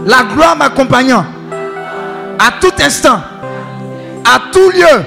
la 0.06 0.22
gloire 0.34 0.56
m'accompagnant 0.56 1.24
à 2.38 2.52
tout 2.60 2.72
instant, 2.80 3.20
à 4.24 4.40
tout 4.52 4.70
lieu, 4.70 5.02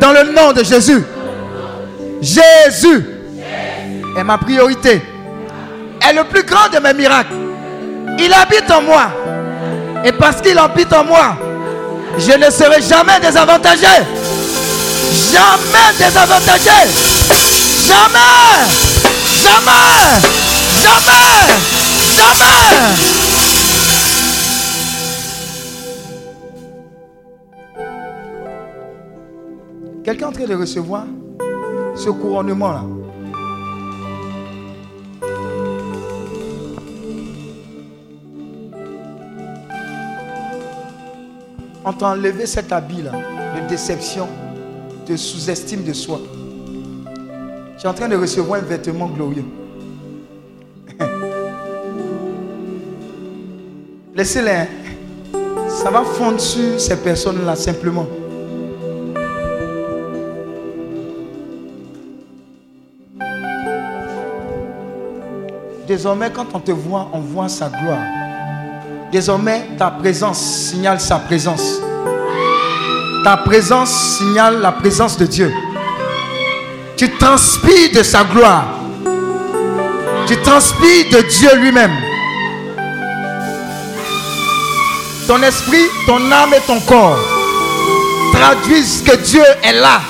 dans 0.00 0.12
le 0.12 0.32
nom 0.32 0.52
de 0.52 0.62
Jésus. 0.62 1.02
Jésus 2.20 3.06
est 4.16 4.24
ma 4.24 4.38
priorité, 4.38 5.02
est 6.00 6.12
le 6.12 6.24
plus 6.24 6.42
grand 6.44 6.68
de 6.72 6.78
mes 6.78 6.94
miracles. 6.94 7.34
Il 8.18 8.32
habite 8.32 8.70
en 8.70 8.82
moi. 8.82 9.06
Et 10.04 10.12
parce 10.12 10.40
qu'il 10.40 10.58
habite 10.58 10.92
en 10.92 11.04
moi, 11.04 11.36
je 12.18 12.32
ne 12.32 12.50
serai 12.50 12.80
jamais 12.80 13.18
désavantagé. 13.20 13.86
Jamais 15.12 15.92
désavantagé. 15.98 16.80
Jamais. 17.86 18.66
Jamais. 19.42 20.20
Jamais. 20.82 21.46
Jamais. 22.16 23.16
Quelqu'un 30.04 30.28
en 30.28 30.32
train 30.32 30.44
de 30.46 30.54
recevoir 30.54 31.04
ce 31.96 32.10
couronnement-là. 32.10 32.82
On 41.84 41.92
t'a 41.92 42.08
enlevé 42.08 42.46
cet 42.46 42.72
habit-là 42.72 43.12
de 43.12 43.68
déception, 43.68 44.28
de 45.06 45.16
sous-estime 45.16 45.84
de 45.84 45.92
soi. 45.92 46.20
Tu 47.78 47.84
es 47.86 47.88
en 47.88 47.94
train 47.94 48.08
de 48.08 48.16
recevoir 48.16 48.60
un 48.60 48.64
vêtement 48.64 49.06
glorieux. 49.08 49.44
Laissez-les. 54.14 54.50
hein. 54.50 54.66
Ça 55.68 55.90
va 55.90 56.02
fondre 56.02 56.40
sur 56.40 56.80
ces 56.80 56.96
personnes-là 56.96 57.54
simplement. 57.56 58.06
Désormais, 65.86 66.30
quand 66.32 66.46
on 66.54 66.60
te 66.60 66.72
voit, 66.72 67.08
on 67.12 67.20
voit 67.20 67.48
sa 67.48 67.68
gloire. 67.68 68.02
Désormais, 69.12 69.66
ta 69.78 69.90
présence 69.90 70.40
signale 70.40 71.00
sa 71.00 71.18
présence. 71.18 71.80
Ta 73.26 73.38
présence 73.38 74.18
signale 74.18 74.60
la 74.60 74.70
présence 74.70 75.18
de 75.18 75.26
Dieu. 75.26 75.52
Tu 76.96 77.10
transpires 77.16 77.90
de 77.92 78.04
sa 78.04 78.22
gloire. 78.22 78.68
Tu 80.28 80.36
transpires 80.42 81.10
de 81.10 81.22
Dieu 81.22 81.50
lui-même. 81.56 81.90
Ton 85.26 85.42
esprit, 85.42 85.86
ton 86.06 86.30
âme 86.30 86.54
et 86.54 86.60
ton 86.68 86.78
corps 86.78 87.18
traduisent 88.32 89.02
que 89.02 89.16
Dieu 89.16 89.42
est 89.64 89.72
là. 89.72 90.00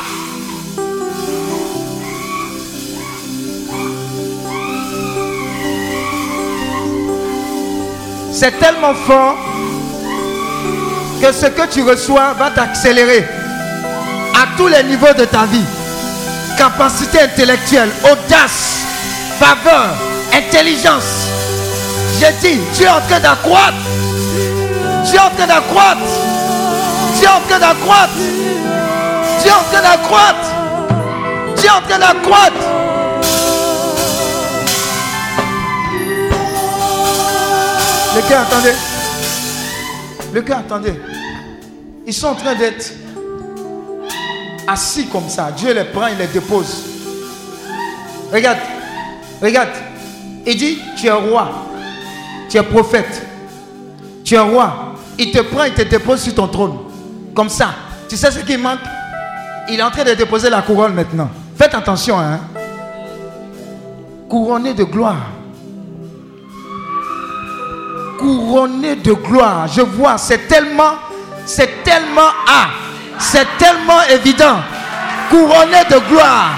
C'est 8.30 8.59
tellement 8.59 8.93
fort 8.93 9.38
que 11.20 11.32
ce 11.32 11.47
que 11.47 11.66
tu 11.66 11.82
reçois 11.82 12.34
va 12.38 12.51
t'accélérer 12.51 13.26
à 14.34 14.56
tous 14.56 14.68
les 14.68 14.82
niveaux 14.82 15.14
de 15.16 15.24
ta 15.24 15.44
vie. 15.47 15.64
Capacité 16.59 17.20
intellectuelle, 17.20 17.90
audace, 18.05 18.84
faveur, 19.38 19.94
intelligence. 20.32 21.26
J'ai 22.18 22.32
dit, 22.40 22.60
tu 22.74 22.84
es 22.84 22.88
en 22.88 23.01
train 23.09 23.20
d'accroître. 23.20 23.76
Tu 25.09 25.16
es 25.16 25.18
en 25.18 25.30
train 25.30 25.47
d'accroître. 25.47 26.01
Tu 27.18 27.24
es 27.24 27.28
en 27.28 27.40
train 27.48 27.59
d'accroître. 27.59 28.12
Tu 29.40 29.48
es 29.48 29.51
en 29.51 29.62
train 29.70 29.82
d'accroître. 29.82 30.48
Tu 31.56 31.66
es 31.66 31.70
en 31.70 31.82
train 31.82 31.98
d'accroître. 31.98 32.56
Le 38.14 38.22
cœur, 38.22 38.40
attendez. 38.40 38.74
Le 40.36 40.42
cœur, 40.42 40.58
attendez. 40.58 40.92
Ils 42.06 42.12
sont 42.12 42.26
en 42.26 42.34
train 42.34 42.54
d'être 42.54 42.92
assis 44.66 45.06
comme 45.06 45.30
ça. 45.30 45.50
Dieu 45.50 45.72
les 45.72 45.84
prend, 45.84 46.08
il 46.08 46.18
les 46.18 46.26
dépose. 46.26 46.84
Regarde. 48.30 48.58
Regarde. 49.40 49.70
Il 50.46 50.58
dit, 50.58 50.78
tu 50.98 51.06
es 51.06 51.10
roi. 51.10 51.48
Tu 52.50 52.58
es 52.58 52.62
prophète. 52.62 53.22
Tu 54.24 54.34
es 54.34 54.38
roi. 54.38 54.96
Il 55.18 55.30
te 55.30 55.40
prend, 55.40 55.64
il 55.64 55.72
te 55.72 55.80
dépose 55.80 56.20
sur 56.20 56.34
ton 56.34 56.48
trône. 56.48 56.80
Comme 57.34 57.48
ça. 57.48 57.70
Tu 58.06 58.18
sais 58.18 58.30
ce 58.30 58.40
qui 58.40 58.58
manque? 58.58 58.80
Il 59.70 59.80
est 59.80 59.82
en 59.82 59.90
train 59.90 60.04
de 60.04 60.12
déposer 60.12 60.50
la 60.50 60.60
couronne 60.60 60.92
maintenant. 60.92 61.30
Faites 61.56 61.74
attention, 61.74 62.20
hein. 62.20 62.40
Couronné 64.28 64.74
de 64.74 64.84
gloire. 64.84 65.30
Couronné 68.18 68.97
de 68.97 69.12
gloire. 69.12 69.68
Je 69.68 69.82
vois, 69.82 70.18
c'est 70.18 70.48
tellement, 70.48 70.94
c'est 71.44 71.82
tellement 71.84 72.30
ah, 72.48 72.68
c'est 73.18 73.47
tellement 73.59 74.02
évident. 74.10 74.60
Couronné 75.30 75.84
de 75.90 75.98
gloire. 76.09 76.51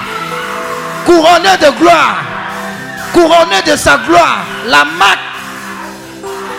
Couronné 1.05 1.57
de 1.61 1.71
gloire. 1.79 2.23
Couronné 3.13 3.63
de 3.67 3.77
sa 3.77 3.99
gloire. 3.99 4.39
La 4.67 4.85
marque 4.85 5.19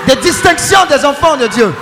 de 0.07 0.15
distinction 0.15 0.80
des 0.89 1.05
enfants 1.05 1.38
de 1.38 1.47
Dieu. 1.47 1.73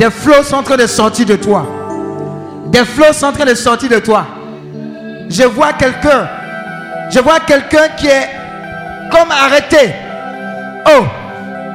Des 0.00 0.10
flots 0.10 0.42
sont 0.42 0.56
en 0.56 0.62
train 0.62 0.78
de 0.78 0.86
sortir 0.86 1.26
de 1.26 1.36
toi. 1.36 1.66
Des 2.68 2.86
flots 2.86 3.12
sont 3.12 3.26
en 3.26 3.32
train 3.32 3.44
de 3.44 3.54
sortir 3.54 3.90
de 3.90 3.98
toi. 3.98 4.24
Je 5.28 5.42
vois 5.42 5.74
quelqu'un. 5.74 6.26
Je 7.10 7.20
vois 7.20 7.38
quelqu'un 7.40 7.86
qui 7.98 8.06
est 8.06 8.30
comme 9.12 9.30
arrêté. 9.30 9.94
Oh, 10.86 11.04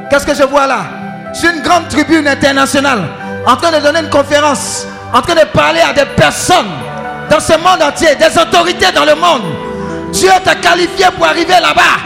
qu'est-ce 0.10 0.26
que 0.26 0.34
je 0.34 0.42
vois 0.42 0.66
là? 0.66 0.86
Sur 1.34 1.52
une 1.52 1.62
grande 1.62 1.88
tribune 1.88 2.28
internationale, 2.28 3.04
en 3.46 3.58
train 3.58 3.72
de 3.72 3.84
donner 3.84 4.00
une 4.00 4.10
conférence, 4.10 4.88
en 5.14 5.22
train 5.22 5.36
de 5.36 5.46
parler 5.54 5.82
à 5.82 5.94
des 5.94 6.10
personnes 6.16 6.72
dans 7.30 7.40
ce 7.40 7.54
monde 7.54 7.84
entier, 7.84 8.16
des 8.16 8.40
autorités 8.40 8.92
dans 8.92 9.06
le 9.06 9.14
monde. 9.14 9.44
Dieu 10.12 10.32
t'a 10.44 10.56
qualifié 10.56 11.06
pour 11.16 11.28
arriver 11.28 11.60
là-bas, 11.62 12.02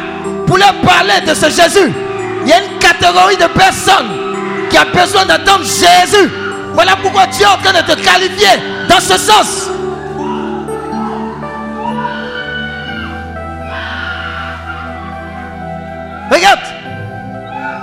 pour 0.45 0.57
leur 0.57 0.73
parler 0.81 1.21
de 1.25 1.33
ce 1.33 1.45
Jésus. 1.45 1.93
Il 2.41 2.49
y 2.49 2.51
a 2.51 2.57
une 2.57 2.77
catégorie 2.77 3.37
de 3.37 3.47
personnes 3.57 4.28
qui 4.69 4.77
a 4.77 4.85
besoin 4.85 5.25
d'attendre 5.25 5.63
Jésus. 5.63 6.29
Voilà 6.73 6.95
pourquoi 7.01 7.25
Dieu 7.27 7.45
est 7.45 7.49
en 7.49 7.57
train 7.57 7.81
de 7.81 7.85
te 7.85 7.99
qualifier 7.99 8.61
dans 8.87 8.99
ce 8.99 9.17
sens. 9.17 9.69
Regarde, 16.31 16.59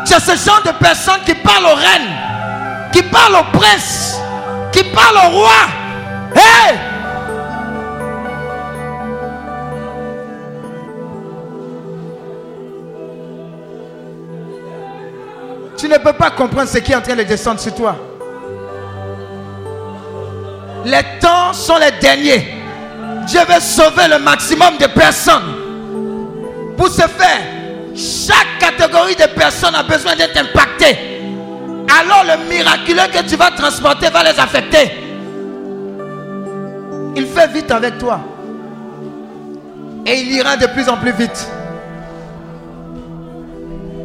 c'est 0.05 0.21
ce 0.21 0.49
genre 0.49 0.63
de 0.65 0.71
personnes 0.73 1.21
qui 1.25 1.35
parlent 1.35 1.67
aux 1.67 1.75
reines, 1.75 2.13
qui 2.93 3.03
parlent 3.03 3.37
aux 3.37 3.59
princes, 3.59 4.19
qui 4.73 4.85
parlent 4.85 5.27
au 5.27 5.37
roi. 5.39 5.51
Hey! 6.35 6.96
Tu 15.77 15.89
ne 15.89 15.99
peux 15.99 16.13
pas 16.15 16.31
comprendre 16.31 16.69
ce 16.69 16.79
qui 16.79 16.93
est 16.93 16.97
en 16.97 17.03
train 17.03 17.17
de 17.17 17.23
descendre 17.23 17.61
sur 17.61 17.75
toi. 17.75 17.97
Les 20.85 21.03
temps 21.21 21.53
sont 21.53 21.77
les 21.77 21.91
derniers. 22.01 22.47
Dieu 23.27 23.41
veut 23.41 23.61
sauver 23.61 24.09
le 24.09 24.19
maximum 24.19 24.79
de 24.79 24.87
personnes. 24.87 25.55
Pour 26.77 26.89
ce 26.89 27.03
faire, 27.03 27.41
chaque 27.95 28.59
catégorie 28.61 29.17
de 29.17 29.27
personnes 29.35 29.75
a 29.75 29.83
besoin 29.83 30.15
d'être 30.15 30.37
impactée. 30.39 30.97
Alors 32.01 32.25
le 32.25 32.49
miraculeux 32.49 33.09
que 33.13 33.29
tu 33.29 33.37
vas 33.37 33.51
transporter 33.51 34.11
va 34.11 34.23
les 34.23 34.39
affecter. 34.39 34.93
Il 37.17 37.27
fait 37.27 37.49
vite 37.49 37.71
avec 37.71 37.99
toi. 37.99 38.21
Et 40.05 40.21
il 40.21 40.33
ira 40.33 40.57
de 40.57 40.67
plus 40.67 40.89
en 40.89 40.97
plus 40.97 41.13
vite. 41.13 41.49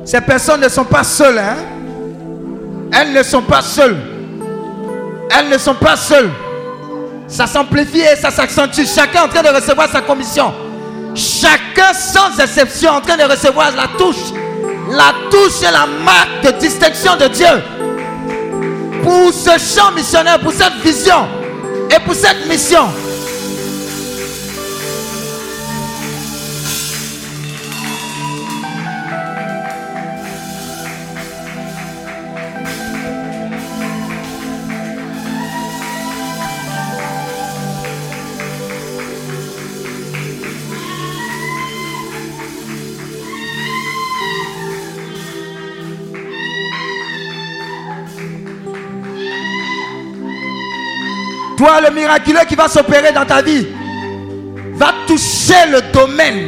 Ces 0.05 0.21
personnes 0.21 0.61
ne 0.61 0.69
sont 0.69 0.85
pas 0.85 1.03
seules. 1.03 1.37
Hein? 1.37 1.57
Elles 2.93 3.13
ne 3.13 3.23
sont 3.23 3.41
pas 3.41 3.61
seules. 3.61 3.97
Elles 5.29 5.49
ne 5.49 5.57
sont 5.57 5.75
pas 5.75 5.95
seules. 5.95 6.29
Ça 7.27 7.47
s'amplifie 7.47 8.01
et 8.01 8.15
ça 8.15 8.31
s'accentue. 8.31 8.81
Chacun 8.85 9.21
est 9.21 9.25
en 9.25 9.27
train 9.29 9.43
de 9.43 9.55
recevoir 9.55 9.89
sa 9.89 10.01
commission. 10.01 10.53
Chacun 11.15 11.93
sans 11.93 12.37
exception 12.39 12.91
en 12.91 13.01
train 13.01 13.17
de 13.17 13.23
recevoir 13.23 13.71
la 13.75 13.87
touche. 13.97 14.33
La 14.89 15.13
touche 15.29 15.61
est 15.61 15.71
la 15.71 15.85
marque 15.85 16.43
de 16.43 16.51
distinction 16.59 17.15
de 17.15 17.27
Dieu. 17.27 17.47
Pour 19.03 19.31
ce 19.33 19.51
champ 19.57 19.91
missionnaire, 19.93 20.39
pour 20.39 20.51
cette 20.51 20.75
vision 20.83 21.27
et 21.89 21.99
pour 22.03 22.13
cette 22.13 22.45
mission. 22.47 22.89
Toi, 51.61 51.79
le 51.79 51.91
miraculeux 51.93 52.39
qui 52.49 52.55
va 52.55 52.67
s'opérer 52.67 53.11
dans 53.11 53.23
ta 53.23 53.43
vie 53.43 53.67
va 54.73 54.95
toucher 55.05 55.67
le 55.69 55.79
domaine 55.93 56.47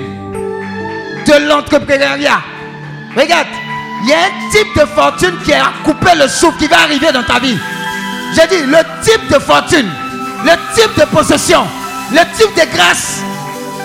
de 1.23 1.48
l'entrepreneuriat. 1.48 2.41
Regarde, 3.15 3.45
il 4.02 4.10
y 4.10 4.14
a 4.14 4.18
un 4.18 4.49
type 4.49 4.76
de 4.76 4.88
fortune 4.88 5.35
qui 5.45 5.53
a 5.53 5.65
coupé 5.84 6.15
le 6.19 6.27
souffle 6.27 6.57
qui 6.57 6.65
va 6.65 6.80
arriver 6.80 7.11
dans 7.11 7.22
ta 7.22 7.38
vie. 7.38 7.56
J'ai 8.34 8.48
dit, 8.48 8.64
le 8.65 8.80
type 9.03 9.31
de 9.31 9.38
fortune, 9.38 9.88
le 10.45 10.52
type 10.73 10.99
de 10.99 11.06
possession, 11.06 11.61
le 12.11 12.22
type 12.35 12.56
de 12.56 12.76
grâce 12.76 13.19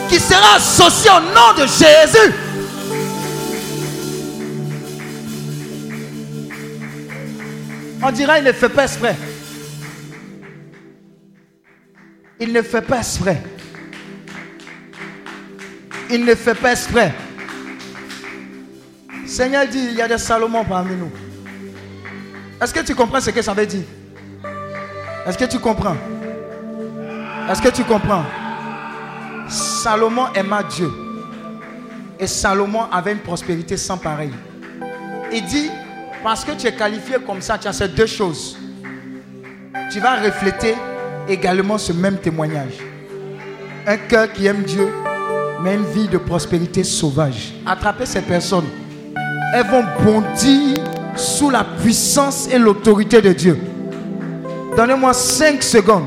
qui 0.09 0.18
sera 0.18 0.56
associé 0.56 1.10
au 1.10 1.20
nom 1.20 1.52
de 1.59 1.66
Jésus. 1.66 2.32
On 8.02 8.10
dira, 8.12 8.38
il 8.38 8.44
ne 8.44 8.52
fait 8.52 8.70
pas 8.70 8.84
exprès. 8.84 9.14
Il 12.40 12.52
ne 12.52 12.62
fait 12.62 12.82
pas 12.82 12.98
exprès. 12.98 13.43
Il 16.10 16.24
ne 16.24 16.35
fait 16.35 16.55
pas 16.55 16.73
exprès. 16.73 17.12
Seigneur 19.27 19.66
dit, 19.66 19.89
il 19.90 19.94
y 19.94 20.02
a 20.02 20.09
des 20.09 20.19
Salomon 20.19 20.65
parmi 20.65 20.94
nous. 20.94 21.10
Est-ce 22.60 22.73
que 22.73 22.81
tu 22.81 22.94
comprends 22.94 23.20
ce 23.20 23.31
que 23.31 23.43
ça 23.43 23.52
veut 23.52 23.66
dire? 23.66 23.85
Est-ce 25.27 25.36
que 25.36 25.44
tu 25.44 25.59
comprends? 25.59 25.97
Est-ce 27.51 27.60
que 27.60 27.69
tu 27.69 27.85
comprends? 27.85 28.24
Salomon 29.48 30.27
aima 30.35 30.62
Dieu. 30.62 30.90
Et 32.19 32.27
Salomon 32.27 32.85
avait 32.90 33.12
une 33.12 33.19
prospérité 33.19 33.77
sans 33.77 33.98
pareil. 33.98 34.32
Il 35.32 35.44
dit, 35.44 35.70
parce 36.23 36.44
que 36.44 36.52
tu 36.52 36.66
es 36.66 36.74
qualifié 36.74 37.16
comme 37.27 37.43
ça, 37.43 37.59
tu 37.59 37.69
as 37.69 37.73
ces 37.73 37.89
deux 37.89 38.06
choses. 38.06 38.59
Tu 39.93 40.01
vas 40.01 40.16
refléter 40.16 40.74
également 41.28 41.78
ce 41.78 41.92
même 41.92 42.16
témoignage. 42.16 42.74
Un 43.86 43.96
cœur 43.96 44.32
qui 44.32 44.46
aime 44.46 44.62
Dieu, 44.62 44.88
mais 45.62 45.74
une 45.74 45.84
vie 45.84 46.09
de 46.09 46.18
prospérité 46.18 46.84
sauvage. 46.84 47.55
Attrapez 47.66 48.06
ces 48.06 48.22
personnes. 48.22 48.66
elles 49.55 49.66
vont 49.66 49.84
bondir 50.05 50.76
sous 51.16 51.50
la 51.50 51.64
puissance 51.64 52.48
et 52.50 52.59
l'autorité 52.59 53.20
de 53.20 53.32
Dieu. 53.32 53.59
Donnez-moi 54.76 55.12
5 55.12 55.62
secondes. 55.62 56.05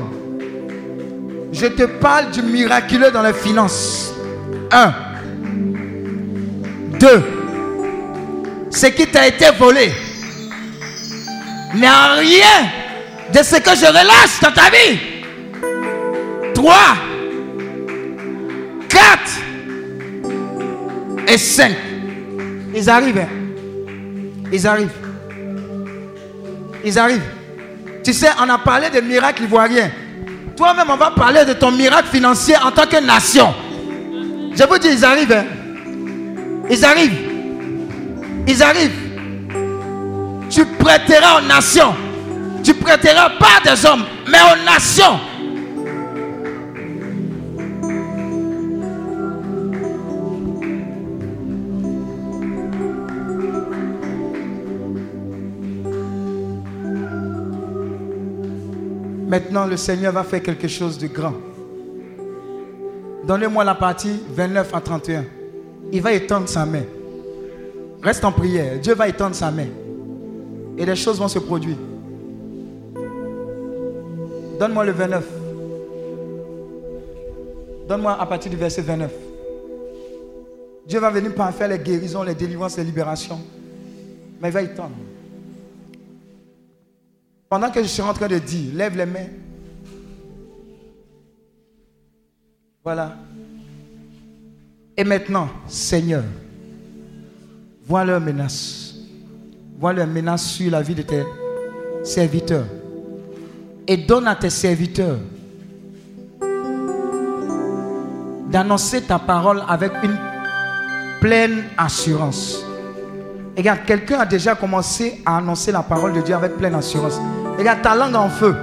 Je 1.52 1.66
te 1.66 1.82
parle 1.82 2.30
du 2.30 2.40
miraculeux 2.42 3.10
dans 3.10 3.22
les 3.22 3.34
finances. 3.34 4.14
1. 4.70 4.94
2. 6.98 7.22
Ce 8.70 8.86
qui 8.86 9.06
t'a 9.06 9.26
été 9.26 9.46
volé 9.58 9.92
n'a 11.74 12.14
rien 12.14 12.70
de 13.32 13.42
ce 13.42 13.56
que 13.56 13.70
je 13.74 13.86
relâche 13.86 14.40
dans 14.40 14.52
ta 14.52 14.70
vie. 14.70 15.11
3. 16.54 16.74
4 18.88 19.20
et 21.28 21.38
5. 21.38 21.72
Ils 22.74 22.90
arrivent. 22.90 23.18
hein. 23.18 23.28
Ils 24.52 24.66
arrivent. 24.66 24.90
Ils 26.84 26.98
arrivent. 26.98 27.22
Tu 28.04 28.12
sais, 28.12 28.28
on 28.44 28.48
a 28.48 28.58
parlé 28.58 28.90
de 28.90 29.00
miracles 29.00 29.44
ivoiriens. 29.44 29.90
Toi-même, 30.56 30.88
on 30.90 30.96
va 30.96 31.10
parler 31.12 31.44
de 31.44 31.52
ton 31.54 31.70
miracle 31.70 32.08
financier 32.08 32.54
en 32.62 32.70
tant 32.70 32.86
que 32.86 32.96
nation. 33.04 33.54
Je 34.54 34.64
vous 34.64 34.78
dis, 34.78 34.88
ils 34.88 35.04
arrivent. 35.04 35.32
hein. 35.32 35.44
Ils 36.70 36.84
arrivent. 36.84 37.18
Ils 38.46 38.62
arrivent. 38.62 38.90
Tu 40.50 40.64
prêteras 40.66 41.38
aux 41.38 41.46
nations. 41.46 41.94
Tu 42.62 42.74
prêteras 42.74 43.30
pas 43.38 43.60
des 43.64 43.86
hommes, 43.86 44.04
mais 44.28 44.38
aux 44.52 44.64
nations. 44.64 45.18
Maintenant, 59.32 59.64
le 59.64 59.78
Seigneur 59.78 60.12
va 60.12 60.24
faire 60.24 60.42
quelque 60.42 60.68
chose 60.68 60.98
de 60.98 61.06
grand. 61.06 61.32
Donnez-moi 63.26 63.64
la 63.64 63.74
partie 63.74 64.20
29 64.28 64.74
à 64.74 64.80
31. 64.82 65.24
Il 65.90 66.02
va 66.02 66.12
étendre 66.12 66.50
sa 66.50 66.66
main. 66.66 66.82
Reste 68.02 68.26
en 68.26 68.32
prière. 68.32 68.78
Dieu 68.78 68.94
va 68.94 69.08
étendre 69.08 69.34
sa 69.34 69.50
main. 69.50 69.68
Et 70.76 70.84
les 70.84 70.96
choses 70.96 71.18
vont 71.18 71.28
se 71.28 71.38
produire. 71.38 71.78
Donne-moi 74.60 74.84
le 74.84 74.92
29. 74.92 75.24
Donne-moi 77.88 78.12
à 78.20 78.26
partir 78.26 78.50
du 78.50 78.58
verset 78.58 78.82
29. 78.82 79.10
Dieu 80.86 81.00
va 81.00 81.08
venir 81.08 81.34
par 81.34 81.54
faire 81.54 81.68
les 81.68 81.78
guérisons, 81.78 82.22
les 82.22 82.34
délivrances, 82.34 82.76
les 82.76 82.84
libérations. 82.84 83.40
Mais 84.42 84.48
il 84.48 84.52
va 84.52 84.60
étendre. 84.60 84.92
Pendant 87.52 87.70
que 87.70 87.82
je 87.82 87.86
suis 87.86 88.00
en 88.00 88.14
train 88.14 88.28
de 88.28 88.38
dire, 88.38 88.72
lève 88.72 88.96
les 88.96 89.04
mains. 89.04 89.28
Voilà. 92.82 93.14
Et 94.96 95.04
maintenant, 95.04 95.50
Seigneur, 95.66 96.24
vois 97.84 98.06
leurs 98.06 98.22
menaces. 98.22 98.94
Vois 99.78 99.92
leurs 99.92 100.06
menaces 100.06 100.46
sur 100.46 100.70
la 100.70 100.80
vie 100.80 100.94
de 100.94 101.02
tes 101.02 101.24
serviteurs. 102.02 102.64
Et 103.86 103.98
donne 103.98 104.28
à 104.28 104.34
tes 104.34 104.48
serviteurs 104.48 105.18
d'annoncer 108.50 109.02
ta 109.02 109.18
parole 109.18 109.62
avec 109.68 109.92
une 110.02 110.16
pleine 111.20 111.64
assurance. 111.76 112.64
Regarde, 113.54 113.80
quelqu'un 113.86 114.20
a 114.20 114.24
déjà 114.24 114.54
commencé 114.54 115.20
à 115.26 115.36
annoncer 115.36 115.70
la 115.70 115.82
parole 115.82 116.14
de 116.14 116.22
Dieu 116.22 116.34
avec 116.34 116.56
pleine 116.56 116.74
assurance. 116.74 117.20
Regarde, 117.58 117.82
ta 117.82 117.94
langue 117.94 118.16
en 118.16 118.28
feu. 118.28 118.54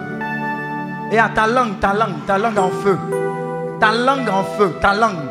Regarde, 1.10 1.34
ta 1.34 1.48
langue, 1.48 1.80
ta 1.80 1.94
langue, 1.94 2.26
ta 2.26 2.38
langue 2.38 2.60
en 2.60 2.70
feu. 2.70 2.98
Ta 3.80 3.92
langue 3.92 4.30
en 4.30 4.44
feu, 4.58 4.72
ta 4.82 4.94
langue. 4.94 5.30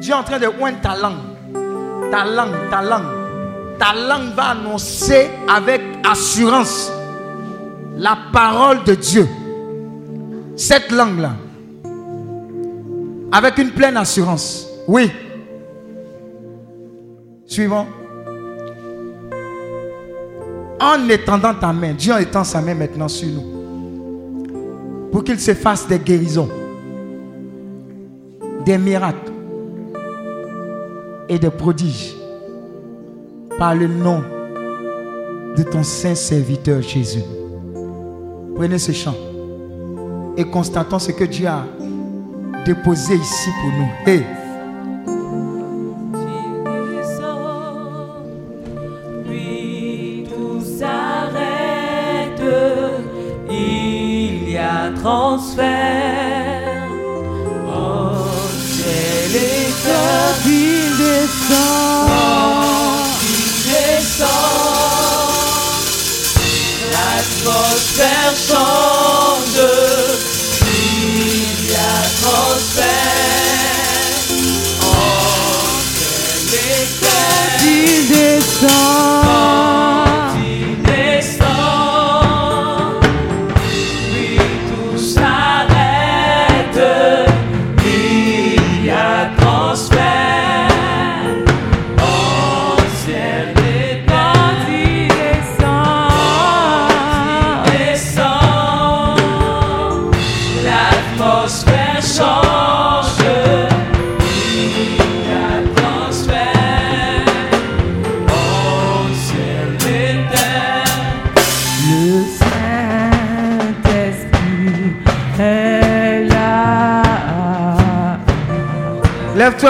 Dieu 0.00 0.12
est 0.12 0.16
en 0.16 0.22
train 0.22 0.38
de 0.38 0.46
oindre 0.60 0.80
ta 0.80 0.96
langue. 0.96 2.10
Ta 2.10 2.24
langue, 2.24 2.70
ta 2.70 2.82
langue. 2.82 3.18
Ta 3.78 3.94
langue 3.94 4.34
va 4.34 4.50
annoncer 4.50 5.30
avec 5.48 5.82
assurance 6.08 6.90
la 7.96 8.16
parole 8.32 8.84
de 8.84 8.94
Dieu. 8.94 9.28
Cette 10.56 10.90
langue-là. 10.90 11.32
Avec 13.32 13.58
une 13.58 13.70
pleine 13.70 13.96
assurance. 13.96 14.66
Oui. 14.86 15.10
Suivant. 17.46 17.86
En 20.80 21.08
étendant 21.08 21.54
ta 21.54 21.72
main, 21.72 21.92
Dieu 21.92 22.14
étend 22.20 22.44
sa 22.44 22.60
main 22.60 22.74
maintenant 22.74 23.08
sur 23.08 23.28
nous. 23.28 25.08
Pour 25.10 25.24
qu'il 25.24 25.40
se 25.40 25.54
fasse 25.54 25.88
des 25.88 25.98
guérisons, 25.98 26.48
des 28.64 28.78
miracles 28.78 29.32
et 31.28 31.38
des 31.38 31.50
prodiges. 31.50 32.14
Par 33.58 33.74
le 33.74 33.88
nom 33.88 34.22
de 35.56 35.62
ton 35.64 35.82
saint 35.82 36.14
serviteur 36.14 36.80
Jésus. 36.80 37.24
Prenez 38.54 38.78
ce 38.78 38.92
chant 38.92 39.16
et 40.36 40.44
constatons 40.44 41.00
ce 41.00 41.10
que 41.10 41.24
Dieu 41.24 41.48
a 41.48 41.64
déposé 42.64 43.16
ici 43.16 43.50
pour 43.60 43.72
nous. 43.72 43.88
Hey. 44.06 44.24
A 55.28 55.77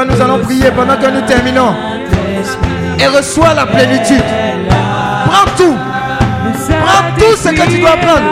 Nous 0.04 0.20
allons 0.22 0.38
prier 0.38 0.70
pendant 0.70 0.96
que 0.96 1.10
nous 1.10 1.22
terminons. 1.22 1.74
Et 3.00 3.06
reçois 3.06 3.52
la 3.54 3.66
plénitude. 3.66 4.22
Prends 5.26 5.50
tout. 5.56 5.76
Prends 6.68 7.18
tout 7.18 7.36
ce 7.36 7.48
que 7.48 7.68
tu 7.68 7.80
dois 7.80 7.96
prendre. 7.96 8.22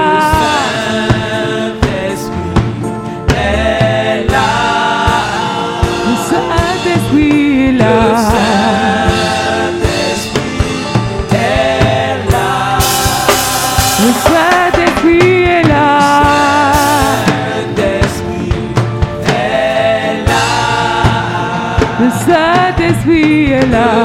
Saint-Esprit 22.67 23.53
est 23.53 23.67
là. 23.67 24.05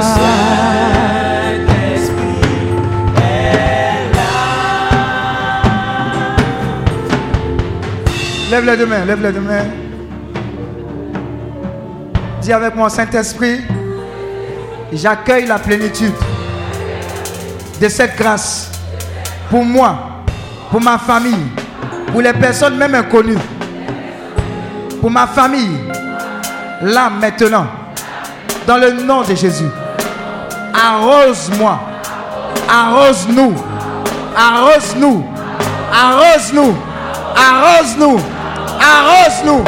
Lève 8.51 8.65
les 8.65 8.77
deux 8.77 8.85
mains, 8.85 9.05
lève 9.05 9.23
les 9.23 9.31
deux 9.31 9.39
mains. 9.39 9.65
Dis 12.41 12.53
avec 12.53 12.75
moi, 12.75 12.89
Saint-Esprit, 12.91 13.61
j'accueille 14.93 15.47
la 15.47 15.57
plénitude. 15.57 16.13
de 17.81 17.89
cette 17.89 18.15
grâce 18.15 18.69
pour 19.49 19.65
moi, 19.65 20.23
pour 20.69 20.81
ma 20.81 20.99
famille, 20.99 21.47
pour 22.11 22.21
les 22.21 22.33
personnes 22.33 22.77
même 22.77 22.93
inconnues, 22.93 23.39
pour 24.99 25.09
ma 25.09 25.25
famille, 25.25 25.79
là 26.83 27.09
maintenant, 27.09 27.65
dans 28.71 28.77
le 28.77 28.91
nom 29.03 29.21
de 29.21 29.35
Jésus. 29.35 29.67
Arrose-moi, 30.73 31.77
arrose-nous, 32.69 33.53
arrose-nous, 34.33 35.25
arrose-nous, 35.93 36.73
arrose-nous, 37.35 38.17
arrose-nous, 38.79 39.63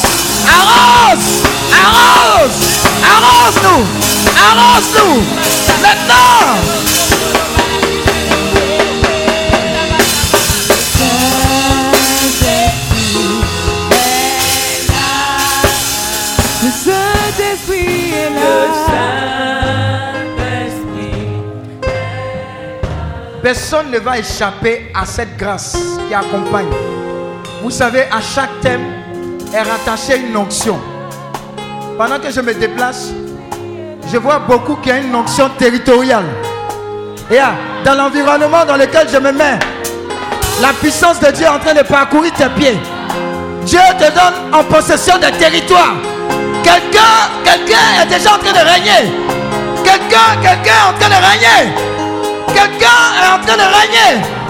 arrose, 0.54 1.26
arrose, 1.74 2.58
arrose-nous, 3.10 3.86
arrose-nous, 4.38 5.24
maintenant. 5.82 6.93
Personne 23.44 23.92
ne 23.92 24.00
va 24.00 24.20
échapper 24.20 24.90
à 24.94 25.06
cette 25.06 25.36
grâce 25.36 25.76
qui 26.08 26.16
accompagne. 26.16 26.70
Vous 27.62 27.72
savez, 27.72 28.04
à 28.04 28.22
chaque 28.22 28.62
thème 28.62 28.86
est 29.54 29.62
rattachée 29.62 30.18
une 30.18 30.38
onction. 30.38 30.80
Pendant 31.98 32.20
que 32.20 32.32
je 32.32 32.40
me 32.40 32.54
déplace, 32.54 33.10
je 34.10 34.18
vois 34.18 34.40
beaucoup 34.40 34.78
qui 34.78 34.90
a 34.92 35.00
une 35.00 35.14
onction 35.14 35.50
territoriale. 35.58 36.24
Et 37.30 37.38
ah, 37.38 37.52
dans 37.84 37.96
l'environnement 37.96 38.64
dans 38.66 38.78
lequel 38.78 39.10
je 39.12 39.18
me 39.18 39.34
mets, 39.34 39.60
la 40.62 40.70
puissance 40.80 41.20
de 41.20 41.30
Dieu 41.32 41.46
est 41.46 41.50
en 41.50 41.60
train 41.60 41.74
de 41.74 41.86
parcourir 41.86 42.32
tes 42.32 42.48
pieds. 42.58 42.80
Dieu 43.66 43.80
te 44.00 44.06
donne 44.06 44.54
en 44.54 44.64
possession 44.64 45.18
des 45.18 45.32
territoires. 45.38 45.96
Quelqu'un, 46.64 47.28
quelqu'un 47.44 48.04
est 48.04 48.06
déjà 48.06 48.36
en 48.36 48.38
train 48.38 48.54
de 48.54 48.70
régner. 48.70 49.12
Quelqu'un, 49.84 50.42
quelqu'un 50.42 50.72
est 50.72 50.96
en 50.96 50.98
train 50.98 51.10
de 51.10 51.28
régner. 51.28 51.93
Quelqu'un 52.64 52.88
est 53.22 53.28
en 53.28 53.46
train 53.46 53.58
de 53.58 53.62
régner. 53.62 54.43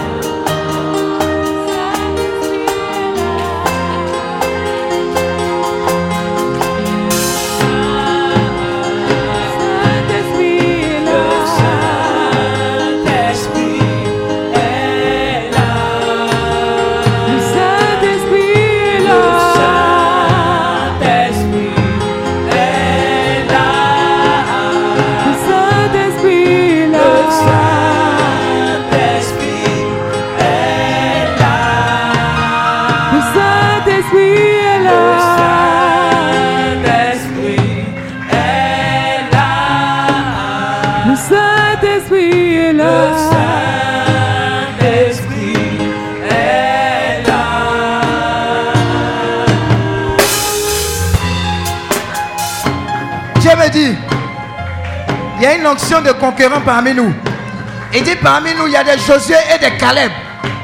De 56.04 56.12
conquérants 56.12 56.60
parmi 56.60 56.94
nous. 56.94 57.12
Il 57.92 58.02
dit 58.02 58.16
parmi 58.16 58.54
nous, 58.54 58.66
il 58.66 58.72
y 58.72 58.76
a 58.76 58.84
des 58.84 58.98
Josué 58.98 59.36
et 59.54 59.58
des 59.58 59.76
Caleb. 59.76 60.12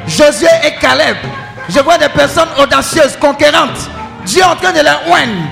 Josué 0.06 0.48
et 0.64 0.74
Caleb. 0.74 1.16
Je 1.68 1.80
vois 1.80 1.98
des 1.98 2.08
personnes 2.08 2.48
audacieuses, 2.58 3.16
conquérantes. 3.20 3.90
Dieu 4.24 4.44
en 4.44 4.56
train 4.56 4.72
de 4.72 4.80
les 4.80 5.10
oindre. 5.10 5.42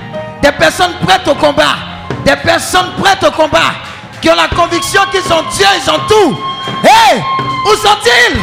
Des 0.41 0.51
personnes 0.51 0.93
prêtes 1.05 1.27
au 1.27 1.35
combat. 1.35 1.75
Des 2.25 2.35
personnes 2.35 2.91
prêtes 3.01 3.23
au 3.23 3.31
combat. 3.31 3.73
Qui 4.21 4.29
ont 4.29 4.35
la 4.35 4.47
conviction 4.49 5.01
qu'ils 5.11 5.33
ont 5.33 5.43
Dieu, 5.51 5.65
ils 5.81 5.89
ont 5.89 5.99
tout. 6.07 6.37
Hé, 6.83 7.21
où 7.65 7.75
sont-ils? 7.75 8.37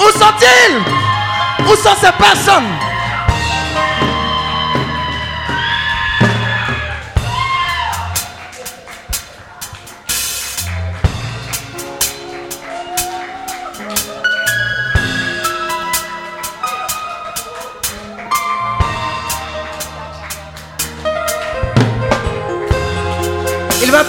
Où 0.00 0.18
sont-ils? 0.18 1.66
Où 1.66 1.76
sont 1.76 1.96
ces 2.00 2.12
personnes? 2.12 2.66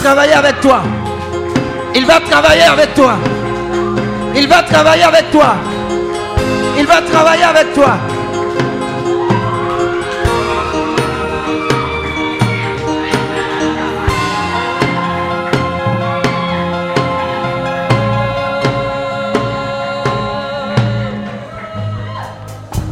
Travailler 0.08 0.36
avec 0.36 0.62
toi. 0.62 0.84
Il 1.94 2.06
va 2.06 2.22
travailler 2.22 2.64
avec 2.64 2.94
toi. 2.94 3.18
Il 4.38 4.48
va 4.48 4.64
travailler 4.64 5.04
avec 5.04 5.32
toi. 5.32 5.56
Il 6.80 6.86
va 6.86 7.02
travailler 7.02 7.44
avec 7.44 7.74
toi. 7.74 7.98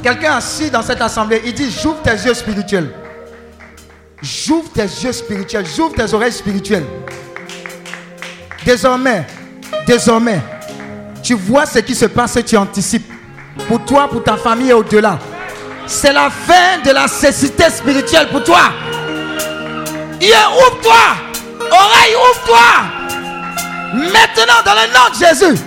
Quelqu'un 0.03 0.33
assis 0.33 0.69
dans 0.69 0.81
cette 0.81 1.01
assemblée, 1.01 1.41
il 1.45 1.53
dit, 1.53 1.71
j'ouvre 1.71 2.01
tes 2.01 2.11
yeux 2.11 2.33
spirituels. 2.33 3.04
J'ouvre 4.25 4.71
tes 4.71 4.81
yeux 4.81 5.11
spirituels, 5.11 5.67
j'ouvre 5.67 5.93
tes 5.93 6.11
oreilles 6.11 6.31
spirituelles. 6.31 6.85
Désormais, 8.65 9.23
désormais, 9.85 10.41
tu 11.21 11.35
vois 11.35 11.67
ce 11.67 11.77
qui 11.77 11.93
se 11.93 12.05
passe 12.05 12.35
et 12.35 12.43
tu 12.43 12.57
anticipes. 12.57 13.05
Pour 13.67 13.85
toi, 13.85 14.07
pour 14.09 14.23
ta 14.23 14.35
famille 14.35 14.71
et 14.71 14.73
au-delà. 14.73 15.19
C'est 15.85 16.11
la 16.11 16.31
fin 16.31 16.81
de 16.83 16.89
la 16.89 17.07
cécité 17.07 17.69
spirituelle 17.69 18.27
pour 18.29 18.43
toi. 18.43 18.71
Yeux, 20.19 20.33
ouvre-toi. 20.57 20.95
Oreille, 21.71 22.15
ouvre-toi. 22.15 22.57
Maintenant, 23.93 24.63
dans 24.65 24.73
le 24.73 24.87
nom 24.91 25.09
de 25.13 25.23
Jésus. 25.23 25.61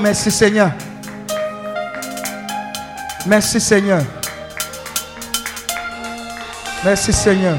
Merci 0.00 0.30
Seigneur. 0.30 0.70
Merci 3.26 3.60
Seigneur. 3.60 4.02
Merci 6.84 7.12
Seigneur. 7.12 7.58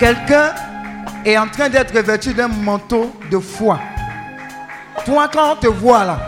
Quelqu'un 0.00 0.52
est 1.24 1.36
en 1.36 1.48
train 1.48 1.68
d'être 1.68 1.94
revêtu 1.94 2.32
d'un 2.32 2.48
manteau 2.48 3.12
de 3.30 3.38
foi. 3.38 3.78
Toi, 5.04 5.28
quand 5.32 5.52
on 5.52 5.56
te 5.56 5.66
voit 5.66 6.04
là, 6.04 6.18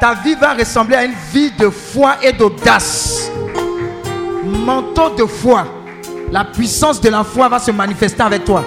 ta 0.00 0.14
vie 0.14 0.34
va 0.34 0.54
ressembler 0.54 0.96
à 0.96 1.04
une 1.04 1.14
vie 1.32 1.52
de 1.52 1.70
foi 1.70 2.16
et 2.22 2.32
d'audace. 2.32 3.30
Manteau 4.44 5.10
de 5.10 5.24
foi. 5.24 5.66
La 6.32 6.44
puissance 6.44 7.00
de 7.00 7.08
la 7.08 7.24
foi 7.24 7.48
va 7.48 7.58
se 7.58 7.70
manifester 7.70 8.22
avec 8.22 8.44
toi. 8.44 8.64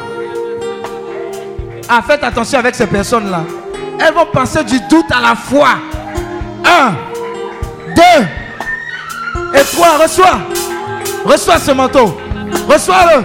Ah, 1.95 2.01
faites 2.01 2.23
attention 2.23 2.57
avec 2.57 2.73
ces 2.73 2.87
personnes-là. 2.87 3.43
Elles 3.99 4.15
vont 4.15 4.25
passer 4.25 4.63
du 4.63 4.79
doute 4.89 5.05
à 5.11 5.21
la 5.21 5.35
foi. 5.35 5.75
Un, 6.65 6.93
deux 7.95 8.25
et 9.53 9.63
trois. 9.65 9.99
Reçois. 10.01 10.39
Reçois 11.23 11.59
ce 11.59 11.69
manteau. 11.69 12.19
Reçois-le. 12.67 13.23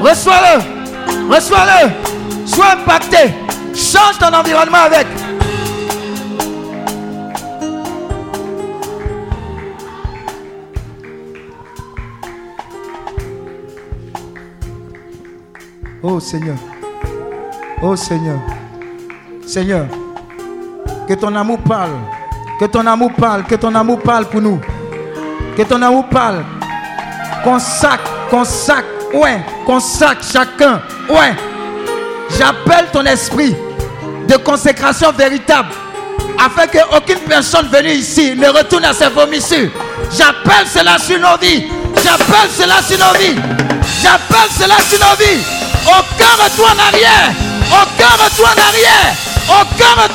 Reçois-le. 0.00 1.32
Reçois-le. 1.32 2.46
Sois 2.46 2.72
impacté. 2.72 3.32
Change 3.76 4.18
ton 4.18 4.34
environnement 4.34 4.78
avec. 4.86 5.06
Oh 16.02 16.18
Seigneur. 16.18 16.56
Oh 17.82 17.96
Seigneur. 17.96 18.38
Seigneur. 19.46 19.86
Que 21.08 21.14
ton 21.14 21.34
amour 21.34 21.58
parle. 21.60 21.92
Que 22.58 22.66
ton 22.66 22.86
amour 22.86 23.12
parle. 23.14 23.44
Que 23.44 23.54
ton 23.54 23.74
amour 23.74 24.00
parle 24.00 24.26
pour 24.26 24.40
nous. 24.40 24.60
Que 25.56 25.62
ton 25.62 25.80
amour 25.80 26.06
parle. 26.08 26.44
Consacre, 27.42 28.10
consacre, 28.28 28.86
ouais, 29.14 29.40
consacre 29.64 30.22
chacun, 30.22 30.82
ouais. 31.08 31.34
J'appelle 32.38 32.86
ton 32.92 33.04
esprit 33.04 33.56
de 34.28 34.36
consécration 34.36 35.10
véritable 35.12 35.70
afin 36.38 36.66
qu'aucune 36.66 37.18
personne 37.20 37.66
venue 37.68 37.92
ici 37.92 38.34
ne 38.36 38.48
retourne 38.48 38.84
à 38.84 38.92
ses 38.92 39.08
vomissures. 39.08 39.70
J'appelle 40.12 40.66
cela 40.66 40.98
sur 40.98 41.18
nos 41.18 41.38
vies. 41.38 41.66
J'appelle 42.02 42.50
cela 42.56 42.82
sur 42.82 42.98
nos 42.98 43.18
vies. 43.18 43.40
J'appelle 44.02 44.50
cela 44.58 44.76
sur 44.80 44.98
nos 44.98 45.16
vies. 45.16 45.42
Aucun 45.86 46.44
retour 46.44 46.66
en 46.66 46.88
arrière. 46.88 47.49
Aucun 47.70 48.24
retour 48.24 48.46
en 48.46 48.58
arrière. 48.68 49.14
Aucun 49.48 50.02
retour. 50.02 50.10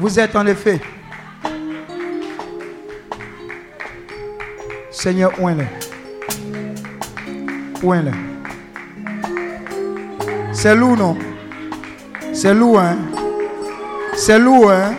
Vous 0.00 0.18
êtes 0.18 0.36
en 0.36 0.46
effet. 0.46 0.80
Seigneur, 5.08 5.32
oint-le. 5.40 5.64
Oint-le. 7.82 8.10
C'est 10.52 10.74
lourd, 10.74 10.98
non? 10.98 11.16
C'est 12.34 12.52
lourd, 12.52 12.78
hein? 12.78 12.98
C'est 14.18 14.38
lourd, 14.38 14.70
hein? 14.70 14.92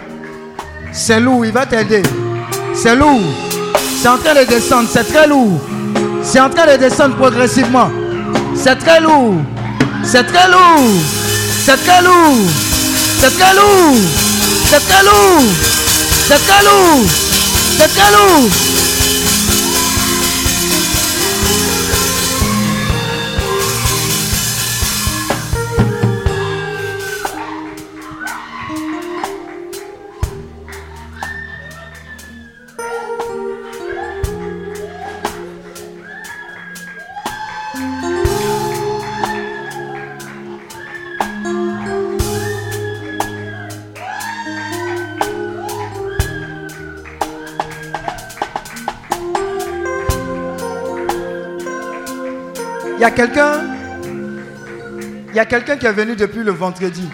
C'est 0.91 1.19
lourd, 1.19 1.45
il 1.45 1.51
va 1.51 1.67
t'aider. 1.67 2.01
C'est 2.73 2.95
lourd. 2.95 3.21
C'est 4.01 4.07
en 4.07 4.17
train 4.17 4.33
de 4.33 4.45
descendre, 4.49 4.89
c'est 4.91 5.03
très 5.03 5.27
lourd. 5.27 5.61
C'est 6.23 6.39
en 6.39 6.49
train 6.49 6.65
de 6.65 6.77
descendre 6.79 7.15
progressivement. 7.15 7.91
C'est 8.55 8.77
très 8.77 8.99
lourd. 8.99 9.35
C'est 10.03 10.23
très 10.23 10.49
lourd. 10.49 10.89
C'est 11.65 11.77
très 11.85 12.01
lourd. 12.01 12.35
C'est 13.19 13.37
très 13.37 13.53
lourd. 13.53 13.95
C'est 14.65 14.87
très 14.87 15.03
lourd. 15.03 15.43
C'est 16.27 16.47
très 16.47 16.63
lourd. 16.63 17.05
C'est 17.77 17.93
très 17.93 18.11
lourd. 18.11 18.68
Il 52.99 53.03
y 53.03 53.05
a 53.05 53.11
quelqu'un. 53.11 53.61
Il 55.29 55.35
y 55.35 55.39
a 55.39 55.45
quelqu'un 55.45 55.77
qui 55.77 55.85
est 55.85 55.93
venu 55.93 56.17
depuis 56.17 56.43
le 56.43 56.51
vendredi. 56.51 57.07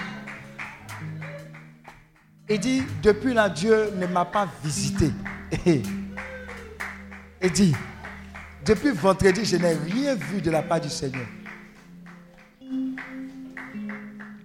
Il 2.50 2.60
dit, 2.60 2.82
depuis 3.04 3.36
là, 3.36 3.50
Dieu 3.50 3.92
ne 3.96 4.08
m'a 4.08 4.26
pas 4.26 4.48
visité. 4.64 5.12
Il 7.44 7.52
dit, 7.52 7.76
depuis 8.66 8.90
vendredi, 8.90 9.46
je 9.46 9.58
n'ai 9.58 9.74
rien 9.74 10.16
vu 10.16 10.42
de 10.42 10.50
la 10.50 10.64
part 10.64 10.82
du 10.82 10.90
Seigneur. 10.90 11.28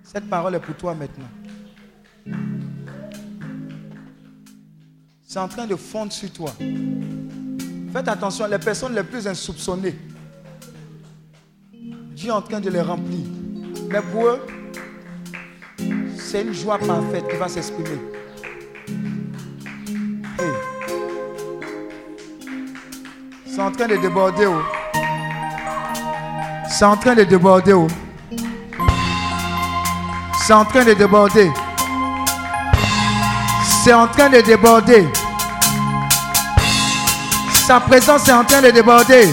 Cette 0.03 0.29
parole 0.29 0.57
est 0.57 0.61
pour 0.61 0.77
toi 0.77 0.95
maintenant. 0.95 1.31
C'est 5.27 5.39
en 5.39 5.49
train 5.49 5.67
de 5.67 5.77
fondre 5.77 6.12
sur 6.12 6.31
toi. 6.35 6.53
Faites 7.95 8.09
attention, 8.09 8.47
les 8.47 8.59
personnes 8.59 8.95
les 8.95 9.05
plus 9.05 9.27
insoupçonnées, 9.27 9.97
Dieu 12.20 12.28
est 12.28 12.32
en 12.32 12.42
train 12.42 12.60
de 12.60 12.68
les 12.68 12.82
remplir. 12.82 13.24
Mais 13.90 14.02
pour 14.12 14.26
eux, 14.26 14.47
c'est 16.18 16.42
une 16.42 16.52
joie 16.52 16.76
parfaite 16.76 17.26
qui 17.30 17.36
va 17.36 17.48
s'exprimer. 17.48 17.98
C'est 23.47 23.62
en 23.62 23.70
train 23.72 23.88
de 23.88 23.97
déborder. 23.97 24.44
Oh. 24.44 24.60
C'est 26.68 26.84
en 26.84 26.94
train 26.98 27.14
de 27.14 27.24
déborder. 27.24 27.72
Oh. 27.72 27.86
C'est 30.42 30.52
en 30.52 30.66
train 30.66 30.84
de 30.84 30.92
déborder. 30.92 31.51
C'est 33.82 33.94
en 33.94 34.09
train 34.09 34.28
de 34.28 34.42
déborder. 34.42 35.09
Sa 37.66 37.80
présence 37.80 38.28
est 38.28 38.32
en 38.32 38.44
train 38.44 38.60
de 38.60 38.70
déborder. 38.72 39.26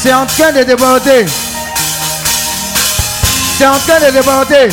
C'est 0.00 0.14
en 0.14 0.26
train 0.26 0.52
de 0.52 0.62
déborder. 0.62 1.26
C'est 3.58 3.66
en 3.66 3.76
train 3.78 3.98
de 4.06 4.12
déborder. 4.12 4.68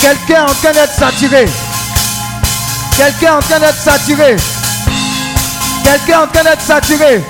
Quelqu'un 0.00 0.36
est 0.36 0.50
en 0.50 0.54
train 0.54 0.72
d'être 0.72 0.94
saturé. 0.94 1.44
Quelqu'un 2.96 3.26
est 3.26 3.30
en 3.30 3.40
train 3.40 3.60
d'être 3.60 3.78
saturé. 3.78 4.36
Quelqu'un 5.84 6.12
est 6.12 6.22
en 6.22 6.26
train 6.26 6.44
d'être 6.44 6.62
saturé. 6.62 7.22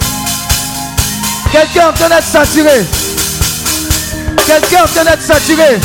Quelqu'un 1.51 1.81
est 1.81 1.85
en 1.87 1.93
train 1.93 2.09
d'être 2.09 2.25
saturé. 2.25 2.87
Quelqu'un 4.47 4.77
est 4.77 4.83
en 4.83 4.87
train 4.87 5.05
d'être 5.05 5.23
saturé. 5.23 5.81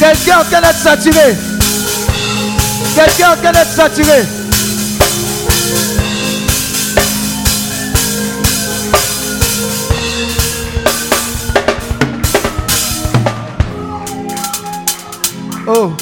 Quelqu'un 0.00 0.32
est 0.32 0.34
en 0.34 0.44
train 0.44 0.60
d'être 0.60 0.82
saturé. 0.82 1.36
Quelqu'un 2.96 3.24
est 3.24 3.38
en 3.38 3.40
train 3.40 3.52
d'être 3.52 3.72
saturé. 3.72 4.37
Oh. 15.70 15.92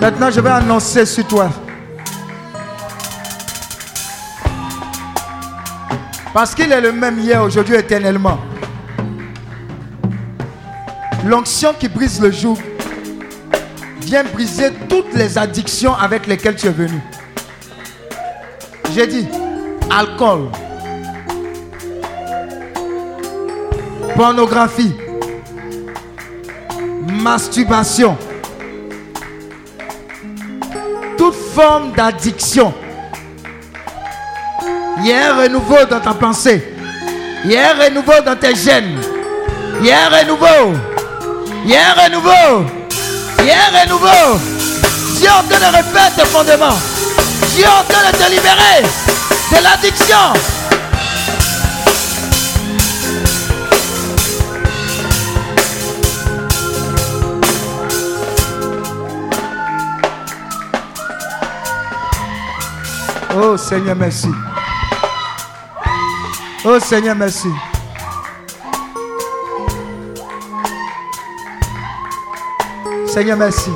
Maintenant, 0.00 0.30
je 0.30 0.40
vais 0.40 0.48
annoncer 0.48 1.04
sur 1.04 1.26
toi. 1.26 1.50
Parce 6.32 6.54
qu'il 6.54 6.72
est 6.72 6.80
le 6.80 6.92
même 6.92 7.18
hier, 7.18 7.42
aujourd'hui, 7.42 7.74
éternellement. 7.74 8.38
L'onction 11.26 11.74
qui 11.78 11.88
brise 11.88 12.22
le 12.22 12.30
joug 12.30 12.56
vient 14.00 14.24
briser 14.24 14.72
toutes 14.88 15.12
les 15.12 15.36
addictions 15.36 15.94
avec 15.94 16.26
lesquelles 16.26 16.56
tu 16.56 16.68
es 16.68 16.72
venu. 16.72 17.02
J'ai 18.94 19.06
dit, 19.06 19.28
alcool, 19.90 20.48
pornographie, 24.18 24.92
masturbation, 27.22 28.18
toute 31.16 31.36
forme 31.54 31.92
d'addiction. 31.92 32.74
Il 34.98 35.06
y 35.06 35.12
a 35.12 35.32
un 35.32 35.42
renouveau 35.42 35.84
dans 35.88 36.00
ta 36.00 36.14
pensée. 36.14 36.74
Il 37.44 37.52
y 37.52 37.56
a 37.56 37.70
un 37.70 37.84
renouveau 37.84 38.20
dans 38.26 38.34
tes 38.34 38.56
gènes. 38.56 39.00
Il 39.78 39.86
y 39.86 39.92
a 39.92 40.06
un 40.06 40.08
renouveau. 40.08 40.76
Il 41.64 41.70
y 41.70 41.76
a 41.76 41.90
un 41.90 42.02
renouveau. 42.02 42.66
Il 43.38 43.46
y 43.46 43.50
a 43.52 43.54
un 43.54 43.84
renouveau. 43.84 44.40
Dieu 45.16 45.28
en 45.28 45.48
train 45.48 45.60
de 45.60 45.76
refaire 45.76 46.12
tes 46.16 46.24
fondements. 46.24 46.76
Dieu 47.54 47.66
en 47.66 47.84
train 47.88 48.10
de 48.10 48.16
te 48.16 48.28
libérer 48.28 48.82
de 49.52 49.62
l'addiction. 49.62 50.57
Oh 63.40 63.56
Seigneur, 63.56 63.94
merci. 63.94 64.28
Oh 66.64 66.80
Seigneur, 66.80 67.14
merci. 67.14 67.48
Seigneur, 73.06 73.36
merci. 73.36 73.70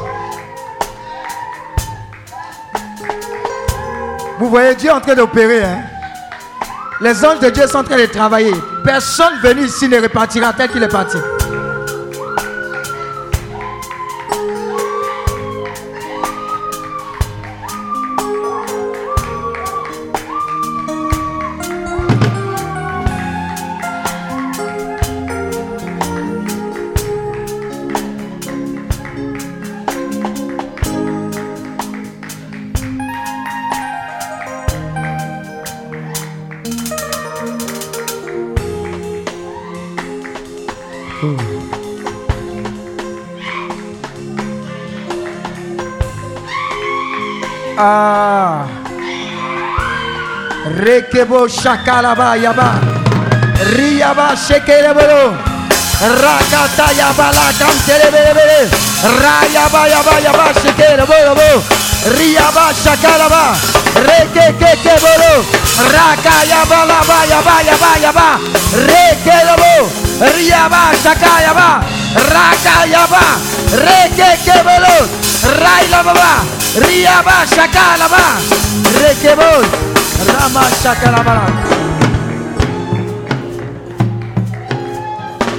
Vous 4.41 4.51
voyez 4.51 4.75
Dieu 4.75 4.91
en 4.91 5.01
train 5.01 5.15
d'opérer. 5.15 5.63
Hein? 5.63 5.83
Les 7.01 7.25
anges 7.25 7.39
de 7.39 7.51
Dieu 7.51 7.69
sont 7.69 7.79
en 7.79 7.85
train 7.85 7.99
de 7.99 8.07
travailler. 8.07 8.55
Personne 8.85 9.39
venu 9.45 9.67
ici 9.67 9.89
ne 9.89 10.03
repartira 10.03 10.53
tel 10.55 10.71
qu'il 10.71 10.83
est 10.83 10.89
parti. 10.89 11.19
Rekebo 51.13 51.47
shakalaba 51.47 52.37
yaba. 52.41 52.81
Riyaba 53.77 54.33
shekelebelo. 54.35 55.37
Rakata 56.01 56.89
yaba 56.97 57.29
la 57.37 57.53
cantelebelebele. 57.53 58.71
Rayaba 59.21 59.89
yaba 59.93 60.15
yaba 60.25 60.47
shekelebelo. 60.57 61.37
Riyaba 62.17 62.73
shakalaba. 62.73 63.53
Rekekekebelo. 64.09 65.45
Rakayaba 65.93 66.81
la 66.89 67.03
vaya 67.05 67.41
vaya 67.45 67.77
vaya 67.77 68.13
va. 68.13 68.41
Rekelebo. 68.73 69.93
Riyaba 70.33 70.97
shakayaba. 70.97 71.85
Rakayaba. 72.33 73.25
Rekekebelo. 73.85 74.97
Raylababa. 75.61 76.33
Riyaba 76.81 77.45
shakalaba. 77.55 78.25
Rekebelo. 78.97 79.82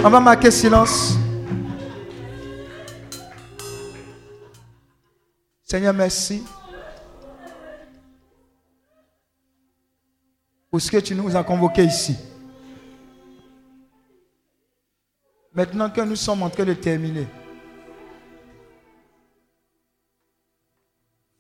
On 0.06 0.10
va 0.10 0.20
marquer 0.20 0.52
silence. 0.52 1.18
Seigneur, 5.64 5.94
merci 5.94 6.44
pour 10.70 10.82
ce 10.82 10.92
que 10.92 10.98
tu 10.98 11.16
nous 11.16 11.36
as 11.36 11.44
convoqués 11.44 11.86
ici. 11.86 12.18
Maintenant 15.54 15.90
que 15.90 16.02
nous 16.02 16.16
sommes 16.16 16.44
en 16.44 16.50
train 16.50 16.66
de 16.66 16.74
terminer, 16.74 17.28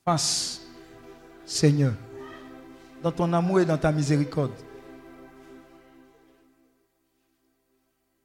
face, 0.05 0.61
Seigneur, 1.45 1.93
dans 3.03 3.11
ton 3.11 3.33
amour 3.33 3.59
et 3.59 3.65
dans 3.65 3.77
ta 3.77 3.91
miséricorde, 3.91 4.53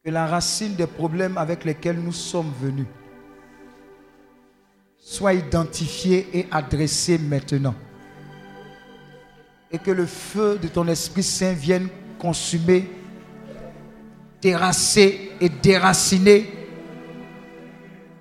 que 0.04 0.10
la 0.10 0.26
racine 0.26 0.74
des 0.76 0.86
problèmes 0.86 1.36
avec 1.36 1.64
lesquels 1.64 1.98
nous 1.98 2.12
sommes 2.12 2.52
venus 2.62 2.86
soit 4.96 5.34
identifiée 5.34 6.28
et 6.32 6.46
adressée 6.50 7.18
maintenant. 7.18 7.74
Et 9.70 9.78
que 9.78 9.90
le 9.90 10.06
feu 10.06 10.58
de 10.62 10.68
ton 10.68 10.86
Esprit 10.86 11.22
Saint 11.22 11.52
vienne 11.52 11.88
consumer, 12.18 12.88
terrasser 14.40 15.32
et 15.40 15.48
déraciner 15.48 16.50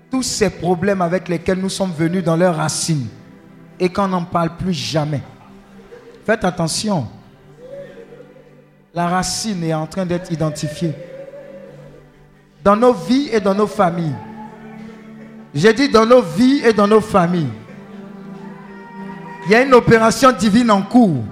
tous 0.09 0.23
ces 0.23 0.49
problèmes 0.49 1.01
avec 1.01 1.27
lesquels 1.27 1.59
nous 1.59 1.69
sommes 1.69 1.93
venus 1.93 2.23
dans 2.23 2.35
leurs 2.35 2.55
racines 2.55 3.07
et 3.79 3.89
qu'on 3.89 4.07
n'en 4.07 4.23
parle 4.23 4.57
plus 4.57 4.73
jamais. 4.73 5.21
Faites 6.27 6.43
attention. 6.43 7.07
La 8.93 9.07
racine 9.07 9.63
est 9.63 9.73
en 9.73 9.87
train 9.87 10.05
d'être 10.05 10.29
identifiée. 10.29 10.93
Dans 12.61 12.75
nos 12.75 12.91
vies 12.91 13.29
et 13.31 13.39
dans 13.39 13.55
nos 13.55 13.65
familles. 13.65 14.13
J'ai 15.55 15.71
dit 15.71 15.87
dans 15.87 16.05
nos 16.05 16.21
vies 16.21 16.63
et 16.65 16.73
dans 16.73 16.85
nos 16.85 16.99
familles. 16.99 17.47
Il 19.45 19.53
y 19.53 19.55
a 19.55 19.61
une 19.61 19.73
opération 19.73 20.33
divine 20.33 20.69
en 20.69 20.81
cours. 20.81 21.23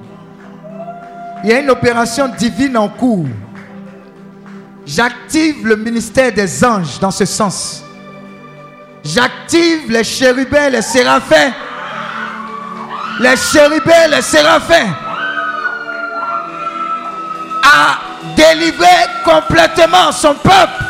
Il 1.44 1.50
y 1.50 1.54
a 1.54 1.60
une 1.60 1.72
opération 1.72 2.30
divine 2.30 2.78
en 2.78 2.88
cours. 2.88 3.26
J'active 4.86 5.68
le 5.68 5.76
ministère 5.76 6.32
des 6.32 6.64
anges 6.64 7.02
dans 7.02 7.12
ce 7.12 7.26
sens. 7.26 7.84
J'active 9.04 9.92
les 9.92 10.06
chérubins, 10.06 10.70
les 10.70 10.82
séraphins, 10.82 11.52
les 13.20 13.38
chérubins, 13.38 14.08
les 14.10 14.22
séraphins 14.22 14.94
à 17.64 17.98
délivrer 18.36 18.88
complètement 19.24 20.12
son 20.12 20.36
peuple, 20.36 20.84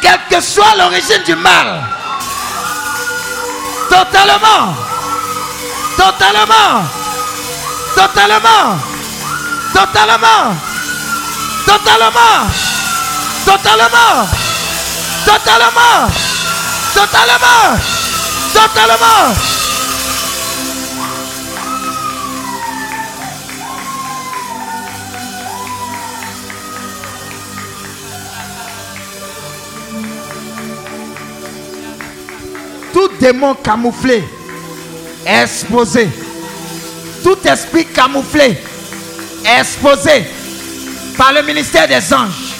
quelle 0.00 0.20
que 0.30 0.40
soit 0.40 0.74
l'origine 0.78 1.22
du 1.24 1.34
mal. 1.36 1.80
Totalement. 3.88 4.74
Totalement. 5.96 6.84
Totalement. 7.94 8.78
Totalement. 9.74 10.46
Totalement. 11.66 12.46
Totalement. 13.46 14.26
Totalement. 15.26 16.08
Totalement. 16.94 17.78
Totalement. 18.54 19.59
Tout 33.00 33.12
démon 33.18 33.54
camouflé 33.54 34.22
exposé. 35.24 36.06
Tout 37.24 37.38
esprit 37.46 37.86
camouflé 37.86 38.58
exposé 39.58 40.26
par 41.16 41.32
le 41.32 41.40
ministère 41.42 41.88
des 41.88 42.12
anges. 42.12 42.56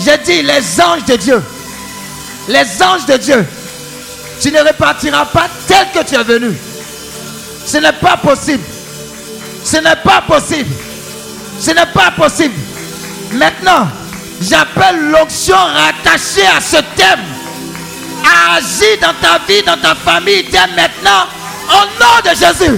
J'ai 0.00 0.18
dit 0.18 0.42
les 0.42 0.80
anges 0.80 1.04
de 1.04 1.14
Dieu. 1.14 1.40
Les 2.48 2.82
anges 2.82 3.06
de 3.06 3.16
Dieu. 3.18 3.46
Tu 4.40 4.50
ne 4.50 4.58
repartiras 4.66 5.26
pas 5.26 5.46
tel 5.68 5.86
que 5.94 6.08
tu 6.08 6.16
es 6.16 6.24
venu. 6.24 6.52
Ce 7.64 7.76
n'est 7.76 7.92
pas 7.92 8.16
possible. 8.16 8.64
Ce 9.62 9.76
n'est 9.76 10.02
pas 10.02 10.22
possible. 10.22 10.74
Ce 11.60 11.70
n'est 11.70 11.92
pas 11.94 12.10
possible. 12.10 12.54
Maintenant, 13.34 13.86
j'appelle 14.40 15.08
l'onction 15.08 15.54
rattachée 15.54 16.48
à 16.48 16.60
ce 16.60 16.78
thème 16.96 17.35
à 18.26 18.56
agir 18.56 18.98
dans 19.00 19.14
ta 19.20 19.38
vie, 19.46 19.62
dans 19.62 19.76
ta 19.76 19.94
famille, 19.94 20.44
dès 20.44 20.58
maintenant, 20.74 21.26
au 21.68 21.84
nom 22.00 22.20
de 22.24 22.36
Jésus. 22.36 22.74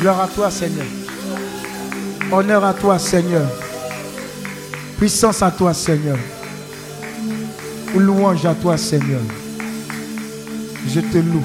Gloire 0.00 0.20
à 0.20 0.28
toi, 0.28 0.50
Seigneur. 0.50 0.86
Honneur 2.30 2.64
à 2.64 2.72
toi, 2.72 2.98
Seigneur. 3.00 3.48
Puissance 4.96 5.42
à 5.42 5.50
toi, 5.50 5.74
Seigneur. 5.74 6.18
Louange 7.98 8.46
à 8.46 8.54
toi, 8.54 8.76
Seigneur. 8.76 9.20
Je 10.86 11.00
te 11.00 11.18
loue 11.18 11.42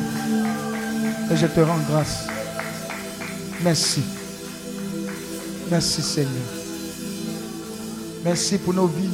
et 1.31 1.35
je 1.35 1.47
te 1.47 1.59
rends 1.59 1.79
grâce. 1.89 2.27
Merci. 3.63 4.03
Merci, 5.69 6.01
Seigneur. 6.01 6.31
Merci 8.23 8.57
pour 8.57 8.73
nos 8.73 8.87
vies. 8.87 9.09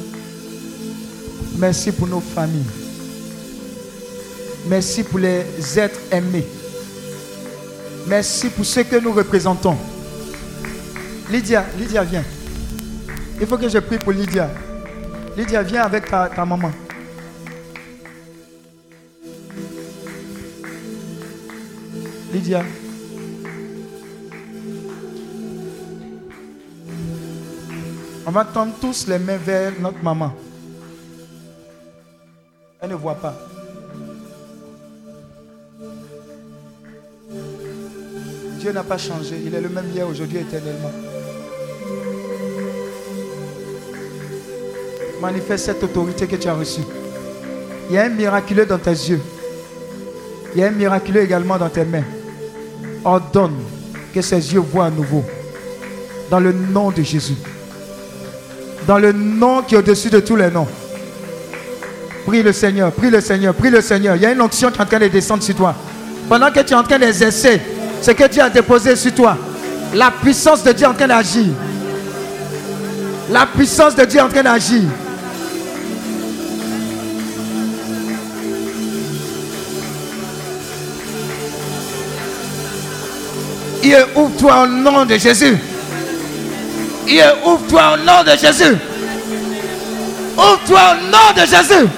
Merci 1.56 1.92
pour 1.92 2.06
nos 2.06 2.20
familles. 2.20 2.64
Merci 4.66 5.02
pour 5.02 5.18
les 5.18 5.44
êtres 5.78 6.00
aimés. 6.10 6.46
Merci 8.06 8.50
pour 8.50 8.64
ce 8.64 8.80
que 8.80 8.96
nous 8.96 9.12
représentons. 9.12 9.76
Lydia, 11.30 11.64
Lydia, 11.78 12.04
viens. 12.04 12.24
Il 13.40 13.46
faut 13.46 13.56
que 13.56 13.68
je 13.68 13.78
prie 13.78 13.98
pour 13.98 14.12
Lydia. 14.12 14.50
Lydia, 15.36 15.62
viens 15.62 15.82
avec 15.82 16.10
ta, 16.10 16.28
ta 16.28 16.44
maman. 16.44 16.70
Lydia. 22.32 22.62
On 28.24 28.30
va 28.30 28.44
tendre 28.44 28.74
tous 28.80 29.08
les 29.08 29.18
mains 29.18 29.36
vers 29.36 29.72
notre 29.80 30.02
maman. 30.02 30.32
Elle 32.80 32.90
ne 32.90 32.94
voit 32.94 33.16
pas. 33.16 33.34
Dieu 38.60 38.72
n'a 38.72 38.84
pas 38.84 38.98
changé. 38.98 39.40
Il 39.44 39.52
est 39.52 39.60
le 39.60 39.68
même 39.68 39.90
hier, 39.92 40.06
aujourd'hui, 40.06 40.38
éternellement. 40.38 40.92
Manifeste 45.20 45.66
cette 45.66 45.82
autorité 45.82 46.28
que 46.28 46.36
tu 46.36 46.46
as 46.46 46.54
reçue. 46.54 46.82
Il 47.88 47.96
y 47.96 47.98
a 47.98 48.04
un 48.04 48.08
miraculeux 48.10 48.66
dans 48.66 48.78
tes 48.78 48.90
yeux. 48.90 49.20
Il 50.54 50.60
y 50.60 50.64
a 50.64 50.68
un 50.68 50.72
miraculeux 50.72 51.22
également 51.22 51.58
dans 51.58 51.68
tes 51.68 51.84
mains. 51.84 52.04
Ordonne 53.04 53.56
que 54.14 54.22
ses 54.22 54.52
yeux 54.54 54.60
voient 54.60 54.86
à 54.86 54.90
nouveau. 54.90 55.24
Dans 56.30 56.40
le 56.40 56.52
nom 56.52 56.90
de 56.90 57.02
Jésus. 57.02 57.36
Dans 58.86 58.98
le 58.98 59.12
nom 59.12 59.62
qui 59.62 59.74
est 59.74 59.78
au-dessus 59.78 60.10
de 60.10 60.20
tous 60.20 60.36
les 60.36 60.50
noms. 60.50 60.68
Prie 62.26 62.42
le 62.42 62.52
Seigneur, 62.52 62.92
prie 62.92 63.10
le 63.10 63.20
Seigneur, 63.20 63.54
prie 63.54 63.70
le 63.70 63.80
Seigneur. 63.80 64.16
Il 64.16 64.22
y 64.22 64.26
a 64.26 64.32
une 64.32 64.40
onction 64.40 64.70
qui 64.70 64.78
est 64.78 64.82
en 64.82 64.86
train 64.86 64.98
de 64.98 65.08
descendre 65.08 65.42
sur 65.42 65.54
toi. 65.54 65.74
Pendant 66.28 66.50
que 66.50 66.60
tu 66.60 66.72
es 66.72 66.76
en 66.76 66.82
train 66.82 66.98
d'exercer 66.98 67.60
ce 68.02 68.10
que 68.12 68.28
Dieu 68.28 68.42
a 68.42 68.50
déposé 68.50 68.94
sur 68.96 69.14
toi, 69.14 69.36
la 69.94 70.10
puissance 70.10 70.62
de 70.62 70.72
Dieu 70.72 70.86
est 70.86 70.90
en 70.90 70.94
train 70.94 71.08
d'agir. 71.08 71.46
La 73.30 73.46
puissance 73.46 73.94
de 73.96 74.04
Dieu 74.04 74.18
est 74.18 74.22
en 74.22 74.28
train 74.28 74.42
d'agir. 74.42 74.82
Il 83.82 83.96
ouvre-toi 84.14 84.62
au 84.62 84.66
nom 84.66 85.06
de 85.06 85.16
Jésus. 85.16 85.56
Il 87.08 87.24
ouvre-toi 87.44 87.94
au 87.94 87.96
nom 87.98 88.22
de 88.24 88.36
Jésus. 88.36 88.76
Ouvre-toi 90.36 90.80
au 90.92 91.10
nom 91.10 91.32
de 91.34 91.40
Jésus. 91.40 91.88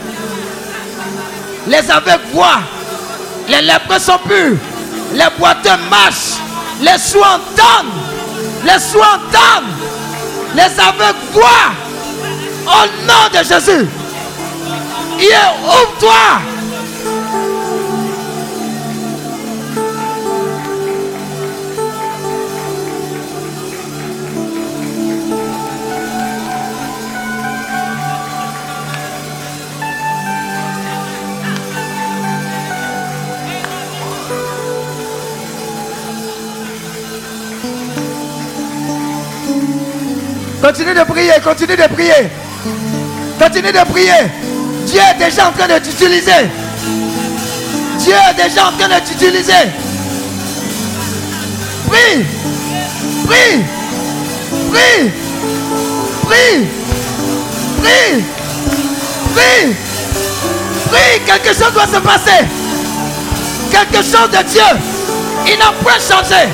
Les 1.67 1.91
aveugles 1.91 2.21
voient. 2.33 2.61
Les 3.49 3.63
lépreux 3.63 3.99
sont 3.99 4.19
purs. 4.27 4.57
Les 5.15 5.25
boiteux 5.39 5.71
marchent. 5.91 6.39
Les 6.81 6.99
sourds 6.99 7.27
entendent. 7.27 7.93
Les 8.65 8.79
sourds 8.79 9.03
entendent. 9.03 9.71
Les 10.55 10.63
aveugles 10.63 11.19
voient. 11.33 11.73
Au 12.67 12.87
nom 13.07 13.29
de 13.33 13.45
Jésus. 13.45 13.87
Il 15.19 15.27
ouvre-toi. 15.65 16.52
Continue 40.63 40.95
de 40.95 41.03
prier, 41.03 41.33
continue 41.43 41.77
de 41.77 41.89
prier. 41.93 42.31
Continue 43.37 43.73
de 43.73 43.85
prier. 43.91 44.31
Dieu 44.87 45.01
est 45.01 45.19
déjà 45.19 45.49
en 45.49 45.53
train 45.53 45.67
de 45.67 45.85
t'utiliser. 45.85 46.49
Dieu 47.99 48.15
est 48.15 48.45
déjà 48.45 48.69
en 48.69 48.73
train 48.79 48.89
de 48.89 49.05
t'utiliser. 49.05 49.53
Prie. 51.89 52.25
Prie. 53.27 53.65
Prie. 54.71 55.11
Prie. 56.29 56.69
Prie. 57.83 58.25
Prie. 59.35 59.77
Prie. 60.93 61.21
Quelque 61.27 61.49
chose 61.49 61.73
doit 61.75 61.87
se 61.87 62.01
passer. 62.01 62.47
Quelque 63.73 63.97
chose 63.97 64.31
de 64.31 64.49
Dieu. 64.49 64.63
Il 65.45 65.59
n'a 65.59 65.73
point 65.83 65.95
changé. 65.95 66.49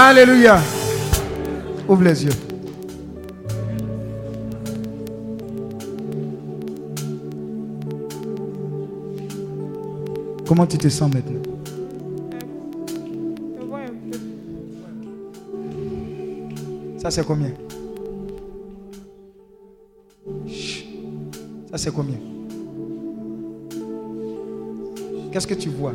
Alléluia. 0.00 0.60
Ouvre 1.88 2.04
les 2.04 2.24
yeux. 2.24 2.30
Comment 10.46 10.66
tu 10.66 10.78
te 10.78 10.88
sens 10.88 11.12
maintenant? 11.12 11.42
Ça 16.98 17.10
c'est 17.10 17.26
combien? 17.26 17.50
Ça 21.72 21.76
c'est 21.76 21.92
combien? 21.92 22.18
Qu'est-ce 25.32 25.46
que 25.48 25.54
tu 25.54 25.70
vois? 25.70 25.94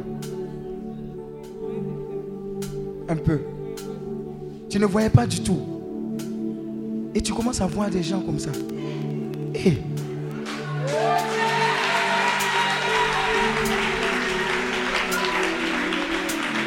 Un 3.08 3.16
peu. 3.16 3.40
Tu 4.74 4.80
ne 4.80 4.88
voyais 4.88 5.12
pas 5.12 5.28
du 5.28 5.40
tout. 5.40 5.60
Et 7.14 7.22
tu 7.22 7.32
commences 7.32 7.62
à 7.62 7.68
voir 7.68 7.91
des 7.91 8.02
gens 8.02 8.22
comme 8.22 8.40
ça. 8.40 8.50
Eh. 9.54 9.78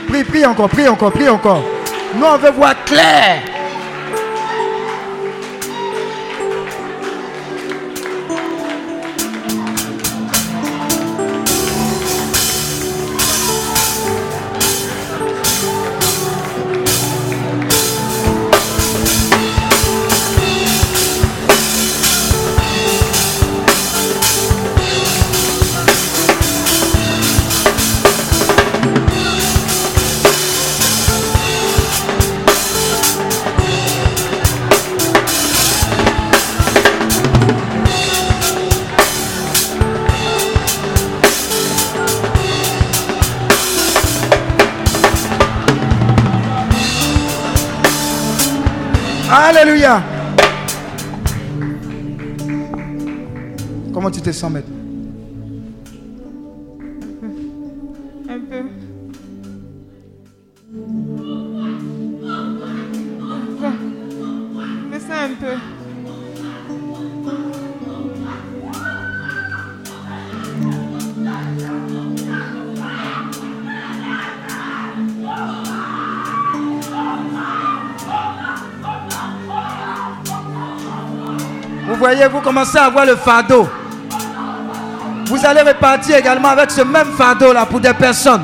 Prie, 0.07 0.23
prie 0.23 0.47
encore, 0.47 0.69
prie 0.69 0.87
encore, 0.87 1.11
prie 1.11 1.29
encore. 1.29 1.65
Nous, 2.17 2.25
on 2.25 2.39
veut 2.39 2.53
voir 2.53 2.85
clair. 2.85 3.56
Te 54.27 54.33
sens 54.33 54.51
maintenant 54.51 54.75
Un 58.29 58.41
peu. 58.41 58.63
Mais 64.91 64.99
ça 64.99 65.15
un 65.23 65.35
peu. 65.39 65.55
Vous 81.87 81.95
voyez, 81.95 82.27
vous 82.27 82.41
commencez 82.41 82.77
à 82.77 82.87
avoir 82.87 83.07
le 83.07 83.15
fardeau. 83.15 83.69
Allez 85.47 85.61
repartir 85.61 86.17
également 86.17 86.49
avec 86.49 86.73
ce 86.73 86.81
même 86.83 87.13
fardeau 87.17 87.53
là 87.53 87.65
pour 87.67 87.79
des 87.79 87.95
personnes. 87.95 88.43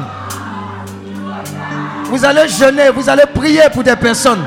Vous 2.05 2.25
allez 2.25 2.47
jeûner, 2.47 2.91
vous 2.91 3.11
allez 3.11 3.25
prier 3.35 3.63
pour 3.73 3.83
des 3.83 3.97
personnes. 3.97 4.47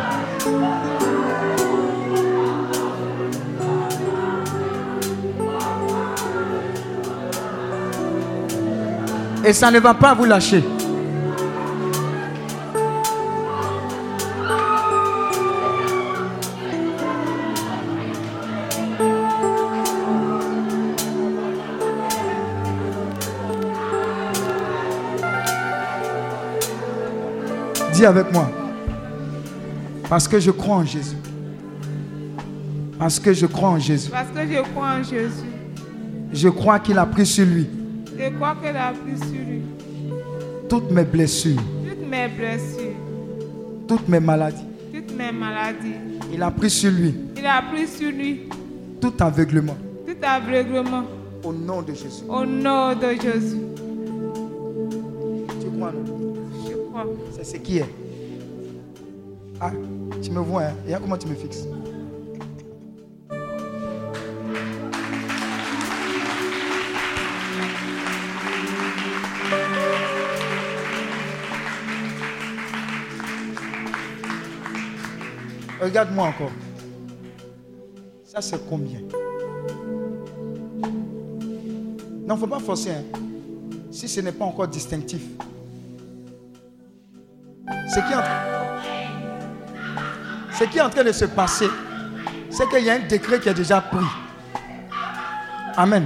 Et 9.43 9.51
ça 9.51 9.69
ne 9.69 9.79
va 9.79 9.93
pas 9.93 10.13
vous 10.13 10.23
lâcher. 10.23 10.63
Dis 28.05 28.09
avec 28.09 28.31
moi. 28.31 28.47
Parce 30.07 30.27
que 30.27 30.39
je 30.39 30.51
crois 30.51 30.75
en 30.75 30.85
Jésus. 30.85 31.15
Parce 32.99 33.19
que 33.19 33.33
je 33.33 33.47
crois 33.47 33.69
en 33.69 33.79
Jésus. 33.79 34.11
Parce 34.11 34.29
que 34.29 34.41
je 34.45 34.61
crois 34.61 34.87
en 34.99 35.03
Jésus. 35.03 35.49
Je 36.31 36.49
crois 36.49 36.77
qu'il 36.77 36.99
a 36.99 37.05
pris 37.07 37.25
sur 37.25 37.47
lui 37.47 37.67
Je 38.15 38.29
crois 38.29 38.55
qu'il 38.61 38.75
a 38.77 38.91
pris 38.93 39.17
sur 39.17 39.39
lui 39.47 39.61
toutes 40.69 40.91
mes 40.91 41.03
blessures, 41.03 41.59
toutes 41.87 42.07
mes 42.07 42.27
blessures, 42.27 42.93
toutes 43.87 44.07
mes 44.07 44.19
maladies. 44.19 44.65
toutes 44.93 45.17
mes 45.17 45.31
maladies. 45.31 45.95
Il 46.31 46.43
a 46.43 46.51
pris 46.51 46.69
sur 46.69 46.91
lui 46.91 47.15
Il 47.35 47.45
a 47.47 47.63
pris 47.63 47.87
sur 47.87 48.11
lui 48.11 48.41
tout 49.01 49.13
aveuglement. 49.19 49.77
tout 50.05 50.15
aveuglement. 50.21 51.05
Au 51.43 51.51
nom 51.51 51.81
de 51.81 51.93
Jésus. 51.93 52.23
Au 52.29 52.45
nom 52.45 52.93
de 52.93 53.19
Jésus. 53.19 53.64
C'est 57.35 57.43
ce 57.43 57.57
qui 57.57 57.77
est. 57.79 57.89
Ah, 59.59 59.71
tu 60.21 60.31
me 60.31 60.39
vois, 60.39 60.63
hein? 60.63 60.73
Et 60.87 60.93
comment 61.01 61.17
tu 61.17 61.27
me 61.27 61.35
fixes 61.35 61.65
Regarde-moi 75.81 76.27
encore. 76.27 76.51
Ça, 78.23 78.41
c'est 78.41 78.65
combien? 78.67 78.99
Non, 82.27 82.37
faut 82.37 82.47
pas 82.47 82.59
forcer. 82.59 82.91
hein. 82.91 83.03
Si 83.91 84.07
ce 84.07 84.19
n'est 84.21 84.31
pas 84.31 84.45
encore 84.45 84.67
distinctif. 84.67 85.21
Ce 87.95 88.01
qui, 88.01 88.11
est 88.11 88.15
en... 88.15 88.23
ce 90.51 90.63
qui 90.65 90.77
est 90.79 90.81
en 90.81 90.89
train 90.89 91.05
de 91.05 91.13
se 91.13 91.23
passer, 91.23 91.69
c'est 92.49 92.67
qu'il 92.67 92.83
y 92.83 92.89
a 92.89 92.95
un 92.95 93.07
décret 93.07 93.39
qui 93.39 93.47
est 93.47 93.53
déjà 93.53 93.79
pris. 93.79 94.05
Amen. 95.77 96.05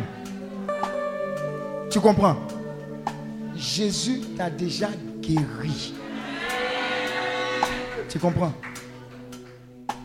Tu 1.89 1.99
comprends? 1.99 2.35
Jésus 3.55 4.21
t'a 4.37 4.51
déjà 4.51 4.89
guéri. 5.19 5.95
Tu 8.07 8.19
comprends? 8.19 8.53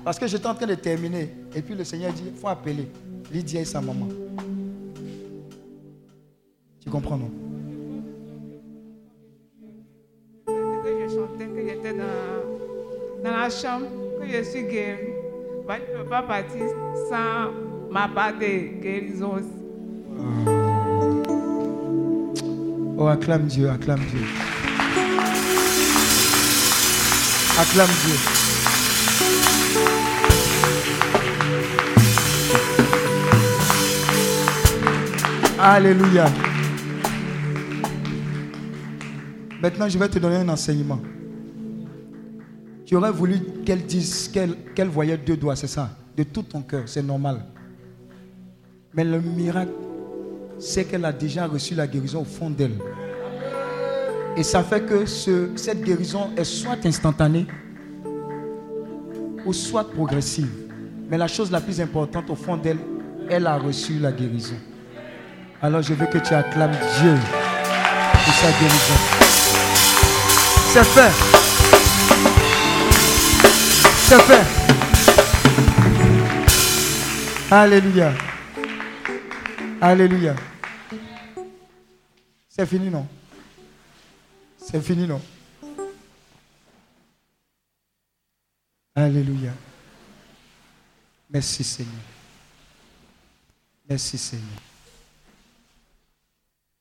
Parce 0.02 0.19
que 0.19 0.27
j'étais 0.27 0.47
en 0.47 0.55
train 0.55 0.66
de 0.66 0.77
terminer. 0.77 1.35
Et 1.55 1.61
puis 1.61 1.74
le 1.74 1.85
Seigneur 1.85 2.15
dit, 2.15 2.24
il 2.35 2.40
faut 2.40 2.48
appeler 2.48 2.90
Lydia 3.31 3.61
et 3.61 3.66
sa 3.66 3.82
maman. 3.82 4.09
Tu 6.81 6.89
comprends, 6.89 7.19
non? 7.19 7.31
Que 11.39 11.69
j'étais 11.69 11.93
dans, 11.93 13.24
dans 13.24 13.36
la 13.36 13.51
chambre, 13.51 13.86
que 14.20 14.27
je 14.28 14.43
suis 14.44 14.62
guéri. 14.62 15.09
Bah, 15.66 15.74
je 15.85 15.93
ne 15.93 16.02
peux 16.02 16.09
pas 16.09 16.23
partir 16.23 16.62
sans 17.09 17.51
ma 17.90 18.06
part 18.09 18.35
de 18.35 18.81
guérison. 18.81 19.40
Oh, 22.97 23.06
acclame 23.09 23.47
Dieu, 23.47 23.69
acclame 23.69 24.01
Dieu. 24.11 24.20
Acclame 27.59 27.89
Dieu. 28.05 28.16
Alléluia. 35.59 36.27
Maintenant, 39.61 39.89
je 39.89 39.98
vais 39.98 40.09
te 40.09 40.19
donner 40.19 40.36
un 40.36 40.48
enseignement. 40.51 41.01
Tu 42.86 42.97
aurais 42.97 43.11
voulu 43.12 43.39
qu'elle 43.65 43.85
dise 43.85 44.28
qu'elle 44.74 44.89
voyait 44.89 45.16
deux 45.16 45.36
doigts, 45.36 45.56
c'est 45.56 45.66
ça? 45.66 45.90
De 46.16 46.23
tout 46.23 46.43
ton 46.43 46.61
cœur, 46.62 46.82
c'est 46.86 47.02
normal. 47.02 47.44
Mais 48.93 49.05
le 49.05 49.20
miracle, 49.20 49.73
c'est 50.59 50.85
qu'elle 50.85 51.05
a 51.05 51.12
déjà 51.12 51.47
reçu 51.47 51.74
la 51.74 51.86
guérison 51.86 52.20
au 52.20 52.24
fond 52.24 52.51
d'elle. 52.51 52.74
Et 54.36 54.43
ça 54.43 54.62
fait 54.62 54.82
que 54.85 55.06
ce- 55.06 55.51
cette 55.56 55.82
guérison 55.82 56.31
est 56.36 56.44
soit 56.44 56.85
instantanée 56.85 57.47
ou 59.47 59.52
soit 59.52 59.90
progressive. 59.90 60.51
Mais 61.09 61.19
la 61.19 61.27
chose 61.28 61.51
la 61.51 61.61
plus 61.61 61.81
importante 61.81 62.31
au 62.31 62.35
fond 62.35 62.56
d'elle, 62.56 62.78
elle 63.31 63.47
a 63.47 63.56
reçu 63.59 63.98
la 63.98 64.12
guérison. 64.12 64.56
Alors 65.62 65.82
je 65.82 65.94
veux 65.94 66.06
que 66.06 66.19
tu 66.19 66.35
acclames 66.35 66.73
Dieu 67.01 67.15
pour 68.24 68.35
sa 68.35 68.51
guérison. 68.51 68.98
C'est 70.73 70.85
fait. 70.85 71.43
C'est 74.06 74.20
fait. 74.20 74.44
Alléluia. 77.51 78.12
Alléluia. 79.81 80.36
C'est 82.47 82.66
fini, 82.66 82.90
non? 82.90 83.09
C'est 84.59 84.82
fini, 84.82 85.06
non? 85.06 85.22
Alléluia. 88.94 89.52
Merci 91.31 91.64
Seigneur. 91.64 91.94
Merci 93.88 94.19
Seigneur. 94.19 94.61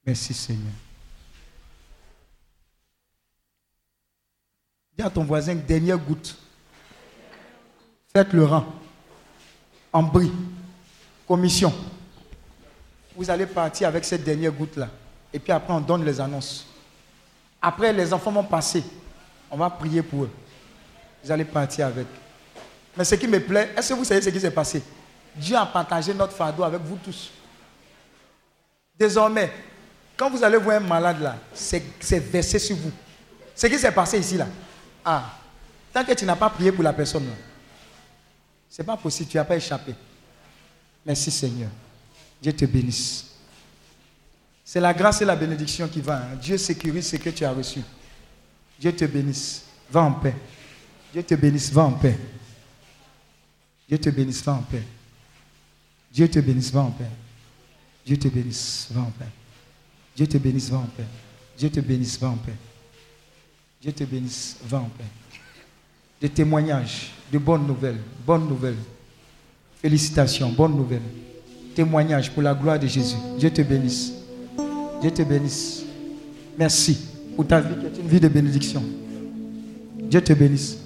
Merci 0.05 0.33
Seigneur. 0.33 0.73
Dis 4.97 5.03
à 5.03 5.09
ton 5.09 5.23
voisin, 5.23 5.55
dernière 5.55 5.97
goutte. 5.97 6.42
Faites 8.15 8.33
le 8.33 8.45
rang. 8.45 8.65
En 9.91 10.03
bris. 10.03 10.31
Commission. 11.27 11.73
Vous 13.15 13.29
allez 13.29 13.45
partir 13.45 13.87
avec 13.87 14.05
cette 14.05 14.23
dernière 14.23 14.51
goutte-là. 14.51 14.89
Et 15.33 15.39
puis 15.39 15.51
après, 15.51 15.73
on 15.73 15.81
donne 15.81 16.05
les 16.05 16.19
annonces. 16.19 16.65
Après, 17.61 17.91
les 17.93 18.13
enfants 18.13 18.31
vont 18.31 18.43
passer. 18.43 18.83
On 19.49 19.57
va 19.57 19.69
prier 19.69 20.01
pour 20.03 20.23
eux. 20.23 20.29
Vous 21.23 21.31
allez 21.31 21.45
partir 21.45 21.87
avec. 21.87 22.07
Mais 22.97 23.03
ce 23.03 23.15
qui 23.15 23.27
me 23.27 23.39
plaît, 23.39 23.71
est-ce 23.75 23.89
que 23.89 23.93
vous 23.97 24.03
savez 24.03 24.21
ce 24.21 24.29
qui 24.29 24.39
s'est 24.39 24.51
passé? 24.51 24.83
Dieu 25.35 25.55
a 25.55 25.65
partagé 25.65 26.13
notre 26.13 26.33
fardeau 26.33 26.63
avec 26.63 26.81
vous 26.81 26.97
tous. 27.03 27.31
Désormais, 28.97 29.51
quand 30.15 30.29
vous 30.29 30.43
allez 30.43 30.57
voir 30.57 30.77
un 30.77 30.81
malade 30.81 31.19
là, 31.21 31.37
c'est 31.53 32.19
versé 32.19 32.59
sur 32.59 32.75
vous. 32.75 32.91
Ce 33.55 33.65
qui 33.65 33.79
s'est 33.79 33.91
passé 33.91 34.19
ici 34.19 34.37
là. 34.37 34.47
Ah, 35.03 35.31
tant 35.91 36.03
que 36.03 36.13
tu 36.13 36.25
n'as 36.25 36.35
pas 36.35 36.49
prié 36.49 36.71
pour 36.71 36.83
la 36.83 36.93
personne 36.93 37.25
là, 37.25 37.33
c'est 38.75 38.83
pas 38.83 38.97
possible, 38.97 39.29
tu 39.29 39.37
n'as 39.37 39.43
pas 39.43 39.55
échappé. 39.55 39.93
Merci 41.05 41.29
Seigneur. 41.29 41.69
Dieu 42.41 42.51
te 42.53 42.65
bénisse. 42.65 43.25
C'est 44.65 44.79
la 44.79 44.95
grâce 44.95 45.21
et 45.21 45.25
la 45.25 45.35
bénédiction 45.35 45.87
qui 45.87 46.01
va. 46.01 46.23
hein. 46.23 46.35
Dieu 46.41 46.57
sécurise 46.57 47.07
ce 47.07 47.17
que 47.17 47.29
tu 47.29 47.45
as 47.45 47.51
reçu. 47.51 47.81
Dieu 48.79 48.91
te 48.91 49.05
bénisse. 49.05 49.65
Va 49.91 50.01
en 50.01 50.13
paix. 50.13 50.33
Dieu 51.11 51.21
te 51.21 51.35
bénisse. 51.35 51.71
Va 51.71 51.83
en 51.83 51.91
paix. 51.91 52.17
Dieu 53.87 53.99
te 53.99 54.09
bénisse. 54.09 54.43
Va 54.43 54.53
en 54.53 54.63
paix. 54.63 54.81
Dieu 56.11 56.27
te 56.27 56.39
bénisse. 56.39 56.71
Va 56.71 56.81
en 56.81 56.91
paix. 56.91 57.11
Dieu 58.03 58.17
te 58.17 58.27
bénisse. 58.27 58.87
Va 58.89 59.01
en 59.01 59.11
paix. 59.11 59.27
Dieu 60.15 60.25
te 60.25 60.39
bénisse. 60.39 60.71
Va 60.71 60.79
en 60.79 60.87
paix. 60.87 61.05
Dieu 61.59 61.69
te 61.69 61.79
bénisse. 61.79 62.17
Va 62.19 62.29
en 62.29 62.37
paix. 62.37 62.55
Dieu 63.83 63.93
te 63.93 64.03
bénisse. 64.03 64.57
Va 64.65 64.79
en 64.79 64.89
paix. 64.89 65.05
Des 66.19 66.29
témoignages, 66.29 67.11
de 67.33 67.39
bonnes 67.39 67.65
nouvelles. 67.65 67.97
Bonnes 68.25 68.47
nouvelles. 68.47 68.77
Félicitations. 69.81 70.49
Bonnes 70.49 70.75
nouvelles. 70.75 71.01
Témoignages 71.73 72.29
pour 72.29 72.43
la 72.43 72.53
gloire 72.53 72.79
de 72.79 72.85
Jésus. 72.85 73.15
Dieu 73.39 73.49
te 73.49 73.63
bénisse. 73.63 74.13
Dieu 75.01 75.09
te 75.09 75.23
bénisse. 75.23 75.83
Merci 76.57 76.99
pour 77.35 77.47
ta 77.47 77.59
vie 77.59 77.73
qui 77.79 77.85
est 77.87 78.01
une 78.03 78.07
vie 78.07 78.19
de 78.19 78.27
bénédiction. 78.27 78.83
Dieu 79.99 80.21
te 80.21 80.33
bénisse. 80.33 80.77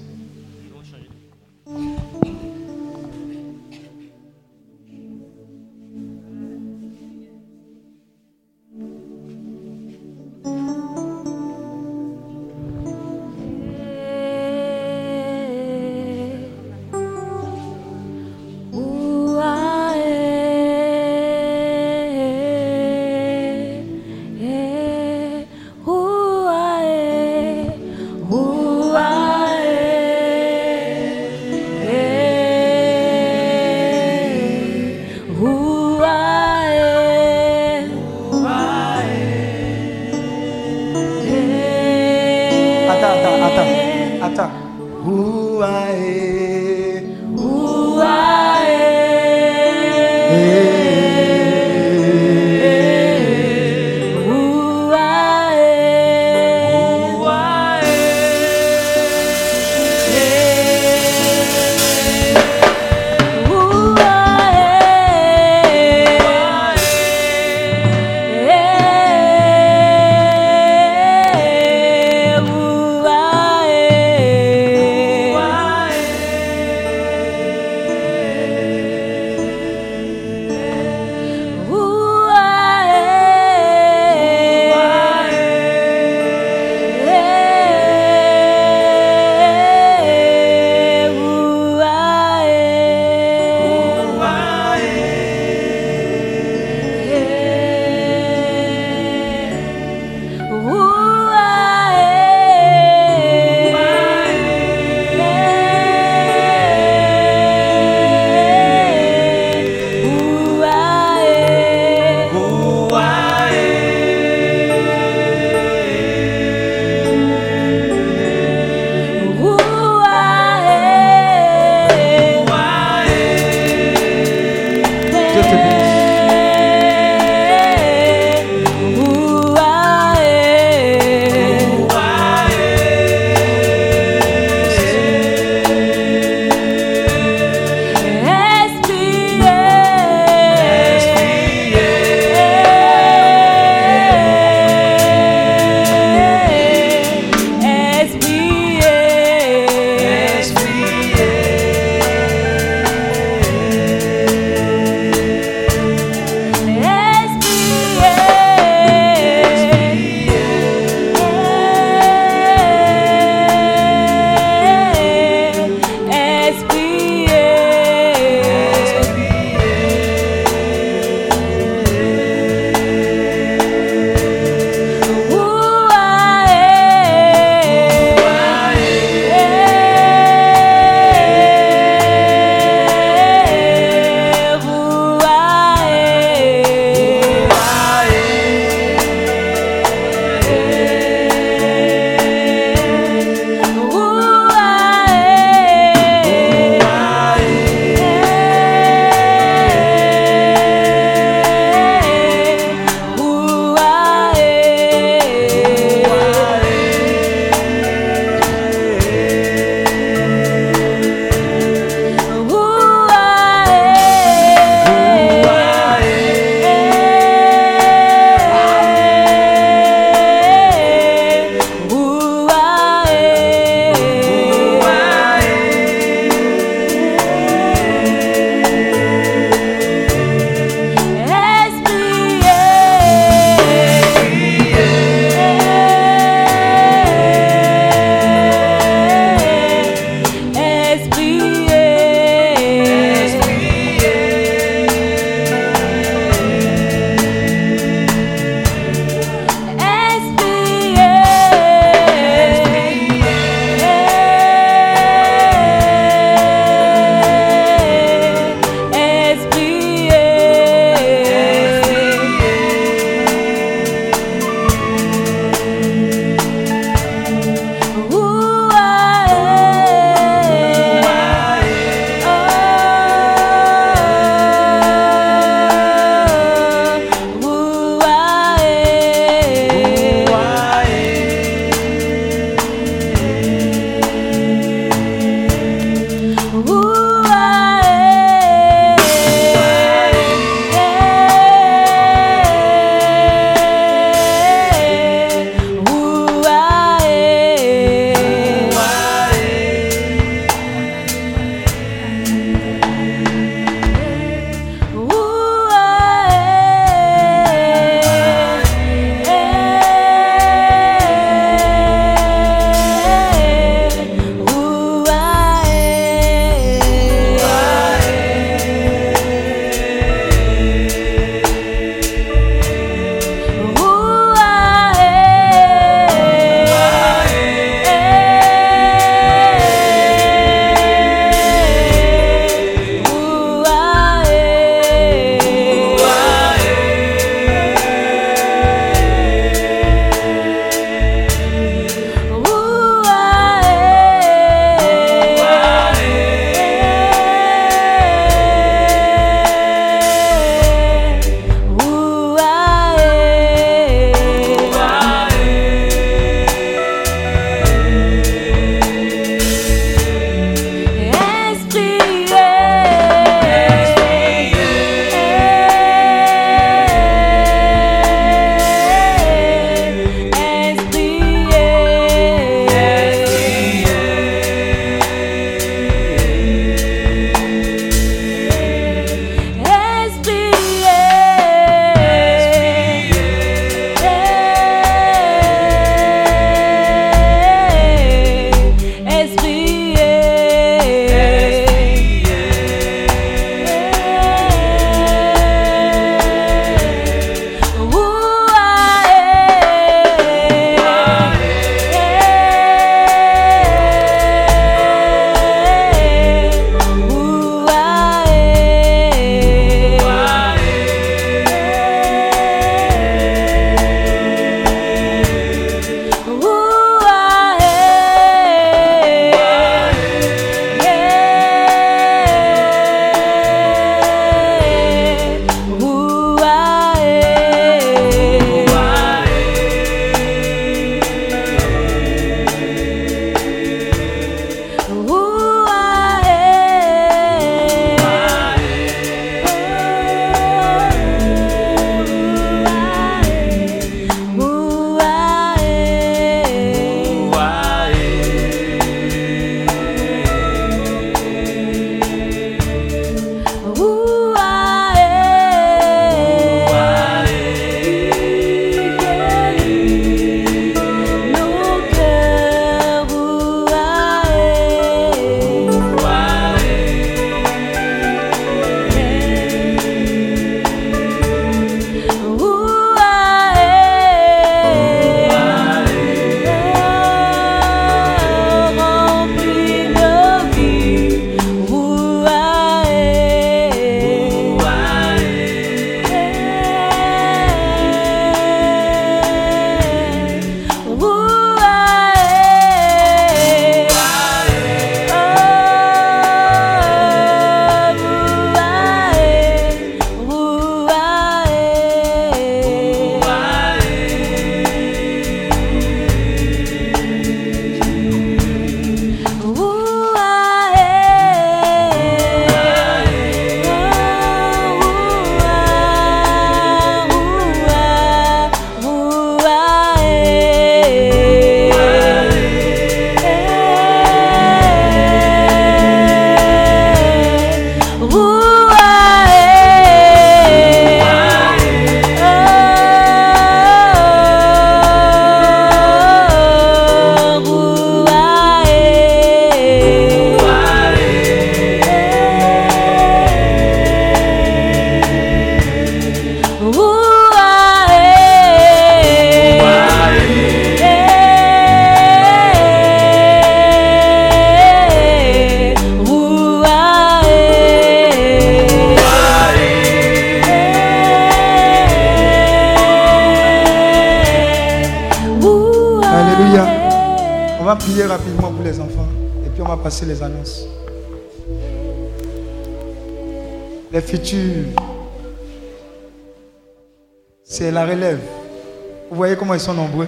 Sont 579.60 579.74
nombreux 579.74 580.08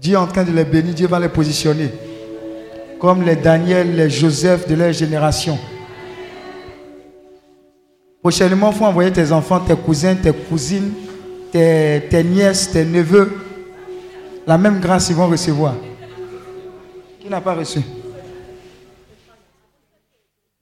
Dieu 0.00 0.14
est 0.14 0.16
en 0.16 0.26
train 0.26 0.44
de 0.44 0.52
les 0.52 0.64
bénir, 0.64 0.94
Dieu 0.94 1.08
va 1.08 1.18
les 1.18 1.28
positionner. 1.28 1.90
Comme 3.00 3.22
les 3.22 3.36
Daniel, 3.36 3.96
les 3.96 4.08
Joseph 4.08 4.68
de 4.68 4.74
leur 4.74 4.92
génération. 4.92 5.58
Prochainement, 8.22 8.70
il 8.70 8.76
faut 8.76 8.84
envoyer 8.84 9.12
tes 9.12 9.32
enfants, 9.32 9.60
tes 9.60 9.76
cousins, 9.76 10.14
tes 10.14 10.32
cousines, 10.32 10.92
tes, 11.50 12.24
nièces, 12.24 12.70
tes 12.70 12.84
neveux. 12.84 13.44
La 14.46 14.58
même 14.58 14.80
grâce 14.80 15.08
ils 15.10 15.16
vont 15.16 15.28
recevoir. 15.28 15.74
Qui 17.20 17.28
n'a 17.28 17.40
pas 17.40 17.54
reçu? 17.54 17.80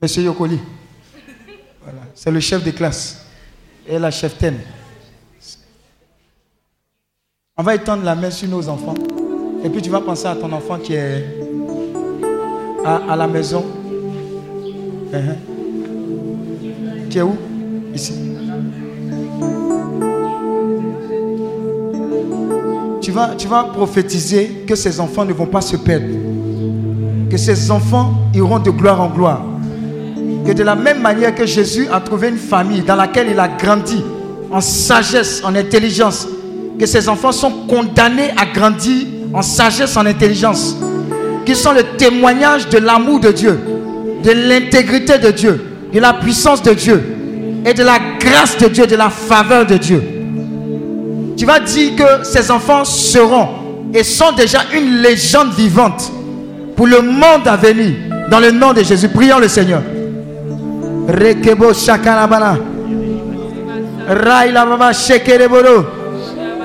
Monsieur 0.01 0.23
Yokoli. 0.23 0.59
C'est 2.15 2.31
le 2.31 2.41
chef 2.41 2.65
de 2.65 2.71
classe. 2.71 3.27
Et 3.87 3.99
la 3.99 4.11
cheftaine. 4.11 4.59
On 7.59 7.63
va 7.63 7.75
étendre 7.75 8.05
la 8.05 8.15
main 8.15 8.31
sur 8.31 8.51
nos 8.51 8.69
enfants. 8.69 8.93
Et 9.65 9.71
puis 9.71 9.81
tu 9.81 9.89
vas 9.89 10.03
penser 10.03 10.27
à 10.27 10.37
ton 10.37 10.53
enfant 10.53 10.77
qui 10.77 10.93
est 10.93 11.25
à, 12.85 13.17
la 13.17 13.27
maison. 13.27 13.65
Uh-huh. 15.11 15.37
Qui 17.09 17.17
est 17.17 17.23
où? 17.23 17.35
Ici. 17.95 18.13
Tu 23.01 23.11
vas, 23.11 23.35
tu 23.39 23.49
vas 23.49 23.65
prophétiser 23.65 24.65
que 24.67 24.75
ces 24.75 25.01
enfants 25.01 25.25
ne 25.25 25.33
vont 25.33 25.47
pas 25.47 25.63
se 25.63 25.79
perdre. 25.79 26.15
Que 27.31 27.39
ces 27.39 27.71
enfants 27.71 28.13
iront 28.35 28.59
de 28.59 28.71
gloire 28.71 29.01
en 29.01 29.09
gloire. 29.09 29.43
Que 30.47 30.53
de 30.53 30.63
la 30.63 30.75
même 30.75 31.01
manière 31.01 31.35
que 31.35 31.47
Jésus 31.47 31.89
a 31.91 32.03
trouvé 32.03 32.29
une 32.29 32.37
famille 32.37 32.83
dans 32.83 32.97
laquelle 32.97 33.29
il 33.31 33.41
a 33.41 33.49
grandi 33.49 34.05
en 34.51 34.61
sagesse, 34.61 35.43
en 35.43 35.55
intelligence, 35.55 36.29
que 36.79 36.87
ces 36.87 37.09
enfants 37.09 37.33
sont 37.33 37.51
condamnés 37.69 38.31
à 38.37 38.47
grandir 38.47 39.07
en 39.33 39.43
sagesse, 39.43 39.97
en 39.97 40.07
intelligence, 40.07 40.77
qui 41.45 41.55
sont 41.55 41.73
le 41.73 41.83
témoignage 41.97 42.69
de 42.69 42.79
l'amour 42.79 43.21
de 43.21 43.31
Dieu, 43.31 43.59
de 44.23 44.31
l'intégrité 44.33 45.19
de 45.19 45.31
Dieu, 45.31 45.65
de 45.93 46.01
la 46.01 46.15
puissance 46.15 46.63
de 46.63 46.73
Dieu 46.73 47.03
et 47.65 47.75
de 47.75 47.83
la 47.83 47.99
grâce 48.21 48.57
de 48.59 48.69
Dieu, 48.69 48.87
de 48.87 48.97
la 48.97 49.11
faveur 49.11 49.67
de 49.67 49.77
Dieu. 49.77 50.03
Tu 51.37 51.45
vas 51.45 51.61
dire 51.61 51.97
que 51.97 52.25
ces 52.25 52.51
enfants 52.51 52.85
seront 52.85 53.49
et 53.93 54.03
sont 54.03 54.33
déjà 54.33 54.61
une 54.75 55.03
légende 55.03 55.53
vivante 55.55 56.11
pour 56.75 56.87
le 56.87 57.01
monde 57.01 57.47
à 57.47 57.57
venir. 57.57 57.95
Dans 58.31 58.41
le 58.41 58.51
nom 58.51 58.73
de 58.73 58.83
Jésus, 58.83 59.09
prions 59.09 59.39
le 59.39 59.49
Seigneur. 59.49 59.83
Rekebo 61.09 61.73
shakarabana. 61.73 62.59
Raila 64.09 64.67
baba 64.67 64.93
shekereboro. 64.93 65.96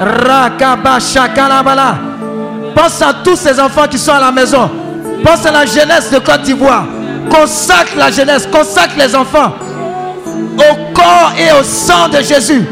Rakaba 0.02 1.00
shakarabala. 1.00 1.96
Pense 2.76 3.02
à 3.02 3.14
tous 3.24 3.36
ces 3.36 3.60
enfants 3.60 3.88
qui 3.90 3.98
sont 3.98 4.14
à 4.14 4.20
la 4.20 4.32
maison. 4.32 4.70
Pense 5.24 5.46
à 5.46 5.52
la 5.52 5.66
jeunesse 5.66 6.10
de 6.12 6.20
Côte 6.20 6.42
d'Ivoire. 6.42 6.86
Consacre 7.30 7.98
la 7.98 8.10
jeunesse, 8.10 8.48
consacre 8.52 8.96
les 8.98 9.16
enfants 9.16 9.54
au 10.58 10.94
corps 10.94 11.34
et 11.38 11.52
au 11.60 11.64
sang 11.64 12.08
de 12.10 12.22
Jésus. 12.22 12.66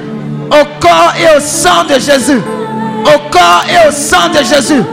Au 0.49 0.65
corps 0.79 1.13
et 1.17 1.37
au 1.37 1.39
sang 1.39 1.83
de 1.87 1.99
Jésus. 1.99 2.41
Au 3.05 3.29
corps 3.29 3.63
et 3.69 3.87
au 3.87 3.91
sang 3.91 4.29
de 4.29 4.43
Jésus. 4.43 4.83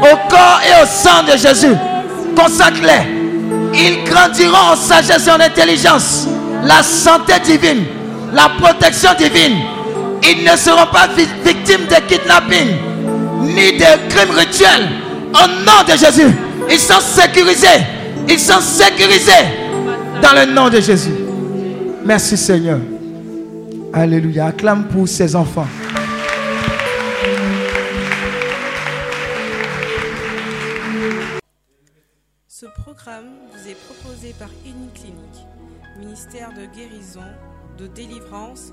Au 0.00 0.16
corps 0.28 0.60
et 0.66 0.82
au 0.82 0.86
sang 0.86 1.22
de 1.26 1.36
Jésus. 1.38 1.74
Consacre-les. 2.36 3.24
Ils 3.74 4.04
grandiront 4.04 4.72
en 4.72 4.76
sagesse 4.76 5.26
et 5.26 5.30
en 5.30 5.40
intelligence. 5.40 6.26
La 6.64 6.82
santé 6.82 7.34
divine, 7.44 7.84
la 8.32 8.48
protection 8.60 9.10
divine. 9.18 9.58
Ils 10.26 10.42
ne 10.44 10.56
seront 10.56 10.86
pas 10.90 11.06
vi- 11.08 11.26
victimes 11.44 11.86
de 11.86 11.96
kidnapping 12.08 12.68
ni 13.42 13.72
de 13.72 14.08
crimes 14.08 14.30
rituels. 14.36 14.88
Au 15.34 15.46
nom 15.64 15.82
de 15.86 15.96
Jésus, 15.98 16.34
ils 16.70 16.78
sont 16.78 17.00
sécurisés. 17.00 17.66
Ils 18.28 18.38
sont 18.40 18.60
sécurisés 18.60 19.32
dans 20.22 20.32
le 20.32 20.52
nom 20.52 20.68
de 20.70 20.80
Jésus. 20.80 21.12
Merci 22.04 22.36
Seigneur. 22.36 22.78
Alléluia. 23.92 24.46
Acclame 24.46 24.84
pour 24.88 25.06
ses 25.08 25.36
enfants. 25.36 25.66
Ce 32.48 32.66
programme 32.66 33.30
vous 33.52 33.68
est 33.68 33.76
proposé 33.86 34.34
par 34.38 34.48
Clinique, 34.94 35.46
ministère 35.98 36.50
de 36.52 36.66
guérison, 36.74 37.20
de 37.78 37.86
délivrance, 37.88 38.72